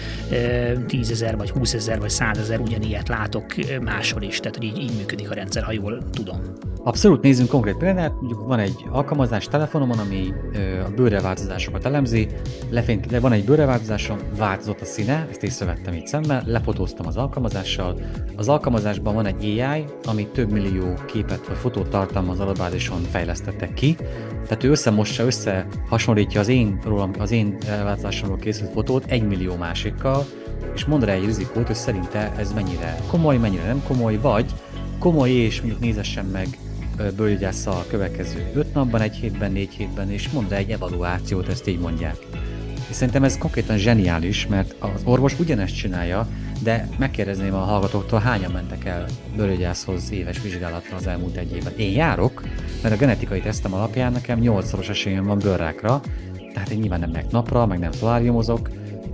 tízezer 0.86 1.36
vagy 1.36 1.50
húszezer 1.50 2.00
vagy 2.00 2.10
százezer 2.10 2.60
ugyanilyet 2.60 3.08
látok 3.08 3.54
máshol 3.82 4.22
is, 4.22 4.40
tehát 4.40 4.62
így, 4.62 4.78
így 4.78 4.92
működik 4.96 5.30
a 5.30 5.34
rendszer, 5.34 5.62
ha 5.62 5.72
jól 5.72 6.02
tudom. 6.12 6.40
Abszolút 6.82 7.22
nézzünk 7.22 7.48
konkrét 7.48 7.76
példát, 7.76 8.12
mondjuk 8.12 8.46
van 8.46 8.58
egy 8.58 8.76
alkalmazás 8.90 9.46
telefonomon, 9.46 9.98
ami 9.98 10.32
a 10.86 10.90
bőrreváltozásokat 10.96 11.84
elemzi, 11.84 12.28
lefényt, 12.70 13.10
le 13.10 13.20
van 13.20 13.32
egy 13.32 13.44
bőrreváltozásom, 13.44 14.18
változott 14.36 14.80
a 14.80 14.84
színe, 14.84 15.26
ezt 15.30 15.42
észrevettem 15.42 15.94
itt 15.94 16.06
szemben, 16.06 16.42
lefotóztam 16.46 17.06
az 17.06 17.16
alkalmazással. 17.16 18.00
Az 18.36 18.48
alkalmazásban 18.48 19.14
van 19.14 19.26
egy 19.26 19.60
AI, 19.60 19.84
ami 20.04 20.26
több 20.26 20.50
millió 20.50 20.94
képet 21.06 21.46
vagy 21.46 21.56
fotót 21.56 21.88
tartalmaz 21.88 22.40
adatbázison 22.40 23.02
fejlesztettek 23.10 23.74
ki, 23.74 23.96
tehát 24.46 24.63
ő 24.64 24.70
összemossa, 24.70 25.24
összehasonlítja 25.24 26.40
az 26.40 26.48
én, 26.48 26.78
rólam, 26.84 27.10
az 27.18 27.30
én 27.30 27.56
elváltozásomról 27.68 28.38
készült 28.38 28.70
fotót 28.70 29.04
egy 29.06 29.26
millió 29.26 29.56
másikkal, 29.56 30.26
és 30.74 30.84
mond 30.84 31.04
rá 31.04 31.12
egy 31.12 31.24
rizikót, 31.24 31.66
hogy 31.66 31.76
szerinte 31.76 32.32
ez 32.36 32.52
mennyire 32.52 32.96
komoly, 33.06 33.36
mennyire 33.36 33.66
nem 33.66 33.82
komoly, 33.86 34.18
vagy 34.20 34.52
komoly 34.98 35.30
és 35.30 35.60
mondjuk 35.60 35.80
nézessen 35.80 36.24
meg 36.24 36.58
bőrgyássza 37.16 37.70
a 37.70 37.84
következő 37.88 38.50
5 38.54 38.74
napban, 38.74 39.00
egy 39.00 39.14
hétben, 39.14 39.52
négy 39.52 39.72
hétben, 39.72 40.10
és 40.10 40.30
mond 40.30 40.50
rá 40.50 40.56
egy 40.56 40.70
evaluációt, 40.70 41.48
ezt 41.48 41.68
így 41.68 41.78
mondják. 41.78 42.16
És 42.94 43.00
szerintem 43.00 43.24
ez 43.24 43.38
konkrétan 43.38 43.76
zseniális, 43.76 44.46
mert 44.46 44.74
az 44.78 45.02
orvos 45.04 45.38
ugyanezt 45.38 45.76
csinálja, 45.76 46.28
de 46.62 46.88
megkérdezném 46.98 47.54
a 47.54 47.58
hallgatóktól, 47.58 48.20
hányan 48.20 48.50
mentek 48.50 48.84
el 48.84 49.06
bőrgyászhoz 49.36 50.12
éves 50.12 50.42
vizsgálatra 50.42 50.96
az 50.96 51.06
elmúlt 51.06 51.36
egy 51.36 51.56
évben. 51.56 51.72
Én 51.76 51.92
járok, 51.92 52.42
mert 52.82 52.94
a 52.94 52.98
genetikai 52.98 53.40
tesztem 53.40 53.74
alapján 53.74 54.12
nekem 54.12 54.38
8-szoros 54.42 54.88
esélyem 54.88 55.24
van 55.24 55.38
bőrrákra, 55.38 56.00
tehát 56.52 56.70
én 56.70 56.78
nyilván 56.78 57.00
nem 57.00 57.10
meg 57.10 57.26
napra, 57.30 57.66
meg 57.66 57.78
nem 57.78 57.92
szoláriumozok, 57.92 58.70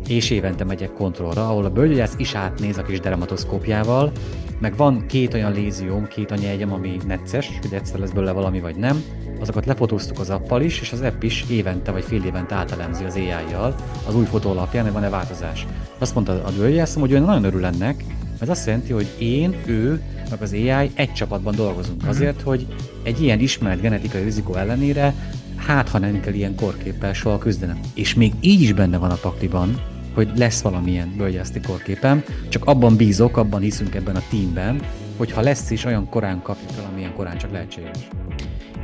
és 0.08 0.30
évente 0.30 0.64
megyek 0.64 0.92
kontrollra, 0.92 1.48
ahol 1.48 1.64
a 1.64 1.70
bőrgyász 1.70 2.14
is 2.16 2.34
átnéz 2.34 2.78
a 2.78 2.82
kis 2.82 3.00
dermatoszkópjával, 3.00 4.12
meg 4.60 4.76
van 4.76 5.06
két 5.06 5.34
olyan 5.34 5.52
lézióm, 5.52 6.08
két 6.08 6.30
anyajegyem, 6.30 6.72
ami 6.72 6.96
necces, 7.06 7.58
hogy 7.62 7.74
egyszer 7.74 7.98
lesz 7.98 8.10
belőle 8.10 8.32
valami 8.32 8.60
vagy 8.60 8.76
nem, 8.76 9.02
azokat 9.40 9.66
lefotóztuk 9.66 10.18
az 10.18 10.30
appal 10.30 10.62
is, 10.62 10.80
és 10.80 10.92
az 10.92 11.00
app 11.00 11.22
is 11.22 11.44
évente 11.50 11.90
vagy 11.92 12.04
fél 12.04 12.24
évente 12.24 12.54
átelemzi 12.54 13.04
az 13.04 13.14
AI-jal 13.14 13.74
az 14.06 14.14
új 14.14 14.24
fotó 14.24 14.50
alapján, 14.50 14.84
hogy 14.84 14.92
van-e 14.92 15.08
változás. 15.08 15.66
Azt 15.98 16.14
mondta 16.14 16.32
a 16.32 16.52
bőrjelszom, 16.56 17.00
hogy 17.00 17.12
olyan 17.12 17.24
nagyon 17.24 17.44
örül 17.44 17.64
ennek, 17.64 18.04
ez 18.40 18.48
azt 18.48 18.66
jelenti, 18.66 18.92
hogy 18.92 19.08
én, 19.18 19.54
ő, 19.66 20.02
meg 20.30 20.42
az 20.42 20.52
AI 20.52 20.90
egy 20.94 21.12
csapatban 21.12 21.54
dolgozunk. 21.54 22.00
Mhm. 22.00 22.08
Azért, 22.08 22.42
hogy 22.42 22.66
egy 23.02 23.22
ilyen 23.22 23.40
ismert 23.40 23.80
genetikai 23.80 24.22
rizikó 24.22 24.54
ellenére, 24.54 25.14
hát 25.56 25.88
ha 25.88 25.98
nem 25.98 26.20
kell 26.20 26.32
ilyen 26.32 26.54
korképpel 26.54 27.12
soha 27.12 27.38
küzdenem. 27.38 27.80
És 27.94 28.14
még 28.14 28.32
így 28.40 28.60
is 28.60 28.72
benne 28.72 28.98
van 28.98 29.10
a 29.10 29.14
pakliban, 29.14 29.80
hogy 30.14 30.30
lesz 30.36 30.60
valamilyen 30.60 31.14
bőrgyászti 31.16 31.60
korképem, 31.60 32.24
csak 32.48 32.64
abban 32.64 32.96
bízok, 32.96 33.36
abban 33.36 33.60
hiszünk 33.60 33.94
ebben 33.94 34.16
a 34.16 34.22
teamben, 34.30 34.80
hogy 35.16 35.32
ha 35.32 35.40
lesz 35.40 35.70
is, 35.70 35.84
olyan 35.84 36.08
korán 36.08 36.42
kapjuk 36.42 36.70
fel, 36.70 36.84
amilyen 36.92 37.14
korán 37.14 37.38
csak 37.38 37.52
lehetséges. 37.52 38.08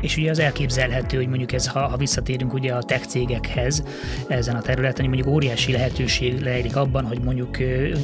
És 0.01 0.17
ugye 0.17 0.31
az 0.31 0.39
elképzelhető, 0.39 1.17
hogy 1.17 1.29
mondjuk 1.29 1.53
ez, 1.53 1.67
ha, 1.67 1.87
ha 1.89 1.97
visszatérünk 1.97 2.53
ugye 2.53 2.73
a 2.73 2.83
tech 2.83 3.07
cégekhez 3.07 3.83
ezen 4.29 4.57
a 4.57 4.61
területen, 4.61 5.05
hogy 5.05 5.15
mondjuk 5.15 5.35
óriási 5.35 5.73
lehetőség 5.73 6.41
lejlik 6.41 6.77
abban, 6.77 7.05
hogy 7.05 7.21
mondjuk 7.21 7.57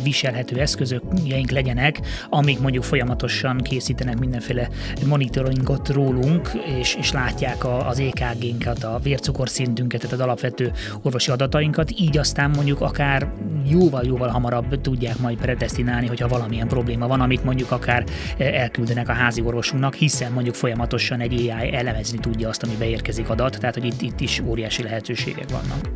viselhető 0.02 0.60
eszközökjeink 0.60 1.50
legyenek, 1.50 2.00
amik 2.30 2.60
mondjuk 2.60 2.84
folyamatosan 2.84 3.58
készítenek 3.58 4.18
mindenféle 4.18 4.68
monitoringot 5.06 5.88
rólunk, 5.88 6.50
és, 6.78 6.94
és 6.94 7.12
látják 7.12 7.64
a, 7.64 7.88
az 7.88 7.98
EKG-nkat, 8.00 8.84
a 8.84 9.00
vércukorszintünket, 9.02 10.00
tehát 10.00 10.14
az 10.14 10.20
alapvető 10.20 10.72
orvosi 11.02 11.30
adatainkat, 11.30 11.90
így 11.90 12.18
aztán 12.18 12.50
mondjuk 12.50 12.80
akár 12.80 13.32
jóval-jóval 13.68 14.28
hamarabb 14.28 14.80
tudják 14.80 15.18
majd 15.18 15.38
predestinálni, 15.38 16.06
hogyha 16.06 16.28
valamilyen 16.28 16.68
probléma 16.68 17.06
van, 17.06 17.20
amit 17.20 17.44
mondjuk 17.44 17.70
akár 17.70 18.04
elküldenek 18.38 19.08
a 19.08 19.12
házi 19.12 19.42
orvosunknak, 19.42 19.94
hiszen 19.94 20.32
mondjuk 20.32 20.54
folyamatosan 20.54 21.20
egy 21.20 21.32
AI 21.32 21.70
elemezni 21.82 22.18
tudja 22.18 22.48
azt, 22.48 22.62
ami 22.62 22.74
beérkezik 22.78 23.28
adat, 23.28 23.58
tehát 23.58 23.74
hogy 23.74 23.84
itt, 23.84 24.02
itt 24.02 24.20
is 24.20 24.42
óriási 24.46 24.82
lehetőségek 24.82 25.50
vannak. 25.50 25.88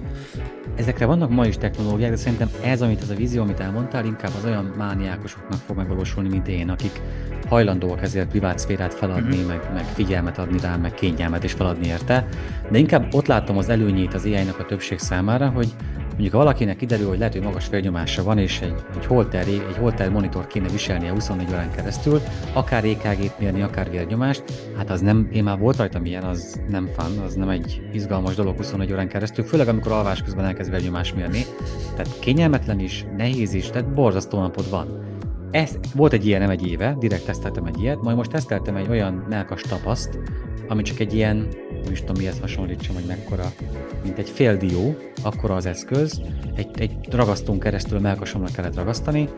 Ezekre 0.77 1.07
vannak 1.07 1.31
ma 1.31 1.47
is 1.47 1.57
technológiák, 1.57 2.11
de 2.11 2.17
szerintem 2.17 2.51
ez, 2.63 2.83
amit 2.83 3.03
ez 3.03 3.11
a 3.11 3.15
vízió, 3.15 3.43
amit 3.43 3.61
elmondtál, 3.61 4.05
inkább 4.05 4.31
az 4.37 4.45
olyan 4.45 4.65
mániákosoknak 4.77 5.61
fog 5.67 5.77
megvalósulni, 5.77 6.29
mint 6.29 6.49
én, 6.49 6.69
akik 6.69 7.01
hajlandóak 7.49 8.03
ezért 8.03 8.29
privát 8.29 8.59
szférát 8.59 8.95
feladni, 8.95 9.37
mm-hmm. 9.37 9.47
meg, 9.47 9.71
meg 9.75 9.85
figyelmet 9.85 10.39
adni 10.39 10.59
rá, 10.61 10.77
meg 10.77 10.95
kényelmet 10.95 11.45
is 11.45 11.53
feladni 11.53 11.87
érte. 11.87 12.27
De 12.71 12.79
inkább 12.79 13.15
ott 13.15 13.27
látom 13.27 13.57
az 13.57 13.69
előnyét 13.69 14.15
az 14.15 14.25
ai 14.25 14.35
a 14.59 14.65
többség 14.67 14.99
számára, 14.99 15.49
hogy 15.49 15.75
Mondjuk 16.17 16.35
ha 16.35 16.45
valakinek 16.45 16.77
kiderül, 16.77 17.09
hogy 17.09 17.19
lehet, 17.19 17.33
hogy 17.33 17.43
magas 17.43 17.65
félnyomása 17.65 18.23
van, 18.23 18.39
és 18.39 18.61
egy, 18.61 18.75
egy 18.99 19.07
holter, 19.07 19.47
egy 19.47 19.77
holter 19.79 20.11
monitor 20.11 20.47
kéne 20.47 20.69
viselnie 20.69 21.11
24 21.11 21.49
órán 21.51 21.71
keresztül, 21.71 22.21
akár 22.53 22.85
EKG-t 22.85 23.39
mérni, 23.39 23.63
akár 23.63 23.91
vérnyomást, 23.91 24.43
hát 24.77 24.91
az 24.91 25.01
nem, 25.01 25.29
én 25.33 25.45
már 25.45 25.59
volt 25.59 25.77
rajtam 25.77 26.05
ilyen, 26.05 26.23
az 26.23 26.61
nem 26.69 26.89
fun, 26.97 27.19
az 27.19 27.35
nem 27.35 27.49
egy 27.49 27.83
izgalmas 27.93 28.35
dolog 28.35 28.57
24 28.57 28.93
órán 28.93 29.09
keresztül, 29.09 29.45
főleg 29.45 29.69
amikor 29.69 29.93
alvás 29.93 30.23
közben 30.23 30.45
elkezd 30.45 30.71
vérnyomást 30.71 31.17
mérni. 31.17 31.45
Tehát 31.97 32.19
kényelmetlen 32.19 32.81
is, 32.81 33.07
nehéz 33.17 33.55
is, 33.55 33.71
tehát 33.71 33.93
borzasztó 33.93 34.41
napod 34.41 34.71
van. 34.71 35.05
Ez, 35.51 35.79
volt 35.95 36.13
egy 36.13 36.27
ilyen, 36.27 36.41
nem 36.41 36.51
egy 36.51 36.67
éve, 36.67 36.97
direkt 36.99 37.25
teszteltem 37.25 37.65
egy 37.65 37.81
ilyet, 37.81 38.03
majd 38.03 38.17
most 38.17 38.31
teszteltem 38.31 38.77
egy 38.77 38.89
olyan 38.89 39.25
melkas 39.29 39.63
tapaszt, 39.63 40.19
ami 40.69 40.83
csak 40.83 40.99
egy 40.99 41.15
ilyen, 41.15 41.49
nem 41.83 41.93
is 41.93 42.01
tudom 42.01 42.17
mihez 42.19 42.41
hasonlítsam, 42.41 42.95
hogy 42.95 43.05
mekkora, 43.05 43.53
mint 44.03 44.19
egy 44.19 44.29
fél 44.29 44.57
dió, 44.57 44.97
akkora 45.23 45.55
az 45.55 45.67
eszköz, 45.67 46.21
egy, 46.55 46.69
egy 46.75 46.93
ragasztón 47.11 47.59
keresztül 47.59 47.99
melkasomra 47.99 48.49
kellett 48.53 48.75
ragasztani, 48.75 49.29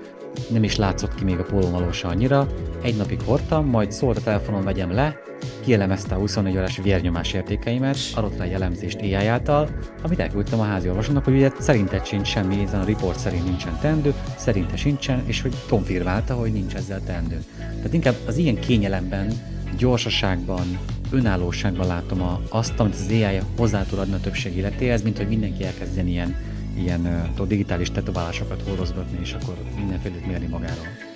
nem 0.51 0.63
is 0.63 0.77
látszott 0.77 1.15
ki 1.15 1.25
még 1.25 1.39
a 1.39 1.45
pólón 1.45 1.73
valósa 1.73 2.09
annyira, 2.09 2.47
egy 2.83 2.97
napig 2.97 3.21
hordtam, 3.23 3.67
majd 3.67 3.93
szólt 3.93 4.17
a 4.17 4.21
telefonon 4.21 4.65
vegyem 4.65 4.93
le, 4.93 5.21
kielemezte 5.65 6.15
a 6.15 6.19
24 6.19 6.57
órás 6.57 6.77
vérnyomás 6.83 7.33
értékeimet, 7.33 7.97
adott 8.15 8.37
rá 8.37 8.45
egy 8.45 8.53
elemzést 8.53 9.01
AI 9.01 9.15
által, 9.15 9.69
amit 10.03 10.19
elküldtem 10.19 10.61
a 10.61 10.65
házi 10.65 10.89
orvosomnak, 10.89 11.25
hogy 11.25 11.35
ugye 11.35 11.51
szerinted 11.59 12.07
sincs 12.07 12.29
semmi, 12.29 12.63
ezen 12.63 12.81
a 12.81 12.85
report 12.85 13.19
szerint 13.19 13.45
nincsen 13.45 13.79
teendő, 13.81 14.15
szerinte 14.37 14.77
sincsen, 14.77 15.23
és 15.27 15.43
hogy 15.43 15.55
konfirmálta, 15.69 16.35
hogy 16.35 16.53
nincs 16.53 16.75
ezzel 16.75 17.01
teendő. 17.07 17.45
Tehát 17.59 17.93
inkább 17.93 18.15
az 18.27 18.37
ilyen 18.37 18.61
kényelemben, 18.61 19.33
gyorsaságban, 19.77 20.79
önállóságban 21.11 21.87
látom 21.87 22.23
a, 22.23 22.41
azt, 22.49 22.81
amit 22.81 22.95
az 22.95 23.07
AI 23.11 23.41
hozzá 23.57 23.83
tud 23.83 23.99
adni 23.99 24.15
a 24.15 24.21
többség 24.21 24.57
életéhez, 24.57 25.03
mint 25.03 25.17
hogy 25.17 25.29
mindenki 25.29 25.65
elkezdjen 25.65 26.07
ilyen, 26.07 26.37
ilyen 26.77 27.33
digitális 27.47 27.91
tetoválásokat 27.91 28.63
horozgatni, 28.69 29.19
és 29.21 29.33
akkor 29.33 29.55
mindenfélét 29.77 30.27
mérni 30.27 30.47
magáról 30.47 31.08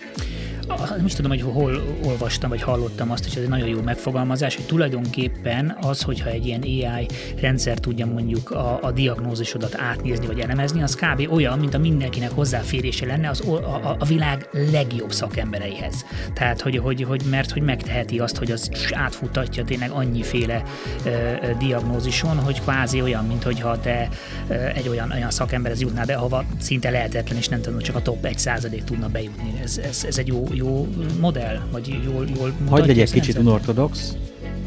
nem 0.68 1.06
is 1.06 1.14
tudom, 1.14 1.30
hogy 1.30 1.42
hol 1.42 1.82
olvastam, 2.04 2.50
vagy 2.50 2.62
hallottam 2.62 3.10
azt, 3.10 3.24
hogy 3.24 3.32
ez 3.36 3.42
egy 3.42 3.48
nagyon 3.48 3.68
jó 3.68 3.80
megfogalmazás, 3.80 4.56
hogy 4.56 4.66
tulajdonképpen 4.66 5.76
az, 5.80 6.02
hogyha 6.02 6.30
egy 6.30 6.46
ilyen 6.46 6.62
AI 6.62 7.06
rendszer 7.40 7.78
tudja 7.78 8.06
mondjuk 8.06 8.50
a, 8.50 8.78
a 8.82 8.92
diagnózisodat 8.92 9.76
átnézni, 9.78 10.26
vagy 10.26 10.40
elemezni, 10.40 10.82
az 10.82 10.94
kb. 10.94 11.32
olyan, 11.32 11.58
mint 11.58 11.74
a 11.74 11.78
mindenkinek 11.78 12.30
hozzáférése 12.30 13.06
lenne 13.06 13.28
az, 13.28 13.40
a, 13.48 13.52
a, 13.52 13.96
a 13.98 14.04
világ 14.04 14.48
legjobb 14.70 15.12
szakembereihez. 15.12 16.04
Tehát, 16.34 16.60
hogy, 16.60 16.76
hogy, 16.76 17.02
hogy, 17.02 17.22
mert 17.30 17.50
hogy 17.50 17.62
megteheti 17.62 18.18
azt, 18.18 18.36
hogy 18.36 18.50
az 18.50 18.70
átfutatja 18.90 19.64
tényleg 19.64 19.90
annyiféle 19.90 20.62
ö, 21.04 21.10
diagnózison, 21.58 22.38
hogy 22.38 22.60
kvázi 22.60 23.02
olyan, 23.02 23.26
mint 23.26 23.42
hogyha 23.42 23.80
te 23.80 24.08
ö, 24.48 24.54
egy 24.54 24.88
olyan, 24.88 25.10
olyan 25.10 25.30
szakemberhez 25.30 25.80
jutnál 25.80 26.06
be, 26.06 26.14
ahova 26.14 26.44
szinte 26.60 26.90
lehetetlen, 26.90 27.38
és 27.38 27.48
nem 27.48 27.60
tudom, 27.60 27.78
csak 27.78 27.96
a 27.96 28.02
top 28.02 28.24
1 28.24 28.82
tudna 28.84 29.08
bejutni. 29.08 29.60
Ez, 29.62 29.78
ez, 29.78 30.04
ez 30.06 30.18
egy 30.18 30.26
jó, 30.26 30.46
jó 30.54 30.88
modell, 31.20 31.60
vagy 31.70 32.00
jól, 32.04 32.26
jól 32.36 32.52
Hogy 32.68 32.86
legyek 32.86 33.10
kicsit 33.10 33.38
unortodox, 33.38 34.16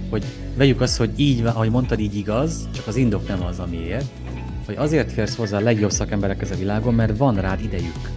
hogy 0.10 0.24
vegyük 0.58 0.82
azt, 0.82 0.98
hogy 0.98 1.10
így, 1.16 1.46
ahogy 1.46 1.70
mondtad, 1.70 2.00
így 2.00 2.16
igaz, 2.16 2.70
csak 2.76 2.88
az 2.88 2.96
indok 2.96 3.28
nem 3.28 3.44
az, 3.44 3.60
amiért, 3.60 4.06
hogy 4.66 4.76
azért 4.76 5.12
férsz 5.12 5.36
hozzá 5.36 5.58
a 5.58 5.62
legjobb 5.62 5.92
szakemberekhez 5.92 6.52
a 6.52 6.56
világon, 6.56 6.94
mert 6.94 7.18
van 7.18 7.36
rád 7.36 7.64
idejük. 7.64 8.10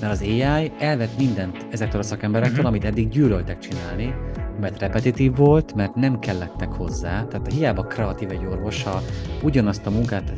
Mert 0.00 0.12
az 0.12 0.20
AI 0.20 0.72
elvett 0.78 1.18
mindent 1.18 1.66
ezektől 1.70 2.00
a 2.00 2.04
szakemberektől, 2.04 2.56
uh-huh. 2.56 2.70
amit 2.70 2.84
eddig 2.84 3.08
gyűlöltek 3.08 3.58
csinálni, 3.58 4.14
mert 4.60 4.80
repetitív 4.80 5.36
volt, 5.36 5.74
mert 5.74 5.94
nem 5.94 6.18
kellettek 6.18 6.72
hozzá, 6.72 7.24
tehát 7.24 7.52
hiába 7.52 7.82
kreatív 7.82 8.30
egy 8.30 8.46
orvos, 8.50 8.82
ha 8.82 9.02
ugyanazt 9.42 9.86
a 9.86 9.90
munkát, 9.90 10.32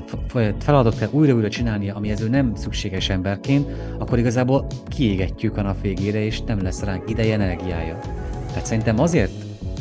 feladatot 0.58 0.98
kell 0.98 1.08
újra-újra 1.12 1.48
csinálnia, 1.48 1.94
ami 1.94 2.12
ő 2.22 2.28
nem 2.28 2.54
szükséges 2.54 3.08
emberként, 3.08 3.70
akkor 3.98 4.18
igazából 4.18 4.66
kiégetjük 4.88 5.56
a 5.56 5.62
nap 5.62 5.80
végére, 5.80 6.24
és 6.24 6.42
nem 6.42 6.62
lesz 6.62 6.82
ránk 6.82 7.10
ideje, 7.10 7.34
energiája. 7.34 7.98
Tehát 8.46 8.66
szerintem 8.66 8.98
azért 8.98 9.32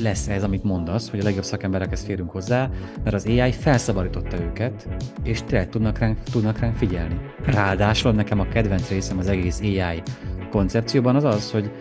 lesz 0.02 0.28
ez, 0.28 0.44
amit 0.44 0.64
mondasz, 0.64 1.10
hogy 1.10 1.20
a 1.20 1.24
legjobb 1.24 1.44
szakemberekhez 1.44 2.04
férünk 2.04 2.32
hozzá, 2.32 2.70
mert 3.04 3.16
az 3.16 3.26
AI 3.26 3.52
felszabadította 3.52 4.42
őket, 4.42 4.88
és 5.24 5.42
tényleg 5.42 5.70
tudnak 5.70 5.98
ránk, 5.98 6.18
tudnak 6.32 6.60
ránk 6.60 6.76
figyelni. 6.76 7.20
Ráadásul 7.46 8.12
nekem 8.12 8.40
a 8.40 8.48
kedvenc 8.48 8.90
részem 8.90 9.18
az 9.18 9.28
egész 9.28 9.60
AI 9.60 10.02
koncepcióban 10.52 11.16
az 11.16 11.24
az, 11.24 11.52
hogy 11.52 11.72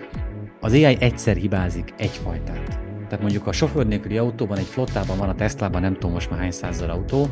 az 0.65 0.73
AI 0.73 0.97
egyszer 1.01 1.37
hibázik 1.37 1.95
egyfajtát. 1.97 2.79
Tehát 3.05 3.21
mondjuk 3.21 3.47
a 3.47 3.53
sofőr 3.53 3.87
nélküli 3.87 4.19
autóban, 4.19 4.59
egy 4.59 4.65
flottában 4.65 5.19
van 5.19 5.29
a 5.29 5.35
Teslában, 5.35 5.81
nem 5.81 5.93
tudom 5.93 6.13
most 6.13 6.31
már 6.31 6.39
hány 6.39 6.51
százzal 6.51 6.91
autó, 6.91 7.27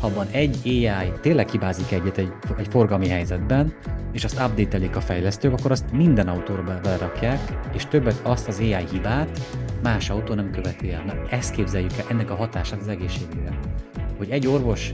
ha 0.00 0.14
van 0.14 0.26
egy 0.30 0.56
AI 0.64 1.12
tényleg 1.20 1.48
hibázik 1.48 1.92
egyet 1.92 2.18
egy, 2.18 2.32
egy 2.58 2.66
forgalmi 2.70 3.08
helyzetben, 3.08 3.74
és 4.12 4.24
azt 4.24 4.40
update 4.40 4.96
a 4.96 5.00
fejlesztők, 5.00 5.52
akkor 5.52 5.70
azt 5.70 5.92
minden 5.92 6.28
autóra 6.28 6.80
berakják, 6.82 7.38
és 7.74 7.86
többet 7.86 8.20
azt 8.22 8.48
az 8.48 8.58
AI 8.58 8.84
hibát 8.92 9.40
más 9.82 10.10
autó 10.10 10.34
nem 10.34 10.50
követi 10.50 10.92
el. 10.92 11.04
Na, 11.04 11.12
ezt 11.30 11.54
képzeljük 11.54 11.92
el, 11.98 12.04
ennek 12.08 12.30
a 12.30 12.34
hatását 12.34 12.80
az 12.80 12.88
egészségügyre 12.88 13.58
hogy 14.20 14.30
egy 14.30 14.46
orvos 14.46 14.92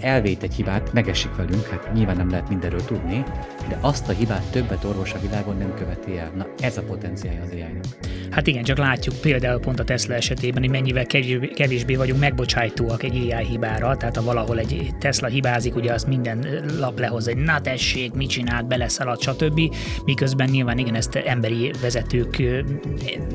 elvét 0.00 0.42
egy 0.42 0.54
hibát, 0.54 0.92
megesik 0.92 1.36
velünk, 1.36 1.66
hát 1.66 1.92
nyilván 1.92 2.16
nem 2.16 2.30
lehet 2.30 2.48
mindenről 2.48 2.84
tudni, 2.84 3.24
de 3.68 3.78
azt 3.80 4.08
a 4.08 4.12
hibát 4.12 4.50
többet 4.50 4.84
orvos 4.84 5.12
a 5.12 5.20
világon 5.20 5.56
nem 5.56 5.74
követi 5.74 6.18
el. 6.18 6.30
Na 6.36 6.46
ez 6.60 6.76
a 6.76 6.82
potenciálja 6.82 7.42
az 7.42 7.50
ai 7.50 7.62
Hát 8.30 8.46
igen, 8.46 8.62
csak 8.62 8.78
látjuk 8.78 9.14
például 9.20 9.60
pont 9.60 9.80
a 9.80 9.84
Tesla 9.84 10.14
esetében, 10.14 10.62
hogy 10.62 10.70
mennyivel 10.70 11.06
kevésbé 11.54 11.94
vagyunk 11.94 12.20
megbocsájtóak 12.20 13.02
egy 13.02 13.32
AI 13.32 13.44
hibára, 13.44 13.96
tehát 13.96 14.16
ha 14.16 14.22
valahol 14.22 14.58
egy 14.58 14.90
Tesla 14.98 15.28
hibázik, 15.28 15.76
ugye 15.76 15.92
azt 15.92 16.06
minden 16.06 16.46
lap 16.78 16.98
lehoz 16.98 17.28
egy 17.28 17.36
na 17.36 17.60
tessék, 17.60 18.12
mit 18.12 18.28
csinált, 18.28 18.66
beleszaladt, 18.66 19.20
stb. 19.20 19.60
Miközben 20.04 20.48
nyilván 20.50 20.78
igen, 20.78 20.94
ezt 20.94 21.14
emberi 21.14 21.70
vezetők 21.80 22.42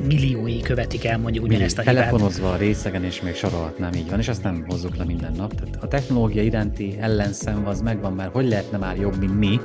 milliói 0.06 0.60
követik 0.60 1.04
el 1.04 1.18
mondjuk 1.18 1.44
ugyanezt 1.44 1.78
a 1.78 1.82
hibát. 1.82 1.96
Telefonozva 1.96 2.52
a 2.52 2.56
részegen, 2.56 3.04
és 3.04 3.20
még 3.20 3.34
sorolhatnám, 3.34 3.92
így 3.92 4.10
van, 4.10 4.18
és 4.18 4.28
azt 4.28 4.42
nem 4.42 4.64
hozzuk 4.68 4.96
le 4.96 5.04
minden 5.04 5.32
nap. 5.36 5.54
Tehát 5.54 5.76
a 5.80 5.88
technológia 5.88 6.42
iránti 6.42 6.96
ellenszem 7.00 7.66
az 7.66 7.80
megvan, 7.80 8.12
mert 8.12 8.32
hogy 8.32 8.48
lehetne 8.48 8.78
már 8.78 8.96
jobb, 8.96 9.18
mint 9.18 9.38
mi, 9.38 9.60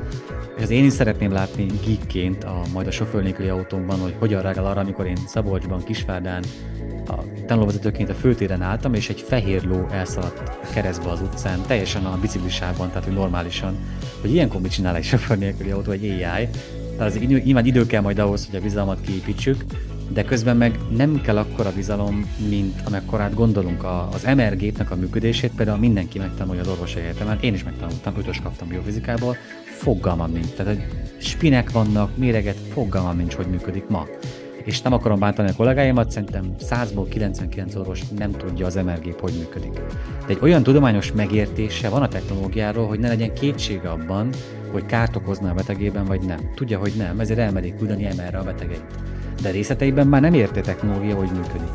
és 0.57 0.63
az 0.63 0.69
én 0.69 0.85
is 0.85 0.93
szeretném 0.93 1.31
látni 1.31 1.65
geekként 1.85 2.43
a, 2.43 2.61
majd 2.73 2.87
a 2.87 2.91
sofőr 2.91 3.23
nélküli 3.23 3.47
autónkban, 3.47 3.99
hogy 3.99 4.15
hogyan 4.19 4.41
reagál 4.41 4.65
arra, 4.65 4.79
amikor 4.79 5.05
én 5.05 5.17
Szabolcsban, 5.27 5.83
Kisvárdán 5.83 6.43
a 7.07 7.13
tanulóvezetőként 7.45 8.09
a 8.09 8.13
főtéren 8.13 8.61
álltam, 8.61 8.93
és 8.93 9.09
egy 9.09 9.21
fehér 9.21 9.63
ló 9.63 9.87
elszaladt 9.91 10.69
keresztbe 10.73 11.09
az 11.09 11.21
utcán, 11.21 11.61
teljesen 11.67 12.05
a 12.05 12.19
biciklisában, 12.21 12.87
tehát 12.87 13.03
hogy 13.03 13.13
normálisan, 13.13 13.75
hogy 14.21 14.33
ilyenkor 14.33 14.61
mit 14.61 14.71
csinál 14.71 14.95
egy 14.95 15.03
sofőr 15.03 15.37
nélküli 15.37 15.71
autó, 15.71 15.91
egy 15.91 16.03
AI, 16.03 16.47
Tehát 16.97 17.15
az 17.15 17.17
nyilván 17.17 17.65
idő 17.65 17.85
kell 17.85 18.01
majd 18.01 18.19
ahhoz, 18.19 18.45
hogy 18.45 18.59
a 18.59 18.61
bizalmat 18.61 19.01
kiépítsük, 19.01 19.63
de 20.13 20.23
közben 20.23 20.57
meg 20.57 20.79
nem 20.95 21.21
kell 21.21 21.37
akkora 21.37 21.71
bizalom, 21.75 22.31
mint 22.49 22.81
amekkorát 22.85 23.33
gondolunk. 23.33 23.83
A, 23.83 24.09
az 24.13 24.23
MR 24.35 24.55
gépnek 24.55 24.91
a 24.91 24.95
működését 24.95 25.51
például 25.55 25.77
mindenki 25.77 26.19
megtanulja 26.19 26.61
az 26.61 26.67
orvosi 26.67 26.99
egyetemen, 26.99 27.37
én 27.41 27.53
is 27.53 27.63
megtanultam, 27.63 28.13
ötös 28.17 28.39
kaptam 28.41 28.67
biofizikából, 28.67 29.35
fogalmam 29.79 30.31
nincs. 30.31 30.47
Tehát, 30.47 30.75
hogy 30.75 30.85
spinek 31.17 31.71
vannak, 31.71 32.17
méreget, 32.17 32.57
fogalmam 32.73 33.17
nincs, 33.17 33.33
hogy 33.33 33.47
működik 33.47 33.87
ma. 33.87 34.07
És 34.69 34.81
nem 34.81 34.93
akarom 34.93 35.19
bántani 35.19 35.49
a 35.49 35.55
kollégáimat, 35.55 36.11
szerintem 36.11 36.55
100-ból 36.59 37.05
99 37.09 37.75
orvos 37.75 38.01
nem 38.17 38.31
tudja 38.31 38.65
az 38.65 38.75
MR 38.75 38.99
gép, 38.99 39.19
hogy 39.19 39.33
működik. 39.37 39.73
De 39.73 39.81
egy 40.27 40.37
olyan 40.41 40.63
tudományos 40.63 41.11
megértése 41.11 41.89
van 41.89 42.01
a 42.01 42.07
technológiáról, 42.07 42.87
hogy 42.87 42.99
ne 42.99 43.07
legyen 43.07 43.33
kétsége 43.33 43.89
abban, 43.89 44.29
hogy 44.71 44.85
kárt 44.85 45.15
okozna 45.15 45.49
a 45.49 45.53
betegében, 45.53 46.05
vagy 46.05 46.21
nem. 46.21 46.39
Tudja, 46.55 46.79
hogy 46.79 46.93
nem, 46.97 47.19
ezért 47.19 47.39
elmerik 47.39 47.77
küldeni 47.77 48.03
MR-re 48.03 48.37
a 48.37 48.43
betegeit 48.43 48.83
de 49.41 49.51
részleteiben 49.51 50.07
már 50.07 50.21
nem 50.21 50.33
érti 50.33 50.61
technológia, 50.61 51.15
hogy 51.15 51.29
működik. 51.31 51.71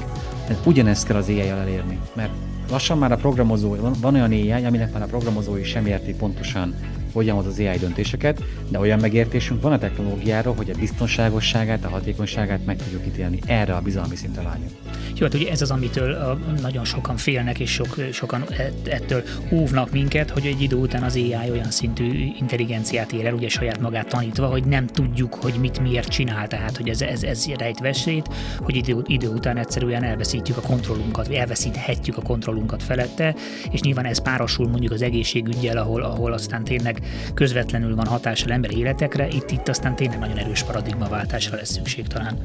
Tehát 0.47 0.67
ugyanezt 0.67 1.07
kell 1.07 1.17
az 1.17 1.29
ai 1.29 1.49
elérni, 1.49 1.99
mert 2.15 2.33
lassan 2.71 2.99
már 2.99 3.13
a 3.13 3.17
programozó, 3.17 3.75
van, 3.75 3.93
van 4.01 4.15
olyan 4.15 4.31
AI, 4.31 4.65
aminek 4.65 4.93
már 4.93 5.03
a 5.03 5.07
programozói 5.07 5.63
sem 5.63 5.87
érti 5.87 6.15
pontosan, 6.15 6.75
hogyan 7.15 7.37
hoz 7.37 7.47
az 7.47 7.59
AI 7.59 7.79
döntéseket, 7.79 8.43
de 8.69 8.79
olyan 8.79 8.99
megértésünk 8.99 9.63
van 9.63 9.73
a 9.73 9.79
technológiáról, 9.79 10.55
hogy 10.55 10.71
a 10.71 10.79
biztonságosságát, 10.79 11.85
a 11.85 11.89
hatékonyságát 11.89 12.65
meg 12.67 12.77
tudjuk 12.77 13.07
ítélni. 13.07 13.39
Erre 13.47 13.75
a 13.75 13.81
bizalmi 13.81 14.17
szintre 14.17 14.43
vágyunk. 14.43 14.71
Jó, 15.17 15.27
hát 15.27 15.35
ugye 15.35 15.51
ez 15.51 15.63
az, 15.63 15.71
amitől 15.71 16.39
nagyon 16.61 16.85
sokan 16.85 17.17
félnek, 17.17 17.59
és 17.59 17.71
sok, 17.71 17.97
sokan 18.13 18.45
ettől 18.85 19.23
óvnak 19.53 19.91
minket, 19.91 20.31
hogy 20.31 20.47
egy 20.47 20.63
idő 20.63 20.77
után 20.77 21.03
az 21.03 21.15
AI 21.15 21.51
olyan 21.51 21.71
szintű 21.71 22.33
intelligenciát 22.39 23.13
ér 23.13 23.27
el, 23.27 23.35
ugye 23.35 23.49
saját 23.49 23.81
magát 23.81 24.09
tanítva, 24.09 24.47
hogy 24.47 24.65
nem 24.65 24.87
tudjuk, 24.87 25.35
hogy 25.35 25.55
mit 25.61 25.81
miért 25.81 26.09
csinál, 26.09 26.49
tehát 26.49 26.77
hogy 26.77 26.89
ez, 26.89 27.01
ez, 27.01 27.23
ez 27.23 27.47
rejt 27.59 27.79
veszélyt, 27.79 28.29
hogy 28.59 28.77
idő, 28.77 28.97
idő 29.07 29.29
után 29.29 29.57
egyszerűen 29.57 30.05
elveszítjük 30.05 30.57
a 30.57 30.61
kontrollunkat, 30.61 31.27
vagy 31.27 31.37
elveszíthetjük 31.37 32.17
a 32.17 32.23
kontrollunkat 32.23 32.83
felette, 32.83 33.35
és 33.71 33.81
nyilván 33.81 34.07
ez 34.07 34.23
párosul 34.23 34.69
mondjuk 34.69 34.93
az 34.93 35.03
egészségügyel, 35.03 35.77
ahol, 35.77 36.03
ahol 36.03 36.33
aztán 36.33 36.65
tényleg 36.65 36.99
közvetlenül 37.35 37.95
van 37.95 38.07
hatással 38.07 38.53
ember 38.53 38.77
életekre, 38.77 39.29
itt, 39.29 39.51
itt 39.51 39.69
aztán 39.69 39.97
tényleg 39.97 40.19
nagyon 40.19 40.39
erős 40.39 40.63
paradigmaváltásra 40.63 41.57
lesz 41.57 41.73
szükség 41.73 42.07
talán. 42.07 42.39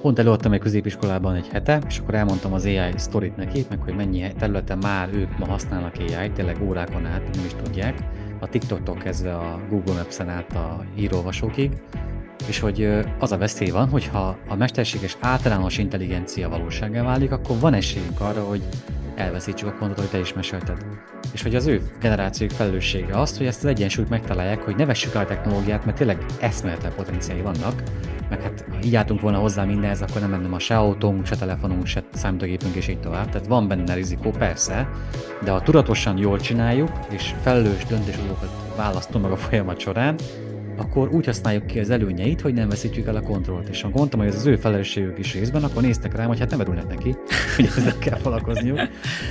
Pont 0.00 0.18
előadtam 0.18 0.52
egy 0.52 0.60
középiskolában 0.60 1.34
egy 1.34 1.48
hete, 1.52 1.82
és 1.88 1.98
akkor 1.98 2.14
elmondtam 2.14 2.52
az 2.52 2.64
AI 2.64 2.92
sztorit 2.96 3.36
nekik, 3.36 3.68
meg 3.68 3.78
hogy 3.80 3.94
mennyi 3.94 4.32
területen 4.38 4.78
már 4.78 5.08
ők 5.12 5.38
ma 5.38 5.46
használnak 5.46 5.94
AI, 5.96 6.30
tényleg 6.30 6.62
órákon 6.62 7.06
át, 7.06 7.22
nem 7.34 7.44
is 7.44 7.54
tudják. 7.62 7.98
A 8.40 8.48
TikToktól 8.48 8.96
kezdve 8.96 9.36
a 9.36 9.60
Google 9.68 9.94
Maps-en 9.94 10.28
át 10.28 10.52
a 10.52 10.84
írólvasókig, 10.96 11.70
és 12.46 12.58
hogy 12.58 12.88
az 13.18 13.32
a 13.32 13.38
veszély 13.38 13.70
van, 13.70 13.88
hogyha 13.88 14.36
a 14.48 14.54
mesterséges 14.54 15.16
általános 15.20 15.78
intelligencia 15.78 16.48
valóságá 16.48 17.02
válik, 17.02 17.32
akkor 17.32 17.58
van 17.58 17.74
esélyünk 17.74 18.20
arra, 18.20 18.44
hogy 18.44 18.62
elveszítsük 19.14 19.68
a 19.68 19.74
pontot, 19.78 19.98
hogy 19.98 20.08
te 20.08 20.18
is 20.18 20.32
mesélted. 20.32 20.76
És 21.32 21.42
hogy 21.42 21.54
az 21.54 21.66
ő 21.66 21.82
generációk 22.00 22.50
felelőssége 22.50 23.20
az, 23.20 23.36
hogy 23.36 23.46
ezt 23.46 23.64
az 23.64 23.70
egyensúlyt 23.70 24.08
megtalálják, 24.08 24.62
hogy 24.62 24.76
ne 24.76 24.84
vessük 24.84 25.14
el 25.14 25.22
a 25.22 25.26
technológiát, 25.26 25.84
mert 25.84 25.96
tényleg 25.96 26.24
eszméletlen 26.40 26.92
potenciái 26.96 27.40
vannak, 27.40 27.82
meg 28.30 28.42
hát 28.42 28.64
ha 28.70 28.76
így 28.84 28.96
álltunk 28.96 29.20
volna 29.20 29.38
hozzá 29.38 29.64
mindenhez, 29.64 30.02
akkor 30.02 30.20
nem 30.20 30.30
lenne 30.30 30.48
ma 30.48 30.58
se 30.58 30.76
autónk, 30.76 31.26
se 31.26 31.36
telefonunk, 31.36 31.86
se 31.86 32.02
számítógépünk, 32.12 32.74
és 32.74 32.88
így 32.88 33.00
tovább. 33.00 33.30
Tehát 33.30 33.46
van 33.46 33.68
benne 33.68 33.94
rizikó, 33.94 34.30
persze, 34.30 34.88
de 35.44 35.50
ha 35.50 35.60
tudatosan 35.60 36.18
jól 36.18 36.38
csináljuk, 36.38 36.90
és 37.08 37.34
felelős 37.42 37.84
döntéshozókat 37.84 38.50
választunk 38.76 39.24
meg 39.24 39.32
a 39.32 39.36
folyamat 39.36 39.78
során, 39.78 40.14
akkor 40.80 41.08
úgy 41.14 41.26
használjuk 41.26 41.66
ki 41.66 41.78
az 41.78 41.90
előnyeit, 41.90 42.40
hogy 42.40 42.54
nem 42.54 42.68
veszítjük 42.68 43.06
el 43.06 43.16
a 43.16 43.22
kontrollt. 43.22 43.68
És 43.68 43.82
ha 43.82 43.88
gondoltam, 43.88 44.20
hogy 44.20 44.28
ez 44.28 44.34
az 44.34 44.46
ő 44.46 44.56
felelősségük 44.56 45.18
is 45.18 45.34
részben, 45.34 45.64
akkor 45.64 45.82
néztek 45.82 46.16
rám, 46.16 46.26
hogy 46.26 46.38
hát 46.38 46.50
nem 46.50 46.60
örülnek 46.60 46.86
neki, 46.88 47.16
hogy 47.56 47.64
ezzel 47.64 47.98
kell 47.98 48.18
foglalkozniuk 48.18 48.80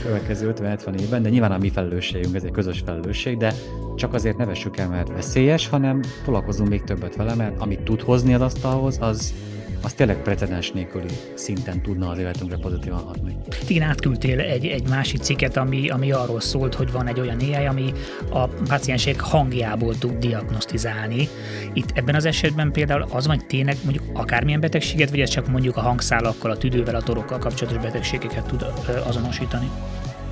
következő 0.03 0.53
50-70 0.57 0.99
évben, 0.99 1.21
de 1.21 1.29
nyilván 1.29 1.51
a 1.51 1.57
mi 1.57 1.69
felelősségünk, 1.69 2.35
ez 2.35 2.43
egy 2.43 2.51
közös 2.51 2.81
felelősség, 2.85 3.37
de 3.37 3.53
csak 3.95 4.13
azért 4.13 4.37
ne 4.37 4.45
vessük 4.45 4.77
el, 4.77 4.89
mert 4.89 5.07
veszélyes, 5.07 5.67
hanem 5.67 6.01
foglalkozunk 6.23 6.69
még 6.69 6.83
többet 6.83 7.15
vele, 7.15 7.35
mert 7.35 7.61
amit 7.61 7.81
tud 7.81 8.01
hozni 8.01 8.33
az 8.33 8.41
asztalhoz, 8.41 8.97
az 9.01 9.33
az 9.81 9.93
tényleg 9.93 10.21
precedens 10.21 10.71
nélküli 10.71 11.07
szinten 11.33 11.81
tudna 11.81 12.09
az 12.09 12.17
életünkre 12.17 12.57
pozitívan 12.57 12.99
hatni. 12.99 13.37
Igen, 13.67 13.89
átküldtél 13.89 14.39
egy, 14.39 14.65
egy 14.65 14.87
másik 14.89 15.21
cikket, 15.21 15.57
ami, 15.57 15.89
ami 15.89 16.11
arról 16.11 16.39
szólt, 16.39 16.75
hogy 16.75 16.91
van 16.91 17.07
egy 17.07 17.19
olyan 17.19 17.39
AI, 17.39 17.65
ami 17.65 17.93
a 18.29 18.47
paciensek 18.47 19.19
hangjából 19.19 19.97
tud 19.97 20.17
diagnosztizálni. 20.17 21.27
Itt 21.73 21.91
ebben 21.93 22.15
az 22.15 22.25
esetben 22.25 22.71
például 22.71 23.05
az 23.09 23.27
van, 23.27 23.35
hogy 23.35 23.45
tényleg 23.45 23.77
mondjuk 23.83 24.05
akármilyen 24.13 24.59
betegséget, 24.59 25.09
vagy 25.09 25.19
ez 25.19 25.29
csak 25.29 25.47
mondjuk 25.47 25.77
a 25.77 25.81
hangszálakkal, 25.81 26.51
a 26.51 26.57
tüdővel, 26.57 26.95
a 26.95 27.01
torokkal 27.01 27.37
kapcsolatos 27.37 27.81
betegségeket 27.81 28.45
tud 28.45 28.65
azonosítani? 29.07 29.69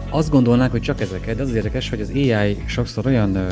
Azt 0.09 0.29
gondolnák, 0.29 0.71
hogy 0.71 0.81
csak 0.81 1.01
ezeket, 1.01 1.35
de 1.35 1.41
az, 1.41 1.49
az 1.49 1.55
érdekes, 1.55 1.89
hogy 1.89 2.01
az 2.01 2.09
AI 2.09 2.57
sokszor 2.65 3.05
olyan 3.05 3.35
ö, 3.35 3.47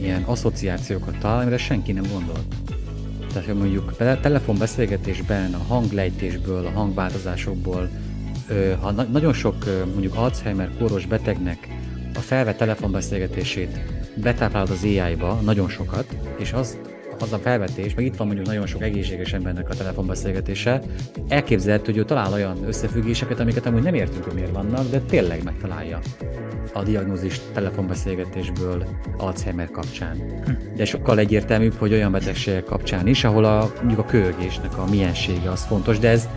ilyen 0.00 0.22
asszociációkat 0.22 1.18
talál, 1.18 1.40
amire 1.40 1.58
senki 1.58 1.92
nem 1.92 2.04
gondolt. 2.12 2.54
Tehát, 3.32 3.48
hogy 3.48 3.56
mondjuk 3.56 3.96
telefonbeszélgetésben, 3.96 5.54
a 5.54 5.62
hanglejtésből, 5.68 6.66
a 6.66 6.70
hangváltozásokból, 6.70 7.88
ha 8.80 8.90
nagyon 8.90 9.32
sok 9.32 9.64
mondjuk 9.92 10.14
Alzheimer 10.14 10.70
kóros 10.78 11.06
betegnek 11.06 11.68
a 12.14 12.18
felvett 12.18 12.56
telefonbeszélgetését 12.56 13.80
betáplálod 14.14 14.70
az 14.70 14.82
AI-ba, 14.82 15.40
nagyon 15.44 15.68
sokat, 15.68 16.16
és 16.38 16.52
azt 16.52 16.97
az 17.22 17.32
a 17.32 17.38
felvetés, 17.38 17.94
meg 17.94 18.04
itt 18.04 18.16
van 18.16 18.26
mondjuk 18.26 18.46
nagyon 18.46 18.66
sok 18.66 18.82
egészséges 18.82 19.32
embernek 19.32 19.68
a 19.68 19.74
telefonbeszélgetése, 19.74 20.82
elképzelhető, 21.28 21.84
hogy 21.84 21.96
ő 21.96 22.04
talál 22.04 22.32
olyan 22.32 22.56
összefüggéseket, 22.66 23.40
amiket 23.40 23.66
amúgy 23.66 23.82
nem 23.82 23.94
értünk, 23.94 24.24
hogy 24.24 24.34
miért 24.34 24.52
vannak, 24.52 24.90
de 24.90 25.00
tényleg 25.00 25.42
megtalálja 25.44 25.98
a 26.72 26.82
diagnózis 26.82 27.40
telefonbeszélgetésből 27.52 28.86
Alzheimer 29.16 29.70
kapcsán. 29.70 30.42
De 30.76 30.84
sokkal 30.84 31.18
egyértelműbb, 31.18 31.74
hogy 31.74 31.92
olyan 31.92 32.12
betegségek 32.12 32.64
kapcsán 32.64 33.06
is, 33.06 33.24
ahol 33.24 33.44
a, 33.44 33.72
mondjuk 33.78 34.00
a 34.00 34.04
köhögésnek 34.04 34.78
a 34.78 34.84
miensége 34.90 35.50
az 35.50 35.64
fontos, 35.64 35.98
de 35.98 36.08
ez, 36.08 36.28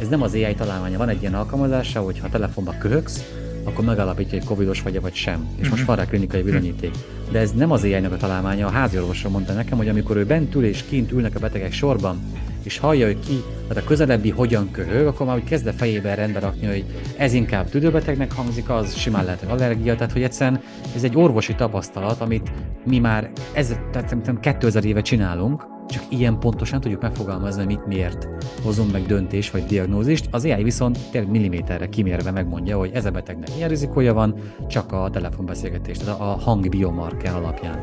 ez 0.00 0.08
nem 0.08 0.22
az 0.22 0.34
AI 0.34 0.54
találmánya. 0.54 0.98
Van 0.98 1.08
egy 1.08 1.20
ilyen 1.20 1.34
alkalmazása, 1.34 2.00
hogy 2.00 2.18
ha 2.18 2.28
telefonba 2.28 2.74
köhögsz, 2.78 3.39
akkor 3.64 3.84
megalapítja, 3.84 4.38
hogy 4.38 4.46
covidos 4.46 4.82
vagy 4.82 5.00
vagy 5.00 5.14
sem. 5.14 5.48
És 5.56 5.68
most 5.68 5.84
van 5.84 5.96
rá 5.96 6.04
klinikai 6.04 6.42
bizonyíték. 6.42 6.90
De 7.30 7.38
ez 7.38 7.52
nem 7.52 7.70
az 7.70 7.82
ai 7.82 7.94
a 7.94 8.16
találmánya, 8.16 8.66
a 8.66 8.70
háziorvosra 8.70 9.28
mondta 9.28 9.52
nekem, 9.52 9.78
hogy 9.78 9.88
amikor 9.88 10.16
ő 10.16 10.24
bent 10.24 10.54
ül 10.54 10.64
és 10.64 10.84
kint 10.88 11.12
ülnek 11.12 11.36
a 11.36 11.38
betegek 11.38 11.72
sorban, 11.72 12.20
és 12.62 12.78
hallja, 12.78 13.06
hogy 13.06 13.18
ki, 13.26 13.42
tehát 13.68 13.82
a 13.82 13.86
közelebbi 13.86 14.30
hogyan 14.30 14.70
köhög, 14.70 15.06
akkor 15.06 15.26
már 15.26 15.36
úgy 15.36 15.44
kezd 15.44 15.66
a 15.66 15.72
fejében 15.72 16.16
rendbe 16.16 16.38
rakni, 16.38 16.66
hogy 16.66 16.84
ez 17.16 17.32
inkább 17.32 17.68
tüdőbetegnek 17.68 18.32
hangzik, 18.32 18.70
az 18.70 18.94
simán 18.96 19.24
lehet 19.24 19.42
allergia, 19.42 19.94
tehát 19.94 20.12
hogy 20.12 20.22
egyszerűen 20.22 20.60
ez 20.94 21.04
egy 21.04 21.16
orvosi 21.16 21.54
tapasztalat, 21.54 22.20
amit 22.20 22.52
mi 22.86 22.98
már 22.98 23.30
ez, 23.52 23.76
tehát 23.92 24.40
2000 24.40 24.84
éve 24.84 25.00
csinálunk, 25.00 25.66
csak 25.90 26.02
ilyen 26.08 26.38
pontosan 26.38 26.80
tudjuk 26.80 27.02
megfogalmazni, 27.02 27.64
mit 27.64 27.86
miért 27.86 28.28
hozunk 28.62 28.92
meg 28.92 29.06
döntés 29.06 29.50
vagy 29.50 29.64
diagnózist. 29.64 30.28
Az 30.30 30.44
AI 30.44 30.62
viszont 30.62 30.98
tényleg 31.10 31.30
milliméterre 31.30 31.88
kimérve 31.88 32.30
megmondja, 32.30 32.78
hogy 32.78 32.90
ez 32.94 33.04
a 33.04 33.10
betegnek 33.10 33.54
milyen 33.54 33.68
rizikója 33.68 34.14
van, 34.14 34.34
csak 34.68 34.92
a 34.92 35.10
telefonbeszélgetés, 35.12 35.98
tehát 35.98 36.20
a 36.20 36.24
hangbiomarker 36.24 37.34
alapján. 37.34 37.78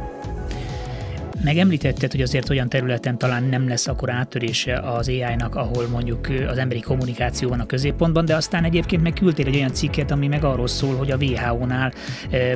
Megemlítetted, 1.43 2.11
hogy 2.11 2.21
azért 2.21 2.49
olyan 2.49 2.69
területen 2.69 3.17
talán 3.17 3.43
nem 3.43 3.67
lesz 3.67 3.88
akkor 3.88 4.09
áttörése 4.09 4.79
az 4.79 5.07
AI-nak, 5.07 5.55
ahol 5.55 5.88
mondjuk 5.88 6.27
az 6.47 6.57
emberi 6.57 6.79
kommunikáció 6.79 7.49
van 7.49 7.59
a 7.59 7.65
középpontban, 7.65 8.25
de 8.25 8.35
aztán 8.35 8.63
egyébként 8.63 9.03
meg 9.03 9.13
küldtél 9.13 9.45
egy 9.45 9.55
olyan 9.55 9.73
cikket, 9.73 10.11
ami 10.11 10.27
meg 10.27 10.43
arról 10.43 10.67
szól, 10.67 10.95
hogy 10.95 11.11
a 11.11 11.17
WHO-nál 11.17 11.93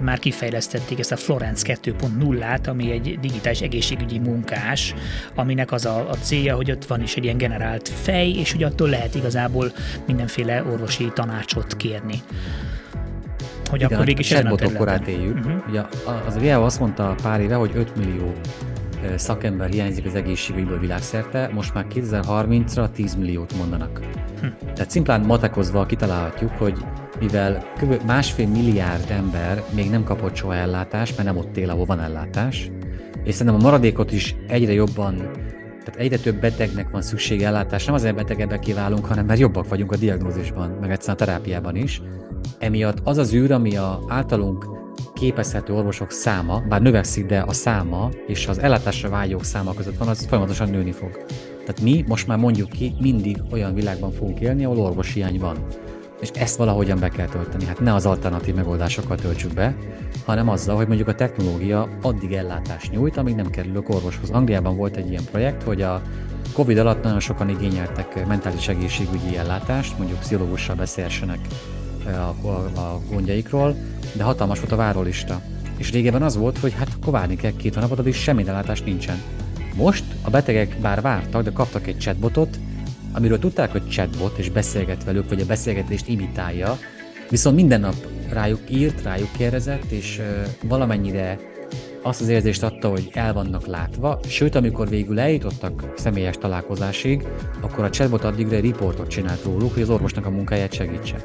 már 0.02 0.20
kifejlesztették 0.20 1.00
ezt 1.00 1.12
a 1.12 1.16
Florence 1.16 1.78
2.0-át, 1.84 2.68
ami 2.68 2.92
egy 2.92 3.20
digitális 3.20 3.62
egészségügyi 3.62 4.20
munkás, 4.20 4.94
aminek 5.36 5.72
az 5.72 5.86
a, 5.86 6.10
a 6.10 6.16
célja, 6.16 6.56
hogy 6.56 6.72
ott 6.72 6.86
van 6.86 7.02
is 7.02 7.16
egy 7.16 7.24
ilyen 7.24 7.38
generált 7.38 7.90
fej, 7.90 8.30
és 8.30 8.52
hogy 8.52 8.64
attól 8.64 8.90
lehet 8.90 9.16
igazából 9.16 9.72
mindenféle 10.08 10.64
orvosi 10.64 11.12
tanácsot 11.14 11.76
kérni 11.76 12.22
hogy 13.72 13.80
Igen, 13.80 13.92
akkor 13.94 14.06
végig 14.06 14.20
is 14.20 14.32
ezen 14.32 14.46
a 14.46 14.78
korát 14.78 15.08
éljük. 15.08 15.38
Uh-huh. 15.38 15.68
Ugye 15.70 15.82
az 16.28 16.36
a 16.36 16.40
WHO 16.40 16.64
azt 16.64 16.80
mondta 16.80 17.16
pár 17.24 17.42
éve, 17.42 17.56
hogy 17.56 17.72
5 17.76 17.96
millió 17.96 18.34
szakember 19.16 19.70
hiányzik 19.70 20.06
az 20.06 20.16
egészségügyből 20.16 20.80
világszerte, 20.80 21.50
most 21.54 21.74
már 21.74 21.86
2030-ra 21.94 22.90
10 22.92 23.16
milliót 23.16 23.58
mondanak. 23.58 24.00
Hm. 24.42 24.48
Tehát 24.74 24.90
szimplán 24.90 25.22
matekozva 25.22 25.86
kitalálhatjuk, 25.86 26.52
hogy 26.52 26.78
mivel 27.20 27.64
kb. 27.82 28.06
másfél 28.06 28.48
milliárd 28.48 29.10
ember 29.10 29.64
még 29.76 29.90
nem 29.90 30.04
kapott 30.04 30.36
soha 30.36 30.56
ellátást, 30.56 31.18
mert 31.18 31.28
nem 31.28 31.38
ott 31.38 31.58
él, 31.58 31.70
ahol 31.70 31.86
van 31.86 32.00
ellátás, 32.00 32.72
és 33.24 33.36
szerintem 33.36 33.62
a 33.62 33.64
maradékot 33.64 34.12
is 34.12 34.36
egyre 34.48 34.74
jobban, 34.74 35.16
tehát 35.86 35.96
egyre 35.98 36.18
több 36.18 36.40
betegnek 36.40 36.90
van 36.90 37.02
szüksége 37.02 37.48
ellátás, 37.48 37.86
nem 37.86 37.96
azért 37.96 38.16
betegebbek 38.16 38.60
kiválunk, 38.60 39.06
hanem 39.06 39.26
mert 39.26 39.40
jobbak 39.40 39.68
vagyunk 39.68 39.92
a 39.92 39.98
diagnózisban, 39.98 40.70
meg 40.70 40.92
egyszerűen 40.92 41.18
a 41.18 41.26
terápiában 41.26 41.76
is. 41.76 42.02
Emiatt 42.60 42.98
az 43.04 43.18
az 43.18 43.34
űr, 43.34 43.52
ami 43.52 43.78
a 43.78 44.00
általunk 44.08 44.66
képezhető 45.14 45.74
orvosok 45.74 46.12
száma, 46.12 46.64
bár 46.70 46.82
növekszik, 46.82 47.26
de 47.26 47.40
a 47.40 47.54
száma 47.54 48.10
és 48.28 48.48
az 48.48 48.60
ellátásra 48.60 49.10
vágyók 49.10 49.44
száma 49.44 49.74
között 49.74 49.98
van, 49.98 50.08
az 50.08 50.26
folyamatosan 50.26 50.70
nőni 50.70 50.92
fog. 50.92 51.26
Tehát 51.66 51.82
mi 51.82 52.04
most 52.08 52.28
már 52.28 52.38
mondjuk 52.38 52.70
ki, 52.70 52.94
mindig 53.00 53.42
olyan 53.52 53.74
világban 53.74 54.12
fogunk 54.12 54.40
élni, 54.40 54.66
ahol 54.66 54.78
orvoshiány 54.78 55.40
van. 55.40 55.58
És 56.22 56.30
ezt 56.30 56.56
valahogyan 56.58 57.00
be 57.00 57.10
kell 57.10 57.28
tölteni. 57.28 57.66
Hát 57.66 57.80
ne 57.80 57.94
az 57.94 58.06
alternatív 58.06 58.56
megoldásokkal 58.56 59.18
töltsük 59.18 59.54
be, 59.54 59.76
hanem 60.26 60.50
azzal, 60.50 60.76
hogy 60.76 60.88
mondjuk 60.88 61.08
a 61.08 61.16
technológia 61.16 61.88
addig 62.02 62.34
ellátást 62.34 62.92
nyújt, 62.92 63.18
amíg 63.18 63.36
nem 63.36 63.50
kerülök 63.50 63.90
orvoshoz. 63.90 64.30
Angliában 64.30 64.78
volt 64.78 64.96
egy 64.96 65.10
ilyen 65.10 65.24
projekt, 65.32 65.64
hogy 65.64 65.82
a 65.82 66.02
Covid 66.54 66.78
alatt 66.78 67.04
nagyon 67.04 67.20
sokan 67.20 67.50
igényeltek 67.50 68.28
mentális 68.28 68.68
egészségügyi 68.68 69.38
ellátást, 69.38 69.98
mondjuk 69.98 70.20
pszichológussal 70.20 70.76
beszélsenek 70.76 71.40
a, 72.06 72.48
a, 72.80 73.02
gondjaikról, 73.10 73.76
de 74.14 74.24
hatalmas 74.24 74.60
volt 74.60 74.72
a 74.72 74.76
várólista. 74.76 75.42
És 75.78 75.92
régebben 75.92 76.24
az 76.24 76.38
volt, 76.38 76.58
hogy 76.58 76.74
hát 76.74 76.90
akkor 76.96 77.14
várni 77.14 77.36
kell 77.36 77.56
két 77.58 77.74
hónapot, 77.74 78.00
addig 78.00 78.14
semmi 78.14 78.48
ellátás 78.48 78.82
nincsen. 78.82 79.22
Most 79.76 80.04
a 80.22 80.30
betegek 80.30 80.78
bár 80.82 81.02
vártak, 81.02 81.44
de 81.44 81.52
kaptak 81.52 81.88
egy 81.88 81.98
chatbotot, 81.98 82.60
amiről 83.12 83.40
tudták, 83.40 83.72
hogy 83.72 83.90
chatbot, 83.90 84.38
és 84.38 84.50
beszélget 84.50 85.04
velük, 85.04 85.30
vagy 85.30 85.42
a 85.42 85.46
beszélgetést 85.46 86.08
imitálja, 86.08 86.78
viszont 87.30 87.56
minden 87.56 87.80
nap 87.80 87.96
rájuk 88.30 88.62
írt, 88.70 89.04
rájuk 89.04 89.32
kérdezett, 89.38 89.92
és 89.92 90.22
valamennyire 90.64 91.40
azt 92.02 92.22
az 92.22 92.28
érzést 92.28 92.64
adta, 92.64 92.90
hogy 92.90 93.10
el 93.14 93.34
vannak 93.34 93.66
látva, 93.66 94.20
sőt, 94.28 94.56
amikor 94.56 94.90
végül 94.90 95.20
eljutottak 95.20 95.94
személyes 95.96 96.38
találkozásig, 96.38 97.28
akkor 97.62 97.84
a 97.84 97.90
chatbot 97.90 98.24
addigra 98.24 98.56
egy 98.56 98.62
riportot 98.62 99.08
csinált 99.08 99.44
róluk, 99.44 99.74
hogy 99.74 99.82
az 99.82 99.90
orvosnak 99.90 100.26
a 100.26 100.30
munkáját 100.30 100.74
segítse. 100.74 101.16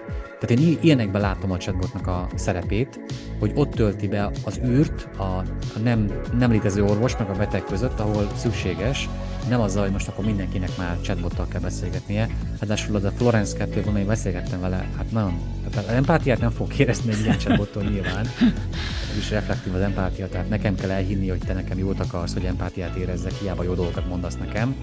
Tehát 0.41 0.51
én 0.51 0.79
ilyenekben 0.81 1.21
látom 1.21 1.51
a 1.51 1.57
chatbotnak 1.57 2.07
a 2.07 2.29
szerepét, 2.35 3.01
hogy 3.39 3.53
ott 3.55 3.71
tölti 3.71 4.09
be 4.09 4.31
az 4.45 4.61
űrt 4.65 5.09
a, 5.17 5.23
a 5.23 5.45
nem, 5.83 6.11
nem 6.39 6.51
létező 6.51 6.85
orvos 6.85 7.17
meg 7.17 7.31
a 7.31 7.37
beteg 7.37 7.65
között, 7.65 8.01
ahol 8.01 8.31
szükséges, 8.37 9.09
nem 9.49 9.61
azzal, 9.61 9.83
hogy 9.83 9.93
most 9.93 10.09
akkor 10.09 10.25
mindenkinek 10.25 10.77
már 10.77 11.01
chatbottal 11.01 11.49
kell 11.49 11.61
beszélgetnie. 11.61 12.29
Ráadásul 12.61 12.97
az 12.97 13.05
a 13.05 13.11
Florence 13.11 13.57
2 13.57 13.83
ban 13.83 13.97
én 13.97 14.07
beszélgettem 14.07 14.61
vele, 14.61 14.89
hát 14.97 15.13
nagyon, 15.13 15.41
tehát 15.71 15.89
az 15.89 15.95
empátiát 15.95 16.41
nem 16.41 16.51
fog 16.51 16.79
érezni 16.79 17.13
egy 17.13 17.21
ilyen 17.21 17.39
chatbottól 17.39 17.83
nyilván. 17.83 18.27
Ez 19.11 19.17
is 19.19 19.31
reflektív 19.31 19.75
az 19.75 19.81
empátia, 19.81 20.29
tehát 20.29 20.49
nekem 20.49 20.75
kell 20.75 20.91
elhinni, 20.91 21.29
hogy 21.29 21.39
te 21.47 21.53
nekem 21.53 21.79
jót 21.79 22.01
akarsz, 22.01 22.33
hogy 22.33 22.45
empátiát 22.45 22.97
érezzek, 22.97 23.33
hiába 23.33 23.63
jó 23.63 23.75
dolgokat 23.75 24.09
mondasz 24.09 24.37
nekem. 24.37 24.77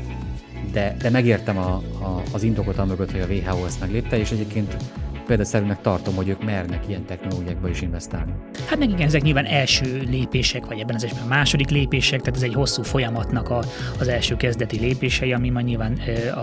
De, 0.72 0.96
de 1.00 1.10
megértem 1.10 1.58
a, 1.58 1.74
a, 1.76 2.24
az 2.32 2.44
indokot 2.44 2.78
a 2.78 2.86
mögött, 2.86 3.12
hogy 3.12 3.22
a 3.22 3.52
WHO 3.52 3.66
ezt 3.66 3.80
meglépte, 3.80 4.18
és 4.18 4.32
egyébként 4.32 4.76
példaszerűnek 5.24 5.82
tartom, 5.82 6.16
hogy 6.16 6.30
ők 6.30 6.44
mernek 6.44 6.84
ilyen 6.88 7.06
technológiákba 7.06 7.70
is 7.70 7.82
investálni. 7.82 8.32
Hát 8.66 8.80
meg 8.80 8.90
igen, 8.90 9.08
ezek 9.08 9.22
nyilván 9.22 9.46
első 9.46 10.04
lépések, 10.10 10.66
vagy 10.66 10.80
ebben 10.80 10.96
az 10.96 11.04
esetben 11.04 11.28
második 11.28 11.70
lépések, 11.70 12.20
tehát 12.20 12.36
ez 12.36 12.44
egy 12.44 12.54
hosszú 12.54 12.84
folyamatnak 12.84 13.50
a, 13.50 13.64
az 14.00 14.08
első 14.08 14.36
kezdeti 14.36 14.80
lépései, 14.80 15.34
ami 15.34 15.50
majd 15.50 15.66
nyilván 15.66 16.00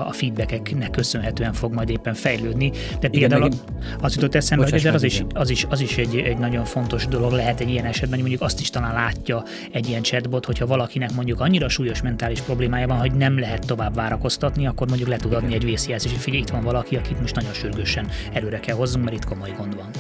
a 0.07 0.13
feedbackeknek 0.13 0.91
köszönhetően 0.91 1.53
fog 1.53 1.75
majd 1.75 1.89
éppen 1.91 2.15
fejlődni. 2.15 2.71
De 3.01 3.09
például 3.09 3.47
igen, 3.47 3.59
az 4.01 4.15
jutott 4.15 4.35
eszembe, 4.35 4.69
hogy 4.71 4.87
az 4.87 5.03
is, 5.03 5.25
az 5.35 5.51
is, 5.51 5.67
az 5.69 5.81
is 5.81 5.97
egy, 5.97 6.17
egy 6.17 6.39
nagyon 6.39 6.65
fontos 6.65 7.07
dolog 7.07 7.33
lehet 7.33 7.61
egy 7.61 7.69
ilyen 7.69 7.85
esetben, 7.85 8.11
hogy 8.11 8.21
mondjuk 8.21 8.43
azt 8.43 8.61
is 8.61 8.71
talán 8.71 8.95
látja 8.95 9.43
egy 9.73 9.89
ilyen 9.89 10.03
chatbot, 10.03 10.45
hogyha 10.45 10.67
valakinek 10.67 11.13
mondjuk 11.13 11.41
annyira 11.41 11.69
súlyos 11.69 12.03
mentális 12.03 12.41
problémája 12.41 12.87
van, 12.87 12.99
hogy 12.99 13.13
nem 13.13 13.39
lehet 13.39 13.67
tovább 13.67 13.95
várakoztatni, 13.95 14.67
akkor 14.67 14.89
mondjuk 14.89 15.09
le 15.09 15.17
tud 15.17 15.33
adni 15.33 15.55
egy 15.55 15.65
vészjelzést, 15.65 16.15
hogy 16.15 16.23
figyelj, 16.23 16.43
itt 16.43 16.49
van 16.49 16.63
valaki, 16.63 16.97
akit 16.97 17.21
most 17.21 17.35
nagyon 17.35 17.53
sürgősen 17.53 18.09
előre 18.33 18.61
kell 18.61 18.70
hozzunk, 18.75 19.05
mert 19.05 19.17
itt 19.17 19.25
komoly 19.25 19.55
gond 19.57 19.77
van. 19.77 19.91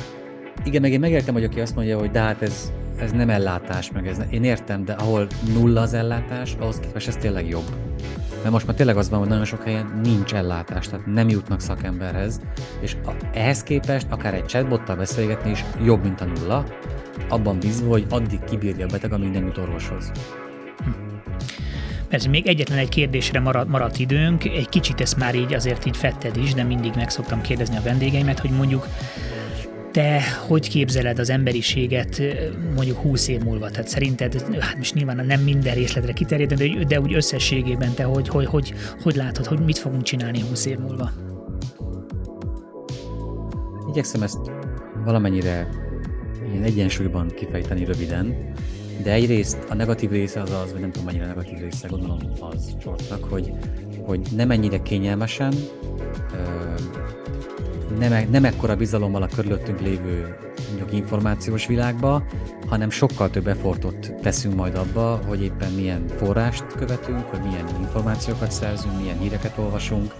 Igen, 0.64 0.80
meg 0.80 0.92
én 0.92 1.00
megértem, 1.00 1.34
hogy 1.34 1.44
aki 1.44 1.60
azt 1.60 1.74
mondja, 1.74 1.98
hogy 1.98 2.10
de 2.10 2.20
hát 2.20 2.42
ez, 2.42 2.72
ez 2.98 3.12
nem 3.12 3.30
ellátás, 3.30 3.92
meg 3.92 4.06
ez 4.06 4.16
ne. 4.16 4.24
Én 4.30 4.44
értem, 4.44 4.84
de 4.84 4.92
ahol 4.92 5.26
nulla 5.54 5.80
az 5.80 5.94
ellátás, 5.94 6.56
ahhoz 6.60 6.78
képest 6.80 7.08
ez 7.08 7.16
tényleg 7.16 7.48
jobb. 7.48 7.70
Mert 8.40 8.50
most 8.50 8.66
már 8.66 8.76
tényleg 8.76 8.96
az 8.96 9.10
van, 9.10 9.18
hogy 9.18 9.28
nagyon 9.28 9.44
sok 9.44 9.62
helyen 9.62 10.00
nincs 10.02 10.34
ellátás, 10.34 10.88
tehát 10.88 11.06
nem 11.06 11.28
jutnak 11.28 11.60
szakemberhez, 11.60 12.40
és 12.80 12.96
a, 13.06 13.10
ehhez 13.32 13.62
képest 13.62 14.06
akár 14.10 14.34
egy 14.34 14.46
chatbottal 14.46 14.96
beszélgetni 14.96 15.50
is 15.50 15.64
jobb, 15.84 16.02
mint 16.02 16.20
a 16.20 16.24
nulla, 16.24 16.64
abban 17.28 17.58
bízva, 17.58 17.88
hogy 17.88 18.06
addig 18.10 18.44
kibírja 18.44 18.86
a 18.86 18.88
beteg, 18.90 19.12
amíg 19.12 19.30
nem 19.30 19.46
jut 19.46 19.58
orvoshoz. 19.58 20.12
Ez 22.10 22.24
még 22.24 22.46
egyetlen 22.46 22.78
egy 22.78 22.88
kérdésre 22.88 23.40
marad, 23.40 23.68
maradt 23.68 23.98
időnk, 23.98 24.44
egy 24.44 24.68
kicsit 24.68 25.00
ezt 25.00 25.16
már 25.16 25.34
így 25.34 25.54
azért 25.54 25.86
így 25.86 25.96
fetted 25.96 26.36
is, 26.36 26.54
de 26.54 26.62
mindig 26.62 26.92
meg 26.94 27.10
szoktam 27.10 27.40
kérdezni 27.40 27.76
a 27.76 27.82
vendégeimet, 27.82 28.38
hogy 28.38 28.50
mondjuk 28.50 28.86
te 29.92 30.20
hogy 30.46 30.68
képzeled 30.68 31.18
az 31.18 31.30
emberiséget 31.30 32.22
mondjuk 32.74 32.98
20 32.98 33.28
év 33.28 33.40
múlva? 33.40 33.70
Tehát 33.70 33.88
szerinted, 33.88 34.60
hát 34.60 34.76
most 34.76 34.94
nyilván 34.94 35.26
nem 35.26 35.40
minden 35.40 35.74
részletre 35.74 36.12
kiterjedne, 36.12 36.56
de, 36.56 36.84
de 36.84 37.00
úgy 37.00 37.14
összességében 37.14 37.94
te 37.94 38.02
hogy, 38.02 38.28
hogy, 38.28 38.46
hogy, 38.46 38.74
hogy 39.02 39.14
látod, 39.14 39.46
hogy 39.46 39.58
mit 39.58 39.78
fogunk 39.78 40.02
csinálni 40.02 40.40
20 40.48 40.66
év 40.66 40.78
múlva? 40.78 41.10
Igyekszem 43.88 44.22
ezt 44.22 44.38
valamennyire 45.04 45.68
ilyen 46.50 46.62
egyensúlyban 46.62 47.32
kifejteni 47.36 47.84
röviden. 47.84 48.52
De 49.02 49.12
egyrészt 49.12 49.58
a 49.68 49.74
negatív 49.74 50.10
része 50.10 50.40
az 50.40 50.50
az, 50.50 50.72
vagy 50.72 50.80
nem 50.80 50.90
tudom 50.90 51.06
mennyire 51.06 51.26
negatív 51.26 51.58
része, 51.58 51.88
gondolom 51.88 52.18
az 52.40 52.76
csortnak, 52.82 53.24
hogy, 53.24 53.52
hogy 54.02 54.20
nem 54.36 54.50
ennyire 54.50 54.82
kényelmesen, 54.82 55.54
nem, 57.98 58.12
e, 58.12 58.26
nem 58.30 58.44
ekkora 58.44 58.76
bizalommal 58.76 59.22
a 59.22 59.28
körülöttünk 59.34 59.80
lévő 59.80 60.36
mondjuk 60.68 60.92
információs 60.92 61.66
világba, 61.66 62.22
hanem 62.66 62.90
sokkal 62.90 63.30
több 63.30 63.46
effortot 63.46 64.12
teszünk 64.22 64.54
majd 64.54 64.74
abba, 64.74 65.20
hogy 65.26 65.42
éppen 65.42 65.72
milyen 65.72 66.04
forrást 66.16 66.64
követünk, 66.76 67.20
hogy 67.20 67.40
milyen 67.40 67.66
információkat 67.80 68.50
szerzünk, 68.50 69.00
milyen 69.00 69.18
híreket 69.18 69.58
olvasunk, 69.58 70.14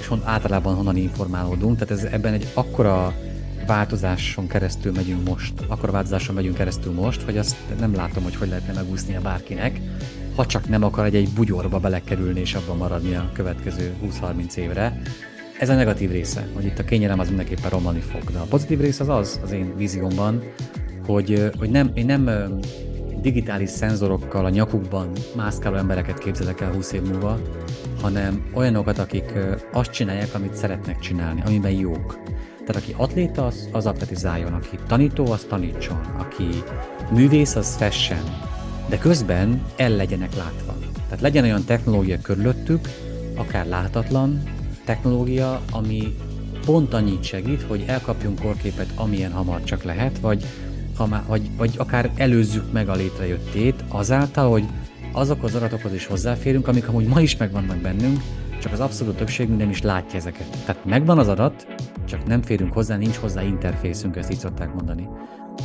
és 0.00 0.06
hon, 0.06 0.22
általában 0.24 0.74
honnan 0.74 0.96
informálódunk. 0.96 1.78
Tehát 1.78 2.04
ez, 2.04 2.12
ebben 2.12 2.32
egy 2.32 2.46
akkora 2.54 3.14
változáson 3.66 4.46
keresztül 4.46 4.92
megyünk 4.92 5.28
most, 5.28 5.52
akkor 5.66 5.88
a 5.88 5.92
változáson 5.92 6.34
megyünk 6.34 6.54
keresztül 6.54 6.92
most, 6.92 7.22
hogy 7.22 7.38
azt 7.38 7.56
nem 7.78 7.94
látom, 7.94 8.22
hogy 8.22 8.36
hogy 8.36 8.48
lehetne 8.48 8.72
megúsznia 8.72 9.20
bárkinek, 9.20 9.80
ha 10.36 10.46
csak 10.46 10.68
nem 10.68 10.82
akar 10.82 11.04
egy, 11.04 11.14
egy 11.14 11.28
bugyorba 11.34 11.78
belekerülni 11.78 12.40
és 12.40 12.54
abban 12.54 12.76
maradni 12.76 13.14
a 13.14 13.30
következő 13.32 13.94
20-30 14.04 14.54
évre. 14.54 15.02
Ez 15.58 15.68
a 15.68 15.74
negatív 15.74 16.10
része, 16.10 16.46
hogy 16.54 16.64
itt 16.64 16.78
a 16.78 16.84
kényelem 16.84 17.18
az 17.18 17.28
mindenképpen 17.28 17.70
romlani 17.70 18.00
fog. 18.00 18.30
De 18.30 18.38
a 18.38 18.44
pozitív 18.44 18.80
része 18.80 19.02
az 19.02 19.08
az, 19.08 19.40
az 19.42 19.52
én 19.52 19.76
víziómban, 19.76 20.42
hogy, 21.06 21.50
hogy 21.58 21.70
nem, 21.70 21.90
én 21.94 22.06
nem 22.06 22.30
digitális 23.20 23.70
szenzorokkal 23.70 24.44
a 24.44 24.48
nyakukban 24.48 25.10
mászkáló 25.36 25.76
embereket 25.76 26.18
képzelek 26.18 26.60
el 26.60 26.72
20 26.72 26.92
év 26.92 27.02
múlva, 27.02 27.38
hanem 28.00 28.50
olyanokat, 28.54 28.98
akik 28.98 29.32
azt 29.72 29.90
csinálják, 29.90 30.34
amit 30.34 30.54
szeretnek 30.54 30.98
csinálni, 30.98 31.42
amiben 31.46 31.72
jók. 31.72 32.18
Tehát 32.66 32.82
aki 32.82 32.94
atléta, 32.96 33.46
az, 33.46 33.68
az 33.72 33.86
atletizáljon, 33.86 34.52
aki 34.52 34.78
tanító, 34.86 35.30
az 35.30 35.46
tanítson, 35.48 36.00
aki 36.18 36.48
művész, 37.10 37.54
az 37.54 37.76
fessen, 37.76 38.22
de 38.88 38.98
közben 38.98 39.62
el 39.76 39.90
legyenek 39.90 40.36
látva. 40.36 40.74
Tehát 41.04 41.20
legyen 41.20 41.44
olyan 41.44 41.64
technológia 41.64 42.18
körülöttük, 42.20 42.88
akár 43.34 43.66
láthatatlan 43.66 44.42
technológia, 44.84 45.60
ami 45.70 46.16
pont 46.64 46.94
annyit 46.94 47.22
segít, 47.22 47.62
hogy 47.62 47.84
elkapjunk 47.86 48.40
korképet, 48.40 48.92
amilyen 48.94 49.32
hamar 49.32 49.64
csak 49.64 49.82
lehet, 49.82 50.18
vagy, 50.18 50.44
vagy, 51.26 51.50
vagy 51.56 51.74
akár 51.76 52.10
előzzük 52.16 52.72
meg 52.72 52.88
a 52.88 52.94
létrejöttét 52.94 53.84
azáltal, 53.88 54.50
hogy 54.50 54.64
azok 55.12 55.42
az 55.42 55.54
adatokhoz 55.54 55.92
is 55.94 56.06
hozzáférünk, 56.06 56.68
amik 56.68 56.88
amúgy 56.88 57.06
ma 57.06 57.20
is 57.20 57.36
megvannak 57.36 57.76
bennünk, 57.76 58.20
csak 58.62 58.72
az 58.72 58.80
abszolút 58.80 59.16
többségünk 59.16 59.58
nem 59.58 59.70
is 59.70 59.82
látja 59.82 60.18
ezeket. 60.18 60.46
Tehát 60.64 60.84
megvan 60.84 61.18
az 61.18 61.28
adat, 61.28 61.66
csak 62.12 62.26
nem 62.26 62.42
férünk 62.42 62.72
hozzá, 62.72 62.96
nincs 62.96 63.16
hozzá 63.16 63.42
interfészünk, 63.42 64.16
ezt 64.16 64.30
így 64.30 64.38
szokták 64.38 64.74
mondani. 64.74 65.08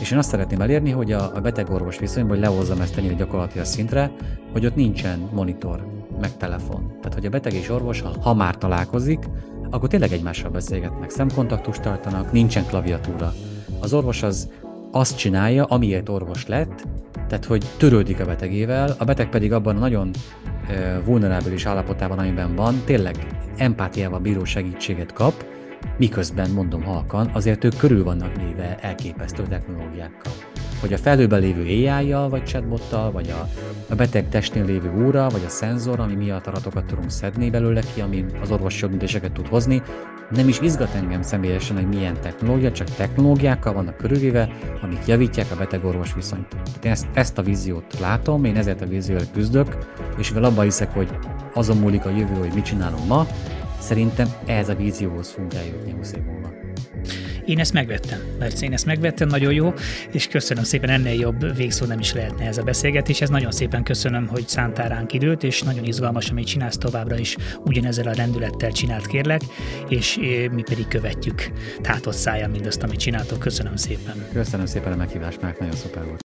És 0.01 0.11
én 0.11 0.17
azt 0.17 0.29
szeretném 0.29 0.61
elérni, 0.61 0.91
hogy 0.91 1.11
a, 1.11 1.35
a 1.35 1.41
beteg-orvos 1.41 1.99
viszonyban, 1.99 2.37
hogy 2.37 2.45
lehozzam 2.45 2.81
ezt 2.81 2.97
ennyire 2.97 3.13
gyakorlatilag 3.13 3.65
szintre, 3.65 4.11
hogy 4.51 4.65
ott 4.65 4.75
nincsen 4.75 5.29
monitor, 5.33 5.87
meg 6.21 6.37
telefon. 6.37 6.87
Tehát, 6.87 7.13
hogy 7.13 7.25
a 7.25 7.29
beteg 7.29 7.53
és 7.53 7.69
orvos, 7.69 8.01
ha, 8.01 8.13
ha 8.21 8.33
már 8.33 8.57
találkozik, 8.57 9.19
akkor 9.69 9.89
tényleg 9.89 10.11
egymással 10.11 10.49
beszélgetnek, 10.49 11.09
szemkontaktust 11.09 11.81
tartanak, 11.81 12.31
nincsen 12.31 12.65
klaviatúra. 12.65 13.33
Az 13.79 13.93
orvos 13.93 14.23
az 14.23 14.49
azt 14.91 15.17
csinálja, 15.17 15.65
amiért 15.65 16.09
orvos 16.09 16.47
lett, 16.47 16.87
tehát 17.27 17.45
hogy 17.45 17.65
törődik 17.77 18.19
a 18.19 18.25
betegével, 18.25 18.95
a 18.97 19.03
beteg 19.03 19.29
pedig 19.29 19.53
abban 19.53 19.75
a 19.75 19.79
nagyon 19.79 20.11
vulnerábilis 21.05 21.65
állapotában, 21.65 22.19
amiben 22.19 22.55
van, 22.55 22.81
tényleg 22.85 23.27
empátiával 23.57 24.19
bíró 24.19 24.43
segítséget 24.43 25.13
kap, 25.13 25.55
miközben, 25.97 26.49
mondom 26.49 26.83
halkan, 26.83 27.29
azért 27.33 27.63
ők 27.63 27.77
körül 27.77 28.03
vannak 28.03 28.35
véve 28.35 28.77
elképesztő 28.81 29.43
technológiákkal. 29.43 30.33
Hogy 30.81 30.93
a 30.93 30.97
felhőben 30.97 31.39
lévő 31.39 31.89
ai 31.89 32.11
vagy 32.29 32.43
chatbottal, 32.43 33.11
vagy 33.11 33.29
a, 33.29 33.47
a 33.89 33.95
beteg 33.95 34.29
testén 34.29 34.65
lévő 34.65 35.05
óra, 35.05 35.29
vagy 35.29 35.43
a 35.45 35.49
szenzor, 35.49 35.99
ami 35.99 36.15
miatt 36.15 36.47
adatokat 36.47 36.85
tudunk 36.85 37.09
szedni 37.09 37.49
belőle 37.49 37.81
ki, 37.93 38.01
ami 38.01 38.25
az 38.41 38.51
orvos 38.51 38.79
döntéseket 38.79 39.31
tud 39.31 39.47
hozni, 39.47 39.81
Nem 40.29 40.47
is 40.47 40.59
izgat 40.59 40.93
engem 40.95 41.21
személyesen, 41.21 41.75
hogy 41.75 41.87
milyen 41.87 42.21
technológia, 42.21 42.71
csak 42.71 42.87
technológiákkal 42.87 43.73
vannak 43.73 43.97
körülvéve, 43.97 44.49
amik 44.81 45.05
javítják 45.05 45.51
a 45.51 45.55
beteg-orvos 45.55 46.13
viszonyt. 46.13 46.55
Én 46.83 46.91
ezt, 46.91 47.07
ezt 47.13 47.37
a 47.37 47.41
víziót 47.41 47.99
látom, 47.99 48.43
én 48.43 48.55
ezért 48.55 48.81
a 48.81 48.85
vízióért 48.85 49.31
küzdök, 49.31 49.77
és 50.17 50.29
mivel 50.29 50.49
abban 50.49 50.63
hiszek, 50.63 50.93
hogy 50.93 51.09
azon 51.53 51.77
múlik 51.77 52.05
a 52.05 52.09
jövő, 52.09 52.33
hogy 52.33 52.53
mit 52.53 52.63
csinálunk 52.63 53.07
ma, 53.07 53.27
szerintem 53.79 54.27
ehhez 54.45 54.69
a 54.69 54.75
vízióhoz 54.75 55.29
fogunk 55.29 55.53
eljutni 55.53 55.91
20 55.91 56.13
év 56.13 56.23
múlva. 56.23 56.57
Én 57.45 57.59
ezt 57.59 57.73
megvettem, 57.73 58.19
mert 58.39 58.61
én 58.61 58.73
ezt 58.73 58.85
megvettem, 58.85 59.27
nagyon 59.27 59.53
jó, 59.53 59.73
és 60.11 60.27
köszönöm 60.27 60.63
szépen, 60.63 60.89
ennél 60.89 61.19
jobb 61.19 61.55
végszó 61.55 61.85
nem 61.85 61.99
is 61.99 62.13
lehetne 62.13 62.45
ez 62.45 62.57
a 62.57 62.63
beszélgetés. 62.63 63.21
Ez 63.21 63.29
nagyon 63.29 63.51
szépen 63.51 63.83
köszönöm, 63.83 64.27
hogy 64.27 64.47
szántál 64.47 64.89
ránk 64.89 65.13
időt, 65.13 65.43
és 65.43 65.61
nagyon 65.61 65.85
izgalmas, 65.85 66.29
amit 66.29 66.45
csinálsz 66.45 66.77
továbbra 66.77 67.17
is, 67.17 67.35
ugyanezzel 67.65 68.07
a 68.07 68.13
rendülettel 68.13 68.71
csinált 68.71 69.07
kérlek, 69.07 69.41
és 69.89 70.17
eh, 70.17 70.49
mi 70.49 70.61
pedig 70.61 70.87
követjük 70.87 71.51
tátott 71.81 72.13
száján 72.13 72.49
mindazt, 72.49 72.83
amit 72.83 72.99
csináltok. 72.99 73.39
Köszönöm 73.39 73.75
szépen. 73.75 74.25
Köszönöm 74.33 74.65
szépen 74.65 74.91
a 74.91 74.95
meghívást, 74.95 75.41
már 75.41 75.55
nagyon 75.59 75.75
szuper 75.75 76.05
volt. 76.05 76.25